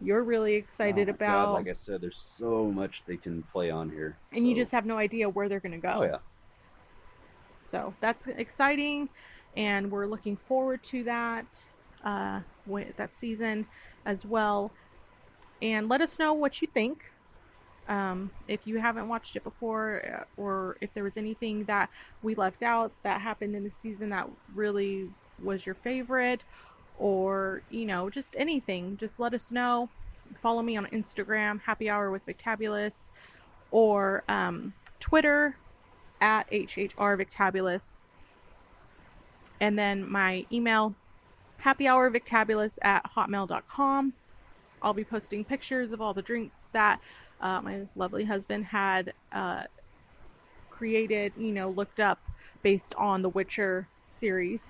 you're 0.00 0.22
really 0.24 0.54
excited 0.54 1.08
Oh 1.08 1.10
my 1.10 1.16
God, 1.26 1.50
about, 1.50 1.52
like 1.52 1.68
I 1.68 1.74
said, 1.74 2.00
there's 2.00 2.22
so 2.36 2.72
much 2.72 3.04
they 3.06 3.16
can 3.16 3.42
play 3.44 3.70
on 3.70 3.90
here. 3.90 4.20
and 4.32 4.48
you 4.48 4.54
just 4.54 4.72
have 4.72 4.86
no 4.86 4.98
idea 4.98 5.28
where 5.28 5.48
they're 5.48 5.60
going 5.60 5.72
to 5.72 5.78
go. 5.78 5.94
Oh 5.94 6.02
yeah. 6.04 6.18
So 7.70 7.94
that's 8.00 8.26
exciting, 8.26 9.08
and 9.56 9.90
we're 9.90 10.06
looking 10.06 10.36
forward 10.48 10.82
to 10.90 11.04
that 11.04 11.46
uh, 12.04 12.40
wi- 12.66 12.92
that 12.96 13.10
season 13.18 13.66
as 14.06 14.24
well. 14.24 14.74
And 15.62 15.88
let 15.88 16.00
us 16.00 16.18
know 16.18 16.34
what 16.34 16.60
you 16.60 16.68
think. 16.72 17.00
Um, 17.88 18.30
if 18.48 18.66
you 18.66 18.78
haven't 18.78 19.08
watched 19.08 19.36
it 19.36 19.44
before, 19.44 20.02
uh, 20.06 20.24
or 20.36 20.76
if 20.80 20.92
there 20.94 21.04
was 21.04 21.16
anything 21.16 21.64
that 21.66 21.90
we 22.22 22.34
left 22.34 22.62
out 22.62 22.92
that 23.04 23.20
happened 23.20 23.54
in 23.56 23.64
the 23.64 23.72
season 23.82 24.10
that 24.10 24.26
really 24.54 25.10
was 25.38 25.64
your 25.66 25.74
favorite, 25.76 26.42
or 26.98 27.62
you 27.70 27.86
know, 27.86 28.10
just 28.10 28.28
anything, 28.36 28.96
just 28.98 29.14
let 29.18 29.34
us 29.34 29.42
know. 29.50 29.88
Follow 30.42 30.62
me 30.62 30.76
on 30.76 30.86
Instagram, 30.86 31.60
Happy 31.60 31.88
Hour 31.88 32.10
with 32.10 32.22
Victabulous, 32.26 32.92
or 33.70 34.24
um, 34.28 34.74
Twitter 35.00 35.56
at 36.20 36.50
HHR 36.50 37.16
Victabulous. 37.16 37.82
And 39.60 39.78
then 39.78 40.08
my 40.08 40.46
email, 40.52 40.94
happyhourvictabulous 41.64 42.72
at 42.82 43.02
hotmail.com. 43.16 44.12
I'll 44.82 44.94
be 44.94 45.04
posting 45.04 45.44
pictures 45.44 45.92
of 45.92 46.00
all 46.00 46.14
the 46.14 46.22
drinks 46.22 46.54
that 46.72 47.00
uh, 47.40 47.60
my 47.60 47.80
lovely 47.96 48.24
husband 48.24 48.66
had 48.66 49.12
uh, 49.32 49.64
created, 50.70 51.32
you 51.36 51.52
know, 51.52 51.70
looked 51.70 52.00
up 52.00 52.20
based 52.62 52.94
on 52.96 53.22
the 53.22 53.28
Witcher 53.28 53.88
series, 54.20 54.60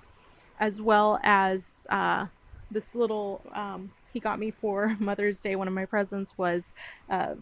as 0.59 0.81
well 0.81 1.19
as 1.23 1.61
uh, 1.89 2.25
this 2.71 2.85
little, 2.93 3.45
um, 3.55 3.91
he 4.11 4.19
got 4.19 4.39
me 4.39 4.51
for 4.51 4.95
Mother's 4.99 5.37
Day. 5.39 5.55
One 5.55 5.67
of 5.67 5.73
my 5.73 5.85
presents 5.85 6.33
was 6.37 6.63
uh, 7.11 7.35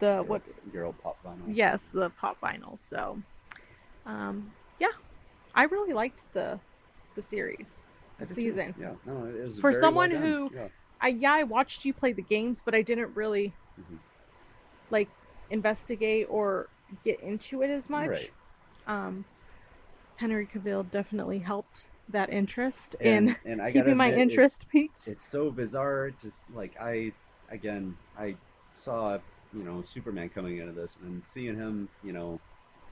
the, 0.00 0.24
what, 0.26 0.42
Girl 0.72 0.92
pop 0.92 1.18
vinyl. 1.24 1.52
Yes, 1.54 1.80
the 1.92 2.10
pop 2.10 2.38
vinyl. 2.42 2.78
So, 2.90 3.22
um, 4.06 4.52
yeah, 4.78 4.88
I 5.54 5.64
really 5.64 5.92
liked 5.92 6.20
the 6.34 6.60
the 7.16 7.22
series. 7.30 7.66
the 8.18 8.26
did 8.26 8.34
too. 8.34 8.34
season. 8.42 8.74
Yeah, 8.78 8.94
no, 9.04 9.24
it 9.26 9.46
was 9.48 9.60
For 9.60 9.72
someone 9.72 10.10
well 10.10 10.18
who- 10.20 10.50
yeah. 10.54 10.68
I 11.00 11.08
yeah, 11.08 11.32
I 11.32 11.42
watched 11.44 11.84
you 11.84 11.92
play 11.94 12.12
the 12.12 12.22
games, 12.22 12.62
but 12.64 12.74
I 12.74 12.82
didn't 12.82 13.14
really 13.16 13.54
Mhm. 13.78 13.98
like 14.90 15.10
investigate 15.50 16.26
or 16.28 16.68
get 17.04 17.20
into 17.20 17.62
it 17.62 17.70
as 17.70 17.88
much. 17.88 18.10
Right. 18.10 18.30
Um, 18.86 19.24
Henry 20.22 20.46
Cavill 20.46 20.88
definitely 20.92 21.40
helped 21.40 21.84
that 22.10 22.30
interest 22.30 22.94
and, 23.00 23.30
in 23.30 23.36
and 23.44 23.60
I 23.60 23.72
keeping 23.72 23.96
my 23.96 24.06
admit, 24.06 24.20
it's- 24.20 24.30
interest 24.30 24.68
peaked. 24.70 25.08
It's 25.08 25.26
so 25.28 25.50
bizarre. 25.50 26.12
Just 26.22 26.38
like 26.54 26.80
I, 26.80 27.10
again, 27.50 27.96
I 28.16 28.36
saw 28.78 29.18
you 29.52 29.64
know 29.64 29.82
Superman 29.92 30.28
coming 30.28 30.58
into 30.58 30.72
this 30.72 30.96
and 31.02 31.20
seeing 31.26 31.56
him, 31.56 31.88
you 32.04 32.12
know, 32.12 32.38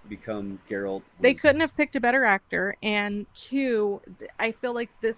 become 0.09 0.59
Geralt. 0.69 1.03
They 1.21 1.35
couldn't 1.35 1.61
have 1.61 1.77
picked 1.77 1.95
a 1.95 2.01
better 2.01 2.25
actor, 2.25 2.75
and 2.83 3.27
two, 3.33 4.01
I 4.41 4.51
feel 4.51 4.75
like 4.75 4.91
this 5.01 5.17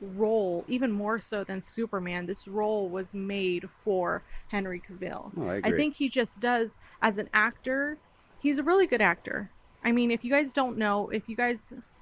role, 0.00 0.64
even 0.68 0.92
more 0.92 1.20
so 1.20 1.42
than 1.42 1.64
Superman, 1.64 2.26
this 2.26 2.46
role 2.46 2.88
was 2.88 3.12
made 3.12 3.68
for 3.84 4.22
Henry 4.52 4.80
Cavill. 4.88 5.32
Oh, 5.36 5.48
I, 5.48 5.56
I 5.64 5.72
think 5.72 5.96
he 5.96 6.08
just 6.08 6.38
does 6.38 6.70
as 7.02 7.18
an 7.18 7.28
actor. 7.34 7.96
He's 8.38 8.58
a 8.60 8.62
really 8.62 8.86
good 8.86 9.02
actor. 9.02 9.50
I 9.84 9.92
mean, 9.92 10.10
if 10.10 10.24
you 10.24 10.30
guys 10.30 10.48
don't 10.54 10.76
know, 10.78 11.08
if 11.10 11.28
you 11.28 11.36
guys 11.36 11.58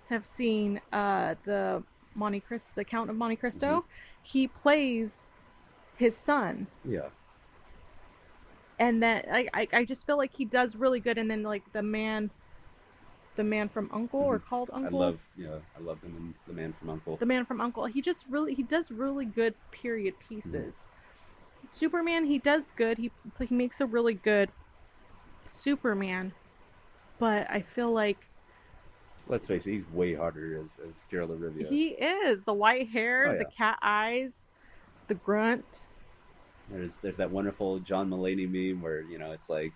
have 0.08 0.24
seen 0.26 0.80
uh, 0.92 1.34
the 1.44 1.82
Monte 2.14 2.40
Cristo, 2.40 2.66
the 2.74 2.84
Count 2.84 3.10
of 3.10 3.16
Monte 3.16 3.36
Cristo, 3.36 3.84
he 4.22 4.46
plays 4.46 5.08
his 5.96 6.14
son, 6.26 6.66
Yeah. 6.84 7.08
and 8.78 9.02
then 9.02 9.22
I, 9.32 9.48
I 9.54 9.68
I 9.72 9.84
just 9.84 10.06
feel 10.06 10.16
like 10.16 10.32
he 10.34 10.44
does 10.44 10.76
really 10.76 11.00
good. 11.00 11.18
And 11.18 11.30
then 11.30 11.42
like 11.42 11.62
the 11.72 11.82
man, 11.82 12.30
the 13.36 13.44
man 13.44 13.68
from 13.68 13.90
Uncle 13.92 14.20
or 14.20 14.38
called 14.38 14.68
Mm-hmm. 14.68 14.76
I 14.78 14.84
Uncle, 14.84 14.98
love, 14.98 15.18
yeah, 15.36 15.58
I 15.76 15.80
love 15.80 16.02
him 16.02 16.14
in 16.16 16.34
The 16.46 16.52
Man 16.52 16.74
from 16.78 16.90
Uncle. 16.90 17.18
the 17.18 17.26
man 17.26 17.44
from 17.46 17.60
Uncle. 17.60 17.86
He 17.86 18.00
just 18.02 18.24
really 18.28 18.54
he 18.54 18.62
does 18.62 18.90
really 18.90 19.24
good 19.24 19.54
period 19.70 20.14
pieces. 20.28 20.74
Superman, 21.70 22.24
he 22.26 22.38
does 22.38 22.62
good. 22.76 22.98
He 22.98 23.10
he 23.48 23.54
makes 23.54 23.80
a 23.80 23.86
really 23.86 24.14
good 24.14 24.50
Superman, 25.60 26.32
but 27.18 27.48
I 27.50 27.64
feel 27.74 27.92
like 27.92 28.18
Let's 29.28 29.46
face 29.46 29.66
it, 29.66 29.72
he's 29.72 29.84
way 29.92 30.14
harder 30.14 30.58
as 30.58 30.70
as 30.88 30.94
Geralt 31.12 31.30
of 31.30 31.40
Rivia. 31.40 31.68
he 31.68 31.88
is 31.88 32.40
the 32.46 32.54
white 32.54 32.88
hair, 32.88 33.34
Oh, 33.34 33.38
the 33.38 33.44
cat 33.56 33.78
eyes, 33.82 34.30
the 35.08 35.14
grunt. 35.14 35.64
There's 36.70 36.92
there's 37.02 37.16
that 37.16 37.30
wonderful 37.30 37.78
John 37.80 38.08
Mulaney 38.10 38.46
meme 38.50 38.82
where 38.82 39.02
you 39.02 39.18
know 39.18 39.32
it's 39.32 39.50
like 39.50 39.72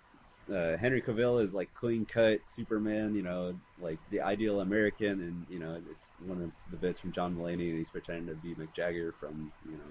uh, 0.51 0.75
Henry 0.77 1.01
Cavill 1.01 1.43
is 1.43 1.53
like 1.53 1.69
clean 1.79 2.05
cut 2.05 2.39
Superman, 2.45 3.15
you 3.15 3.21
know, 3.21 3.53
like 3.79 3.99
the 4.11 4.21
ideal 4.21 4.61
American, 4.61 5.21
and 5.21 5.45
you 5.49 5.59
know 5.59 5.79
it's 5.89 6.07
one 6.25 6.41
of 6.41 6.51
the 6.71 6.77
bits 6.77 6.99
from 6.99 7.11
John 7.11 7.35
Mulaney, 7.35 7.69
and 7.69 7.77
he's 7.77 7.89
pretending 7.89 8.27
to 8.27 8.33
be 8.35 8.55
Mick 8.55 8.73
Jagger 8.75 9.13
from 9.19 9.51
you 9.69 9.77
know 9.77 9.83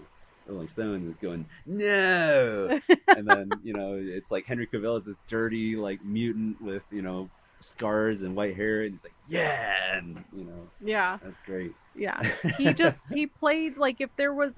Rolling 0.48 0.68
Stone, 0.68 0.94
and 0.96 1.06
he's 1.06 1.18
going 1.18 1.46
no, 1.66 2.80
and 3.08 3.26
then 3.26 3.50
you 3.62 3.72
know 3.74 3.96
it's 4.00 4.30
like 4.30 4.44
Henry 4.46 4.66
Cavill 4.66 4.98
is 4.98 5.04
this 5.04 5.16
dirty 5.28 5.76
like 5.76 6.04
mutant 6.04 6.60
with 6.60 6.82
you 6.90 7.02
know 7.02 7.30
scars 7.62 8.22
and 8.22 8.36
white 8.36 8.56
hair, 8.56 8.82
and 8.82 8.92
he's 8.92 9.04
like 9.04 9.16
yeah, 9.26 9.74
and 9.96 10.24
you 10.32 10.44
know 10.44 10.70
yeah, 10.80 11.18
that's 11.22 11.40
great. 11.40 11.76
yeah. 11.94 12.22
He 12.56 12.74
just 12.74 13.02
he 13.10 13.26
played 13.26 13.76
like 13.78 13.96
if 14.00 14.10
there 14.16 14.34
was, 14.34 14.52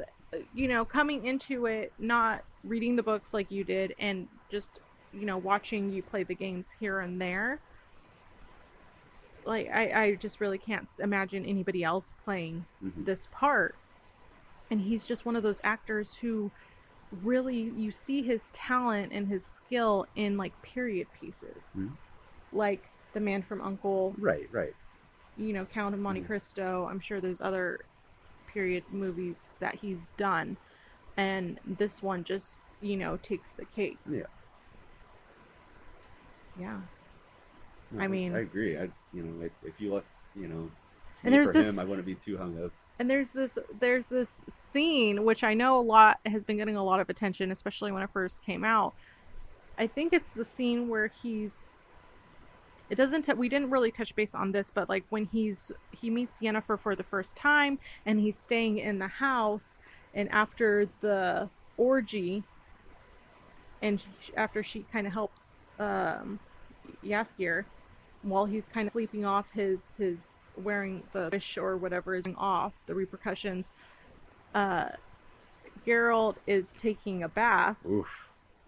you 0.52 0.68
know, 0.68 0.84
coming 0.84 1.26
into 1.26 1.66
it 1.66 1.94
not 1.98 2.42
reading 2.64 2.96
the 2.96 3.02
books 3.02 3.32
like 3.32 3.50
you 3.50 3.64
did, 3.64 3.94
and 3.98 4.28
just 4.50 4.68
you 5.12 5.26
know 5.26 5.38
watching 5.38 5.90
you 5.90 6.02
play 6.02 6.24
the 6.24 6.34
games 6.36 6.66
here 6.78 7.00
and 7.00 7.20
there. 7.20 7.62
Like 9.44 9.68
I, 9.72 9.90
I 10.04 10.14
just 10.16 10.40
really 10.40 10.58
can't 10.58 10.88
imagine 10.98 11.44
anybody 11.44 11.84
else 11.84 12.12
playing 12.24 12.66
Mhm. 12.80 13.04
this 13.04 13.26
part. 13.30 13.78
And 14.70 14.80
he's 14.80 15.06
just 15.06 15.24
one 15.26 15.36
of 15.36 15.42
those 15.42 15.60
actors 15.64 16.14
who 16.20 16.52
really 17.10 17.56
you 17.56 17.92
see 17.92 18.22
his 18.22 18.42
talent 18.52 19.12
and 19.12 19.28
his 19.28 19.46
skill 19.64 20.06
in 20.16 20.36
like 20.36 20.60
period 20.62 21.08
pieces. 21.12 21.64
Mhm. 21.74 21.98
Like 22.52 22.90
The 23.14 23.20
Man 23.20 23.42
from 23.42 23.60
Uncle, 23.62 24.14
Right, 24.18 24.48
right. 24.52 24.74
you 25.36 25.52
know, 25.52 25.64
Count 25.64 25.94
of 25.94 26.00
Monte 26.00 26.20
Mhm. 26.22 26.26
Cristo. 26.26 26.86
I'm 26.90 27.00
sure 27.00 27.20
there's 27.20 27.40
other 27.40 27.84
period 28.52 28.84
movies 28.92 29.36
that 29.60 29.74
he's 29.76 29.98
done. 30.16 30.56
And 31.16 31.58
this 31.64 32.02
one 32.02 32.24
just, 32.24 32.46
you 32.80 32.96
know, 32.96 33.16
takes 33.16 33.48
the 33.56 33.64
cake. 33.66 33.98
Yeah. 34.10 34.22
Yeah. 36.58 36.80
No, 37.92 38.02
I 38.02 38.08
mean- 38.08 38.34
I 38.34 38.40
agree. 38.40 38.76
I 38.78 38.90
you 39.12 39.22
know 39.22 39.44
if, 39.44 39.52
if 39.64 39.80
you 39.80 39.92
look, 39.92 40.04
you 40.34 40.48
know, 40.48 40.70
And 41.22 41.32
there's 41.32 41.46
for 41.46 41.52
this- 41.52 41.66
him, 41.66 41.78
I 41.78 41.84
wouldn't 41.84 42.06
be 42.06 42.14
too 42.16 42.36
hung 42.36 42.62
up. 42.62 42.72
and 42.98 43.10
there's 43.10 43.28
this 43.30 43.50
there's 43.80 44.04
this 44.06 44.28
scene 44.72 45.24
which 45.24 45.42
I 45.44 45.54
know 45.54 45.78
a 45.78 45.82
lot 45.82 46.18
has 46.26 46.42
been 46.44 46.56
getting 46.56 46.76
a 46.76 46.84
lot 46.84 47.00
of 47.00 47.08
attention, 47.10 47.50
especially 47.52 47.92
when 47.92 48.02
it 48.02 48.10
first 48.12 48.34
came 48.44 48.64
out. 48.64 48.94
I 49.78 49.86
think 49.86 50.12
it's 50.12 50.28
the 50.34 50.44
scene 50.56 50.88
where 50.88 51.08
he's. 51.22 51.50
It 52.90 52.96
doesn't. 52.96 53.24
T- 53.24 53.32
we 53.32 53.48
didn't 53.48 53.70
really 53.70 53.90
touch 53.90 54.14
base 54.14 54.34
on 54.34 54.52
this, 54.52 54.66
but 54.74 54.88
like 54.88 55.04
when 55.10 55.24
he's 55.24 55.70
he 55.90 56.10
meets 56.10 56.34
Yennefer 56.40 56.78
for 56.80 56.94
the 56.94 57.04
first 57.04 57.34
time, 57.34 57.78
and 58.06 58.20
he's 58.20 58.36
staying 58.44 58.78
in 58.78 58.98
the 58.98 59.08
house, 59.08 59.64
and 60.14 60.28
after 60.30 60.86
the 61.00 61.48
orgy, 61.76 62.44
and 63.82 64.00
sh- 64.00 64.30
after 64.36 64.62
she 64.62 64.86
kind 64.92 65.06
of 65.06 65.12
helps 65.12 65.40
um, 65.78 66.38
Jaskier, 67.04 67.64
while 68.22 68.44
he's 68.46 68.64
kind 68.72 68.86
of 68.88 68.92
sleeping 68.92 69.24
off 69.24 69.46
his 69.52 69.78
his 69.98 70.18
wearing 70.56 71.02
the 71.12 71.28
fish 71.30 71.56
or 71.58 71.76
whatever 71.76 72.14
is 72.14 72.24
off 72.36 72.72
the 72.86 72.94
repercussions 72.94 73.64
uh 74.54 74.86
Geralt 75.86 76.36
is 76.46 76.64
taking 76.80 77.24
a 77.24 77.28
bath 77.28 77.76
Oof. 77.90 78.06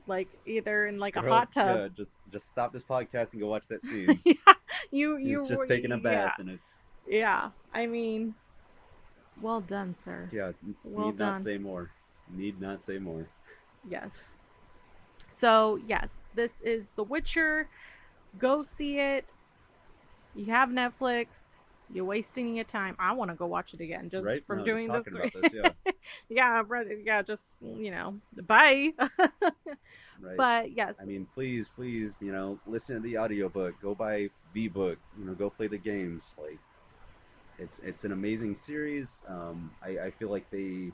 Like 0.07 0.29
either 0.47 0.87
in 0.87 0.99
like 0.99 1.17
a 1.17 1.21
Girl, 1.21 1.33
hot 1.35 1.53
tub 1.53 1.77
Yeah, 1.77 1.89
just 1.97 2.13
just 2.33 2.47
stop 2.47 2.73
this 2.73 2.83
podcast 2.83 3.33
and 3.33 3.41
go 3.41 3.49
watch 3.49 3.65
that 3.69 3.83
scene. 3.89 4.21
yeah, 4.25 4.35
you 4.91 5.17
He's 5.17 5.29
you 5.29 5.47
just 5.49 5.59
were- 5.59 5.67
taking 5.67 5.93
a 5.93 5.99
bath, 5.99 6.35
yeah, 6.39 6.43
and 6.43 6.51
it's 6.51 6.69
yeah 7.09 7.51
i 7.73 7.87
mean 7.87 8.35
well 9.41 9.61
done 9.61 9.95
sir 10.05 10.29
yeah. 10.33 10.51
Well 10.85 11.07
need 11.07 11.19
done. 11.19 11.33
not 11.35 11.43
say 11.43 11.59
more. 11.59 11.91
Need 12.35 12.61
not 12.61 12.85
say 12.85 12.99
more. 12.99 13.29
Yes. 13.89 14.09
So, 15.41 15.79
yes, 15.87 16.09
this 16.35 16.51
is 16.65 16.85
The 16.97 17.05
Witcher. 17.05 17.69
Go 18.39 18.65
see 18.77 18.99
it. 18.99 19.25
You 20.35 20.47
have 20.47 20.71
Netflix. 20.71 21.27
You're 21.93 22.05
wasting 22.05 22.55
your 22.55 22.65
time. 22.65 22.97
I 22.99 23.13
want 23.13 23.31
to 23.31 23.37
go 23.37 23.47
watch 23.47 23.73
it 23.75 23.81
again 23.81 24.11
just 24.11 24.25
right? 24.25 24.45
from 24.47 24.59
No, 24.59 24.65
doing 24.65 24.89
just 24.91 25.07
this. 25.07 25.15
about 25.15 25.33
this, 25.43 25.53
yeah. 25.53 25.93
yeah, 26.29 26.63
brother, 26.63 26.95
yeah, 26.95 27.23
just 27.23 27.43
you 27.61 27.91
know, 27.91 28.15
bye. 28.47 28.91
Right. 30.21 30.37
but 30.37 30.73
yes, 30.73 30.95
I 31.01 31.05
mean, 31.05 31.27
please, 31.35 31.69
please, 31.69 32.15
you 32.21 32.33
know, 32.33 32.59
listen 32.67 32.97
to 32.97 33.01
the 33.03 33.19
audiobook. 33.19 33.75
Go 33.83 33.95
buy 33.95 34.29
V 34.55 34.69
book. 34.69 34.99
You 35.19 35.27
know, 35.27 35.35
go 35.35 35.51
play 35.51 35.67
the 35.69 35.79
games. 35.79 36.33
Like, 36.41 36.59
it's 37.59 37.79
it's 37.83 38.05
an 38.05 38.13
amazing 38.13 38.57
series. 38.57 39.09
Um, 39.29 39.71
I, 39.83 39.99
I 40.07 40.11
feel 40.13 40.31
like 40.31 40.51
they 40.51 40.91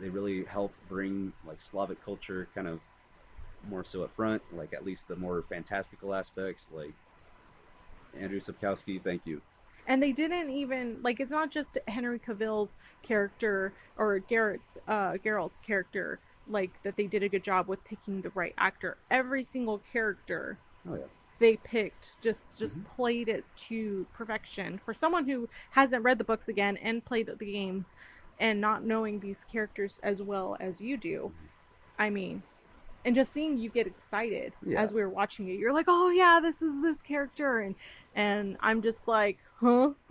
they 0.00 0.08
really 0.08 0.44
helped 0.44 0.76
bring 0.88 1.32
like 1.46 1.60
Slavic 1.60 2.02
culture 2.04 2.48
kind 2.54 2.66
of 2.68 2.80
more 3.68 3.84
so 3.84 4.02
up 4.02 4.14
front. 4.16 4.42
Like 4.52 4.72
at 4.72 4.84
least 4.84 5.08
the 5.08 5.16
more 5.16 5.44
fantastical 5.48 6.14
aspects. 6.14 6.66
Like 6.72 6.94
Andrew 8.18 8.40
Sapkowski, 8.40 9.02
thank 9.02 9.26
you. 9.26 9.40
And 9.86 10.02
they 10.02 10.12
didn't 10.12 10.50
even 10.50 10.98
like 11.02 11.20
it's 11.20 11.30
not 11.30 11.50
just 11.50 11.78
Henry 11.88 12.18
Cavill's 12.18 12.70
character 13.02 13.74
or 13.96 14.18
Garrett's 14.20 14.76
uh 14.88 15.14
Geralt's 15.24 15.58
character 15.66 16.20
like 16.46 16.72
that 16.84 16.96
they 16.96 17.06
did 17.06 17.22
a 17.22 17.28
good 17.28 17.44
job 17.44 17.68
with 17.68 17.84
picking 17.84 18.20
the 18.22 18.30
right 18.34 18.54
actor. 18.58 18.98
Every 19.10 19.46
single 19.52 19.82
character 19.92 20.58
Oh 20.88 20.94
yeah. 20.94 21.06
they 21.38 21.56
picked 21.56 22.06
just 22.22 22.40
just 22.58 22.76
Mhm. 22.78 22.84
played 22.84 23.28
it 23.28 23.46
to 23.68 24.06
perfection. 24.12 24.78
For 24.84 24.94
someone 24.94 25.26
who 25.28 25.48
hasn't 25.70 26.04
read 26.04 26.18
the 26.18 26.24
books 26.24 26.48
again 26.48 26.76
and 26.78 27.04
played 27.04 27.26
the 27.26 27.36
games 27.46 27.86
and 28.38 28.60
not 28.60 28.84
knowing 28.84 29.20
these 29.20 29.42
characters 29.50 29.98
as 30.02 30.22
well 30.22 30.56
as 30.60 30.80
you 30.80 30.96
do, 30.96 31.32
I 31.98 32.10
mean, 32.10 32.42
and 33.04 33.14
just 33.14 33.32
seeing 33.32 33.58
you 33.58 33.70
get 33.70 33.86
excited 33.86 34.54
Yeah. 34.62 34.82
as 34.82 34.92
we 34.92 35.02
were 35.02 35.10
watching 35.10 35.48
it, 35.48 35.58
you're 35.58 35.72
like, 35.72 35.86
"Oh 35.88 36.10
yeah, 36.10 36.40
this 36.42 36.60
is 36.62 36.82
this 36.82 37.00
character," 37.02 37.60
and 37.60 37.74
and 38.14 38.56
I'm 38.60 38.82
just 38.82 39.06
like, 39.06 39.38
"Huh?" 39.60 39.90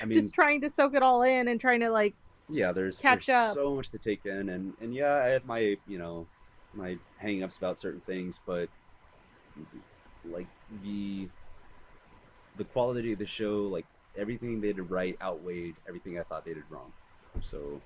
I 0.00 0.04
mean, 0.06 0.22
just 0.22 0.34
trying 0.34 0.60
to 0.62 0.70
soak 0.76 0.94
it 0.94 1.02
all 1.02 1.22
in 1.22 1.48
and 1.48 1.60
trying 1.60 1.80
to 1.80 1.90
like, 1.90 2.14
yeah, 2.48 2.72
there's 2.72 2.96
catch 2.98 3.26
there's 3.26 3.50
up. 3.50 3.54
so 3.56 3.74
much 3.76 3.90
to 3.90 3.98
take 3.98 4.24
in, 4.24 4.48
and 4.48 4.72
and 4.80 4.94
yeah, 4.94 5.14
I 5.14 5.26
had 5.28 5.44
my 5.46 5.76
you 5.86 5.98
know 5.98 6.26
my 6.74 6.96
hang-ups 7.18 7.56
about 7.56 7.78
certain 7.80 8.00
things, 8.06 8.38
but 8.46 8.68
like 10.24 10.46
the 10.82 11.28
the 12.56 12.64
quality 12.64 13.12
of 13.12 13.18
the 13.18 13.26
show, 13.26 13.68
like 13.70 13.84
everything 14.16 14.60
they 14.60 14.72
did 14.72 14.90
right 14.90 15.16
outweighed 15.22 15.74
everything 15.88 16.18
I 16.18 16.22
thought 16.22 16.44
they 16.44 16.54
did 16.54 16.62
wrong. 16.70 16.92
So, 17.50 17.80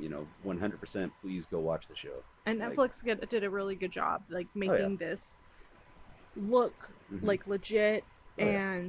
you 0.00 0.08
know, 0.08 0.26
100% 0.46 1.10
please 1.22 1.44
go 1.50 1.60
watch 1.60 1.84
the 1.88 1.96
show. 1.96 2.22
and 2.46 2.58
Like- 2.58 2.72
Netflix 2.76 2.90
get, 3.04 3.28
did 3.30 3.44
a 3.44 3.50
really 3.50 3.74
good 3.74 3.92
job 3.92 4.22
like 4.30 4.46
Oh, 4.46 4.60
yeah. 4.62 4.70
making 4.70 4.96
this 4.96 5.20
look 6.36 6.72
Mhm. 7.12 7.22
like 7.22 7.46
legit 7.46 8.02
Oh, 8.40 8.46
yeah. 8.46 8.80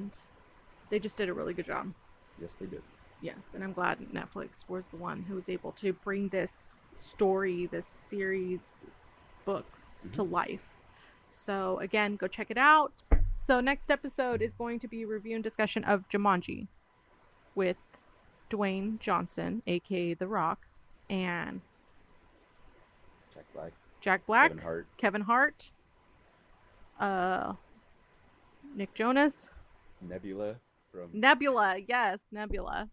They 0.89 0.99
just 0.99 1.17
did 1.17 1.29
a 1.29 1.33
really 1.33 1.53
good 1.53 1.65
job. 1.65 1.93
yes, 2.41 2.51
they 2.59 2.65
did. 2.65 2.81
Yes, 3.21 3.39
and 3.53 3.63
I'm 3.63 3.73
glad 3.73 3.99
Netflix 4.13 4.49
was 4.67 4.83
the 4.91 4.97
one 4.97 5.23
who 5.23 5.35
was 5.35 5.49
able 5.49 5.73
to 5.81 5.91
bring 5.91 6.29
this 6.29 6.51
story, 6.97 7.67
this 7.71 7.85
series, 8.07 8.59
books 9.45 9.79
to 10.13 10.23
life. 10.23 10.61
So 11.45 11.79
again, 11.79 12.15
go 12.15 12.27
check 12.27 12.49
it 12.49 12.57
out. 12.57 12.93
So 13.47 13.59
next 13.59 13.89
episode 13.89 14.41
is 14.41 14.51
going 14.57 14.79
to 14.81 14.87
be 14.87 15.03
a 15.03 15.07
review 15.07 15.35
and 15.35 15.43
discussion 15.43 15.83
of 15.83 16.03
Jumanji 16.13 16.67
with 17.55 17.77
Dwayne 18.51 18.99
Johnson, 18.99 19.61
aka 19.67 20.13
The 20.13 20.27
Rock, 20.27 20.59
and 21.09 21.59
Jack 23.33 23.45
Black, 23.53 23.71
Jack 24.01 24.25
Black, 24.27 24.51
Kevin 24.51 24.63
Hart. 24.63 24.87
Kevin 24.97 25.21
Hart, 25.21 25.69
uh, 26.99 27.53
Nick 28.75 28.93
Jonas, 28.93 29.33
Nebula 30.07 30.55
from, 30.91 31.09
Nebula. 31.13 31.77
Yes, 31.87 32.19
Nebula. 32.31 32.89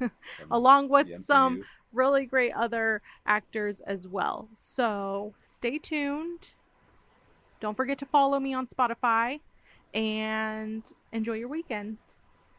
Along 0.50 0.88
with 0.88 1.06
some 1.26 1.62
really 1.92 2.26
great 2.26 2.52
other 2.54 3.02
actors 3.26 3.76
as 3.86 4.06
well. 4.06 4.48
So 4.76 5.34
stay 5.58 5.78
tuned. 5.78 6.40
Don't 7.60 7.76
forget 7.76 7.98
to 7.98 8.06
follow 8.06 8.38
me 8.38 8.54
on 8.54 8.66
Spotify 8.66 9.40
and 9.94 10.82
enjoy 11.12 11.34
your 11.34 11.48
weekend. 11.48 11.98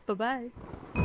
Bye 0.07 0.13
bye. 0.13 1.03